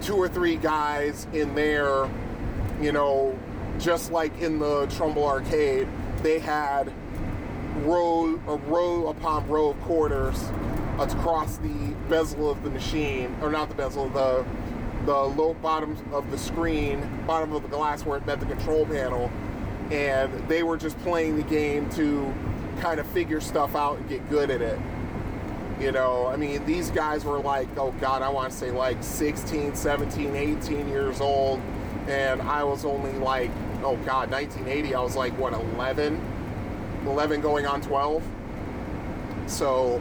two 0.02 0.16
or 0.16 0.28
three 0.28 0.56
guys 0.56 1.28
in 1.34 1.54
there, 1.56 2.10
you 2.82 2.92
know, 2.92 3.38
just 3.80 4.12
like 4.12 4.40
in 4.42 4.60
the 4.60 4.88
Trumbull 4.88 5.26
arcade, 5.26 5.88
they 6.22 6.40
had 6.40 6.92
row 7.84 8.40
a 8.48 8.56
row 8.58 9.08
upon 9.08 9.48
row 9.48 9.70
of 9.70 9.82
quarters 9.82 10.38
across 11.00 11.58
the 11.58 11.94
bezel 12.10 12.50
of 12.50 12.64
the 12.64 12.70
machine, 12.70 13.36
or 13.42 13.50
not 13.50 13.70
the 13.70 13.76
bezel, 13.76 14.10
the 14.10 14.46
the 15.06 15.16
low 15.16 15.56
bottom 15.56 15.98
of 16.14 16.30
the 16.30 16.38
screen, 16.38 17.02
bottom 17.26 17.54
of 17.54 17.64
the 17.64 17.68
glass 17.68 18.06
where 18.06 18.18
it 18.20 18.26
met 18.28 18.40
the 18.40 18.46
control 18.46 18.86
panel, 18.86 19.32
and 19.90 20.48
they 20.48 20.62
were 20.62 20.78
just 20.78 20.98
playing 21.00 21.38
the 21.38 21.44
game 21.44 21.90
to 21.90 22.32
kind 22.82 23.00
of 23.00 23.08
figure 23.08 23.42
stuff 23.42 23.76
out 23.76 23.98
and 23.98 24.08
get 24.08 24.28
good 24.30 24.52
at 24.52 24.62
it. 24.62 24.80
You 25.82 25.92
know, 25.92 26.28
I 26.28 26.36
mean, 26.36 26.64
these 26.68 26.92
guys 26.92 27.26
were 27.26 27.40
like, 27.40 27.68
oh 27.76 27.92
God, 28.00 28.22
I 28.22 28.30
want 28.30 28.52
to 28.52 28.58
say 28.58 28.70
like 28.70 29.02
16, 29.02 29.74
17, 29.74 30.36
18 30.36 30.88
years 30.88 31.20
old, 31.20 31.60
and 32.08 32.40
I 32.40 32.64
was 32.64 32.86
only 32.86 33.14
like, 33.14 33.50
oh 33.84 33.98
God, 34.06 34.30
1980, 34.30 34.94
I 34.94 35.02
was 35.02 35.16
like, 35.16 35.36
what, 35.40 35.54
11? 35.54 36.22
11 37.08 37.42
going 37.42 37.66
on 37.66 37.82
12? 37.82 38.24
So, 39.48 40.00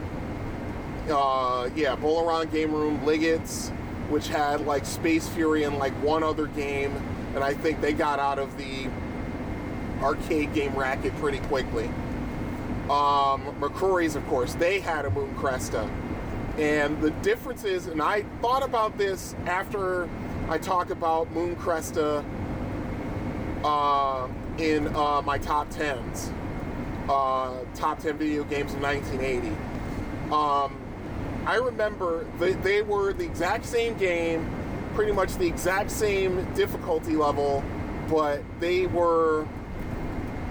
uh, 1.09 1.67
yeah, 1.75 1.95
Bolorama 1.95 2.51
Game 2.51 2.71
Room, 2.71 3.03
Liggett's, 3.03 3.69
which 4.09 4.27
had 4.27 4.61
like 4.67 4.85
Space 4.85 5.27
Fury 5.29 5.63
and 5.63 5.79
like 5.79 5.93
one 6.03 6.21
other 6.21 6.45
game, 6.45 6.95
and 7.33 7.43
I 7.43 7.55
think 7.55 7.81
they 7.81 7.93
got 7.93 8.19
out 8.19 8.37
of 8.37 8.55
the 8.55 8.87
arcade 9.99 10.53
game 10.53 10.75
racket 10.75 11.15
pretty 11.15 11.39
quickly. 11.39 11.89
Um, 12.91 13.63
of 13.63 14.27
course, 14.27 14.53
they 14.55 14.81
had 14.81 15.05
a 15.05 15.09
Moon 15.09 15.33
Cresta. 15.35 15.89
And 16.57 17.01
the 17.01 17.11
difference 17.21 17.63
is, 17.63 17.87
and 17.87 18.01
I 18.01 18.23
thought 18.41 18.63
about 18.63 18.97
this 18.97 19.33
after 19.45 20.09
I 20.49 20.57
talk 20.57 20.89
about 20.89 21.31
Moon 21.31 21.55
Cresta 21.55 22.25
uh, 23.63 24.27
in 24.57 24.93
uh, 24.93 25.21
my 25.21 25.37
top 25.37 25.69
10s, 25.69 26.33
uh, 27.07 27.63
top 27.75 27.99
10 27.99 28.17
video 28.17 28.43
games 28.43 28.73
of 28.73 28.81
1980. 28.81 29.47
Um, 30.33 30.77
I 31.45 31.55
remember 31.55 32.25
they, 32.39 32.53
they 32.53 32.81
were 32.81 33.13
the 33.13 33.23
exact 33.23 33.65
same 33.65 33.97
game, 33.97 34.49
pretty 34.95 35.13
much 35.13 35.35
the 35.35 35.47
exact 35.47 35.91
same 35.91 36.45
difficulty 36.55 37.15
level, 37.15 37.63
but 38.09 38.43
they 38.59 38.87
were 38.87 39.47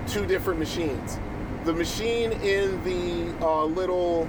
two 0.08 0.24
different 0.24 0.58
machines. 0.58 1.18
The 1.65 1.74
machine 1.74 2.32
in 2.32 2.82
the 2.85 3.45
uh, 3.45 3.65
little 3.66 4.27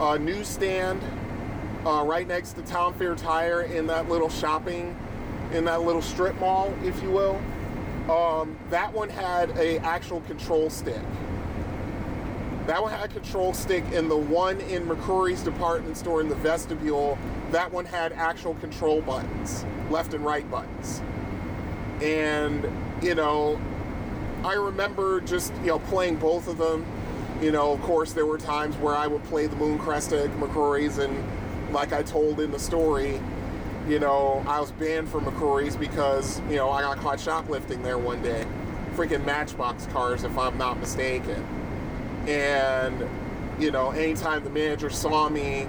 uh, 0.00 0.18
newsstand 0.18 1.00
uh, 1.86 2.02
right 2.04 2.26
next 2.26 2.54
to 2.54 2.62
Town 2.62 2.92
Fair 2.94 3.14
Tire 3.14 3.62
in 3.62 3.86
that 3.86 4.08
little 4.08 4.28
shopping, 4.28 4.96
in 5.52 5.64
that 5.66 5.82
little 5.82 6.02
strip 6.02 6.34
mall, 6.40 6.74
if 6.82 7.00
you 7.04 7.10
will. 7.12 7.40
Um, 8.10 8.58
that 8.70 8.92
one 8.92 9.08
had 9.08 9.50
a 9.56 9.78
actual 9.78 10.22
control 10.22 10.68
stick. 10.68 11.00
That 12.66 12.82
one 12.82 12.90
had 12.90 13.10
a 13.10 13.12
control 13.12 13.54
stick, 13.54 13.84
and 13.92 14.10
the 14.10 14.16
one 14.16 14.60
in 14.62 14.86
McCrory's 14.86 15.42
department 15.42 15.96
store 15.96 16.20
in 16.20 16.28
the 16.28 16.34
vestibule, 16.34 17.16
that 17.52 17.70
one 17.70 17.84
had 17.84 18.12
actual 18.12 18.54
control 18.56 19.02
buttons, 19.02 19.64
left 19.88 20.14
and 20.14 20.24
right 20.24 20.50
buttons. 20.50 21.00
And, 22.02 22.66
you 23.00 23.14
know, 23.14 23.60
I 24.46 24.54
remember 24.54 25.20
just, 25.22 25.52
you 25.56 25.66
know, 25.66 25.80
playing 25.80 26.16
both 26.16 26.46
of 26.46 26.56
them. 26.56 26.86
You 27.42 27.50
know, 27.50 27.72
of 27.72 27.82
course, 27.82 28.12
there 28.12 28.26
were 28.26 28.38
times 28.38 28.76
where 28.76 28.94
I 28.94 29.08
would 29.08 29.24
play 29.24 29.48
the 29.48 29.56
Mooncrest 29.56 30.12
at 30.12 30.30
McCrory's, 30.38 30.98
and 30.98 31.24
like 31.72 31.92
I 31.92 32.04
told 32.04 32.38
in 32.38 32.52
the 32.52 32.58
story, 32.58 33.20
you 33.88 33.98
know, 33.98 34.44
I 34.46 34.60
was 34.60 34.70
banned 34.70 35.08
from 35.08 35.24
McCrory's 35.24 35.76
because, 35.76 36.40
you 36.48 36.56
know, 36.56 36.70
I 36.70 36.82
got 36.82 36.98
caught 36.98 37.18
shoplifting 37.18 37.82
there 37.82 37.98
one 37.98 38.22
day. 38.22 38.46
Freaking 38.94 39.24
Matchbox 39.24 39.86
cars, 39.86 40.22
if 40.22 40.38
I'm 40.38 40.56
not 40.56 40.78
mistaken. 40.78 41.44
And, 42.28 43.04
you 43.60 43.72
know, 43.72 43.90
anytime 43.90 44.44
the 44.44 44.50
manager 44.50 44.90
saw 44.90 45.28
me, 45.28 45.66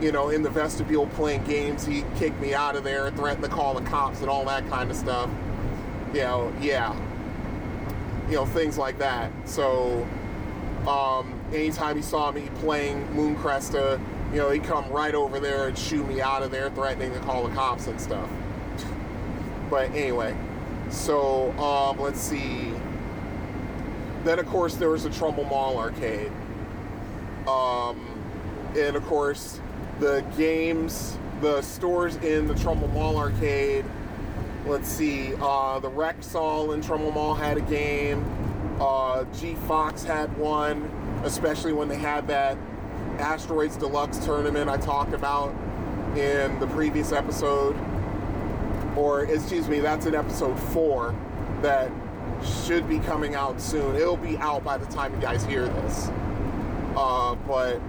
you 0.00 0.10
know, 0.10 0.30
in 0.30 0.42
the 0.42 0.50
vestibule 0.50 1.06
playing 1.06 1.44
games, 1.44 1.86
he 1.86 2.04
kicked 2.16 2.40
me 2.40 2.54
out 2.54 2.74
of 2.74 2.82
there, 2.82 3.08
threatened 3.12 3.44
to 3.44 3.48
call 3.48 3.74
the 3.74 3.88
cops 3.88 4.20
and 4.20 4.28
all 4.28 4.44
that 4.46 4.68
kind 4.68 4.90
of 4.90 4.96
stuff. 4.96 5.30
You 6.12 6.22
know, 6.22 6.52
yeah. 6.60 6.94
You 8.28 8.34
know, 8.34 8.46
things 8.46 8.76
like 8.76 8.98
that. 8.98 9.30
So, 9.44 10.06
um, 10.86 11.38
anytime 11.52 11.96
he 11.96 12.02
saw 12.02 12.32
me 12.32 12.48
playing 12.56 13.06
Mooncresta, 13.08 14.00
you 14.32 14.38
know, 14.38 14.50
he'd 14.50 14.64
come 14.64 14.88
right 14.90 15.14
over 15.14 15.38
there 15.38 15.68
and 15.68 15.78
shoo 15.78 16.04
me 16.04 16.20
out 16.20 16.42
of 16.42 16.50
there, 16.50 16.70
threatening 16.70 17.12
to 17.12 17.20
call 17.20 17.46
the 17.46 17.54
cops 17.54 17.86
and 17.86 18.00
stuff. 18.00 18.28
But 19.70 19.90
anyway, 19.90 20.36
so 20.90 21.52
um, 21.58 22.00
let's 22.00 22.20
see. 22.20 22.72
Then, 24.24 24.40
of 24.40 24.46
course, 24.46 24.74
there 24.74 24.90
was 24.90 25.04
the 25.04 25.10
Trumbull 25.10 25.44
Mall 25.44 25.78
arcade. 25.78 26.32
Um, 27.46 28.20
and, 28.76 28.96
of 28.96 29.04
course, 29.06 29.60
the 30.00 30.24
games, 30.36 31.16
the 31.40 31.62
stores 31.62 32.16
in 32.16 32.48
the 32.48 32.54
Trumbull 32.56 32.88
Mall 32.88 33.18
arcade. 33.18 33.84
Let's 34.66 34.88
see. 34.88 35.32
Uh, 35.40 35.78
the 35.78 35.90
Rexall 35.90 36.74
in 36.74 36.82
Trumbull 36.82 37.12
Mall 37.12 37.34
had 37.34 37.56
a 37.56 37.60
game. 37.60 38.24
Uh, 38.80 39.24
G 39.38 39.54
Fox 39.68 40.02
had 40.02 40.36
one, 40.36 40.90
especially 41.24 41.72
when 41.72 41.88
they 41.88 41.96
had 41.96 42.26
that 42.26 42.58
Asteroids 43.18 43.76
Deluxe 43.76 44.18
tournament 44.18 44.68
I 44.68 44.76
talked 44.76 45.14
about 45.14 45.54
in 46.16 46.58
the 46.58 46.66
previous 46.66 47.12
episode. 47.12 47.76
Or, 48.96 49.24
excuse 49.26 49.68
me, 49.68 49.78
that's 49.78 50.06
in 50.06 50.16
episode 50.16 50.58
four 50.58 51.14
that 51.62 51.90
should 52.64 52.88
be 52.88 52.98
coming 52.98 53.36
out 53.36 53.60
soon. 53.60 53.94
It'll 53.94 54.16
be 54.16 54.36
out 54.38 54.64
by 54.64 54.78
the 54.78 54.86
time 54.86 55.14
you 55.14 55.20
guys 55.20 55.44
hear 55.44 55.68
this. 55.68 56.08
Uh, 56.96 57.36
but 57.46 57.80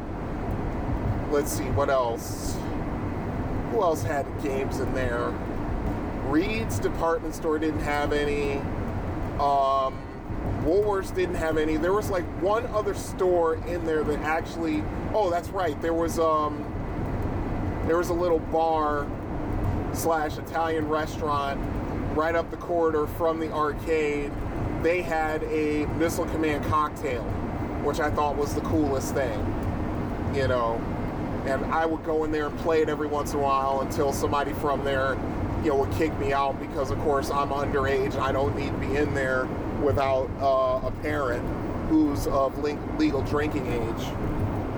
let's 1.32 1.52
see, 1.52 1.64
what 1.72 1.90
else? 1.90 2.56
Who 3.72 3.82
else 3.82 4.04
had 4.04 4.26
games 4.44 4.80
in 4.80 4.94
there? 4.94 5.34
Read's 6.28 6.80
department 6.80 7.34
store 7.36 7.58
didn't 7.60 7.82
have 7.82 8.14
any. 8.14 8.54
Um, 9.40 9.98
Woolworths 10.64 11.14
didn't 11.16 11.36
have 11.36 11.58
any. 11.58 11.78
There 11.78 11.94
was 11.94 12.10
like 12.10 12.26
one 12.42 12.66
other 12.68 12.94
store 12.94 13.56
in 13.68 13.86
there 13.86 14.04
that 14.04 14.20
actually. 14.20 14.84
Oh, 15.14 15.30
that's 15.30 15.50
right. 15.50 15.80
There 15.82 15.94
was 15.94 16.20
um. 16.20 16.74
There 17.88 17.98
was 17.98 18.10
a 18.10 18.14
little 18.14 18.40
bar 18.40 19.08
slash 19.94 20.38
Italian 20.38 20.90
restaurant 20.90 21.60
right 22.18 22.36
up 22.36 22.52
the 22.52 22.58
corridor 22.58 23.08
from 23.08 23.40
the 23.40 23.52
arcade. 23.52 24.32
They 24.84 25.02
had 25.02 25.44
a 25.44 25.86
Missile 25.98 26.26
Command 26.26 26.66
cocktail, 26.66 27.24
which 27.84 28.00
I 28.00 28.12
thought 28.12 28.36
was 28.36 28.54
the 28.54 28.62
coolest 28.62 29.14
thing. 29.14 29.40
You 30.36 30.48
know, 30.48 30.82
and 31.46 31.66
I 31.74 31.86
would 31.86 32.04
go 32.04 32.26
in 32.26 32.32
there 32.32 32.48
and 32.48 32.60
play 32.60 32.82
it 32.82 32.90
every 32.90 33.08
once 33.08 33.34
in 33.34 33.40
a 33.40 33.42
while 33.42 33.82
until 33.82 34.12
somebody 34.12 34.52
from 34.54 34.84
there, 34.84 35.14
you 35.68 35.74
know, 35.74 35.80
would 35.80 35.92
kick 35.92 36.18
me 36.18 36.32
out 36.32 36.58
because, 36.62 36.92
of 36.92 37.00
course, 37.00 37.30
I'm 37.30 37.50
underage. 37.50 38.18
I 38.18 38.32
don't 38.32 38.56
need 38.56 38.72
to 38.72 38.78
be 38.78 38.96
in 38.96 39.14
there 39.14 39.50
without 39.84 40.30
uh, 40.40 40.88
a 40.88 40.92
parent 41.02 41.46
who's 41.90 42.26
of 42.28 42.58
legal 42.58 43.22
drinking 43.24 43.68
age. 43.68 44.08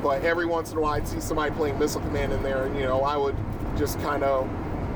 But 0.02 0.24
every 0.24 0.48
once 0.48 0.72
in 0.72 0.80
a 0.80 0.82
while, 0.82 0.94
I'd 0.94 1.08
see 1.08 1.20
somebody 1.20 1.54
playing 1.54 1.78
Missile 1.78 2.02
Command 2.02 2.34
in 2.34 2.42
there, 2.42 2.66
and 2.66 2.76
you 2.76 2.86
know, 2.86 3.04
I 3.04 3.18
would 3.18 3.38
just 3.78 4.00
kind 4.00 4.24
of 4.24 4.50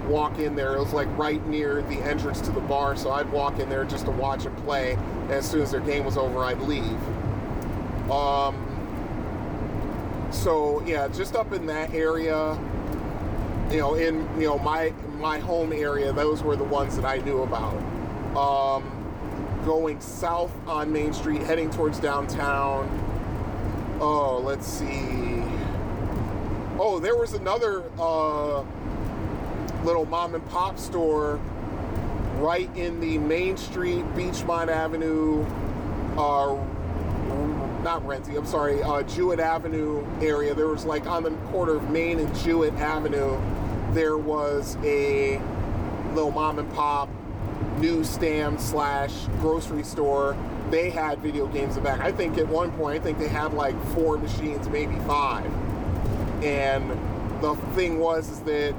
walk 0.08 0.40
in 0.40 0.56
there. 0.56 0.74
It 0.78 0.80
was 0.80 0.94
like 0.94 1.16
right 1.16 1.46
near 1.46 1.84
the 1.84 1.98
entrance 1.98 2.42
to 2.42 2.52
the 2.52 2.62
bar, 2.62 2.96
so 2.96 3.12
I'd 3.12 3.32
walk 3.32 3.60
in 3.60 3.70
there 3.70 3.86
just 3.86 4.06
to 4.06 4.12
watch 4.12 4.46
them 4.46 4.56
play. 4.64 4.94
And 4.94 5.32
as 5.32 5.48
soon 5.48 5.62
as 5.62 5.70
their 5.70 5.82
game 5.82 6.06
was 6.06 6.18
over, 6.18 6.40
I'd 6.40 6.60
leave. 6.62 6.98
Um, 8.10 8.68
so 10.32 10.82
yeah, 10.88 11.08
just 11.10 11.36
up 11.36 11.54
in 11.54 11.68
that 11.68 11.94
area, 11.94 12.58
you 13.70 13.78
know, 13.78 13.94
in 13.94 14.28
you 14.40 14.48
know 14.48 14.58
my 14.58 14.92
my 15.24 15.40
home 15.40 15.72
area, 15.72 16.12
those 16.12 16.44
were 16.44 16.58
the 16.58 16.66
ones 16.66 16.98
that 16.98 17.06
I 17.06 17.18
knew 17.20 17.44
about. 17.44 17.78
Um, 18.36 18.84
going 19.66 20.02
south 20.02 20.52
on 20.68 20.92
Main 20.92 21.14
Street, 21.14 21.42
heading 21.42 21.70
towards 21.70 21.98
downtown. 21.98 22.90
Oh, 24.02 24.40
let's 24.40 24.68
see. 24.68 25.42
Oh, 26.78 27.00
there 27.00 27.16
was 27.16 27.34
another 27.34 27.84
uh, 27.98 28.66
little 29.86 30.06
mom 30.06 30.36
and 30.36 30.46
pop 30.50 30.78
store 30.78 31.40
right 32.40 32.70
in 32.76 33.00
the 33.00 33.18
Main 33.18 33.56
Street, 33.56 34.04
Beachmont 34.16 34.68
Avenue, 34.68 35.46
uh, 36.18 36.62
not 37.82 38.06
Renty, 38.06 38.36
I'm 38.36 38.46
sorry, 38.46 38.84
uh, 38.84 39.04
Jewett 39.04 39.40
Avenue 39.40 40.06
area. 40.22 40.54
There 40.54 40.68
was 40.68 40.84
like 40.84 41.06
on 41.06 41.24
the 41.24 41.32
corner 41.52 41.76
of 41.76 41.90
Main 41.90 42.20
and 42.20 42.36
Jewett 42.40 42.74
Avenue, 42.74 43.40
there 43.94 44.18
was 44.18 44.78
a 44.84 45.40
little 46.14 46.32
mom 46.32 46.60
and 46.60 46.72
pop 46.74 47.10
newsstand 47.78 48.60
slash 48.60 49.14
grocery 49.40 49.84
store. 49.84 50.36
They 50.70 50.90
had 50.90 51.20
video 51.20 51.48
games 51.48 51.78
in 51.78 51.84
back. 51.84 52.00
I 52.02 52.12
think 52.12 52.38
at 52.38 52.48
one 52.48 52.72
point, 52.72 53.00
I 53.00 53.04
think 53.04 53.20
they 53.20 53.28
had 53.28 53.54
like 53.54 53.76
four 53.94 54.18
machines, 54.18 54.68
maybe 54.70 54.98
five. 55.00 55.52
And 56.44 56.90
the 57.42 57.56
thing 57.76 58.00
was 58.00 58.30
is 58.30 58.40
that 58.42 58.74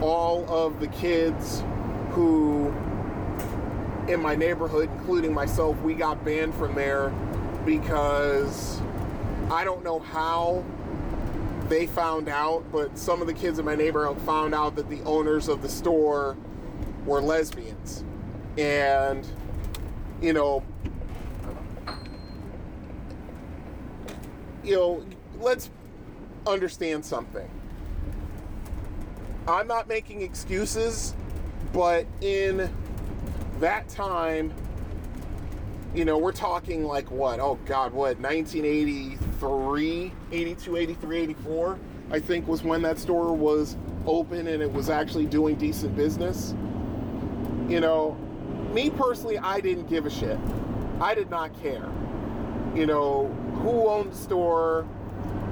all 0.00 0.48
of 0.48 0.78
the 0.78 0.88
kids 0.88 1.62
who 2.10 2.72
in 4.08 4.20
my 4.20 4.36
neighborhood, 4.36 4.88
including 4.98 5.34
myself, 5.34 5.80
we 5.82 5.94
got 5.94 6.24
banned 6.24 6.54
from 6.54 6.74
there 6.74 7.10
because 7.64 8.80
I 9.50 9.64
don't 9.64 9.82
know 9.82 9.98
how 9.98 10.64
they 11.68 11.86
found 11.86 12.28
out, 12.28 12.64
but 12.70 12.96
some 12.98 13.20
of 13.20 13.26
the 13.26 13.34
kids 13.34 13.58
in 13.58 13.64
my 13.64 13.74
neighborhood 13.74 14.20
found 14.22 14.54
out 14.54 14.76
that 14.76 14.88
the 14.88 15.02
owners 15.02 15.48
of 15.48 15.62
the 15.62 15.68
store 15.68 16.36
were 17.04 17.20
lesbians. 17.20 18.04
And, 18.58 19.26
you 20.20 20.32
know, 20.32 20.62
you 24.64 24.74
know, 24.74 25.04
let's 25.38 25.70
understand 26.46 27.04
something. 27.04 27.48
I'm 29.46 29.68
not 29.68 29.86
making 29.86 30.22
excuses, 30.22 31.14
but 31.72 32.06
in 32.20 32.70
that 33.60 33.88
time, 33.88 34.52
you 35.96 36.04
know, 36.04 36.18
we're 36.18 36.30
talking 36.30 36.84
like 36.84 37.10
what? 37.10 37.40
Oh 37.40 37.58
God, 37.64 37.94
what? 37.94 38.18
1983, 38.20 40.12
82, 40.30 40.76
83, 40.76 41.18
84, 41.18 41.78
I 42.10 42.20
think 42.20 42.46
was 42.46 42.62
when 42.62 42.82
that 42.82 42.98
store 42.98 43.34
was 43.34 43.78
open 44.06 44.46
and 44.46 44.62
it 44.62 44.70
was 44.70 44.90
actually 44.90 45.24
doing 45.24 45.56
decent 45.56 45.96
business. 45.96 46.54
You 47.66 47.80
know, 47.80 48.12
me 48.74 48.90
personally, 48.90 49.38
I 49.38 49.60
didn't 49.60 49.88
give 49.88 50.04
a 50.04 50.10
shit. 50.10 50.38
I 51.00 51.14
did 51.14 51.30
not 51.30 51.58
care. 51.62 51.90
You 52.74 52.84
know, 52.84 53.28
who 53.62 53.88
owned 53.88 54.12
the 54.12 54.16
store, 54.16 54.86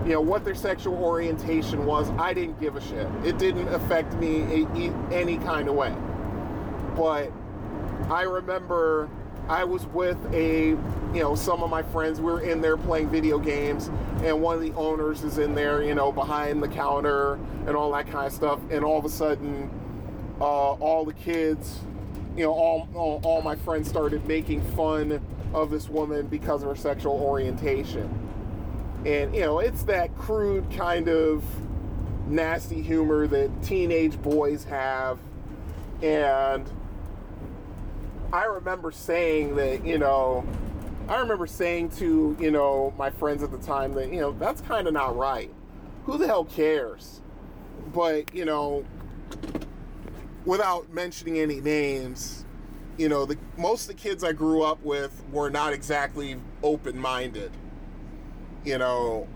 you 0.05 0.13
know, 0.13 0.21
what 0.21 0.45
their 0.45 0.55
sexual 0.55 1.03
orientation 1.03 1.87
was, 1.87 2.11
I 2.19 2.35
didn't 2.35 2.61
give 2.61 2.77
a 2.77 2.83
shit. 2.83 3.09
It 3.25 3.39
didn't 3.39 3.69
affect 3.69 4.13
me 4.15 4.67
any 5.11 5.39
kind 5.39 5.71
of 5.71 5.75
way. 5.75 5.97
But 6.95 7.33
I 8.11 8.23
remember 8.23 9.09
I 9.49 9.65
was 9.65 9.85
with 9.87 10.19
a, 10.33 10.69
you 10.69 10.79
know, 11.13 11.35
some 11.35 11.63
of 11.63 11.69
my 11.69 11.83
friends. 11.83 12.19
We 12.19 12.27
were 12.27 12.41
in 12.41 12.61
there 12.61 12.77
playing 12.77 13.11
video 13.11 13.39
games, 13.39 13.91
and 14.23 14.41
one 14.41 14.57
of 14.57 14.63
the 14.63 14.73
owners 14.73 15.23
is 15.23 15.39
in 15.39 15.55
there, 15.55 15.83
you 15.83 15.95
know, 15.95 16.11
behind 16.11 16.63
the 16.63 16.69
counter 16.69 17.35
and 17.67 17.77
all 17.77 17.93
that 17.93 18.07
kind 18.07 18.27
of 18.27 18.33
stuff. 18.33 18.59
And 18.71 18.85
all 18.85 18.99
of 18.99 19.05
a 19.05 19.11
sudden, 19.11 19.71
uh, 20.41 20.45
all 20.45 21.05
the 21.05 21.13
kids, 21.13 21.81
you 22.37 22.45
know, 22.45 22.53
all, 22.53 22.89
all 22.95 23.21
all 23.23 23.43
my 23.43 23.55
friends 23.55 23.89
started 23.89 24.27
making 24.27 24.63
fun 24.73 25.21
of 25.53 25.71
this 25.71 25.89
woman 25.89 26.27
because 26.27 26.63
of 26.63 26.69
her 26.71 26.77
sexual 26.77 27.21
orientation. 27.21 28.09
And 29.05 29.35
you 29.35 29.43
know, 29.43 29.59
it's 29.59 29.83
that 29.85 30.17
crude 30.17 30.71
kind 30.71 31.09
of 31.09 31.45
nasty 32.27 32.81
humor 32.81 33.27
that 33.27 33.63
teenage 33.63 34.21
boys 34.23 34.65
have, 34.65 35.19
and 36.01 36.67
I 38.35 38.47
remember 38.47 38.91
saying 38.91 39.55
that, 39.55 39.87
you 39.87 39.97
know, 39.97 40.45
I 41.09 41.21
remember 41.21 41.47
saying 41.47 41.91
to, 41.91 42.37
you 42.41 42.51
know, 42.51 42.93
my 42.99 43.09
friends 43.09 43.45
at 43.45 43.53
the 43.53 43.59
time 43.59 43.93
that, 43.93 44.13
you 44.13 44.21
know, 44.21 44.33
that's 44.33 44.61
kind 44.61 44.89
of 44.89 44.93
not 44.93 45.17
right. 45.17 45.55
Who 46.05 46.19
the 46.19 46.27
hell 46.27 46.45
cares? 46.45 47.21
But, 47.95 48.35
you 48.35 48.45
know, 48.45 48.85
without 50.45 50.93
mentioning 50.93 51.39
any 51.39 51.61
names, 51.61 52.45
you 52.99 53.09
know, 53.09 53.25
the 53.25 53.39
most 53.57 53.83
of 53.83 53.97
the 53.97 54.03
kids 54.03 54.25
I 54.25 54.33
grew 54.33 54.63
up 54.63 54.83
with 54.83 55.23
were 55.31 55.49
not 55.49 55.73
exactly 55.73 56.37
open-minded. 56.65 57.53
You 58.65 58.79
know, 58.79 59.29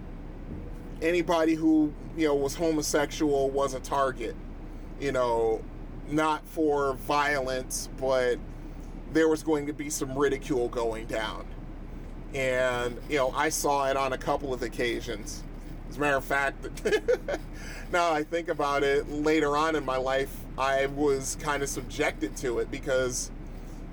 anybody 1.01 1.55
who, 1.55 1.93
you 2.17 2.27
know, 2.27 2.35
was 2.35 2.57
homosexual 2.57 3.49
was 3.49 3.75
a 3.75 3.81
target. 3.81 4.35
You 5.01 5.13
know, 5.13 5.63
not 6.11 6.45
for 6.49 6.95
violence, 6.95 7.89
but 7.97 8.41
there 9.13 9.29
was 9.29 9.43
going 9.43 9.67
to 9.67 9.73
be 9.73 9.91
some 9.91 10.17
ridicule 10.17 10.69
going 10.69 11.07
down. 11.07 11.47
And, 12.35 12.99
you 13.09 13.17
know, 13.17 13.31
I 13.31 13.49
saw 13.49 13.89
it 13.89 13.97
on 13.97 14.13
a 14.13 14.19
couple 14.19 14.53
of 14.53 14.63
occasions. 14.63 15.43
As 15.89 15.97
a 15.97 16.01
matter 16.01 16.17
of 16.17 16.25
fact, 16.25 16.83
now 17.93 18.13
I 18.13 18.23
think 18.23 18.49
about 18.49 18.83
it, 18.83 19.09
later 19.09 19.57
on 19.57 19.75
in 19.77 19.85
my 19.85 19.97
life, 19.97 20.35
I 20.59 20.87
was 20.87 21.37
kind 21.41 21.63
of 21.63 21.69
subjected 21.69 22.37
to 22.39 22.59
it 22.59 22.71
because 22.71 23.31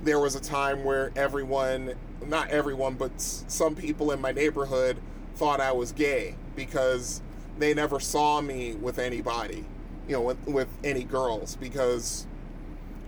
there 0.03 0.19
was 0.19 0.35
a 0.35 0.41
time 0.41 0.83
where 0.83 1.11
everyone, 1.15 1.95
not 2.27 2.49
everyone, 2.49 2.95
but 2.95 3.21
some 3.21 3.75
people 3.75 4.11
in 4.11 4.19
my 4.19 4.33
neighborhood 4.33 4.97
thought 5.35 5.61
I 5.61 5.71
was 5.71 5.93
gay 5.93 6.35
because 6.55 7.21
they 7.57 7.73
never 7.73 8.01
saw 8.01 8.41
me 8.41 8.73
with 8.73 8.99
anybody, 8.99 9.65
you 10.07 10.13
know, 10.13 10.21
with, 10.21 10.45
with 10.45 10.67
any 10.83 11.03
girls 11.03 11.55
because, 11.55 12.27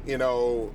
you 0.06 0.18
know, 0.18 0.72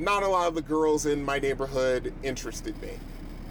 not 0.00 0.22
a 0.22 0.28
lot 0.28 0.48
of 0.48 0.54
the 0.54 0.62
girls 0.62 1.06
in 1.06 1.24
my 1.24 1.38
neighborhood 1.38 2.12
interested 2.22 2.80
me. 2.80 2.98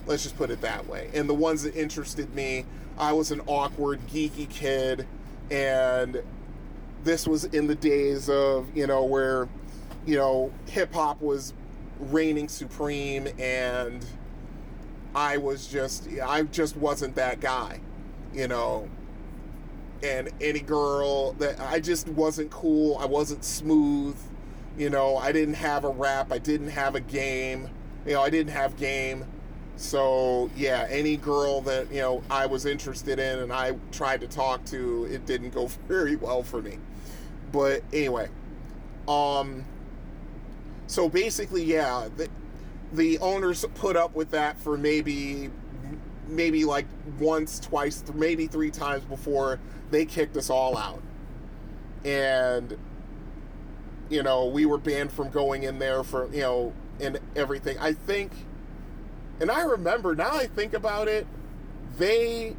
Let's 0.08 0.24
just 0.24 0.36
put 0.36 0.50
it 0.50 0.62
that 0.62 0.88
way. 0.88 1.10
And 1.14 1.30
the 1.30 1.34
ones 1.36 1.64
that 1.64 1.76
interested 1.76 2.34
me, 2.34 2.66
I 2.98 3.14
was 3.14 3.32
an 3.32 3.42
awkward, 3.46 4.00
geeky 4.08 4.50
kid. 4.50 5.08
And 5.52 6.24
this 7.04 7.28
was 7.28 7.46
in 7.46 7.68
the 7.68 7.76
days 7.76 8.30
of, 8.30 8.76
you 8.76 8.88
know, 8.88 9.04
where, 9.04 9.48
you 10.06 10.18
know, 10.18 10.52
hip 10.66 10.94
hop 10.94 11.22
was 11.22 11.54
reigning 12.00 12.48
supreme 12.48 13.28
and 13.38 14.06
I 15.14 15.38
was 15.38 15.68
just, 15.68 16.08
I 16.24 16.44
just 16.44 16.76
wasn't 16.78 17.16
that 17.16 17.40
guy, 17.40 17.80
you 18.34 18.48
know. 18.48 18.90
And 20.02 20.30
any 20.40 20.62
girl 20.62 21.34
that 21.34 21.60
I 21.60 21.80
just 21.80 22.08
wasn't 22.08 22.50
cool, 22.52 22.98
I 22.98 23.06
wasn't 23.06 23.44
smooth 23.44 24.18
you 24.80 24.90
know, 24.90 25.18
I 25.18 25.34
didn't 25.34 25.56
have 25.56 25.84
a 25.84 25.90
rap, 25.90 26.32
I 26.32 26.38
didn't 26.38 26.70
have 26.70 26.96
a 26.96 27.02
game, 27.02 27.70
you 28.06 28.14
know, 28.14 28.22
I 28.22 28.30
didn't 28.30 28.54
have 28.54 28.78
game. 28.78 29.26
So, 29.76 30.50
yeah, 30.56 30.88
any 30.90 31.18
girl 31.18 31.62
that, 31.62 31.92
you 31.92 32.00
know, 32.00 32.24
I 32.32 32.46
was 32.46 32.66
interested 32.66 33.20
in 33.20 33.40
and 33.40 33.54
I 33.54 33.78
tried 33.92 34.22
to 34.22 34.28
talk 34.28 34.64
to, 34.66 35.06
it 35.12 35.26
didn't 35.26 35.52
go 35.52 35.68
very 35.88 36.16
well 36.16 36.44
for 36.44 36.62
me. 36.62 36.80
But 37.52 37.84
anyway, 37.94 38.30
um 39.08 39.66
so 40.88 41.08
basically, 41.08 41.64
yeah, 41.64 42.10
the, 42.18 42.28
the 42.94 43.20
owners 43.20 43.64
put 43.76 43.96
up 43.96 44.16
with 44.16 44.32
that 44.32 44.60
for 44.60 44.76
maybe 44.76 45.52
maybe 46.28 46.66
like 46.66 46.86
once, 47.20 47.60
twice, 47.60 48.04
maybe 48.14 48.48
three 48.48 48.72
times 48.72 49.04
before 49.04 49.60
they 49.92 50.06
kicked 50.06 50.38
us 50.38 50.50
all 50.50 50.78
out. 50.78 51.02
And 52.06 52.78
you 54.10 54.24
know, 54.24 54.46
we 54.46 54.66
were 54.66 54.78
banned 54.78 55.12
from 55.12 55.30
going 55.30 55.64
in 55.64 55.80
there 55.80 56.04
for, 56.04 56.32
you 56.34 56.42
know, 56.42 56.74
and 57.00 57.20
everything. 57.36 57.78
I 57.80 57.94
think, 57.94 58.32
and 59.40 59.50
I 59.50 59.62
remember 59.62 60.16
now 60.16 60.32
I 60.34 60.48
think 60.48 60.74
about 60.74 61.08
it, 61.08 61.28
they 61.98 62.56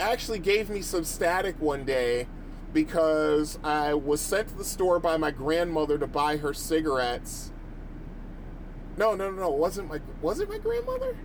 actually 0.00 0.38
gave 0.38 0.68
me 0.68 0.82
some 0.82 1.04
static 1.04 1.60
one 1.60 1.84
day 1.84 2.26
because 2.72 3.58
I 3.62 3.94
was 3.94 4.20
sent 4.20 4.48
to 4.48 4.54
the 4.54 4.64
store 4.64 4.98
by 4.98 5.16
my 5.16 5.30
grandmother 5.30 5.98
to 5.98 6.06
buy 6.06 6.38
her 6.38 6.52
cigarettes. 6.52 7.52
No, 8.96 9.14
no, 9.14 9.30
no, 9.30 9.42
no. 9.42 9.52
It 9.52 9.58
wasn't 9.58 9.88
my 9.88 10.00
was 10.22 10.40
it 10.40 10.48
my 10.48 10.58
grandmother? 10.58 11.16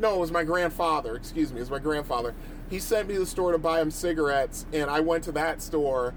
No, 0.00 0.16
it 0.16 0.20
was 0.20 0.32
my 0.32 0.44
grandfather. 0.44 1.14
Excuse 1.14 1.52
me, 1.52 1.58
it 1.58 1.60
was 1.60 1.70
my 1.70 1.78
grandfather. 1.78 2.34
He 2.68 2.78
sent 2.78 3.08
me 3.08 3.14
to 3.14 3.20
the 3.20 3.26
store 3.26 3.52
to 3.52 3.58
buy 3.58 3.80
him 3.80 3.90
cigarettes, 3.90 4.66
and 4.72 4.90
I 4.90 5.00
went 5.00 5.24
to 5.24 5.32
that 5.32 5.62
store 5.62 6.14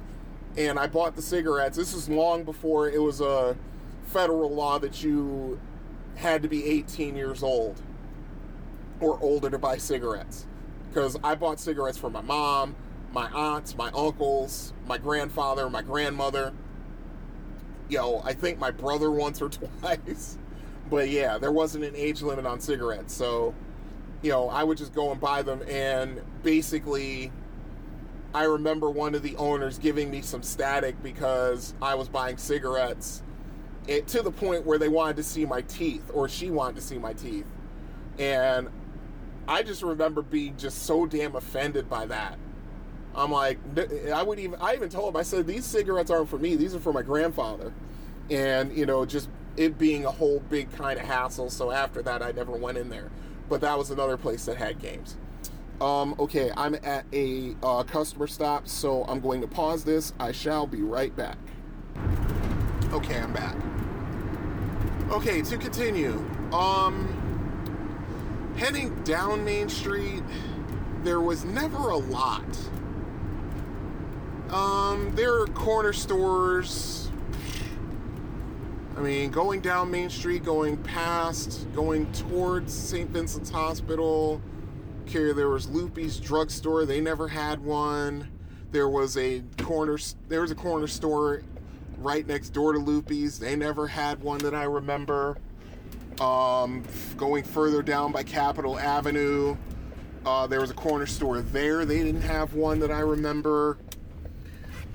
and 0.58 0.80
I 0.80 0.88
bought 0.88 1.16
the 1.16 1.22
cigarettes. 1.22 1.78
This 1.78 1.94
is 1.94 2.10
long 2.10 2.44
before 2.44 2.90
it 2.90 3.02
was 3.02 3.22
a 3.22 3.56
federal 4.08 4.50
law 4.50 4.80
that 4.80 5.04
you 5.04 5.60
had 6.16 6.42
to 6.42 6.50
be 6.50 6.66
18 6.66 7.16
years 7.16 7.44
old 7.44 7.80
or 9.00 9.20
older 9.22 9.52
to 9.52 9.60
buy 9.60 9.78
cigarettes. 9.78 10.48
Because 10.90 11.16
I 11.24 11.36
bought 11.36 11.60
cigarettes 11.60 11.98
for 11.98 12.10
my 12.10 12.22
mom, 12.22 12.76
my 13.14 13.28
aunts, 13.30 13.78
my 13.78 13.92
uncles, 13.94 14.74
my 14.88 14.98
grandfather, 14.98 15.70
my 15.70 15.84
grandmother. 15.84 16.54
Yo, 17.88 18.22
I 18.26 18.34
think 18.34 18.58
my 18.58 18.72
brother 18.72 19.12
once 19.12 19.42
or 19.42 19.50
twice. 19.82 20.40
But 20.90 21.10
yeah, 21.10 21.38
there 21.38 21.52
wasn't 21.52 21.84
an 21.84 21.96
age 21.96 22.24
limit 22.24 22.48
on 22.48 22.60
cigarettes. 22.60 23.14
So, 23.14 23.54
you 24.24 24.32
know, 24.32 24.50
I 24.50 24.64
would 24.64 24.80
just 24.80 24.96
go 24.96 25.12
and 25.12 25.20
buy 25.22 25.44
them 25.44 25.62
and 25.70 26.22
basically 26.42 27.32
I 28.34 28.44
remember 28.44 28.90
one 28.90 29.16
of 29.16 29.24
the 29.24 29.36
owners 29.38 29.78
giving 29.78 30.12
me 30.12 30.22
some 30.22 30.44
static 30.44 31.02
because 31.02 31.74
I 31.82 31.96
was 31.96 32.10
buying 32.10 32.38
cigarettes 32.38 33.24
it, 33.88 34.08
to 34.10 34.22
the 34.22 34.32
point 34.32 34.66
where 34.66 34.78
they 34.78 34.90
wanted 34.90 35.16
to 35.18 35.24
see 35.24 35.46
my 35.46 35.62
teeth, 35.62 36.12
or 36.14 36.28
she 36.28 36.52
wanted 36.52 36.76
to 36.76 36.82
see 36.82 36.98
my 36.98 37.14
teeth. 37.14 37.46
And 38.20 38.70
I 39.48 39.64
just 39.64 39.82
remember 39.82 40.22
being 40.22 40.58
just 40.58 40.84
so 40.84 41.06
damn 41.06 41.36
offended 41.36 41.90
by 41.90 42.06
that. 42.08 42.38
I'm 43.16 43.32
like, 43.32 43.58
I 44.14 44.22
would 44.22 44.40
even, 44.40 44.60
I 44.62 44.76
even 44.76 44.90
told 44.90 45.14
him, 45.14 45.18
I 45.18 45.24
said, 45.24 45.48
these 45.48 45.66
cigarettes 45.66 46.12
aren't 46.12 46.30
for 46.30 46.38
me, 46.38 46.56
these 46.56 46.76
are 46.76 46.80
for 46.80 46.94
my 46.94 47.02
grandfather. 47.02 47.74
And, 48.30 48.78
you 48.78 48.86
know, 48.86 49.06
just 49.06 49.30
it 49.56 49.78
being 49.80 50.06
a 50.06 50.12
whole 50.12 50.40
big 50.40 50.72
kind 50.74 51.00
of 51.00 51.06
hassle. 51.06 51.50
So 51.50 51.72
after 51.72 52.02
that, 52.04 52.22
I 52.22 52.32
never 52.32 52.52
went 52.52 52.78
in 52.78 52.90
there. 52.90 53.10
But 53.50 53.62
that 53.62 53.78
was 53.78 53.90
another 53.90 54.18
place 54.18 54.46
that 54.46 54.58
had 54.58 54.80
games. 54.80 55.16
Um, 55.80 56.16
okay, 56.18 56.52
I'm 56.58 56.76
at 56.84 57.06
a 57.14 57.56
uh, 57.62 57.84
customer 57.84 58.26
stop, 58.26 58.68
so 58.68 59.04
I'm 59.04 59.20
going 59.20 59.42
to 59.42 59.48
pause 59.48 59.84
this. 59.84 60.12
I 60.20 60.32
shall 60.32 60.66
be 60.66 60.82
right 60.82 61.16
back. 61.16 61.38
Okay, 62.92 63.20
I'm 63.20 63.32
back. 63.32 63.56
Okay, 65.12 65.42
to 65.44 65.58
continue. 65.58 66.14
Um, 66.52 67.08
heading 68.58 68.96
down 69.04 69.46
Main 69.46 69.70
Street, 69.70 70.24
there 71.04 71.22
was 71.22 71.46
never 71.46 71.90
a 71.90 71.98
lot. 71.98 72.44
Um, 74.50 75.12
there 75.16 75.42
are 75.42 75.46
corner 75.48 75.94
stores. 75.94 77.12
I 78.96 79.02
mean, 79.02 79.30
going 79.30 79.62
down 79.62 79.92
Main 79.92 80.10
Street, 80.10 80.44
going 80.44 80.78
past, 80.78 81.72
going 81.76 82.12
towards 82.14 82.74
St. 82.74 83.12
Vincent's 83.12 83.52
Hospital 83.52 84.42
Okay, 85.08 85.32
there 85.32 85.48
was 85.48 85.70
Loopy's 85.70 86.20
drugstore. 86.20 86.86
They 86.86 87.00
never 87.00 87.30
had 87.30 87.64
one. 87.64 88.28
There 88.74 88.90
was 88.90 89.16
a 89.16 89.42
corner. 89.58 89.98
There 90.28 90.42
was 90.42 90.52
a 90.52 90.56
corner 90.56 90.86
store 90.86 91.44
right 92.00 92.28
next 92.28 92.50
door 92.50 92.74
to 92.74 92.80
Loopy's. 92.80 93.40
They 93.40 93.56
never 93.56 93.88
had 93.88 94.22
one 94.22 94.40
that 94.40 94.54
I 94.54 94.64
remember. 94.64 95.38
Um, 96.20 96.84
going 97.16 97.46
further 97.46 97.82
down 97.82 98.12
by 98.12 98.24
Capitol 98.24 98.78
Avenue, 98.78 99.56
uh, 100.26 100.46
there 100.46 100.60
was 100.60 100.72
a 100.72 100.74
corner 100.74 101.06
store 101.06 101.40
there. 101.40 101.86
They 101.86 102.04
didn't 102.04 102.24
have 102.24 102.54
one 102.54 102.80
that 102.80 102.92
I 102.92 103.00
remember. 103.00 103.78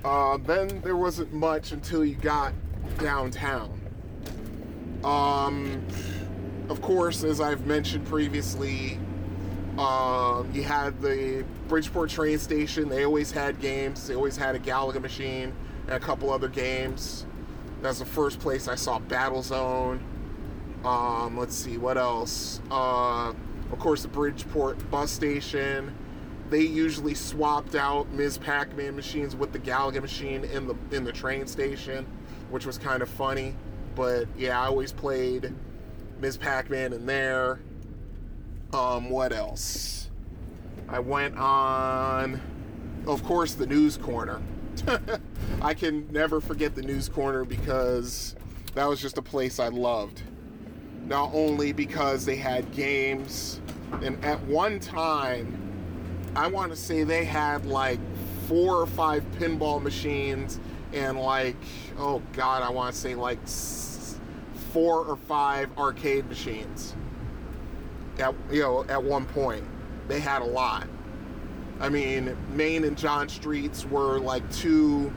Uh, 0.04 0.36
then 0.36 0.82
there 0.82 0.96
wasn't 0.96 1.32
much 1.32 1.72
until 1.72 2.04
you 2.04 2.16
got 2.16 2.52
downtown. 2.98 3.80
Um, 5.04 5.86
of 6.68 6.82
course, 6.82 7.24
as 7.24 7.40
I've 7.40 7.64
mentioned 7.64 8.06
previously, 8.06 8.98
um, 9.78 10.50
you 10.52 10.62
had 10.62 11.00
the 11.00 11.44
Bridgeport 11.68 12.10
train 12.10 12.38
station. 12.38 12.88
They 12.88 13.04
always 13.04 13.30
had 13.30 13.60
games. 13.60 14.06
They 14.06 14.14
always 14.14 14.36
had 14.36 14.54
a 14.54 14.58
Galaga 14.58 15.00
machine 15.00 15.52
and 15.86 15.94
a 15.94 16.00
couple 16.00 16.30
other 16.30 16.48
games. 16.48 17.26
That's 17.80 17.98
the 17.98 18.04
first 18.04 18.38
place 18.38 18.68
I 18.68 18.74
saw 18.74 19.00
Battlezone. 19.00 20.00
Um, 20.84 21.38
let's 21.38 21.54
see 21.54 21.78
what 21.78 21.96
else. 21.96 22.60
Uh, 22.70 23.32
of 23.72 23.78
course, 23.78 24.02
the 24.02 24.08
Bridgeport 24.08 24.90
bus 24.90 25.10
station. 25.10 25.94
They 26.50 26.60
usually 26.60 27.14
swapped 27.14 27.74
out 27.74 28.10
Ms. 28.12 28.36
Pac-Man 28.36 28.94
machines 28.94 29.34
with 29.34 29.52
the 29.52 29.58
Galaga 29.58 30.02
machine 30.02 30.44
in 30.44 30.66
the 30.66 30.76
in 30.90 31.04
the 31.04 31.12
train 31.12 31.46
station, 31.46 32.06
which 32.50 32.66
was 32.66 32.76
kind 32.76 33.02
of 33.02 33.08
funny. 33.08 33.56
But 33.94 34.26
yeah, 34.36 34.60
I 34.60 34.66
always 34.66 34.92
played 34.92 35.54
Ms. 36.20 36.36
Pac-Man 36.36 36.92
in 36.92 37.06
there. 37.06 37.60
Um, 38.72 39.10
what 39.10 39.32
else? 39.34 40.08
I 40.88 40.98
went 40.98 41.36
on, 41.36 42.40
of 43.06 43.22
course, 43.24 43.52
the 43.52 43.66
news 43.66 43.98
corner. 43.98 44.40
I 45.62 45.74
can 45.74 46.10
never 46.10 46.40
forget 46.40 46.74
the 46.74 46.80
news 46.82 47.08
corner 47.08 47.44
because 47.44 48.34
that 48.74 48.88
was 48.88 49.00
just 49.00 49.18
a 49.18 49.22
place 49.22 49.58
I 49.58 49.68
loved. 49.68 50.22
Not 51.04 51.34
only 51.34 51.72
because 51.72 52.24
they 52.24 52.36
had 52.36 52.72
games, 52.72 53.60
and 54.02 54.22
at 54.24 54.42
one 54.44 54.80
time, 54.80 55.58
I 56.34 56.46
want 56.46 56.72
to 56.72 56.76
say 56.76 57.04
they 57.04 57.26
had 57.26 57.66
like 57.66 58.00
four 58.48 58.76
or 58.76 58.86
five 58.86 59.22
pinball 59.38 59.82
machines 59.82 60.58
and 60.94 61.18
like, 61.18 61.56
oh 61.98 62.22
God, 62.32 62.62
I 62.62 62.70
want 62.70 62.94
to 62.94 63.00
say 63.00 63.14
like 63.14 63.46
four 64.72 65.04
or 65.04 65.16
five 65.16 65.76
arcade 65.76 66.26
machines. 66.26 66.94
At 68.18 68.34
you 68.50 68.62
know, 68.62 68.84
at 68.88 69.02
one 69.02 69.26
point, 69.26 69.64
they 70.08 70.20
had 70.20 70.42
a 70.42 70.46
lot. 70.46 70.86
I 71.80 71.88
mean, 71.88 72.36
Main 72.54 72.84
and 72.84 72.96
John 72.96 73.28
Streets 73.28 73.84
were 73.84 74.20
like 74.20 74.48
two 74.52 75.12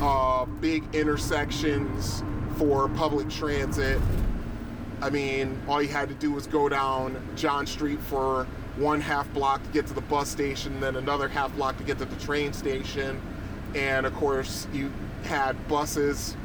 uh, 0.00 0.44
big 0.44 0.82
intersections 0.94 2.22
for 2.58 2.88
public 2.90 3.28
transit. 3.30 4.00
I 5.00 5.10
mean, 5.10 5.60
all 5.68 5.82
you 5.82 5.88
had 5.88 6.08
to 6.08 6.14
do 6.14 6.32
was 6.32 6.46
go 6.46 6.68
down 6.68 7.22
John 7.36 7.66
Street 7.66 8.00
for 8.00 8.46
one 8.76 9.00
half 9.00 9.32
block 9.32 9.62
to 9.62 9.70
get 9.70 9.86
to 9.86 9.94
the 9.94 10.00
bus 10.02 10.28
station, 10.28 10.80
then 10.80 10.96
another 10.96 11.28
half 11.28 11.54
block 11.56 11.76
to 11.78 11.84
get 11.84 11.98
to 11.98 12.04
the 12.04 12.16
train 12.16 12.52
station, 12.52 13.20
and 13.74 14.06
of 14.06 14.14
course 14.14 14.66
you 14.72 14.92
had 15.24 15.56
buses, 15.68 16.36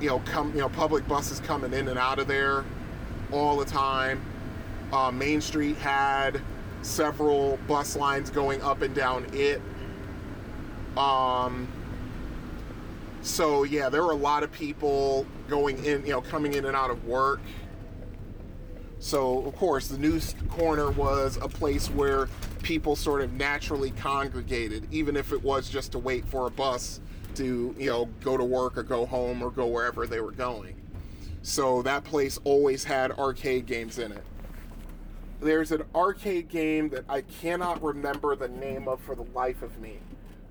you 0.00 0.08
know, 0.08 0.18
come, 0.20 0.50
you 0.52 0.60
know, 0.60 0.68
public 0.68 1.06
buses 1.06 1.40
coming 1.40 1.72
in 1.72 1.88
and 1.88 1.98
out 1.98 2.18
of 2.18 2.26
there 2.26 2.64
all 3.32 3.56
the 3.56 3.64
time. 3.64 4.22
Uh, 4.92 5.10
Main 5.10 5.40
Street 5.40 5.76
had 5.76 6.40
several 6.82 7.58
bus 7.66 7.96
lines 7.96 8.30
going 8.30 8.62
up 8.62 8.82
and 8.82 8.94
down 8.94 9.26
it. 9.32 9.60
Um, 10.96 11.68
so 13.22 13.64
yeah, 13.64 13.88
there 13.88 14.04
were 14.04 14.12
a 14.12 14.16
lot 14.16 14.42
of 14.42 14.52
people 14.52 15.26
going 15.48 15.84
in, 15.84 16.06
you 16.06 16.12
know, 16.12 16.20
coming 16.20 16.54
in 16.54 16.64
and 16.64 16.76
out 16.76 16.90
of 16.90 17.04
work. 17.04 17.40
So 18.98 19.44
of 19.44 19.56
course, 19.56 19.88
the 19.88 19.98
news 19.98 20.34
corner 20.48 20.90
was 20.90 21.36
a 21.42 21.48
place 21.48 21.88
where 21.88 22.28
people 22.62 22.96
sort 22.96 23.20
of 23.20 23.32
naturally 23.32 23.90
congregated, 23.90 24.86
even 24.90 25.16
if 25.16 25.32
it 25.32 25.42
was 25.42 25.68
just 25.68 25.92
to 25.92 25.98
wait 25.98 26.24
for 26.26 26.46
a 26.46 26.50
bus 26.50 27.00
to, 27.34 27.74
you 27.76 27.90
know, 27.90 28.06
go 28.22 28.36
to 28.36 28.44
work 28.44 28.78
or 28.78 28.82
go 28.82 29.04
home 29.04 29.42
or 29.42 29.50
go 29.50 29.66
wherever 29.66 30.06
they 30.06 30.20
were 30.20 30.30
going. 30.30 30.74
So 31.42 31.82
that 31.82 32.04
place 32.04 32.38
always 32.44 32.84
had 32.84 33.12
arcade 33.12 33.66
games 33.66 33.98
in 33.98 34.12
it 34.12 34.24
there's 35.40 35.72
an 35.72 35.82
arcade 35.94 36.48
game 36.48 36.88
that 36.90 37.04
I 37.08 37.20
cannot 37.20 37.82
remember 37.82 38.36
the 38.36 38.48
name 38.48 38.88
of 38.88 39.00
for 39.00 39.14
the 39.14 39.26
life 39.34 39.62
of 39.62 39.78
me, 39.80 39.98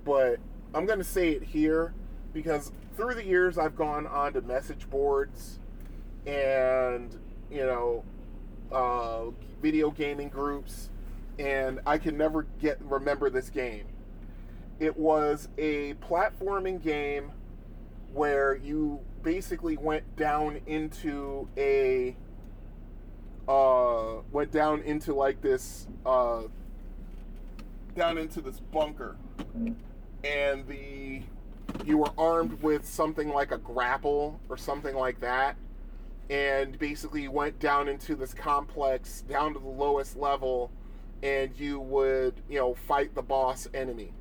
but 0.04 0.38
I'm 0.74 0.86
going 0.86 1.00
to 1.00 1.06
say 1.06 1.32
it 1.32 1.44
here 1.44 1.94
because 2.34 2.72
through 2.96 3.16
the 3.16 3.26
years 3.26 3.58
I've 3.58 3.76
gone 3.76 4.08
on 4.08 4.34
to 4.34 4.42
message 4.42 4.90
boards 4.90 5.60
and, 6.26 7.18
you 7.50 7.66
know, 7.66 8.04
uh, 8.72 9.32
video 9.62 9.92
gaming 9.92 10.30
groups, 10.30 10.90
and 11.40 11.80
I 11.86 11.98
can 11.98 12.18
never 12.18 12.44
get 12.60 12.80
remember 12.82 13.30
this 13.30 13.50
game. 13.50 13.86
It 14.80 14.98
was 14.98 15.48
a 15.58 15.94
platforming 15.96 16.82
game 16.82 17.32
where 18.14 18.56
you 18.56 19.00
basically 19.24 19.78
went 19.78 20.16
down 20.16 20.62
into 20.68 21.48
a 21.58 22.16
uh, 23.48 24.22
went 24.32 24.52
down 24.52 24.82
into 24.82 25.14
like 25.14 25.42
this 25.42 25.88
uh, 26.06 26.44
down 27.96 28.18
into 28.18 28.42
this 28.42 28.60
bunker, 28.60 29.16
and 30.24 30.68
the 30.68 31.22
you 31.86 31.98
were 31.98 32.12
armed 32.18 32.62
with 32.62 32.86
something 32.86 33.30
like 33.30 33.52
a 33.52 33.58
grapple 33.58 34.40
or 34.50 34.58
something 34.58 34.96
like 34.96 35.20
that, 35.20 35.56
and 36.30 36.78
basically 36.80 37.28
went 37.28 37.60
down 37.60 37.88
into 37.88 38.16
this 38.16 38.34
complex 38.34 39.22
down 39.22 39.54
to 39.54 39.60
the 39.60 39.68
lowest 39.68 40.16
level, 40.16 40.72
and 41.22 41.58
you 41.60 41.80
would 41.80 42.34
you 42.50 42.60
know 42.60 42.74
fight 42.74 43.14
the 43.14 43.22
boss 43.22 43.68
enemy, 43.74 44.12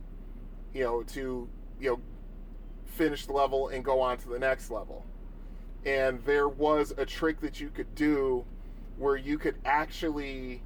you 0.75 0.85
know 0.85 1.03
to 1.03 1.49
you 1.81 1.91
know 1.91 2.01
finish 2.87 3.27
the 3.27 3.33
level 3.33 3.69
and 3.69 3.85
go 3.85 4.01
on 4.01 4.19
to 4.19 4.29
the 4.29 4.39
next 4.39 4.71
level. 4.71 5.05
And 5.87 6.25
there 6.25 6.49
was 6.49 6.95
a 6.97 7.05
trick 7.05 7.41
that 7.41 7.61
you 7.61 7.69
could 7.69 7.95
do 7.95 8.45
where 8.97 9.17
you 9.17 9.39
could 9.39 9.57
actually 9.65 10.63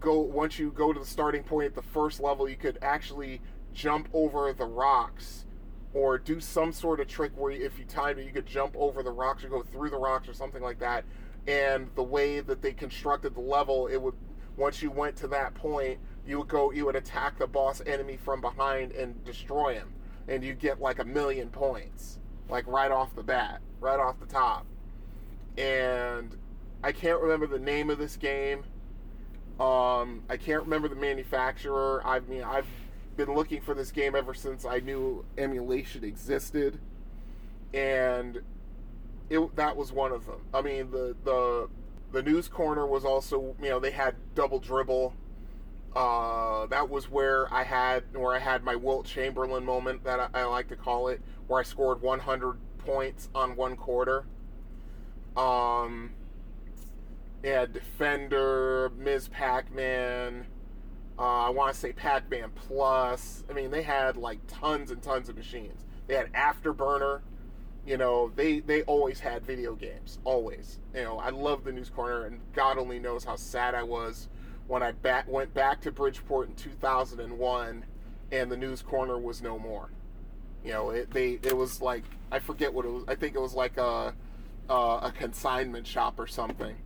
go 0.00 0.20
once 0.20 0.58
you 0.58 0.70
go 0.70 0.92
to 0.92 0.98
the 1.00 1.06
starting 1.06 1.42
point 1.42 1.66
at 1.66 1.74
the 1.74 1.82
first 1.82 2.20
level 2.20 2.48
you 2.48 2.56
could 2.56 2.78
actually 2.80 3.40
jump 3.72 4.08
over 4.12 4.52
the 4.52 4.64
rocks 4.64 5.44
or 5.92 6.18
do 6.18 6.40
some 6.40 6.72
sort 6.72 7.00
of 7.00 7.08
trick 7.08 7.32
where 7.36 7.50
if 7.50 7.78
you 7.78 7.84
timed 7.84 8.18
it 8.18 8.26
you 8.26 8.32
could 8.32 8.46
jump 8.46 8.74
over 8.78 9.02
the 9.02 9.10
rocks 9.10 9.44
or 9.44 9.48
go 9.48 9.62
through 9.62 9.90
the 9.90 9.98
rocks 9.98 10.28
or 10.28 10.34
something 10.34 10.62
like 10.62 10.78
that. 10.78 11.04
And 11.46 11.88
the 11.94 12.02
way 12.02 12.40
that 12.40 12.62
they 12.62 12.72
constructed 12.72 13.34
the 13.34 13.40
level 13.40 13.86
it 13.86 13.96
would 13.96 14.14
once 14.56 14.82
you 14.82 14.90
went 14.90 15.16
to 15.16 15.26
that 15.28 15.54
point 15.54 15.98
you 16.26 16.38
would 16.38 16.48
go 16.48 16.70
you 16.70 16.84
would 16.86 16.96
attack 16.96 17.38
the 17.38 17.46
boss 17.46 17.82
enemy 17.86 18.16
from 18.16 18.40
behind 18.40 18.92
and 18.92 19.24
destroy 19.24 19.74
him. 19.74 19.92
And 20.28 20.44
you 20.44 20.54
get 20.54 20.80
like 20.80 21.00
a 21.00 21.04
million 21.04 21.48
points 21.48 22.18
like 22.48 22.66
right 22.66 22.90
off 22.90 23.14
the 23.14 23.22
bat 23.22 23.60
right 23.80 23.98
off 23.98 24.20
the 24.20 24.26
top. 24.26 24.66
And 25.58 26.36
I 26.82 26.92
can't 26.92 27.20
remember 27.20 27.46
the 27.46 27.58
name 27.58 27.90
of 27.90 27.98
this 27.98 28.16
game. 28.16 28.64
Um, 29.58 30.22
I 30.30 30.36
can't 30.38 30.62
remember 30.62 30.88
the 30.88 30.96
manufacturer. 30.96 32.02
I 32.04 32.20
mean, 32.20 32.42
I've 32.42 32.66
been 33.16 33.34
looking 33.34 33.60
for 33.60 33.74
this 33.74 33.92
game 33.92 34.14
ever 34.14 34.32
since 34.32 34.64
I 34.64 34.80
knew 34.80 35.24
emulation 35.36 36.04
existed, 36.04 36.80
and 37.74 38.40
it 39.28 39.56
that 39.56 39.76
was 39.76 39.92
one 39.92 40.12
of 40.12 40.24
them. 40.24 40.40
I 40.54 40.62
mean, 40.62 40.90
the 40.90 41.14
the 41.24 41.68
the 42.12 42.22
news 42.22 42.48
corner 42.48 42.86
was 42.86 43.04
also 43.04 43.54
you 43.62 43.68
know 43.68 43.78
they 43.78 43.90
had 43.90 44.16
double 44.34 44.58
dribble. 44.58 45.14
Uh, 45.94 46.66
that 46.66 46.88
was 46.88 47.10
where 47.10 47.52
I 47.52 47.64
had 47.64 48.04
where 48.14 48.34
I 48.34 48.38
had 48.38 48.64
my 48.64 48.76
Wilt 48.76 49.04
Chamberlain 49.04 49.64
moment 49.64 50.04
that 50.04 50.30
I, 50.34 50.40
I 50.40 50.44
like 50.44 50.68
to 50.68 50.76
call 50.76 51.08
it, 51.08 51.20
where 51.48 51.60
I 51.60 51.64
scored 51.64 52.00
100 52.00 52.56
points 52.78 53.28
on 53.34 53.56
one 53.56 53.76
quarter. 53.76 54.24
Um, 55.36 56.12
yeah, 57.42 57.66
Defender, 57.66 58.90
Ms. 58.98 59.28
Pac-Man. 59.28 60.46
Uh, 61.18 61.22
I 61.22 61.50
want 61.50 61.74
to 61.74 61.80
say 61.80 61.92
Pac-Man 61.92 62.50
Plus. 62.54 63.44
I 63.48 63.52
mean, 63.52 63.70
they 63.70 63.82
had 63.82 64.16
like 64.16 64.40
tons 64.46 64.90
and 64.90 65.02
tons 65.02 65.28
of 65.28 65.36
machines. 65.36 65.84
They 66.06 66.14
had 66.14 66.32
Afterburner. 66.32 67.20
You 67.86 67.96
know, 67.96 68.30
they 68.36 68.60
they 68.60 68.82
always 68.82 69.20
had 69.20 69.44
video 69.44 69.74
games. 69.74 70.18
Always. 70.24 70.80
You 70.94 71.02
know, 71.02 71.18
I 71.18 71.30
love 71.30 71.64
the 71.64 71.72
News 71.72 71.88
Corner, 71.88 72.26
and 72.26 72.40
God 72.52 72.78
only 72.78 72.98
knows 72.98 73.24
how 73.24 73.36
sad 73.36 73.74
I 73.74 73.82
was 73.82 74.28
when 74.66 74.82
I 74.82 74.92
back, 74.92 75.26
went 75.28 75.52
back 75.54 75.80
to 75.82 75.90
Bridgeport 75.90 76.48
in 76.48 76.54
2001, 76.54 77.84
and 78.32 78.52
the 78.52 78.56
News 78.56 78.82
Corner 78.82 79.18
was 79.18 79.42
no 79.42 79.58
more. 79.58 79.90
You 80.62 80.72
know, 80.72 80.90
it 80.90 81.10
they 81.10 81.38
it 81.42 81.56
was 81.56 81.80
like 81.80 82.04
I 82.30 82.38
forget 82.38 82.72
what 82.72 82.84
it 82.84 82.90
was. 82.90 83.04
I 83.08 83.14
think 83.14 83.34
it 83.34 83.40
was 83.40 83.54
like 83.54 83.78
a 83.78 84.14
a 84.68 85.12
consignment 85.16 85.86
shop 85.86 86.20
or 86.20 86.26
something 86.26 86.76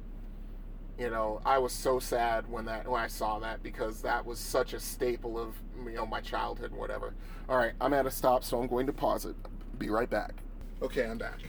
you 0.99 1.11
know 1.11 1.41
i 1.45 1.59
was 1.59 1.73
so 1.73 1.99
sad 1.99 2.49
when 2.49 2.65
that 2.65 2.87
when 2.89 3.01
i 3.01 3.07
saw 3.07 3.39
that 3.39 3.63
because 3.63 4.01
that 4.03 4.25
was 4.25 4.39
such 4.39 4.73
a 4.75 4.81
staple 4.81 5.39
of 5.39 5.55
you 5.85 5.93
know 5.93 6.07
my 6.07 6.21
childhood 6.21 6.71
and 6.71 6.79
whatever. 6.79 7.15
All 7.49 7.57
right 7.57 7.73
i'm 7.81 7.93
at 7.93 8.07
a 8.07 8.11
stop 8.11 8.45
so 8.45 8.61
i'm 8.61 8.69
going 8.69 8.87
to 8.87 8.93
pause 8.93 9.25
it. 9.25 9.35
Be 9.79 9.91
right 9.91 10.09
back. 10.09 10.35
Okay 10.83 11.05
i'm 11.05 11.19
back. 11.19 11.41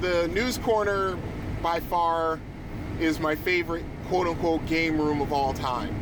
The 0.00 0.28
news 0.28 0.58
corner 0.58 1.18
by 1.62 1.80
far 1.80 2.40
is 3.00 3.18
my 3.18 3.34
favorite 3.34 3.84
quote 4.08 4.26
unquote 4.26 4.64
game 4.66 5.00
room 5.00 5.20
of 5.22 5.32
all 5.32 5.54
time. 5.54 5.94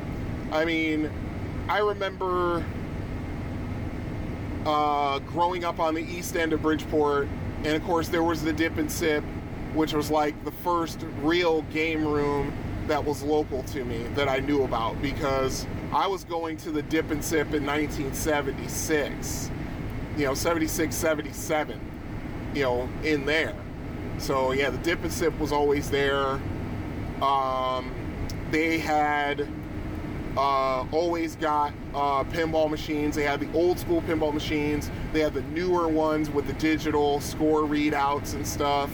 I 0.52 0.64
mean 0.64 1.10
i 1.68 1.78
remember 1.78 2.64
uh, 4.66 5.20
growing 5.20 5.64
up 5.64 5.78
on 5.78 5.94
the 5.94 6.02
east 6.02 6.36
end 6.36 6.52
of 6.52 6.60
bridgeport 6.62 7.28
and 7.64 7.68
of 7.68 7.82
course 7.84 8.08
there 8.08 8.22
was 8.22 8.42
the 8.42 8.52
dip 8.52 8.76
and 8.76 8.90
sip 8.90 9.24
which 9.72 9.92
was 9.92 10.10
like 10.10 10.44
the 10.44 10.50
first 10.50 11.04
real 11.22 11.62
game 11.62 12.04
room 12.04 12.52
that 12.88 13.04
was 13.04 13.22
local 13.22 13.62
to 13.64 13.84
me 13.84 14.04
that 14.14 14.28
I 14.28 14.38
knew 14.38 14.64
about 14.64 15.00
because 15.00 15.66
I 15.92 16.06
was 16.06 16.24
going 16.24 16.56
to 16.58 16.70
the 16.70 16.82
Dip 16.82 17.10
and 17.10 17.24
Sip 17.24 17.54
in 17.54 17.64
1976, 17.64 19.50
you 20.16 20.24
know, 20.26 20.34
76, 20.34 20.94
77. 20.94 21.80
You 22.54 22.62
know, 22.62 22.88
in 23.04 23.26
there. 23.26 23.54
So 24.18 24.52
yeah, 24.52 24.70
the 24.70 24.78
dip 24.78 25.02
and 25.02 25.12
sip 25.12 25.38
was 25.38 25.52
always 25.52 25.90
there. 25.90 26.40
Um, 27.22 27.92
they 28.50 28.78
had 28.78 29.46
uh, 30.36 30.84
always 30.90 31.36
got 31.36 31.72
uh, 31.94 32.24
pinball 32.24 32.70
machines. 32.70 33.16
They 33.16 33.22
had 33.22 33.40
the 33.40 33.52
old 33.52 33.78
school 33.78 34.02
pinball 34.02 34.34
machines. 34.34 34.90
They 35.12 35.20
had 35.20 35.34
the 35.34 35.42
newer 35.42 35.88
ones 35.88 36.30
with 36.30 36.46
the 36.46 36.52
digital 36.54 37.20
score 37.20 37.62
readouts 37.62 38.34
and 38.34 38.46
stuff. 38.46 38.90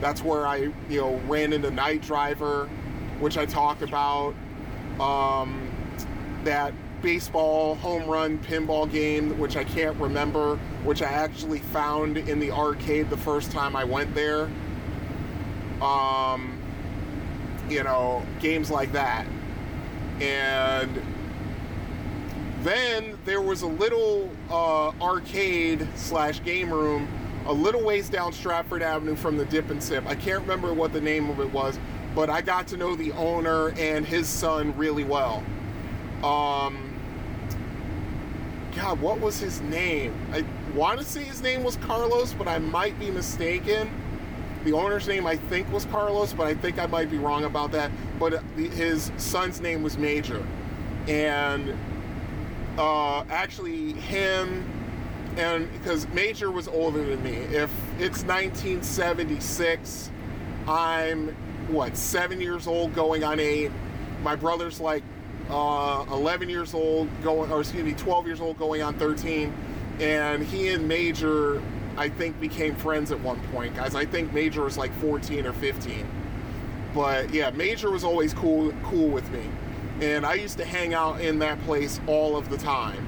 That's 0.00 0.22
where 0.22 0.46
I, 0.46 0.72
you 0.88 1.00
know, 1.00 1.16
ran 1.26 1.52
into 1.52 1.70
Night 1.70 2.02
Driver, 2.02 2.68
which 3.20 3.36
I 3.38 3.46
talked 3.46 3.82
about. 3.82 4.34
Um, 5.00 5.70
that 6.44 6.72
baseball 7.02 7.74
home 7.76 8.08
run 8.08 8.38
pinball 8.38 8.90
game, 8.90 9.38
which 9.38 9.56
I 9.56 9.64
can't 9.64 9.96
remember, 10.00 10.56
which 10.84 11.02
I 11.02 11.06
actually 11.06 11.58
found 11.58 12.16
in 12.16 12.38
the 12.40 12.50
arcade 12.50 13.10
the 13.10 13.16
first 13.16 13.50
time 13.50 13.76
I 13.76 13.84
went 13.84 14.14
there. 14.14 14.48
Um, 15.82 16.58
you 17.68 17.82
know, 17.82 18.24
games 18.40 18.70
like 18.70 18.92
that. 18.92 19.26
And 20.20 21.02
then 22.62 23.18
there 23.24 23.42
was 23.42 23.62
a 23.62 23.66
little 23.66 24.30
uh, 24.50 24.88
arcade 25.00 25.86
slash 25.94 26.42
game 26.42 26.72
room 26.72 27.08
a 27.46 27.52
little 27.52 27.82
ways 27.82 28.08
down 28.08 28.32
Stratford 28.32 28.82
Avenue 28.82 29.14
from 29.14 29.36
the 29.36 29.44
Dip 29.44 29.70
and 29.70 29.82
Sip. 29.82 30.04
I 30.06 30.14
can't 30.14 30.40
remember 30.40 30.74
what 30.74 30.92
the 30.92 31.00
name 31.00 31.30
of 31.30 31.40
it 31.40 31.52
was, 31.52 31.78
but 32.16 32.30
I 32.30 32.40
got 32.40 32.66
to 32.68 32.78
know 32.78 32.96
the 32.96 33.12
owner 33.12 33.68
and 33.78 34.06
his 34.06 34.26
son 34.26 34.74
really 34.78 35.04
well. 35.04 35.44
Um, 36.24 36.98
God, 38.74 38.98
what 39.02 39.20
was 39.20 39.38
his 39.38 39.60
name? 39.60 40.14
I 40.32 40.42
want 40.74 40.98
to 40.98 41.04
say 41.04 41.22
his 41.22 41.42
name 41.42 41.62
was 41.62 41.76
Carlos, 41.76 42.32
but 42.32 42.48
I 42.48 42.58
might 42.58 42.98
be 42.98 43.10
mistaken. 43.10 43.90
The 44.64 44.72
owner's 44.72 45.06
name, 45.06 45.26
I 45.26 45.36
think, 45.36 45.70
was 45.70 45.84
Carlos, 45.84 46.32
but 46.32 46.46
I 46.46 46.54
think 46.54 46.78
I 46.78 46.86
might 46.86 47.10
be 47.10 47.18
wrong 47.18 47.44
about 47.44 47.70
that. 47.72 47.90
But 48.18 48.42
his 48.56 49.12
son's 49.18 49.60
name 49.60 49.82
was 49.82 49.98
Major. 49.98 50.42
And 51.06 51.76
uh, 52.78 53.24
actually, 53.28 53.92
him 53.92 54.64
and 55.36 55.70
because 55.74 56.08
Major 56.08 56.50
was 56.50 56.66
older 56.66 57.04
than 57.04 57.22
me. 57.22 57.32
If 57.32 57.70
it's 57.98 58.24
1976, 58.24 60.10
I'm 60.66 61.36
what 61.68 61.96
seven 61.96 62.40
years 62.40 62.66
old, 62.66 62.94
going 62.94 63.24
on 63.24 63.40
eight. 63.40 63.70
My 64.22 64.36
brother's 64.36 64.80
like 64.80 65.02
uh, 65.50 66.04
11 66.10 66.48
years 66.48 66.74
old, 66.74 67.08
going 67.22 67.50
or 67.50 67.60
excuse 67.60 67.84
me, 67.84 67.92
12 67.92 68.26
years 68.26 68.40
old, 68.40 68.58
going 68.58 68.82
on 68.82 68.94
13, 68.94 69.52
and 70.00 70.42
he 70.42 70.68
and 70.68 70.86
Major, 70.88 71.62
I 71.96 72.08
think, 72.08 72.40
became 72.40 72.74
friends 72.74 73.12
at 73.12 73.20
one 73.20 73.40
point, 73.52 73.76
guys. 73.76 73.94
I 73.94 74.04
think 74.04 74.32
Major 74.32 74.62
was 74.62 74.76
like 74.76 74.92
14 75.00 75.46
or 75.46 75.52
15. 75.52 76.06
But 76.94 77.32
yeah, 77.32 77.50
Major 77.50 77.90
was 77.90 78.04
always 78.04 78.32
cool, 78.32 78.72
cool 78.84 79.08
with 79.08 79.30
me, 79.30 79.44
and 80.00 80.24
I 80.24 80.34
used 80.34 80.58
to 80.58 80.64
hang 80.64 80.94
out 80.94 81.20
in 81.20 81.38
that 81.40 81.60
place 81.64 82.00
all 82.06 82.36
of 82.36 82.48
the 82.48 82.56
time. 82.56 83.06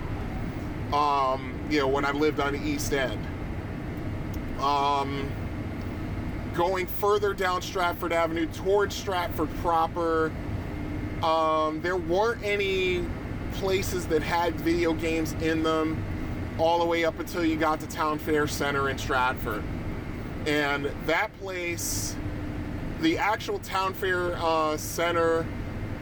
Um, 0.93 1.59
you 1.71 1.81
know, 1.81 1.89
when 1.89 2.05
I 2.05 2.13
lived 2.13 2.41
on 2.41 2.53
the 2.53 2.61
East 2.61 2.93
End. 2.93 3.27
Um, 4.61 5.31
going 6.59 6.89
further 6.89 7.33
down 7.33 7.63
Stratford 7.63 8.13
Avenue 8.13 8.47
towards 8.47 8.93
Stratford 8.93 9.49
proper, 9.63 10.33
um, 11.23 11.81
there 11.83 11.97
weren't 11.97 12.43
any 12.43 13.05
places 13.53 14.09
that 14.09 14.23
had 14.23 14.57
video 14.57 14.93
games 14.93 15.35
in 15.35 15.63
them 15.63 16.05
all 16.59 16.81
the 16.81 16.85
way 16.85 17.05
up 17.05 17.21
until 17.21 17.45
you 17.45 17.57
got 17.57 17.79
to 17.79 17.87
Town 17.87 18.19
Fair 18.19 18.49
Center 18.49 18.91
in 18.91 18.99
Stratford. 18.99 19.63
And 20.49 20.91
that 21.07 21.33
place, 21.39 22.17
the 23.03 23.19
actual 23.19 23.61
Town 23.61 23.95
Fair 23.95 24.35
uh, 24.37 24.77
Center, 24.77 25.47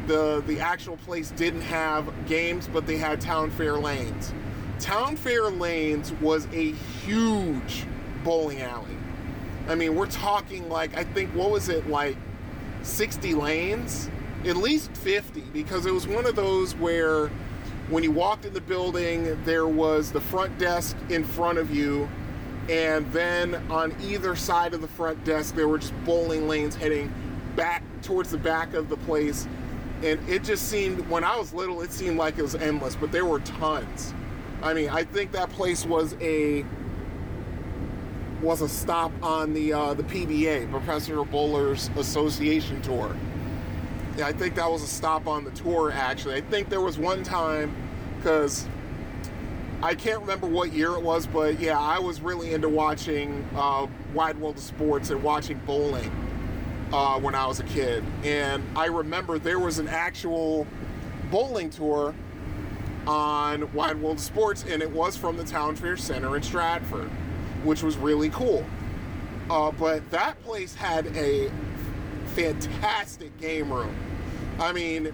the, 0.06 0.42
the 0.46 0.58
actual 0.58 0.96
place 0.96 1.32
didn't 1.32 1.60
have 1.62 2.10
games, 2.26 2.66
but 2.66 2.86
they 2.86 2.96
had 2.96 3.20
Town 3.20 3.50
Fair 3.50 3.74
lanes. 3.74 4.32
Town 4.78 5.16
Fair 5.16 5.50
Lanes 5.50 6.12
was 6.14 6.46
a 6.54 6.72
huge 6.72 7.84
bowling 8.24 8.62
alley. 8.62 8.95
I 9.68 9.74
mean, 9.74 9.94
we're 9.94 10.06
talking 10.06 10.68
like, 10.68 10.97
I 10.97 11.05
think, 11.05 11.30
what 11.30 11.51
was 11.51 11.68
it, 11.68 11.88
like 11.88 12.16
60 12.82 13.34
lanes? 13.34 14.10
At 14.44 14.56
least 14.56 14.97
50, 14.97 15.40
because 15.52 15.86
it 15.86 15.93
was 15.93 16.06
one 16.06 16.24
of 16.26 16.36
those 16.36 16.74
where 16.76 17.28
when 17.88 18.02
you 18.02 18.12
walked 18.12 18.44
in 18.44 18.52
the 18.52 18.60
building, 18.60 19.43
there 19.44 19.66
was 19.66 20.12
the 20.12 20.20
front 20.20 20.56
desk 20.59 20.97
in 21.09 21.24
front 21.24 21.59
of 21.59 21.74
you, 21.74 22.09
and 22.68 23.10
then 23.12 23.55
on 23.70 23.94
either 24.02 24.34
side 24.36 24.74
of 24.74 24.80
the 24.80 24.88
front 24.88 25.24
desk, 25.24 25.55
there 25.55 25.68
were 25.68 25.78
just 25.78 25.94
bowling 26.05 26.48
lanes 26.48 26.74
heading 26.74 27.12
back 27.55 27.82
towards 28.02 28.30
the 28.30 28.38
back 28.38 28.74
of 28.74 28.88
the 28.88 28.97
place. 28.98 29.47
And 30.02 30.28
it 30.28 30.44
just 30.44 30.68
seemed, 30.68 31.09
when 31.09 31.24
I 31.24 31.36
was 31.36 31.52
little, 31.52 31.80
it 31.80 31.93
seemed 31.93 32.18
like 32.18 32.38
it 32.38 32.43
was 32.43 32.55
endless, 32.55 32.97
but 32.97 33.12
there 33.12 33.24
were 33.24 33.40
tons. 33.40 34.12
I 34.62 34.74
mean, 34.74 34.90
I 34.90 35.05
think 35.05 35.32
that 35.32 35.48
place 35.51 35.86
was 35.86 36.14
a 36.20 36.64
was 38.47 38.62
a 38.62 38.68
stop 38.68 39.10
on 39.24 39.52
the 39.52 39.73
uh, 39.73 39.93
the 39.93 40.05
PBA 40.05 40.70
Professional 40.70 41.24
Bowlers 41.24 41.90
Association 41.97 42.81
tour. 42.81 43.16
Yeah, 44.16 44.28
I 44.28 44.32
think 44.32 44.55
that 44.55 44.70
was 44.70 44.85
a 44.85 44.86
stop 44.86 45.27
on 45.27 45.43
the 45.43 45.51
tour. 45.51 45.90
Actually, 45.90 46.36
I 46.36 46.43
think 46.43 46.68
there 46.68 46.81
was 46.81 46.97
one 46.97 47.24
time 47.24 47.74
because 48.16 48.68
I 49.82 49.97
can't 49.97 50.20
remember 50.20 50.47
what 50.47 50.73
year 50.73 50.93
it 50.93 51.02
was, 51.02 51.27
but 51.27 51.59
yeah, 51.59 51.77
I 51.77 51.98
was 51.98 52.20
really 52.20 52.55
into 52.55 52.68
watching 52.68 53.44
uh, 53.56 53.89
Wide 54.14 54.39
World 54.39 54.59
of 54.59 54.62
Sports 54.62 55.10
and 55.10 55.24
watching 55.24 55.59
bowling 55.66 56.12
uh, 56.93 57.18
when 57.18 57.35
I 57.35 57.48
was 57.48 57.59
a 57.59 57.64
kid, 57.64 58.05
and 58.23 58.62
I 58.77 58.86
remember 58.86 59.40
there 59.40 59.59
was 59.59 59.81
an 59.81 59.89
actual 59.89 60.68
bowling 61.32 61.68
tour 61.68 62.14
on 63.09 63.73
Wide 63.73 64.01
World 64.01 64.18
of 64.18 64.23
Sports, 64.23 64.64
and 64.68 64.82
it 64.82 64.90
was 64.93 65.16
from 65.16 65.36
the 65.36 65.44
Town 65.44 65.74
Fair 65.74 65.97
Center 65.97 66.36
in 66.36 66.44
Stratford, 66.44 67.10
which 67.66 67.82
was 67.82 67.97
really 67.97 68.30
cool. 68.30 68.64
Uh, 69.51 69.70
but 69.72 70.09
that 70.10 70.43
place 70.43 70.74
had 70.74 71.06
a 71.16 71.51
fantastic 72.34 73.36
game 73.38 73.72
room. 73.72 73.94
I 74.59 74.72
mean, 74.72 75.12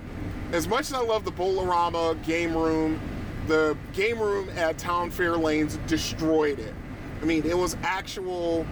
as 0.53 0.69
much 0.69 0.83
as 0.83 0.93
I 0.93 1.01
love 1.01 1.24
the 1.24 1.33
Bolorama 1.33 2.23
game 2.24 2.57
room, 2.57 3.01
the 3.49 3.77
game 3.93 4.19
room 4.19 4.49
at 4.51 4.79
Town 4.79 5.11
Fair 5.11 5.37
Lanes 5.37 5.79
destroyed 5.87 6.59
it. 6.59 6.74
I 7.20 7.24
mean, 7.24 7.45
it 7.45 7.57
was 7.57 7.77
actual, 7.83 8.66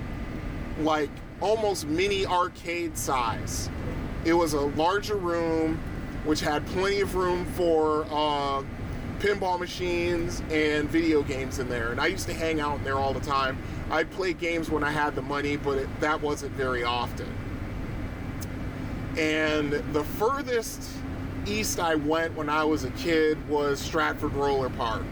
like, 0.81 1.11
almost 1.40 1.86
mini 1.86 2.27
arcade 2.27 2.97
size. 2.97 3.70
It 4.24 4.35
was 4.35 4.52
a 4.52 4.61
larger 4.61 5.16
room, 5.16 5.78
which 6.24 6.40
had 6.40 6.66
plenty 6.66 7.01
of 7.01 7.15
room 7.15 7.47
for 7.52 8.07
uh, 8.11 8.62
pinball 9.20 9.60
machines 9.60 10.42
and 10.51 10.88
video 10.88 11.22
games 11.22 11.59
in 11.59 11.68
there. 11.68 11.92
And 11.92 12.01
I 12.01 12.06
used 12.06 12.26
to 12.26 12.34
hang 12.34 12.59
out 12.59 12.78
in 12.78 12.84
there 12.84 12.97
all 12.97 13.12
the 13.12 13.20
time. 13.20 13.59
I'd 13.90 14.10
play 14.10 14.32
games 14.32 14.70
when 14.70 14.82
I 14.82 14.90
had 14.90 15.14
the 15.14 15.22
money, 15.22 15.56
but 15.56 15.78
it, 15.78 16.01
that 16.01 16.20
wasn't 16.20 16.52
very 16.52 16.82
often. 16.82 17.28
And 19.18 19.72
the 19.92 20.05
furthest 20.05 20.88
east 21.47 21.78
I 21.78 21.97
went 21.97 22.34
when 22.34 22.48
I 22.48 22.64
was 22.64 22.84
a 22.84 22.90
kid 22.90 23.48
was 23.48 23.78
Stratford 23.78 24.32
Roller 24.32 24.70
Park. 24.70 25.02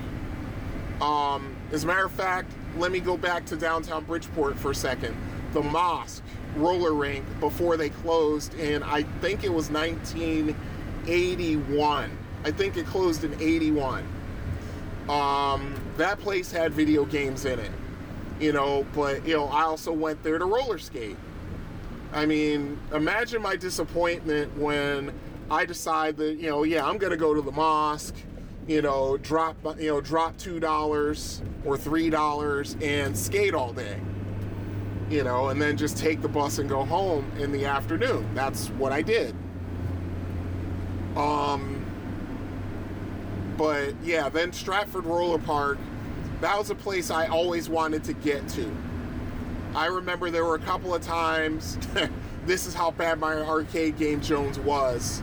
Um, 1.00 1.54
as 1.70 1.84
a 1.84 1.86
matter 1.86 2.06
of 2.06 2.12
fact, 2.12 2.50
let 2.76 2.90
me 2.90 3.00
go 3.00 3.16
back 3.16 3.46
to 3.46 3.56
downtown 3.56 4.04
Bridgeport 4.04 4.58
for 4.58 4.70
a 4.70 4.74
second. 4.74 5.16
The 5.52 5.62
Mosque 5.62 6.22
roller 6.56 6.94
rink 6.94 7.24
before 7.40 7.76
they 7.76 7.90
closed 7.90 8.58
and 8.58 8.82
I 8.84 9.02
think 9.20 9.44
it 9.44 9.52
was 9.52 9.70
1981. 9.70 12.18
I 12.44 12.50
think 12.50 12.76
it 12.76 12.86
closed 12.86 13.24
in 13.24 13.34
81. 13.40 14.06
Um, 15.08 15.74
that 15.96 16.20
place 16.20 16.52
had 16.52 16.72
video 16.72 17.04
games 17.04 17.44
in 17.44 17.58
it, 17.58 17.70
you 18.38 18.52
know, 18.52 18.86
but, 18.94 19.26
you 19.26 19.34
know, 19.34 19.46
I 19.46 19.62
also 19.62 19.92
went 19.92 20.22
there 20.22 20.38
to 20.38 20.44
roller 20.44 20.78
skate. 20.78 21.16
I 22.12 22.26
mean, 22.26 22.78
imagine 22.92 23.42
my 23.42 23.56
disappointment 23.56 24.56
when 24.56 25.12
I 25.50 25.64
decide 25.64 26.16
that, 26.18 26.36
you 26.36 26.48
know, 26.48 26.62
yeah, 26.62 26.86
I'm 26.86 26.98
going 26.98 27.10
to 27.10 27.16
go 27.16 27.34
to 27.34 27.40
the 27.40 27.52
mosque, 27.52 28.14
you 28.66 28.82
know, 28.82 29.16
drop, 29.16 29.56
you 29.78 29.88
know, 29.88 30.00
drop 30.00 30.36
$2 30.36 31.42
or 31.64 31.76
$3 31.76 32.82
and 32.82 33.16
skate 33.16 33.54
all 33.54 33.72
day. 33.72 34.00
You 35.10 35.24
know, 35.24 35.48
and 35.48 35.60
then 35.60 35.78
just 35.78 35.96
take 35.96 36.20
the 36.20 36.28
bus 36.28 36.58
and 36.58 36.68
go 36.68 36.84
home 36.84 37.32
in 37.38 37.50
the 37.50 37.64
afternoon. 37.64 38.28
That's 38.34 38.68
what 38.72 38.92
I 38.92 39.00
did. 39.00 39.34
Um, 41.16 41.77
but 43.58 43.94
yeah, 44.02 44.28
then 44.28 44.52
Stratford 44.52 45.04
Roller 45.04 45.38
Park, 45.38 45.78
that 46.40 46.56
was 46.56 46.70
a 46.70 46.74
place 46.74 47.10
I 47.10 47.26
always 47.26 47.68
wanted 47.68 48.04
to 48.04 48.12
get 48.14 48.48
to. 48.50 48.74
I 49.74 49.86
remember 49.86 50.30
there 50.30 50.44
were 50.44 50.54
a 50.54 50.60
couple 50.60 50.94
of 50.94 51.02
times, 51.02 51.76
this 52.46 52.66
is 52.66 52.72
how 52.72 52.92
bad 52.92 53.18
my 53.18 53.34
arcade 53.34 53.98
game 53.98 54.20
Jones 54.20 54.58
was, 54.60 55.22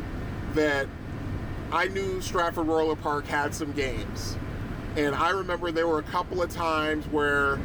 that 0.54 0.88
I 1.72 1.88
knew 1.88 2.22
Stratford 2.22 2.68
Roller 2.68 2.96
Park 2.96 3.26
had 3.26 3.56
some 3.56 3.72
games. 3.72 4.38
And 4.98 5.16
I 5.16 5.30
remember 5.30 5.72
there 5.72 5.88
were 5.88 6.00
a 6.00 6.04
couple 6.04 6.42
of 6.42 6.52
times 6.52 7.06
where 7.08 7.60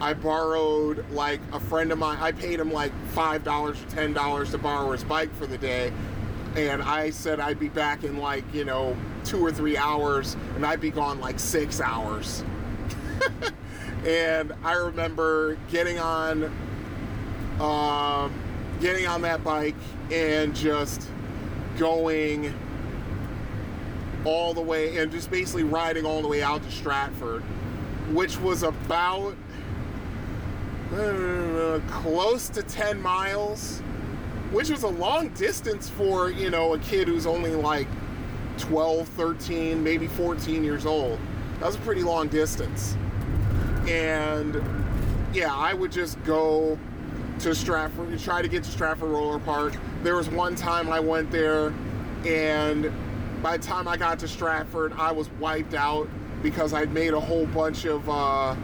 I 0.00 0.14
borrowed 0.14 1.08
like 1.10 1.40
a 1.52 1.60
friend 1.60 1.92
of 1.92 1.98
mine. 1.98 2.18
I 2.20 2.32
paid 2.32 2.60
him 2.60 2.72
like 2.72 2.92
five 3.08 3.44
dollars 3.44 3.80
or 3.80 3.86
ten 3.86 4.12
dollars 4.12 4.50
to 4.50 4.58
borrow 4.58 4.90
his 4.92 5.04
bike 5.04 5.34
for 5.34 5.46
the 5.46 5.56
day, 5.56 5.92
and 6.56 6.82
I 6.82 7.10
said 7.10 7.40
I'd 7.40 7.58
be 7.58 7.68
back 7.68 8.04
in 8.04 8.18
like 8.18 8.44
you 8.52 8.64
know 8.64 8.96
two 9.24 9.44
or 9.44 9.52
three 9.52 9.76
hours, 9.76 10.36
and 10.54 10.64
I'd 10.64 10.80
be 10.80 10.90
gone 10.90 11.20
like 11.20 11.38
six 11.38 11.80
hours. 11.80 12.44
and 14.06 14.52
I 14.62 14.74
remember 14.74 15.56
getting 15.70 15.98
on, 15.98 16.44
um, 17.60 18.32
getting 18.80 19.06
on 19.06 19.22
that 19.22 19.42
bike 19.42 19.74
and 20.10 20.54
just 20.54 21.08
going 21.78 22.52
all 24.24 24.54
the 24.54 24.60
way 24.60 24.98
and 24.98 25.10
just 25.10 25.30
basically 25.30 25.64
riding 25.64 26.06
all 26.06 26.22
the 26.22 26.28
way 26.28 26.42
out 26.42 26.62
to 26.62 26.70
Stratford, 26.70 27.42
which 28.12 28.38
was 28.38 28.62
about 28.62 29.34
uh, 30.94 31.80
close 31.88 32.48
to 32.50 32.62
10 32.62 33.00
miles, 33.00 33.82
which 34.54 34.70
was 34.70 34.84
a 34.84 34.88
long 34.88 35.30
distance 35.30 35.90
for, 35.90 36.30
you 36.30 36.48
know, 36.48 36.74
a 36.74 36.78
kid 36.78 37.08
who's 37.08 37.26
only 37.26 37.50
like 37.50 37.88
12, 38.58 39.08
13, 39.08 39.82
maybe 39.82 40.06
14 40.06 40.62
years 40.62 40.86
old. 40.86 41.18
That 41.58 41.66
was 41.66 41.74
a 41.74 41.80
pretty 41.80 42.04
long 42.04 42.28
distance. 42.28 42.96
And 43.88 44.62
yeah, 45.34 45.52
I 45.52 45.74
would 45.74 45.90
just 45.90 46.22
go 46.22 46.78
to 47.40 47.52
Stratford, 47.52 48.16
try 48.20 48.42
to 48.42 48.48
get 48.48 48.62
to 48.62 48.70
Stratford 48.70 49.10
Roller 49.10 49.40
Park. 49.40 49.74
There 50.04 50.14
was 50.14 50.30
one 50.30 50.54
time 50.54 50.88
I 50.88 51.00
went 51.00 51.32
there, 51.32 51.74
and 52.24 52.92
by 53.42 53.56
the 53.56 53.62
time 53.64 53.88
I 53.88 53.96
got 53.96 54.20
to 54.20 54.28
Stratford, 54.28 54.92
I 54.92 55.10
was 55.10 55.28
wiped 55.40 55.74
out 55.74 56.08
because 56.44 56.72
I'd 56.72 56.92
made 56.92 57.12
a 57.12 57.20
whole 57.20 57.46
bunch 57.46 57.86
of 57.86 58.08
uh, 58.08 58.54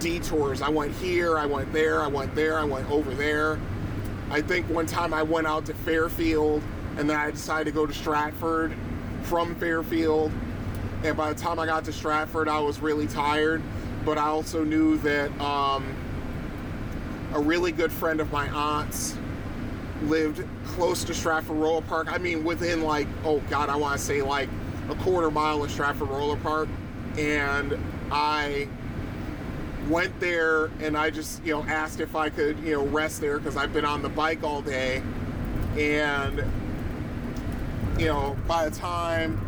detours. 0.00 0.60
I 0.60 0.68
went 0.68 0.92
here, 0.96 1.38
I 1.38 1.46
went 1.46 1.72
there, 1.72 2.02
I 2.02 2.08
went 2.08 2.34
there, 2.34 2.58
I 2.58 2.64
went 2.64 2.90
over 2.90 3.14
there. 3.14 3.58
I 4.30 4.40
think 4.40 4.68
one 4.70 4.86
time 4.86 5.12
I 5.12 5.24
went 5.24 5.48
out 5.48 5.66
to 5.66 5.74
Fairfield, 5.74 6.62
and 6.96 7.10
then 7.10 7.16
I 7.16 7.30
decided 7.32 7.64
to 7.64 7.72
go 7.72 7.84
to 7.84 7.92
Stratford 7.92 8.72
from 9.22 9.56
Fairfield. 9.56 10.32
And 11.02 11.16
by 11.16 11.32
the 11.32 11.40
time 11.40 11.58
I 11.58 11.66
got 11.66 11.84
to 11.86 11.92
Stratford, 11.92 12.48
I 12.48 12.60
was 12.60 12.78
really 12.78 13.08
tired. 13.08 13.62
But 14.04 14.18
I 14.18 14.26
also 14.26 14.64
knew 14.64 14.98
that 14.98 15.30
um, 15.40 15.96
a 17.34 17.40
really 17.40 17.72
good 17.72 17.92
friend 17.92 18.20
of 18.20 18.30
my 18.30 18.48
aunt's 18.48 19.16
lived 20.02 20.46
close 20.64 21.04
to 21.04 21.14
Stratford 21.14 21.56
Roller 21.56 21.82
Park. 21.82 22.10
I 22.10 22.18
mean, 22.18 22.44
within 22.44 22.82
like, 22.82 23.08
oh 23.24 23.40
God, 23.50 23.68
I 23.68 23.76
want 23.76 23.98
to 23.98 24.04
say 24.04 24.22
like 24.22 24.48
a 24.88 24.94
quarter 24.94 25.30
mile 25.30 25.62
of 25.62 25.70
Stratford 25.70 26.08
Roller 26.08 26.36
Park. 26.36 26.68
And 27.18 27.76
I 28.10 28.68
went 29.90 30.18
there 30.20 30.66
and 30.80 30.96
I 30.96 31.10
just, 31.10 31.44
you 31.44 31.52
know, 31.52 31.62
asked 31.64 32.00
if 32.00 32.14
I 32.14 32.30
could, 32.30 32.58
you 32.60 32.72
know, 32.72 32.86
rest 32.86 33.20
there 33.20 33.38
because 33.38 33.56
I've 33.56 33.72
been 33.72 33.84
on 33.84 34.02
the 34.02 34.08
bike 34.08 34.44
all 34.44 34.62
day. 34.62 35.02
And, 35.76 36.44
you 37.98 38.06
know, 38.06 38.36
by 38.46 38.68
the 38.68 38.76
time, 38.76 39.38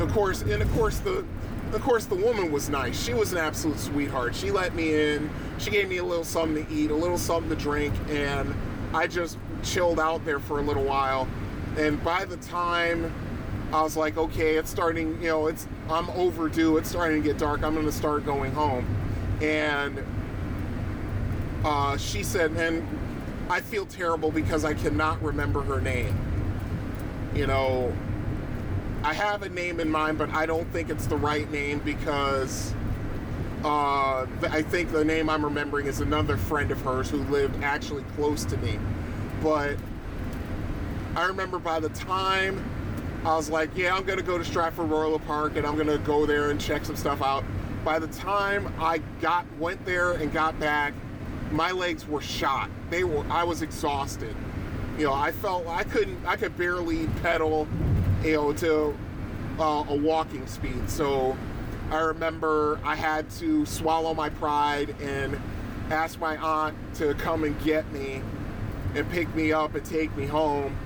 of 0.00 0.10
course, 0.12 0.42
and 0.42 0.62
of 0.62 0.72
course, 0.72 0.98
the, 0.98 1.24
of 1.72 1.82
course, 1.82 2.06
the 2.06 2.16
woman 2.16 2.50
was 2.50 2.68
nice. 2.68 3.00
She 3.00 3.14
was 3.14 3.32
an 3.32 3.38
absolute 3.38 3.78
sweetheart. 3.78 4.34
She 4.34 4.50
let 4.50 4.74
me 4.74 4.94
in. 4.94 5.30
She 5.58 5.70
gave 5.70 5.88
me 5.88 5.98
a 5.98 6.04
little 6.04 6.24
something 6.24 6.66
to 6.66 6.72
eat, 6.72 6.90
a 6.90 6.94
little 6.94 7.18
something 7.18 7.50
to 7.50 7.56
drink, 7.56 7.94
and 8.08 8.54
I 8.92 9.06
just 9.06 9.38
chilled 9.62 10.00
out 10.00 10.24
there 10.24 10.40
for 10.40 10.58
a 10.58 10.62
little 10.62 10.84
while. 10.84 11.28
And 11.76 12.02
by 12.02 12.24
the 12.24 12.38
time 12.38 13.12
I 13.72 13.82
was 13.82 13.96
like, 13.96 14.16
okay, 14.16 14.56
it's 14.56 14.70
starting, 14.70 15.20
you 15.22 15.28
know, 15.28 15.46
it's 15.46 15.68
I'm 15.88 16.10
overdue. 16.10 16.76
It's 16.76 16.88
starting 16.88 17.22
to 17.22 17.28
get 17.28 17.38
dark. 17.38 17.62
I'm 17.62 17.74
going 17.74 17.86
to 17.86 17.92
start 17.92 18.24
going 18.24 18.52
home. 18.52 18.84
And 19.40 20.04
uh, 21.64 21.96
she 21.96 22.22
said, 22.22 22.52
and 22.52 22.86
I 23.48 23.60
feel 23.60 23.86
terrible 23.86 24.30
because 24.30 24.64
I 24.64 24.74
cannot 24.74 25.22
remember 25.22 25.62
her 25.62 25.80
name. 25.80 26.16
You 27.34 27.46
know, 27.46 27.92
I 29.02 29.14
have 29.14 29.42
a 29.42 29.48
name 29.48 29.80
in 29.80 29.88
mind, 29.88 30.18
but 30.18 30.30
I 30.30 30.46
don't 30.46 30.70
think 30.72 30.90
it's 30.90 31.06
the 31.06 31.16
right 31.16 31.50
name 31.50 31.80
because 31.80 32.74
uh, 33.64 34.26
I 34.42 34.62
think 34.62 34.92
the 34.92 35.04
name 35.04 35.28
I'm 35.28 35.44
remembering 35.44 35.86
is 35.86 36.00
another 36.00 36.36
friend 36.36 36.70
of 36.70 36.80
hers 36.82 37.10
who 37.10 37.18
lived 37.24 37.62
actually 37.62 38.02
close 38.16 38.44
to 38.46 38.56
me. 38.58 38.78
But 39.42 39.76
I 41.16 41.24
remember 41.24 41.58
by 41.58 41.80
the 41.80 41.88
time 41.90 42.62
I 43.24 43.36
was 43.36 43.50
like, 43.50 43.70
yeah, 43.76 43.94
I'm 43.94 44.04
gonna 44.04 44.22
go 44.22 44.38
to 44.38 44.44
Stratford 44.44 44.88
Roller 44.88 45.18
Park 45.18 45.56
and 45.56 45.66
I'm 45.66 45.76
gonna 45.76 45.98
go 45.98 46.24
there 46.24 46.50
and 46.50 46.60
check 46.60 46.84
some 46.84 46.96
stuff 46.96 47.20
out. 47.20 47.44
By 47.84 47.98
the 47.98 48.08
time 48.08 48.72
I 48.78 48.98
got 49.20 49.46
went 49.58 49.84
there 49.84 50.12
and 50.12 50.32
got 50.32 50.58
back, 50.60 50.92
my 51.50 51.70
legs 51.70 52.06
were 52.06 52.20
shot. 52.20 52.70
They 52.90 53.04
were 53.04 53.24
I 53.30 53.44
was 53.44 53.62
exhausted. 53.62 54.34
You 54.98 55.06
know, 55.06 55.14
I 55.14 55.32
felt 55.32 55.66
I 55.66 55.84
couldn't 55.84 56.24
I 56.26 56.36
could 56.36 56.56
barely 56.56 57.06
pedal, 57.22 57.66
you 58.22 58.32
know, 58.32 58.52
to 58.54 58.96
uh, 59.58 59.84
a 59.88 59.94
walking 59.94 60.46
speed. 60.46 60.90
So 60.90 61.36
I 61.90 62.00
remember 62.00 62.78
I 62.84 62.94
had 62.94 63.30
to 63.32 63.64
swallow 63.66 64.14
my 64.14 64.28
pride 64.28 64.94
and 65.00 65.40
ask 65.90 66.20
my 66.20 66.36
aunt 66.36 66.76
to 66.96 67.14
come 67.14 67.44
and 67.44 67.58
get 67.64 67.90
me 67.92 68.22
and 68.94 69.08
pick 69.10 69.34
me 69.34 69.52
up 69.52 69.74
and 69.74 69.84
take 69.84 70.14
me 70.16 70.26
home. 70.26 70.76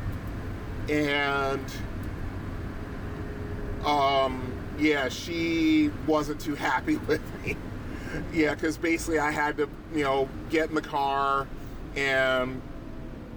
And 0.88 1.64
um, 3.84 4.53
yeah, 4.78 5.08
she 5.08 5.90
wasn't 6.06 6.40
too 6.40 6.54
happy 6.54 6.96
with 7.08 7.22
me. 7.42 7.56
yeah, 8.32 8.54
because 8.54 8.76
basically 8.76 9.18
I 9.18 9.30
had 9.30 9.56
to, 9.58 9.68
you 9.94 10.04
know, 10.04 10.28
get 10.50 10.68
in 10.68 10.74
the 10.74 10.82
car 10.82 11.46
and, 11.96 12.60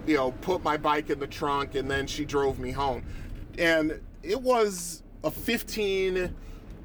you 0.06 0.16
know, 0.16 0.32
put 0.32 0.62
my 0.62 0.76
bike 0.76 1.10
in 1.10 1.18
the 1.18 1.26
trunk 1.26 1.74
and 1.74 1.90
then 1.90 2.06
she 2.06 2.24
drove 2.24 2.58
me 2.58 2.70
home. 2.70 3.04
And 3.58 4.00
it 4.22 4.40
was 4.40 5.02
a 5.24 5.30
15 5.30 6.34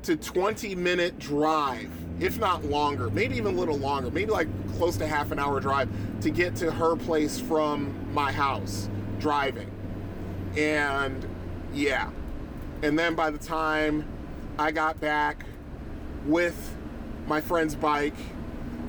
to 0.03 0.17
20 0.17 0.75
minute 0.75 1.17
drive, 1.17 1.89
if 2.19 2.38
not 2.39 2.65
longer, 2.65 3.09
maybe 3.09 3.38
even 3.38 3.55
a 3.55 3.57
little 3.57 3.77
longer, 3.77 4.11
maybe 4.11 4.31
like 4.31 4.47
close 4.77 4.97
to 4.97 5.07
half 5.07 5.31
an 5.31 5.39
hour 5.39 5.59
drive 5.59 5.89
to 6.21 6.30
get 6.30 6.55
to 6.57 6.71
her 6.71 6.95
place 6.95 7.39
from 7.39 7.93
my 8.13 8.31
house 8.31 8.89
driving. 9.19 9.71
And 10.57 11.25
yeah. 11.73 12.09
And 12.81 12.99
then 12.99 13.15
by 13.15 13.30
the 13.30 13.38
time 13.38 14.05
I 14.57 14.71
got 14.71 14.99
back 14.99 15.45
with 16.25 16.75
my 17.27 17.41
friend's 17.41 17.75
bike, 17.75 18.15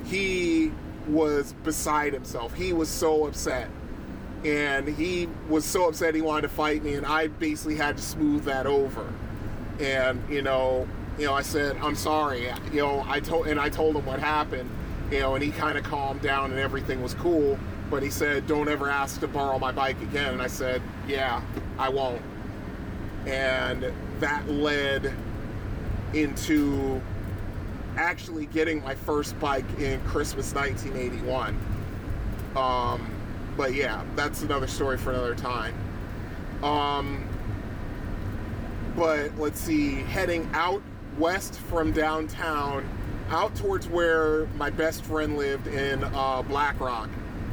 he 0.05 0.73
was 1.09 1.53
beside 1.65 2.13
himself. 2.13 2.55
He 2.55 2.73
was 2.73 2.89
so 2.89 3.27
upset. 3.27 3.69
And 4.45 4.87
he 4.87 5.29
was 5.49 5.65
so 5.65 5.89
upset 5.89 6.15
he 6.15 6.21
wanted 6.21 6.43
to 6.43 6.49
fight 6.49 6.85
me, 6.85 6.95
and 6.95 7.07
I 7.07 7.29
basically 7.29 7.77
had 7.77 7.97
to 7.97 8.03
smooth 8.03 8.45
that 8.45 8.67
over. 8.67 9.11
And, 9.81 10.23
you 10.29 10.43
know, 10.43 10.87
you 11.19 11.25
know, 11.27 11.33
I 11.33 11.41
said, 11.43 11.79
I'm 11.79 11.95
sorry. 11.95 12.51
You 12.71 12.83
know, 12.83 13.05
I 13.07 13.21
told 13.21 13.47
and 13.47 13.59
I 13.59 13.71
told 13.71 13.97
him 13.97 14.05
what 14.05 14.21
happened, 14.21 14.69
you 15.11 15.21
know, 15.21 15.35
and 15.35 15.43
he 15.43 15.51
kind 15.51 15.79
of 15.79 15.85
calmed 15.85 16.21
down 16.21 16.51
and 16.51 16.61
everything 16.61 17.03
was 17.03 17.15
cool. 17.15 17.59
But 17.91 18.03
he 18.03 18.11
said, 18.11 18.47
Don't 18.47 18.69
ever 18.69 18.91
ask 18.91 19.21
to 19.21 19.29
borrow 19.29 19.59
my 19.59 19.73
bike 19.73 20.01
again. 20.03 20.35
And 20.35 20.43
I 20.43 20.47
said, 20.47 20.83
Yeah, 21.07 21.43
I 21.79 21.89
won't. 21.89 22.23
And 23.27 23.93
that 24.21 24.49
led 24.49 25.15
into 26.15 27.01
actually 27.97 28.47
getting 28.47 28.83
my 28.83 28.95
first 28.95 29.39
bike 29.39 29.65
in 29.79 30.01
Christmas 30.03 30.53
1981. 30.55 31.59
Um, 32.57 33.11
but 33.57 33.75
yeah, 33.75 34.05
that's 34.17 34.43
another 34.43 34.67
story 34.67 34.99
for 34.99 35.11
another 35.11 35.35
time. 35.35 35.75
Um, 36.63 37.29
but 38.97 39.37
let's 39.39 39.61
see, 39.61 39.95
heading 39.95 40.49
out 40.53 40.83
west 41.19 41.59
from 41.59 41.93
downtown, 41.93 42.89
out 43.29 43.55
towards 43.55 43.89
where 43.89 44.47
my 44.57 44.71
best 44.71 45.05
friend 45.05 45.37
lived 45.37 45.67
in 45.67 46.05
uh, 46.05 46.43
Black 46.43 46.79
Rock, 46.81 47.09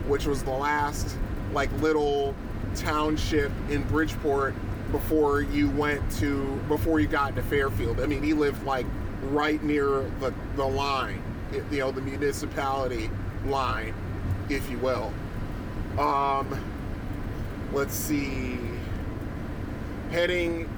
which 0.08 0.26
was 0.26 0.44
the 0.44 0.52
last 0.52 1.18
like 1.54 1.72
little 1.82 2.36
township 2.76 3.52
in 3.70 3.84
Bridgeport 3.84 4.56
before 4.92 5.42
you 5.42 5.70
went 5.72 6.10
to 6.20 6.56
before 6.68 7.00
you 7.00 7.08
got 7.08 7.36
to 7.36 7.44
Fairfield. 7.44 8.00
I 8.02 8.06
mean, 8.06 8.24
he 8.24 8.34
lived 8.34 8.66
like 8.66 8.86
right 9.24 9.62
near 9.64 10.10
the 10.20 10.34
the 10.56 10.66
line, 10.66 11.22
you 11.72 11.80
know, 11.80 11.92
the 11.92 12.02
municipality 12.02 13.10
line, 13.46 13.94
if 14.50 14.70
you 14.70 14.78
will. 14.80 15.14
Um, 15.98 16.60
let's 17.74 17.94
see. 17.94 18.58
Heading 20.12 20.70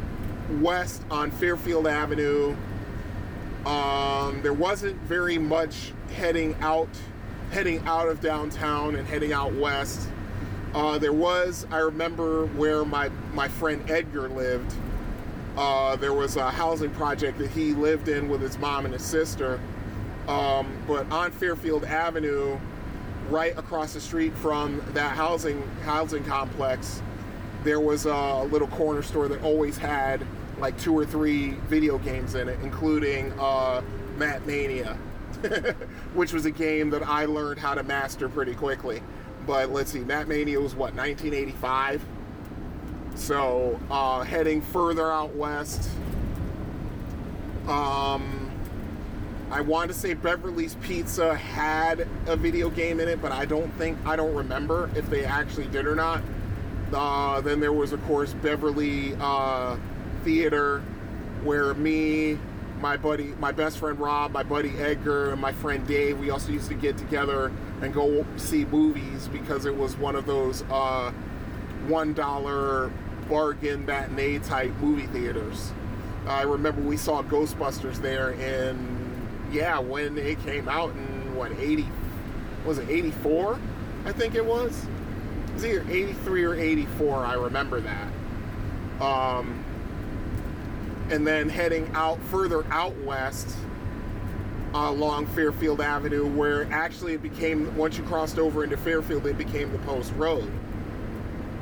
west 0.61 1.03
on 1.09 1.31
Fairfield 1.31 1.87
Avenue. 1.87 2.55
Um, 3.65 4.41
there 4.41 4.53
wasn't 4.53 4.99
very 5.01 5.37
much 5.37 5.93
heading 6.15 6.55
out, 6.59 6.89
heading 7.51 7.81
out 7.87 8.09
of 8.09 8.19
downtown 8.19 8.95
and 8.95 9.07
heading 9.07 9.33
out 9.33 9.53
west. 9.53 10.09
Uh, 10.73 10.97
there 10.97 11.13
was, 11.13 11.67
I 11.71 11.77
remember 11.79 12.47
where 12.47 12.83
my 12.83 13.09
my 13.33 13.47
friend 13.47 13.89
Edgar 13.89 14.27
lived. 14.29 14.73
Uh, 15.55 15.95
there 15.97 16.13
was 16.13 16.35
a 16.35 16.49
housing 16.49 16.89
project 16.91 17.37
that 17.37 17.51
he 17.51 17.73
lived 17.73 18.07
in 18.07 18.27
with 18.27 18.41
his 18.41 18.57
mom 18.57 18.85
and 18.85 18.93
his 18.93 19.03
sister, 19.03 19.59
Um, 20.27 20.67
but 20.87 21.09
on 21.11 21.31
Fairfield 21.31 21.83
Avenue, 21.85 22.57
right 23.29 23.57
across 23.57 23.93
the 23.93 24.01
street 24.01 24.33
from 24.37 24.81
that 24.93 25.15
housing 25.15 25.61
housing 25.83 26.23
complex, 26.23 27.01
there 27.63 27.79
was 27.79 28.05
a 28.05 28.43
little 28.43 28.67
corner 28.69 29.03
store 29.03 29.27
that 29.27 29.43
always 29.43 29.77
had 29.77 30.25
like 30.59 30.77
two 30.79 30.97
or 30.97 31.05
three 31.05 31.51
video 31.67 31.97
games 31.99 32.35
in 32.35 32.49
it, 32.49 32.59
including 32.63 33.31
uh, 33.39 33.81
Mat 34.17 34.45
Mania, 34.47 34.97
which 36.13 36.33
was 36.33 36.45
a 36.45 36.51
game 36.51 36.89
that 36.91 37.03
I 37.03 37.25
learned 37.25 37.59
how 37.59 37.75
to 37.75 37.83
master 37.83 38.29
pretty 38.29 38.55
quickly. 38.55 39.01
But 39.45 39.71
let's 39.71 39.91
see, 39.91 39.99
Mat 39.99 40.27
Mania 40.27 40.59
was 40.59 40.75
what 40.75 40.93
1985. 40.95 42.05
So 43.15 43.79
uh, 43.91 44.21
heading 44.21 44.61
further 44.61 45.11
out 45.11 45.35
west. 45.35 45.89
Um, 47.67 48.51
I 49.51 49.61
want 49.61 49.89
to 49.89 49.93
say 49.93 50.15
Beverly's 50.15 50.75
Pizza 50.81 51.35
had 51.35 52.07
a 52.25 52.35
video 52.35 52.69
game 52.69 52.99
in 52.99 53.07
it, 53.07 53.21
but 53.21 53.31
I 53.31 53.45
don't 53.45 53.71
think 53.75 53.97
I 54.05 54.15
don't 54.15 54.33
remember 54.33 54.89
if 54.95 55.09
they 55.09 55.25
actually 55.25 55.67
did 55.67 55.85
or 55.85 55.95
not. 55.95 56.23
Uh, 56.91 57.41
then 57.41 57.59
there 57.59 57.73
was, 57.73 57.91
of 57.91 58.03
course, 58.05 58.33
Beverly 58.33 59.15
uh, 59.19 59.77
Theater, 60.23 60.79
where 61.43 61.73
me, 61.75 62.37
my 62.79 62.97
buddy, 62.97 63.33
my 63.39 63.51
best 63.51 63.77
friend 63.77 63.99
Rob, 63.99 64.31
my 64.31 64.43
buddy 64.43 64.71
Edgar, 64.77 65.31
and 65.31 65.41
my 65.41 65.51
friend 65.53 65.85
Dave, 65.87 66.19
we 66.19 66.29
also 66.29 66.51
used 66.51 66.69
to 66.69 66.75
get 66.75 66.97
together 66.97 67.51
and 67.83 67.93
go 67.93 68.25
see 68.37 68.65
movies 68.65 69.27
because 69.27 69.65
it 69.65 69.75
was 69.75 69.97
one 69.97 70.15
of 70.15 70.25
those 70.25 70.63
uh, 70.71 71.11
one 71.87 72.13
dollar 72.13 72.91
bargain 73.29 73.85
matinee 73.85 74.39
type 74.39 74.71
movie 74.79 75.07
theaters. 75.07 75.71
I 76.27 76.43
remember 76.43 76.81
we 76.81 76.97
saw 76.97 77.21
Ghostbusters 77.21 77.97
there 77.97 78.31
and 78.31 78.89
yeah, 79.51 79.79
when 79.79 80.17
it 80.17 80.41
came 80.43 80.67
out 80.69 80.91
in 80.91 81.35
what 81.35 81.51
80 81.51 81.85
was 82.65 82.77
it 82.77 82.89
84? 82.89 83.59
I 84.05 84.11
think 84.11 84.35
it 84.35 84.45
was. 84.45 84.85
It 85.49 85.53
was 85.53 85.65
either 85.65 85.85
83 85.89 86.43
or 86.45 86.55
84. 86.55 87.25
I 87.25 87.33
remember 87.33 87.81
that. 87.81 88.07
Um, 89.01 89.63
and 91.09 91.27
then 91.27 91.49
heading 91.49 91.91
out 91.93 92.19
further 92.23 92.65
out 92.71 92.95
west 93.03 93.55
uh, 94.73 94.89
along 94.89 95.27
Fairfield 95.27 95.81
Avenue, 95.81 96.27
where 96.27 96.71
actually 96.71 97.13
it 97.13 97.21
became 97.21 97.75
once 97.75 97.97
you 97.97 98.03
crossed 98.03 98.39
over 98.39 98.63
into 98.63 98.77
Fairfield, 98.77 99.25
it 99.25 99.37
became 99.37 99.71
the 99.71 99.79
Post 99.79 100.13
Road. 100.15 100.51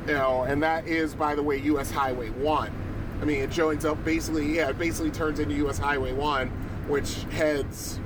You 0.06 0.14
know, 0.14 0.42
and 0.42 0.62
that 0.62 0.86
is, 0.86 1.14
by 1.14 1.34
the 1.34 1.42
way, 1.42 1.58
U.S. 1.58 1.90
Highway 1.90 2.30
One. 2.30 2.72
I 3.20 3.24
mean, 3.24 3.40
it 3.40 3.50
joins 3.50 3.84
up 3.84 4.04
basically, 4.04 4.56
yeah, 4.56 4.70
it 4.70 4.78
basically 4.78 5.12
turns 5.12 5.38
into 5.38 5.54
U.S. 5.56 5.78
Highway 5.78 6.12
One 6.12 6.50
which 6.88 7.22
heads, 7.30 8.00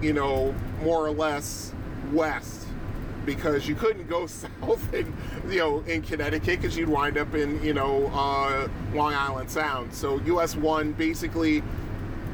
you 0.00 0.12
know, 0.12 0.54
more 0.82 1.06
or 1.06 1.10
less 1.10 1.74
west 2.12 2.66
because 3.24 3.68
you 3.68 3.74
couldn't 3.74 4.08
go 4.08 4.26
south 4.26 4.92
in, 4.94 5.12
you 5.48 5.58
know, 5.58 5.80
in 5.80 6.02
Connecticut 6.02 6.60
because 6.60 6.76
you'd 6.76 6.88
wind 6.88 7.18
up 7.18 7.34
in, 7.34 7.62
you 7.62 7.74
know, 7.74 8.06
uh, 8.14 8.68
Long 8.94 9.14
Island 9.14 9.50
Sound. 9.50 9.94
So 9.94 10.20
US 10.20 10.56
1 10.56 10.92
basically 10.92 11.62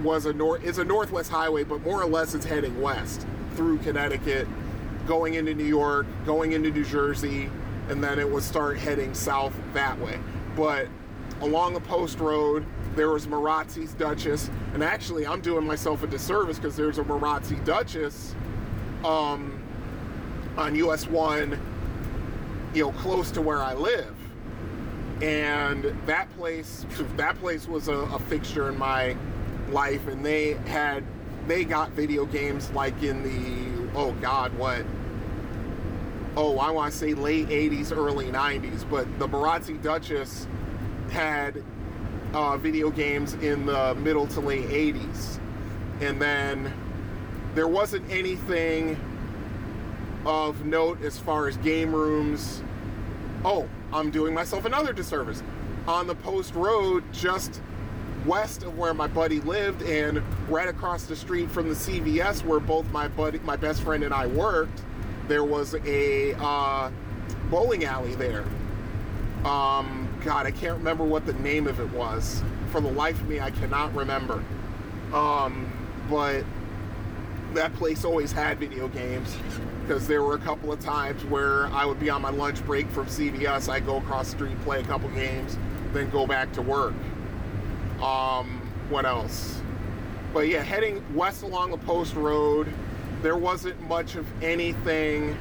was 0.02 0.26
a 0.26 0.32
north 0.32 0.62
is 0.64 0.78
a 0.78 0.84
northwest 0.84 1.30
highway, 1.30 1.64
but 1.64 1.82
more 1.82 2.02
or 2.02 2.06
less 2.06 2.34
it's 2.34 2.44
heading 2.44 2.80
west 2.80 3.26
through 3.54 3.78
Connecticut, 3.78 4.46
going 5.06 5.34
into 5.34 5.54
New 5.54 5.64
York, 5.64 6.06
going 6.24 6.52
into 6.52 6.70
New 6.70 6.84
Jersey, 6.84 7.50
and 7.88 8.02
then 8.02 8.18
it 8.18 8.30
would 8.30 8.42
start 8.42 8.78
heading 8.78 9.14
south 9.14 9.54
that 9.72 9.98
way. 9.98 10.18
But 10.56 10.88
along 11.40 11.74
the 11.74 11.80
post 11.80 12.18
road, 12.20 12.64
there 12.94 13.10
was 13.10 13.26
Marazzi's 13.26 13.94
Duchess, 13.94 14.50
and 14.74 14.82
actually, 14.82 15.26
I'm 15.26 15.40
doing 15.40 15.64
myself 15.64 16.02
a 16.02 16.06
disservice 16.06 16.58
because 16.58 16.76
there's 16.76 16.98
a 16.98 17.04
Marazzi 17.04 17.64
Duchess 17.64 18.34
um, 19.04 19.62
on 20.56 20.74
US 20.74 21.06
1, 21.06 21.58
you 22.74 22.84
know, 22.84 22.92
close 22.92 23.30
to 23.32 23.42
where 23.42 23.62
I 23.62 23.74
live. 23.74 24.14
And 25.22 25.84
that 26.06 26.28
place, 26.36 26.86
that 27.16 27.38
place 27.40 27.66
was 27.66 27.88
a, 27.88 27.92
a 27.92 28.18
fixture 28.20 28.68
in 28.68 28.78
my 28.78 29.16
life, 29.70 30.06
and 30.08 30.24
they 30.24 30.54
had, 30.66 31.04
they 31.46 31.64
got 31.64 31.90
video 31.90 32.24
games 32.24 32.70
like 32.70 33.02
in 33.02 33.22
the, 33.22 33.90
oh 33.96 34.12
God, 34.12 34.56
what? 34.58 34.84
Oh, 36.36 36.58
I 36.58 36.70
want 36.70 36.92
to 36.92 36.98
say 36.98 37.14
late 37.14 37.48
80s, 37.48 37.96
early 37.96 38.26
90s, 38.26 38.88
but 38.88 39.18
the 39.18 39.26
Marazzi 39.26 39.80
Duchess 39.82 40.46
had 41.10 41.62
uh, 42.32 42.56
video 42.56 42.90
games 42.90 43.34
in 43.34 43.66
the 43.66 43.94
middle 43.96 44.26
to 44.28 44.40
late 44.40 44.68
80s. 44.68 45.40
And 46.00 46.20
then 46.20 46.72
there 47.54 47.68
wasn't 47.68 48.08
anything 48.10 48.96
of 50.24 50.64
note 50.64 51.02
as 51.02 51.18
far 51.18 51.48
as 51.48 51.56
game 51.58 51.94
rooms. 51.94 52.62
Oh, 53.44 53.68
I'm 53.92 54.10
doing 54.10 54.34
myself 54.34 54.64
another 54.64 54.92
disservice. 54.92 55.42
On 55.86 56.06
the 56.06 56.14
post 56.14 56.54
road, 56.54 57.02
just 57.12 57.62
west 58.28 58.62
of 58.62 58.76
where 58.76 58.92
my 58.92 59.06
buddy 59.06 59.40
lived 59.40 59.82
and 59.82 60.22
right 60.48 60.68
across 60.68 61.04
the 61.04 61.16
street 61.16 61.50
from 61.50 61.68
the 61.68 61.74
CVS 61.74 62.44
where 62.44 62.60
both 62.60 62.88
my 62.92 63.08
buddy, 63.08 63.38
my 63.40 63.56
best 63.56 63.82
friend 63.82 64.04
and 64.04 64.12
I 64.12 64.26
worked, 64.26 64.82
there 65.26 65.44
was 65.44 65.74
a 65.86 66.34
uh, 66.38 66.90
bowling 67.50 67.84
alley 67.84 68.14
there. 68.14 68.44
Um, 69.44 70.08
God, 70.24 70.46
I 70.46 70.50
can't 70.50 70.76
remember 70.76 71.04
what 71.04 71.24
the 71.24 71.32
name 71.34 71.66
of 71.66 71.80
it 71.80 71.90
was. 71.90 72.42
For 72.70 72.80
the 72.80 72.90
life 72.90 73.18
of 73.20 73.28
me, 73.28 73.40
I 73.40 73.50
cannot 73.50 73.94
remember. 73.94 74.44
Um, 75.12 75.72
but 76.10 76.44
that 77.54 77.72
place 77.74 78.04
always 78.04 78.30
had 78.30 78.58
video 78.58 78.88
games 78.88 79.36
because 79.82 80.06
there 80.06 80.22
were 80.22 80.34
a 80.34 80.40
couple 80.40 80.70
of 80.70 80.80
times 80.80 81.24
where 81.26 81.66
I 81.68 81.86
would 81.86 81.98
be 81.98 82.10
on 82.10 82.20
my 82.20 82.30
lunch 82.30 82.64
break 82.66 82.90
from 82.90 83.06
CVS. 83.06 83.70
I'd 83.70 83.86
go 83.86 83.96
across 83.96 84.30
the 84.30 84.36
street, 84.36 84.60
play 84.62 84.80
a 84.80 84.84
couple 84.84 85.08
games, 85.10 85.56
then 85.94 86.10
go 86.10 86.26
back 86.26 86.52
to 86.52 86.62
work. 86.62 86.92
Um, 88.02 88.60
what 88.88 89.04
else? 89.04 89.60
But 90.32 90.48
yeah, 90.48 90.62
heading 90.62 91.02
west 91.14 91.42
along 91.42 91.70
the 91.70 91.78
post 91.78 92.14
road, 92.14 92.72
there 93.22 93.36
wasn't 93.36 93.80
much 93.88 94.14
of 94.14 94.26
anything 94.42 95.36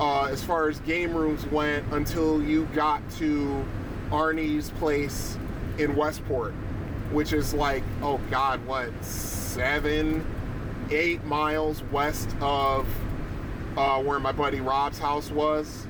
uh, 0.00 0.24
as 0.24 0.42
far 0.42 0.68
as 0.68 0.80
game 0.80 1.14
rooms 1.14 1.46
went 1.46 1.84
until 1.92 2.42
you 2.42 2.64
got 2.74 3.08
to 3.12 3.64
Arnie's 4.10 4.70
place 4.70 5.38
in 5.78 5.94
Westport, 5.94 6.52
which 7.12 7.32
is 7.32 7.54
like, 7.54 7.84
oh 8.02 8.18
God, 8.30 8.64
what, 8.66 8.90
seven, 9.04 10.24
eight 10.90 11.22
miles 11.24 11.82
west 11.92 12.34
of 12.40 12.88
uh, 13.76 14.02
where 14.02 14.18
my 14.18 14.32
buddy 14.32 14.60
Rob's 14.60 14.98
house 14.98 15.30
was. 15.30 15.86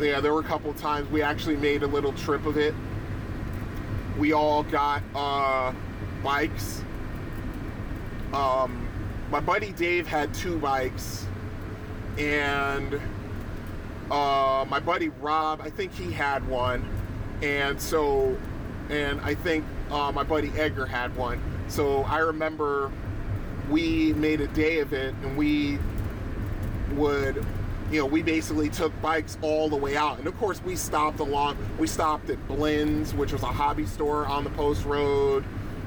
Yeah, 0.00 0.20
there 0.20 0.32
were 0.32 0.40
a 0.40 0.44
couple 0.44 0.72
times 0.74 1.08
we 1.10 1.22
actually 1.22 1.56
made 1.56 1.82
a 1.82 1.86
little 1.86 2.12
trip 2.14 2.46
of 2.46 2.56
it. 2.56 2.74
We 4.20 4.32
all 4.32 4.62
got 4.62 5.02
uh, 5.16 5.72
bikes. 6.22 6.84
Um, 8.32 8.86
my 9.30 9.40
buddy 9.40 9.72
Dave 9.72 10.06
had 10.06 10.32
two 10.32 10.58
bikes 10.58 11.26
and 12.18 13.00
uh, 14.10 14.66
my 14.68 14.80
buddy 14.80 15.08
Rob, 15.08 15.60
I 15.62 15.70
think 15.70 15.94
he 15.94 16.12
had 16.12 16.46
one, 16.48 16.84
and 17.42 17.80
so, 17.80 18.36
and 18.88 19.20
I 19.20 19.34
think 19.34 19.64
uh, 19.90 20.12
my 20.12 20.22
buddy 20.24 20.50
Edgar 20.56 20.84
had 20.84 21.16
one. 21.16 21.40
So 21.68 22.02
I 22.02 22.18
remember 22.18 22.90
we 23.70 24.12
made 24.14 24.40
a 24.40 24.48
day 24.48 24.80
of 24.80 24.92
it, 24.92 25.14
and 25.22 25.36
we 25.36 25.78
would, 26.92 27.44
you 27.90 27.98
know, 27.98 28.06
we 28.06 28.22
basically 28.22 28.68
took 28.68 28.92
bikes 29.02 29.36
all 29.42 29.68
the 29.68 29.76
way 29.76 29.96
out, 29.96 30.18
and 30.18 30.26
of 30.26 30.36
course 30.38 30.62
we 30.62 30.76
stopped 30.76 31.20
along. 31.20 31.56
We 31.78 31.86
stopped 31.86 32.30
at 32.30 32.46
Blends, 32.48 33.14
which 33.14 33.32
was 33.32 33.42
a 33.42 33.46
hobby 33.46 33.86
store 33.86 34.26
on 34.26 34.44
the 34.44 34.50
post 34.50 34.84
road. 34.84 35.44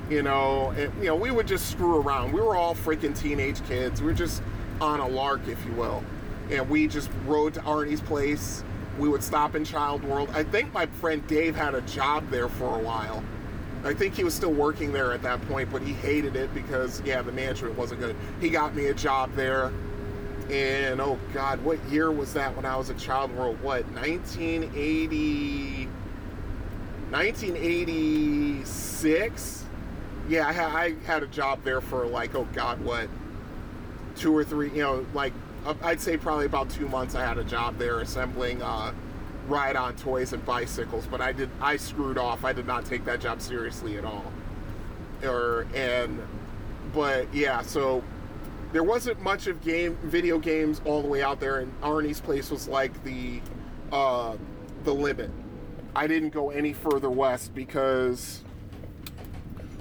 You 0.10 0.22
know, 0.22 0.72
and 0.72 0.94
you 1.00 1.06
know 1.06 1.16
we 1.16 1.32
would 1.32 1.48
just 1.48 1.72
screw 1.72 2.02
around. 2.02 2.34
We 2.34 2.42
were 2.42 2.56
all 2.56 2.76
freaking 2.76 3.18
teenage 3.18 3.64
kids. 3.66 4.02
We 4.02 4.08
were 4.08 4.14
just 4.14 4.44
on 4.82 5.00
a 5.00 5.08
lark, 5.08 5.48
if 5.48 5.64
you 5.66 5.72
will 5.72 6.04
and 6.52 6.70
we 6.70 6.88
just 6.88 7.10
rode 7.26 7.54
to 7.56 7.62
Arnie's 7.62 8.02
place. 8.02 8.64
We 9.00 9.10
would 9.10 9.24
stop 9.24 9.56
in 9.56 9.66
Child 9.66 10.04
World. 10.04 10.30
I 10.34 10.44
think 10.44 10.74
my 10.74 10.86
friend 10.86 11.26
Dave 11.28 11.56
had 11.56 11.74
a 11.74 11.82
job 11.82 12.30
there 12.30 12.48
for 12.48 12.80
a 12.80 12.80
while. 12.80 13.24
I 13.84 13.94
think 13.94 14.16
he 14.16 14.24
was 14.24 14.34
still 14.34 14.54
working 14.54 14.94
there 14.94 15.14
at 15.14 15.22
that 15.24 15.42
point, 15.48 15.72
but 15.72 15.82
he 15.82 15.94
hated 15.94 16.36
it 16.36 16.54
because, 16.54 17.02
yeah, 17.04 17.22
the 17.22 17.32
management 17.32 17.78
wasn't 17.78 18.00
good. 18.00 18.16
He 18.40 18.50
got 18.50 18.76
me 18.76 18.86
a 18.86 18.94
job 18.94 19.34
there. 19.36 19.74
And 20.50 21.00
oh 21.02 21.20
God, 21.34 21.64
what 21.64 21.84
year 21.86 22.12
was 22.12 22.34
that 22.34 22.56
when 22.56 22.66
I 22.66 22.76
was 22.76 22.90
a 22.90 22.96
Child 22.96 23.36
World? 23.36 23.62
What, 23.62 23.86
1980? 23.92 25.88
1986? 27.10 29.66
Yeah, 30.28 30.48
I, 30.48 30.96
had 31.06 31.24
a 31.24 31.28
job 31.28 31.64
there 31.64 31.80
for 31.82 32.08
like, 32.08 32.36
oh 32.36 32.48
God, 32.54 32.82
what? 32.82 33.10
Two 34.16 34.36
or 34.36 34.44
three, 34.44 34.70
you 34.70 34.82
know, 34.82 35.06
like 35.14 35.34
I'd 35.82 36.02
say 36.02 36.18
probably 36.18 36.46
about 36.46 36.70
two 36.70 36.88
months. 36.88 37.16
I 37.16 37.26
had 37.26 37.38
a 37.38 37.44
job 37.44 37.78
there 37.78 38.00
assembling 38.00 38.62
uh, 38.62 38.94
ride-on 39.48 39.96
toys 39.96 40.34
and 40.34 40.46
bicycles, 40.46 41.06
but 41.06 41.22
I 41.22 41.32
did 41.32 41.50
I 41.62 41.78
screwed 41.78 42.18
off. 42.18 42.44
I 42.44 42.54
did 42.54 42.68
not 42.68 42.86
take 42.86 43.06
that 43.06 43.22
job 43.22 43.42
seriously 43.42 43.98
at 43.98 44.06
all. 44.06 44.32
Or 45.24 45.66
and 45.74 46.20
but 46.94 47.34
yeah, 47.34 47.62
so 47.62 48.04
there 48.74 48.84
wasn't 48.84 49.22
much 49.22 49.46
of 49.46 49.62
game 49.62 49.96
video 50.04 50.40
games 50.40 50.82
all 50.84 51.02
the 51.02 51.08
way 51.08 51.22
out 51.22 51.40
there, 51.40 51.60
and 51.60 51.82
Arnie's 51.82 52.20
place 52.20 52.50
was 52.50 52.68
like 52.68 53.04
the 53.04 53.40
uh, 53.92 54.36
the 54.84 54.94
limit. 54.94 55.30
I 55.96 56.08
didn't 56.08 56.32
go 56.32 56.50
any 56.50 56.74
further 56.74 57.10
west 57.10 57.54
because 57.54 58.44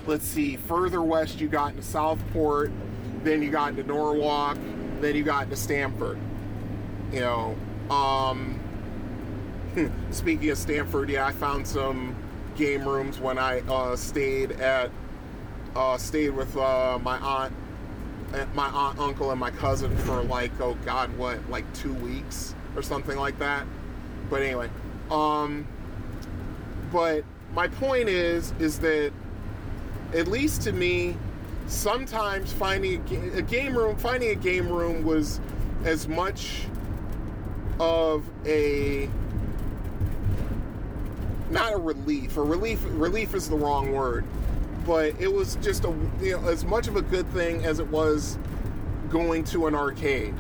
let's 0.07 0.27
see, 0.27 0.57
further 0.57 1.03
west 1.03 1.41
you 1.41 1.49
got 1.49 1.71
into 1.71 1.83
Southport, 1.83 2.71
then 3.25 3.43
you 3.43 3.51
got 3.51 3.71
into 3.71 3.83
Norwalk, 3.83 4.59
then 5.01 5.17
you 5.17 5.25
got 5.25 5.45
into 5.45 5.57
Stamford. 5.57 6.19
You 7.11 7.21
know, 7.21 7.57
um, 7.89 8.61
speaking 10.11 10.51
of 10.51 10.59
Stamford, 10.59 11.09
yeah, 11.09 11.25
I 11.25 11.33
found 11.33 11.67
some 11.67 12.15
game 12.57 12.87
rooms 12.87 13.19
when 13.19 13.39
I 13.39 13.61
uh, 13.61 13.97
stayed 13.97 14.53
at 14.53 14.91
uh, 15.75 15.97
stayed 15.97 16.31
with 16.31 16.55
uh, 16.59 16.99
my 17.03 17.17
aunt, 17.17 17.55
my 18.55 18.67
aunt, 18.67 18.99
uncle, 18.99 19.31
and 19.31 19.41
my 19.41 19.51
cousin 19.51 19.97
for 19.99 20.23
like 20.23 20.53
oh 20.61 20.77
god, 20.85 21.17
what 21.17 21.39
like 21.51 21.71
two 21.75 21.95
weeks 21.95 22.55
or 22.77 22.83
something 22.83 23.19
like 23.19 23.39
that. 23.39 23.67
But 24.31 24.43
anyway, 24.43 24.71
um, 25.11 25.67
but 26.93 27.25
my 27.55 27.69
point 27.69 28.09
is 28.09 28.53
is 28.59 28.79
that 28.81 29.13
at 30.15 30.29
least 30.29 30.63
to 30.63 30.73
me, 30.73 31.17
sometimes 31.67 32.53
finding 32.53 33.03
a, 33.35 33.39
a 33.39 33.43
game 33.43 33.77
room, 33.77 33.97
finding 33.97 34.31
a 34.31 34.35
game 34.35 34.69
room 34.69 35.05
was 35.05 35.41
as 35.85 36.09
much 36.09 36.67
of 37.81 38.25
a 38.47 39.09
not 41.51 41.73
a 41.75 41.77
relief 41.77 42.37
or 42.37 42.45
relief 42.45 42.81
relief 42.85 43.35
is 43.35 43.49
the 43.49 43.57
wrong 43.57 43.93
word 43.93 44.25
but 44.87 45.21
it 45.21 45.33
was 45.33 45.57
just 45.57 45.85
a 45.85 45.95
you 46.21 46.33
know 46.33 46.49
as 46.49 46.65
much 46.65 46.89
of 46.89 46.97
a 46.97 47.03
good 47.03 47.27
thing 47.29 47.65
as 47.65 47.79
it 47.79 47.87
was 47.89 48.39
going 49.11 49.45
to 49.45 49.67
an 49.67 49.75
arcade 49.75 50.35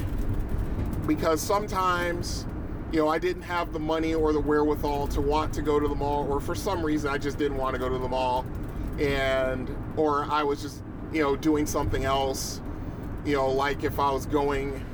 because 1.06 1.40
sometimes 1.40 2.46
you 2.92 2.98
know 2.98 3.08
I 3.08 3.18
didn't 3.18 3.42
have 3.42 3.72
the 3.72 3.78
money 3.78 4.14
or 4.14 4.32
the 4.32 4.40
wherewithal 4.40 5.08
to 5.08 5.20
want 5.20 5.52
to 5.54 5.62
go 5.62 5.78
to 5.78 5.88
the 5.88 5.94
mall 5.94 6.30
or 6.30 6.40
for 6.40 6.54
some 6.54 6.84
reason 6.84 7.10
I 7.10 7.18
just 7.18 7.38
didn't 7.38 7.58
want 7.58 7.74
to 7.74 7.78
go 7.78 7.88
to 7.88 7.98
the 7.98 8.08
mall 8.08 8.46
and 8.98 9.74
or 9.96 10.24
I 10.24 10.42
was 10.42 10.62
just 10.62 10.82
you 11.12 11.22
know 11.22 11.36
doing 11.36 11.66
something 11.66 12.04
else 12.04 12.60
you 13.24 13.36
know 13.36 13.50
like 13.50 13.84
if 13.84 13.98
I 13.98 14.10
was 14.10 14.26
going 14.26 14.84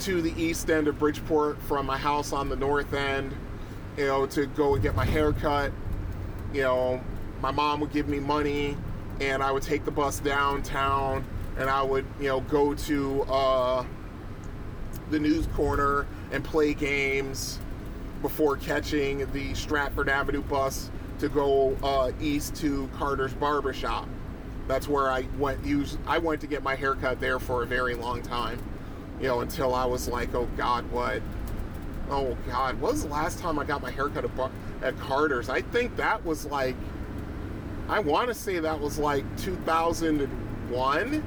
to 0.00 0.22
the 0.22 0.32
east 0.40 0.70
end 0.70 0.86
of 0.88 0.98
Bridgeport 0.98 1.60
from 1.62 1.86
my 1.86 1.98
house 1.98 2.32
on 2.32 2.48
the 2.48 2.56
north 2.56 2.92
end 2.94 3.34
you 3.98 4.06
know, 4.06 4.26
to 4.26 4.46
go 4.46 4.74
and 4.74 4.82
get 4.82 4.94
my 4.94 5.04
hair 5.04 5.32
cut. 5.32 5.72
You 6.54 6.62
know, 6.62 7.00
my 7.40 7.50
mom 7.50 7.80
would 7.80 7.92
give 7.92 8.08
me 8.08 8.18
money 8.18 8.76
and 9.20 9.42
I 9.42 9.50
would 9.50 9.62
take 9.62 9.84
the 9.84 9.90
bus 9.90 10.20
downtown 10.20 11.24
and 11.56 11.68
I 11.68 11.82
would, 11.82 12.06
you 12.20 12.28
know, 12.28 12.40
go 12.42 12.74
to 12.74 13.22
uh, 13.22 13.84
the 15.10 15.18
news 15.18 15.46
corner 15.48 16.06
and 16.30 16.44
play 16.44 16.74
games 16.74 17.58
before 18.22 18.56
catching 18.56 19.30
the 19.32 19.54
Stratford 19.54 20.08
Avenue 20.08 20.42
bus 20.42 20.90
to 21.18 21.28
go 21.28 21.76
uh, 21.82 22.12
east 22.20 22.54
to 22.56 22.88
Carter's 22.96 23.34
Barbershop. 23.34 24.08
That's 24.68 24.86
where 24.86 25.10
I 25.10 25.22
went. 25.38 25.64
Use 25.64 25.98
I 26.06 26.18
went 26.18 26.40
to 26.42 26.46
get 26.46 26.62
my 26.62 26.74
hair 26.74 26.94
cut 26.94 27.20
there 27.20 27.38
for 27.38 27.62
a 27.62 27.66
very 27.66 27.94
long 27.94 28.22
time, 28.22 28.62
you 29.20 29.26
know, 29.26 29.40
until 29.40 29.74
I 29.74 29.84
was 29.86 30.08
like, 30.08 30.34
oh 30.34 30.48
God, 30.56 30.88
what? 30.92 31.22
oh 32.10 32.36
god, 32.46 32.80
what 32.80 32.92
was 32.92 33.02
the 33.02 33.08
last 33.08 33.38
time 33.38 33.58
I 33.58 33.64
got 33.64 33.82
my 33.82 33.90
haircut 33.90 34.24
at, 34.24 34.50
at 34.82 34.98
Carter's? 34.98 35.48
I 35.48 35.60
think 35.60 35.96
that 35.96 36.24
was 36.24 36.46
like, 36.46 36.76
I 37.88 38.00
want 38.00 38.28
to 38.28 38.34
say 38.34 38.58
that 38.58 38.78
was 38.80 38.98
like 38.98 39.24
2001. 39.38 41.24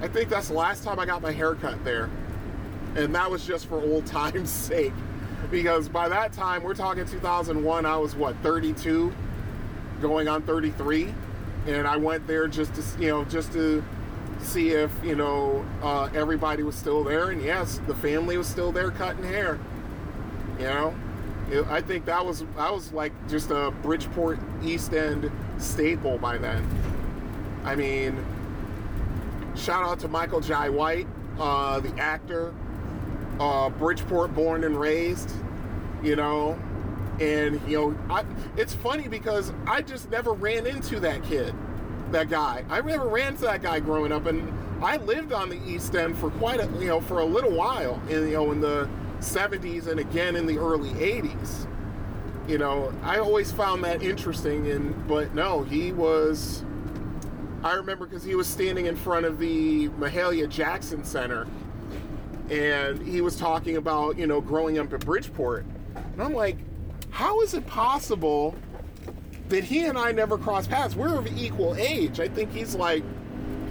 I 0.00 0.08
think 0.08 0.28
that's 0.28 0.48
the 0.48 0.54
last 0.54 0.82
time 0.82 0.98
I 0.98 1.06
got 1.06 1.22
my 1.22 1.32
haircut 1.32 1.84
there. 1.84 2.10
And 2.96 3.14
that 3.14 3.30
was 3.30 3.46
just 3.46 3.66
for 3.66 3.80
old 3.80 4.06
time's 4.20 4.50
sake. 4.50 4.92
Because 5.50 5.88
by 5.88 6.08
that 6.08 6.32
time, 6.32 6.62
we're 6.62 6.74
talking 6.74 7.04
2001, 7.04 7.86
I 7.86 7.96
was 7.96 8.14
what, 8.14 8.36
32? 8.42 9.12
Going 10.00 10.28
on 10.28 10.42
33? 10.42 11.14
And 11.66 11.86
I 11.86 11.96
went 11.96 12.26
there 12.26 12.48
just 12.48 12.74
to, 12.74 12.82
you 13.00 13.08
know, 13.08 13.24
just 13.24 13.52
to 13.52 13.84
see 14.44 14.70
if 14.70 14.90
you 15.02 15.14
know 15.14 15.64
uh, 15.82 16.08
everybody 16.14 16.62
was 16.62 16.74
still 16.74 17.04
there, 17.04 17.30
and 17.30 17.42
yes, 17.42 17.80
the 17.86 17.94
family 17.94 18.36
was 18.36 18.46
still 18.46 18.72
there 18.72 18.90
cutting 18.90 19.24
hair. 19.24 19.58
You 20.58 20.64
know, 20.64 20.94
it, 21.52 21.66
I 21.66 21.80
think 21.80 22.04
that 22.06 22.24
was 22.24 22.44
I 22.56 22.70
was 22.70 22.92
like 22.92 23.12
just 23.28 23.50
a 23.50 23.72
Bridgeport 23.82 24.38
East 24.62 24.92
End 24.94 25.30
staple 25.58 26.18
by 26.18 26.38
then. 26.38 26.66
I 27.64 27.76
mean, 27.76 28.24
shout 29.54 29.84
out 29.84 30.00
to 30.00 30.08
Michael 30.08 30.40
Jai 30.40 30.68
White, 30.68 31.06
uh, 31.38 31.80
the 31.80 31.94
actor, 32.00 32.52
uh, 33.38 33.68
Bridgeport 33.70 34.34
born 34.34 34.64
and 34.64 34.78
raised. 34.78 35.30
You 36.02 36.16
know, 36.16 36.58
and 37.20 37.60
you 37.68 37.78
know, 37.78 37.98
I, 38.10 38.24
it's 38.56 38.74
funny 38.74 39.06
because 39.06 39.52
I 39.66 39.82
just 39.82 40.10
never 40.10 40.32
ran 40.32 40.66
into 40.66 40.98
that 41.00 41.22
kid 41.22 41.54
that 42.12 42.28
guy. 42.28 42.64
I 42.68 42.80
never 42.80 43.06
ran 43.06 43.36
to 43.36 43.42
that 43.42 43.62
guy 43.62 43.80
growing 43.80 44.12
up, 44.12 44.26
and 44.26 44.52
I 44.82 44.96
lived 44.98 45.32
on 45.32 45.48
the 45.48 45.60
East 45.66 45.94
End 45.94 46.16
for 46.16 46.30
quite 46.32 46.60
a 46.60 46.66
you 46.78 46.88
know 46.88 47.00
for 47.00 47.20
a 47.20 47.24
little 47.24 47.52
while, 47.52 48.00
in 48.08 48.28
you 48.28 48.34
know 48.34 48.52
in 48.52 48.60
the 48.60 48.88
70s 49.22 49.86
and 49.86 50.00
again 50.00 50.36
in 50.36 50.46
the 50.46 50.58
early 50.58 50.90
80s. 50.90 51.66
You 52.48 52.58
know, 52.58 52.92
I 53.02 53.18
always 53.18 53.52
found 53.52 53.84
that 53.84 54.02
interesting, 54.02 54.70
and 54.70 55.06
but 55.06 55.34
no, 55.34 55.62
he 55.62 55.92
was. 55.92 56.64
I 57.62 57.74
remember 57.74 58.06
because 58.06 58.24
he 58.24 58.34
was 58.34 58.48
standing 58.48 58.86
in 58.86 58.96
front 58.96 59.24
of 59.24 59.38
the 59.38 59.88
Mahalia 59.90 60.48
Jackson 60.48 61.04
Center, 61.04 61.46
and 62.50 63.00
he 63.00 63.20
was 63.20 63.36
talking 63.36 63.76
about 63.76 64.18
you 64.18 64.26
know 64.26 64.40
growing 64.40 64.78
up 64.78 64.92
in 64.92 64.98
Bridgeport, 64.98 65.64
and 65.94 66.20
I'm 66.22 66.34
like, 66.34 66.56
how 67.10 67.40
is 67.42 67.54
it 67.54 67.66
possible? 67.66 68.56
that 69.52 69.64
he 69.64 69.84
and 69.84 69.98
I 69.98 70.12
never 70.12 70.38
crossed 70.38 70.70
paths. 70.70 70.96
We're 70.96 71.14
of 71.14 71.26
equal 71.38 71.76
age. 71.76 72.20
I 72.20 72.26
think 72.26 72.50
he's 72.52 72.74
like, 72.74 73.04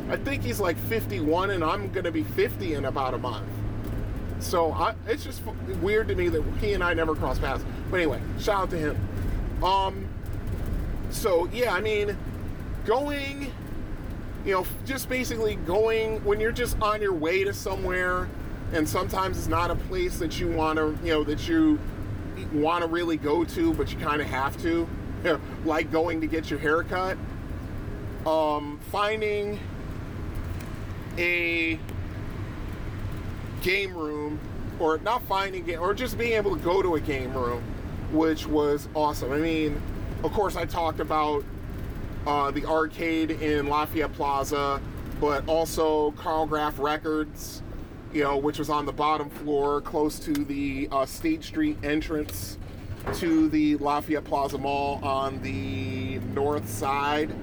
I 0.10 0.16
think 0.16 0.44
he's 0.44 0.60
like 0.60 0.78
51, 0.78 1.50
and 1.50 1.64
I'm 1.64 1.92
to 2.04 2.12
be 2.12 2.24
50 2.24 2.76
in 2.76 2.86
about 2.86 3.16
a 3.16 3.18
month. 3.18 3.50
So 4.42 4.72
I, 4.72 4.96
it's 5.08 5.24
just 5.24 5.42
weird 5.82 6.08
to 6.10 6.16
me 6.16 6.28
that 6.30 6.44
he 6.60 6.74
and 6.74 6.84
I 6.84 6.94
never 6.94 7.16
crossed 7.16 7.42
paths. 7.42 7.64
But 7.90 7.98
anyway, 7.98 8.20
shout 8.40 8.64
out 8.64 8.70
to 8.72 8.78
him. 8.78 9.64
Um, 9.64 10.08
so 11.12 11.48
yeah, 11.54 11.74
I 11.74 11.82
mean, 11.82 12.18
going, 12.86 13.52
you 14.46 14.54
know, 14.54 14.66
just 14.86 15.08
basically 15.08 15.56
going 15.56 16.24
when 16.26 16.40
you're 16.40 16.52
just 16.52 16.82
on 16.82 17.02
your 17.02 17.14
way 17.14 17.44
to 17.44 17.54
somewhere, 17.54 18.28
and 18.74 18.88
sometimes 18.88 19.38
it's 19.38 19.48
not 19.48 19.70
a 19.70 19.76
place 19.76 20.18
that 20.20 20.40
you 20.40 20.50
want 20.50 20.78
to, 20.78 20.98
you 21.04 21.12
know, 21.14 21.24
that 21.24 21.48
you 21.48 21.80
want 22.54 22.84
to 22.84 22.90
really 22.90 23.18
go 23.18 23.44
to, 23.44 23.74
but 23.74 23.92
you 23.92 24.00
kind 24.00 24.22
of 24.22 24.28
have 24.28 24.60
to 24.64 24.88
like 25.66 25.92
going 25.92 26.22
to 26.22 26.28
get 26.28 26.50
your 26.50 26.60
hair 26.60 26.84
cut, 26.84 27.18
um, 28.26 28.80
finding 28.90 29.60
a 31.18 31.78
game 33.62 33.96
room, 33.96 34.40
or 34.80 34.98
not 35.00 35.24
finding 35.24 35.68
it, 35.70 35.80
or 35.80 35.94
just 35.94 36.18
being 36.18 36.34
able 36.34 36.56
to 36.56 36.64
go 36.64 36.82
to 36.82 36.96
a 36.96 37.00
game 37.00 37.34
room, 37.34 37.64
which 38.12 38.48
was 38.48 38.88
awesome. 38.96 39.32
I 39.32 39.38
mean, 39.38 39.82
of 40.24 40.32
course, 40.34 40.56
I 40.56 40.66
talked 40.66 41.00
about 41.00 41.44
uh, 42.26 42.52
the 42.52 42.66
arcade 42.66 43.32
in 43.32 43.68
Lafayette 43.68 44.14
Plaza, 44.14 44.82
but 45.20 45.48
also 45.48 46.12
Carl 46.12 46.46
Graf 46.46 46.80
Records, 46.80 47.62
you 48.14 48.24
know, 48.24 48.38
which 48.38 48.60
was 48.60 48.70
on 48.70 48.86
the 48.86 48.92
bottom 48.92 49.30
floor 49.30 49.82
close 49.82 50.20
to 50.20 50.34
the 50.34 50.88
uh, 50.92 51.06
State 51.06 51.44
Street 51.44 51.78
entrance 51.84 52.58
to 53.14 53.50
the 53.50 53.78
Lafayette 53.78 54.24
Plaza 54.24 54.58
Mall 54.58 55.00
on 55.04 55.42
the 55.42 56.20
north 56.34 56.70
side. 56.70 57.34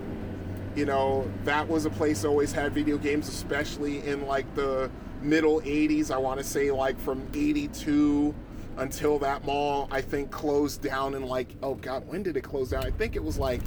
You 0.76 0.86
know, 0.86 1.28
that 1.44 1.66
was 1.68 1.86
a 1.86 1.90
place 1.90 2.22
that 2.22 2.28
always 2.28 2.52
had 2.52 2.72
video 2.72 2.98
games, 2.98 3.28
especially 3.28 4.06
in 4.06 4.26
like 4.26 4.52
the 4.54 4.90
middle 5.22 5.60
80s. 5.60 6.10
I 6.10 6.18
want 6.18 6.38
to 6.38 6.44
say 6.44 6.70
like 6.70 6.98
from 7.00 7.26
82 7.34 8.34
until 8.76 9.18
that 9.18 9.44
mall, 9.44 9.88
I 9.90 10.00
think, 10.00 10.30
closed 10.30 10.82
down 10.82 11.14
in 11.14 11.24
like, 11.24 11.48
oh 11.62 11.74
God, 11.74 12.06
when 12.06 12.22
did 12.22 12.36
it 12.36 12.42
close 12.42 12.70
down? 12.70 12.84
I 12.84 12.90
think 12.90 13.16
it 13.16 13.22
was 13.22 13.38
like 13.38 13.60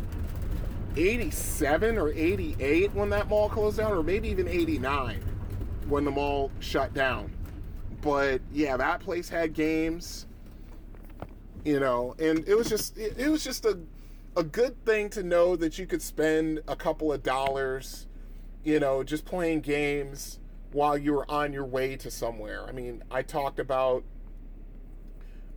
87 0.96 1.98
or 1.98 2.10
88 2.10 2.94
when 2.94 3.10
that 3.10 3.28
mall 3.28 3.50
closed 3.50 3.78
down, 3.78 3.92
or 3.92 4.04
maybe 4.04 4.30
even 4.30 4.48
89 4.48 5.22
when 5.88 6.06
the 6.06 6.12
mall 6.12 6.52
shut 6.60 6.94
down. 6.94 7.32
But 8.02 8.42
yeah, 8.52 8.78
that 8.78 9.02
place 9.02 9.30
had 9.30 9.54
games 9.54 10.26
you 11.64 11.80
know 11.80 12.16
and 12.20 12.48
it 12.48 12.56
was 12.56 12.68
just 12.68 12.98
it, 12.98 13.18
it, 13.18 13.30
was 13.30 13.44
just 13.44 13.66
a 13.66 13.78
a 14.36 14.44
good 14.44 14.84
thing 14.86 15.10
to 15.10 15.24
know 15.24 15.56
that 15.56 15.78
you 15.78 15.86
could 15.86 16.02
spend 16.02 16.60
a 16.68 16.76
couple 16.76 17.12
of 17.12 17.22
dollars 17.22 18.08
you 18.64 18.80
know 18.80 19.04
just 19.04 19.26
playing 19.26 19.62
games 19.62 20.40
while 20.74 20.98
you 20.98 21.14
were 21.14 21.30
on 21.32 21.54
your 21.54 21.66
way 21.66 21.96
to 21.98 22.12
somewhere 22.12 22.66
i 22.68 22.72
mean 22.72 23.04
i 23.12 23.22
talked 23.22 23.60
about 23.60 24.04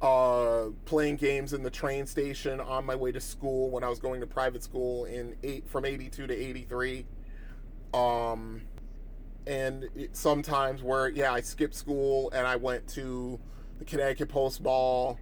uh, 0.03 0.67
playing 0.85 1.17
games 1.17 1.55
in 1.55 1.63
the 1.63 1.71
train 1.71 2.07
station 2.07 2.61
on 2.61 2.85
my 2.85 2.95
way 2.95 3.13
to 3.13 3.21
school 3.21 3.71
when 3.71 3.85
i 3.85 3.89
was 3.89 3.99
going 3.99 4.21
to 4.21 4.27
private 4.27 4.63
school 4.63 5.05
in 5.07 5.35
eight 5.43 5.69
from 5.69 5.85
82 5.85 6.27
to 6.27 6.35
83 6.35 7.07
Um, 7.95 8.63
and 9.47 9.89
it, 9.95 10.17
sometimes 10.17 10.83
where 10.83 11.09
yeah, 11.09 11.33
I 11.33 11.41
skipped 11.43 11.75
school 11.75 12.31
and 12.33 12.47
I 12.47 12.57
went 12.57 12.89
to 12.91 13.41
the 13.79 13.85
Connecticut 13.85 14.29
Post 14.29 14.63
Mall 14.63 15.19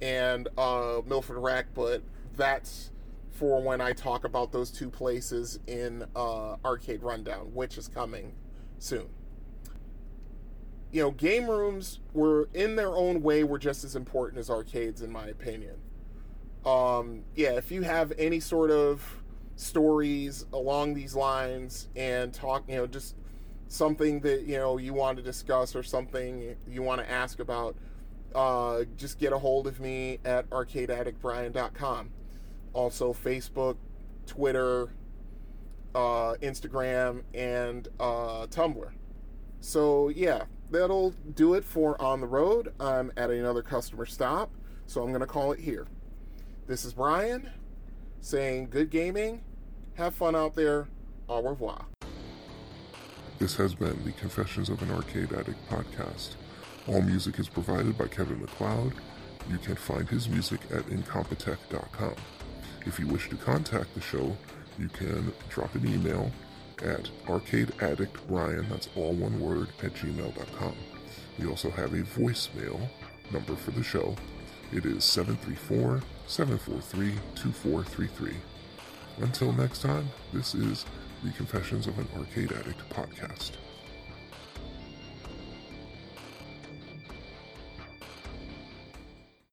and 0.00 0.48
uh, 0.58 1.02
Milford 1.06 1.38
Rec, 1.38 1.66
but 1.74 2.02
that's 2.36 2.92
for 3.30 3.62
when 3.62 3.80
I 3.80 3.92
talk 3.92 4.24
about 4.24 4.52
those 4.52 4.70
two 4.70 4.90
places 4.90 5.58
in 5.66 6.04
uh, 6.16 6.56
Arcade 6.64 7.02
Rundown, 7.02 7.52
which 7.54 7.78
is 7.78 7.88
coming 7.88 8.34
soon. 8.78 9.08
You 10.92 11.02
know, 11.02 11.10
game 11.10 11.48
rooms 11.48 12.00
were 12.14 12.48
in 12.54 12.76
their 12.76 12.94
own 12.94 13.22
way 13.22 13.44
were 13.44 13.58
just 13.58 13.84
as 13.84 13.96
important 13.96 14.38
as 14.38 14.48
arcades, 14.48 15.02
in 15.02 15.10
my 15.10 15.26
opinion. 15.26 15.76
Um, 16.64 17.22
yeah, 17.34 17.52
if 17.52 17.70
you 17.70 17.82
have 17.82 18.12
any 18.18 18.40
sort 18.40 18.70
of 18.70 19.22
stories 19.56 20.44
along 20.52 20.94
these 20.94 21.14
lines 21.14 21.88
and 21.96 22.32
talk, 22.32 22.64
you 22.68 22.76
know, 22.76 22.86
just 22.86 23.16
something 23.68 24.20
that 24.20 24.42
you 24.42 24.56
know 24.56 24.78
you 24.78 24.94
want 24.94 25.16
to 25.16 25.22
discuss 25.22 25.74
or 25.74 25.82
something 25.82 26.56
you 26.68 26.82
want 26.82 27.00
to 27.00 27.10
ask 27.10 27.40
about, 27.40 27.76
uh, 28.34 28.84
just 28.96 29.18
get 29.18 29.32
a 29.32 29.38
hold 29.38 29.66
of 29.66 29.80
me 29.80 30.18
at 30.24 30.48
arcadeaddictbrian.com. 30.50 32.10
Also, 32.72 33.12
Facebook, 33.12 33.76
Twitter, 34.26 34.90
uh, 35.94 36.34
Instagram, 36.42 37.22
and 37.32 37.88
uh, 37.98 38.46
Tumblr. 38.48 38.90
So, 39.60 40.08
yeah, 40.10 40.42
that'll 40.70 41.10
do 41.34 41.54
it 41.54 41.64
for 41.64 42.00
On 42.00 42.20
the 42.20 42.26
Road. 42.26 42.72
I'm 42.80 43.12
at 43.16 43.30
another 43.30 43.62
customer 43.62 44.06
stop, 44.06 44.50
so 44.86 45.02
I'm 45.02 45.08
going 45.08 45.20
to 45.20 45.26
call 45.26 45.52
it 45.52 45.60
here. 45.60 45.86
This 46.66 46.84
is 46.84 46.94
Brian 46.94 47.50
saying 48.20 48.68
good 48.70 48.90
gaming, 48.90 49.42
have 49.94 50.14
fun 50.14 50.34
out 50.34 50.54
there, 50.54 50.88
au 51.28 51.42
revoir. 51.42 51.86
This 53.38 53.54
has 53.56 53.74
been 53.74 54.02
the 54.04 54.12
Confessions 54.12 54.68
of 54.68 54.82
an 54.82 54.90
Arcade 54.90 55.32
Addict 55.32 55.68
podcast. 55.68 56.30
All 56.88 57.02
music 57.02 57.38
is 57.38 57.48
provided 57.48 57.96
by 57.96 58.08
Kevin 58.08 58.40
MacLeod. 58.40 58.94
You 59.50 59.58
can 59.58 59.76
find 59.76 60.08
his 60.08 60.28
music 60.28 60.60
at 60.72 60.86
incompetech.com. 60.86 62.14
If 62.84 62.98
you 62.98 63.06
wish 63.06 63.28
to 63.28 63.36
contact 63.36 63.94
the 63.94 64.00
show, 64.00 64.36
you 64.78 64.88
can 64.88 65.32
drop 65.50 65.74
an 65.74 65.86
email 65.86 66.30
at 66.82 67.10
arcadeaddictbrian, 67.26 68.68
that's 68.68 68.88
all 68.96 69.12
one 69.12 69.40
word, 69.40 69.68
at 69.82 69.94
gmail.com. 69.94 70.74
We 71.38 71.46
also 71.46 71.70
have 71.70 71.92
a 71.92 72.02
voicemail 72.02 72.80
number 73.30 73.54
for 73.56 73.70
the 73.72 73.82
show. 73.82 74.14
It 74.72 74.84
is 74.84 75.04
734 75.04 76.02
743 76.26 77.12
2433. 77.34 78.34
Until 79.18 79.52
next 79.52 79.82
time, 79.82 80.08
this 80.32 80.54
is 80.54 80.84
the 81.22 81.30
Confessions 81.32 81.86
of 81.86 81.98
an 81.98 82.08
Arcade 82.16 82.52
Addict 82.52 82.88
podcast. 82.90 83.52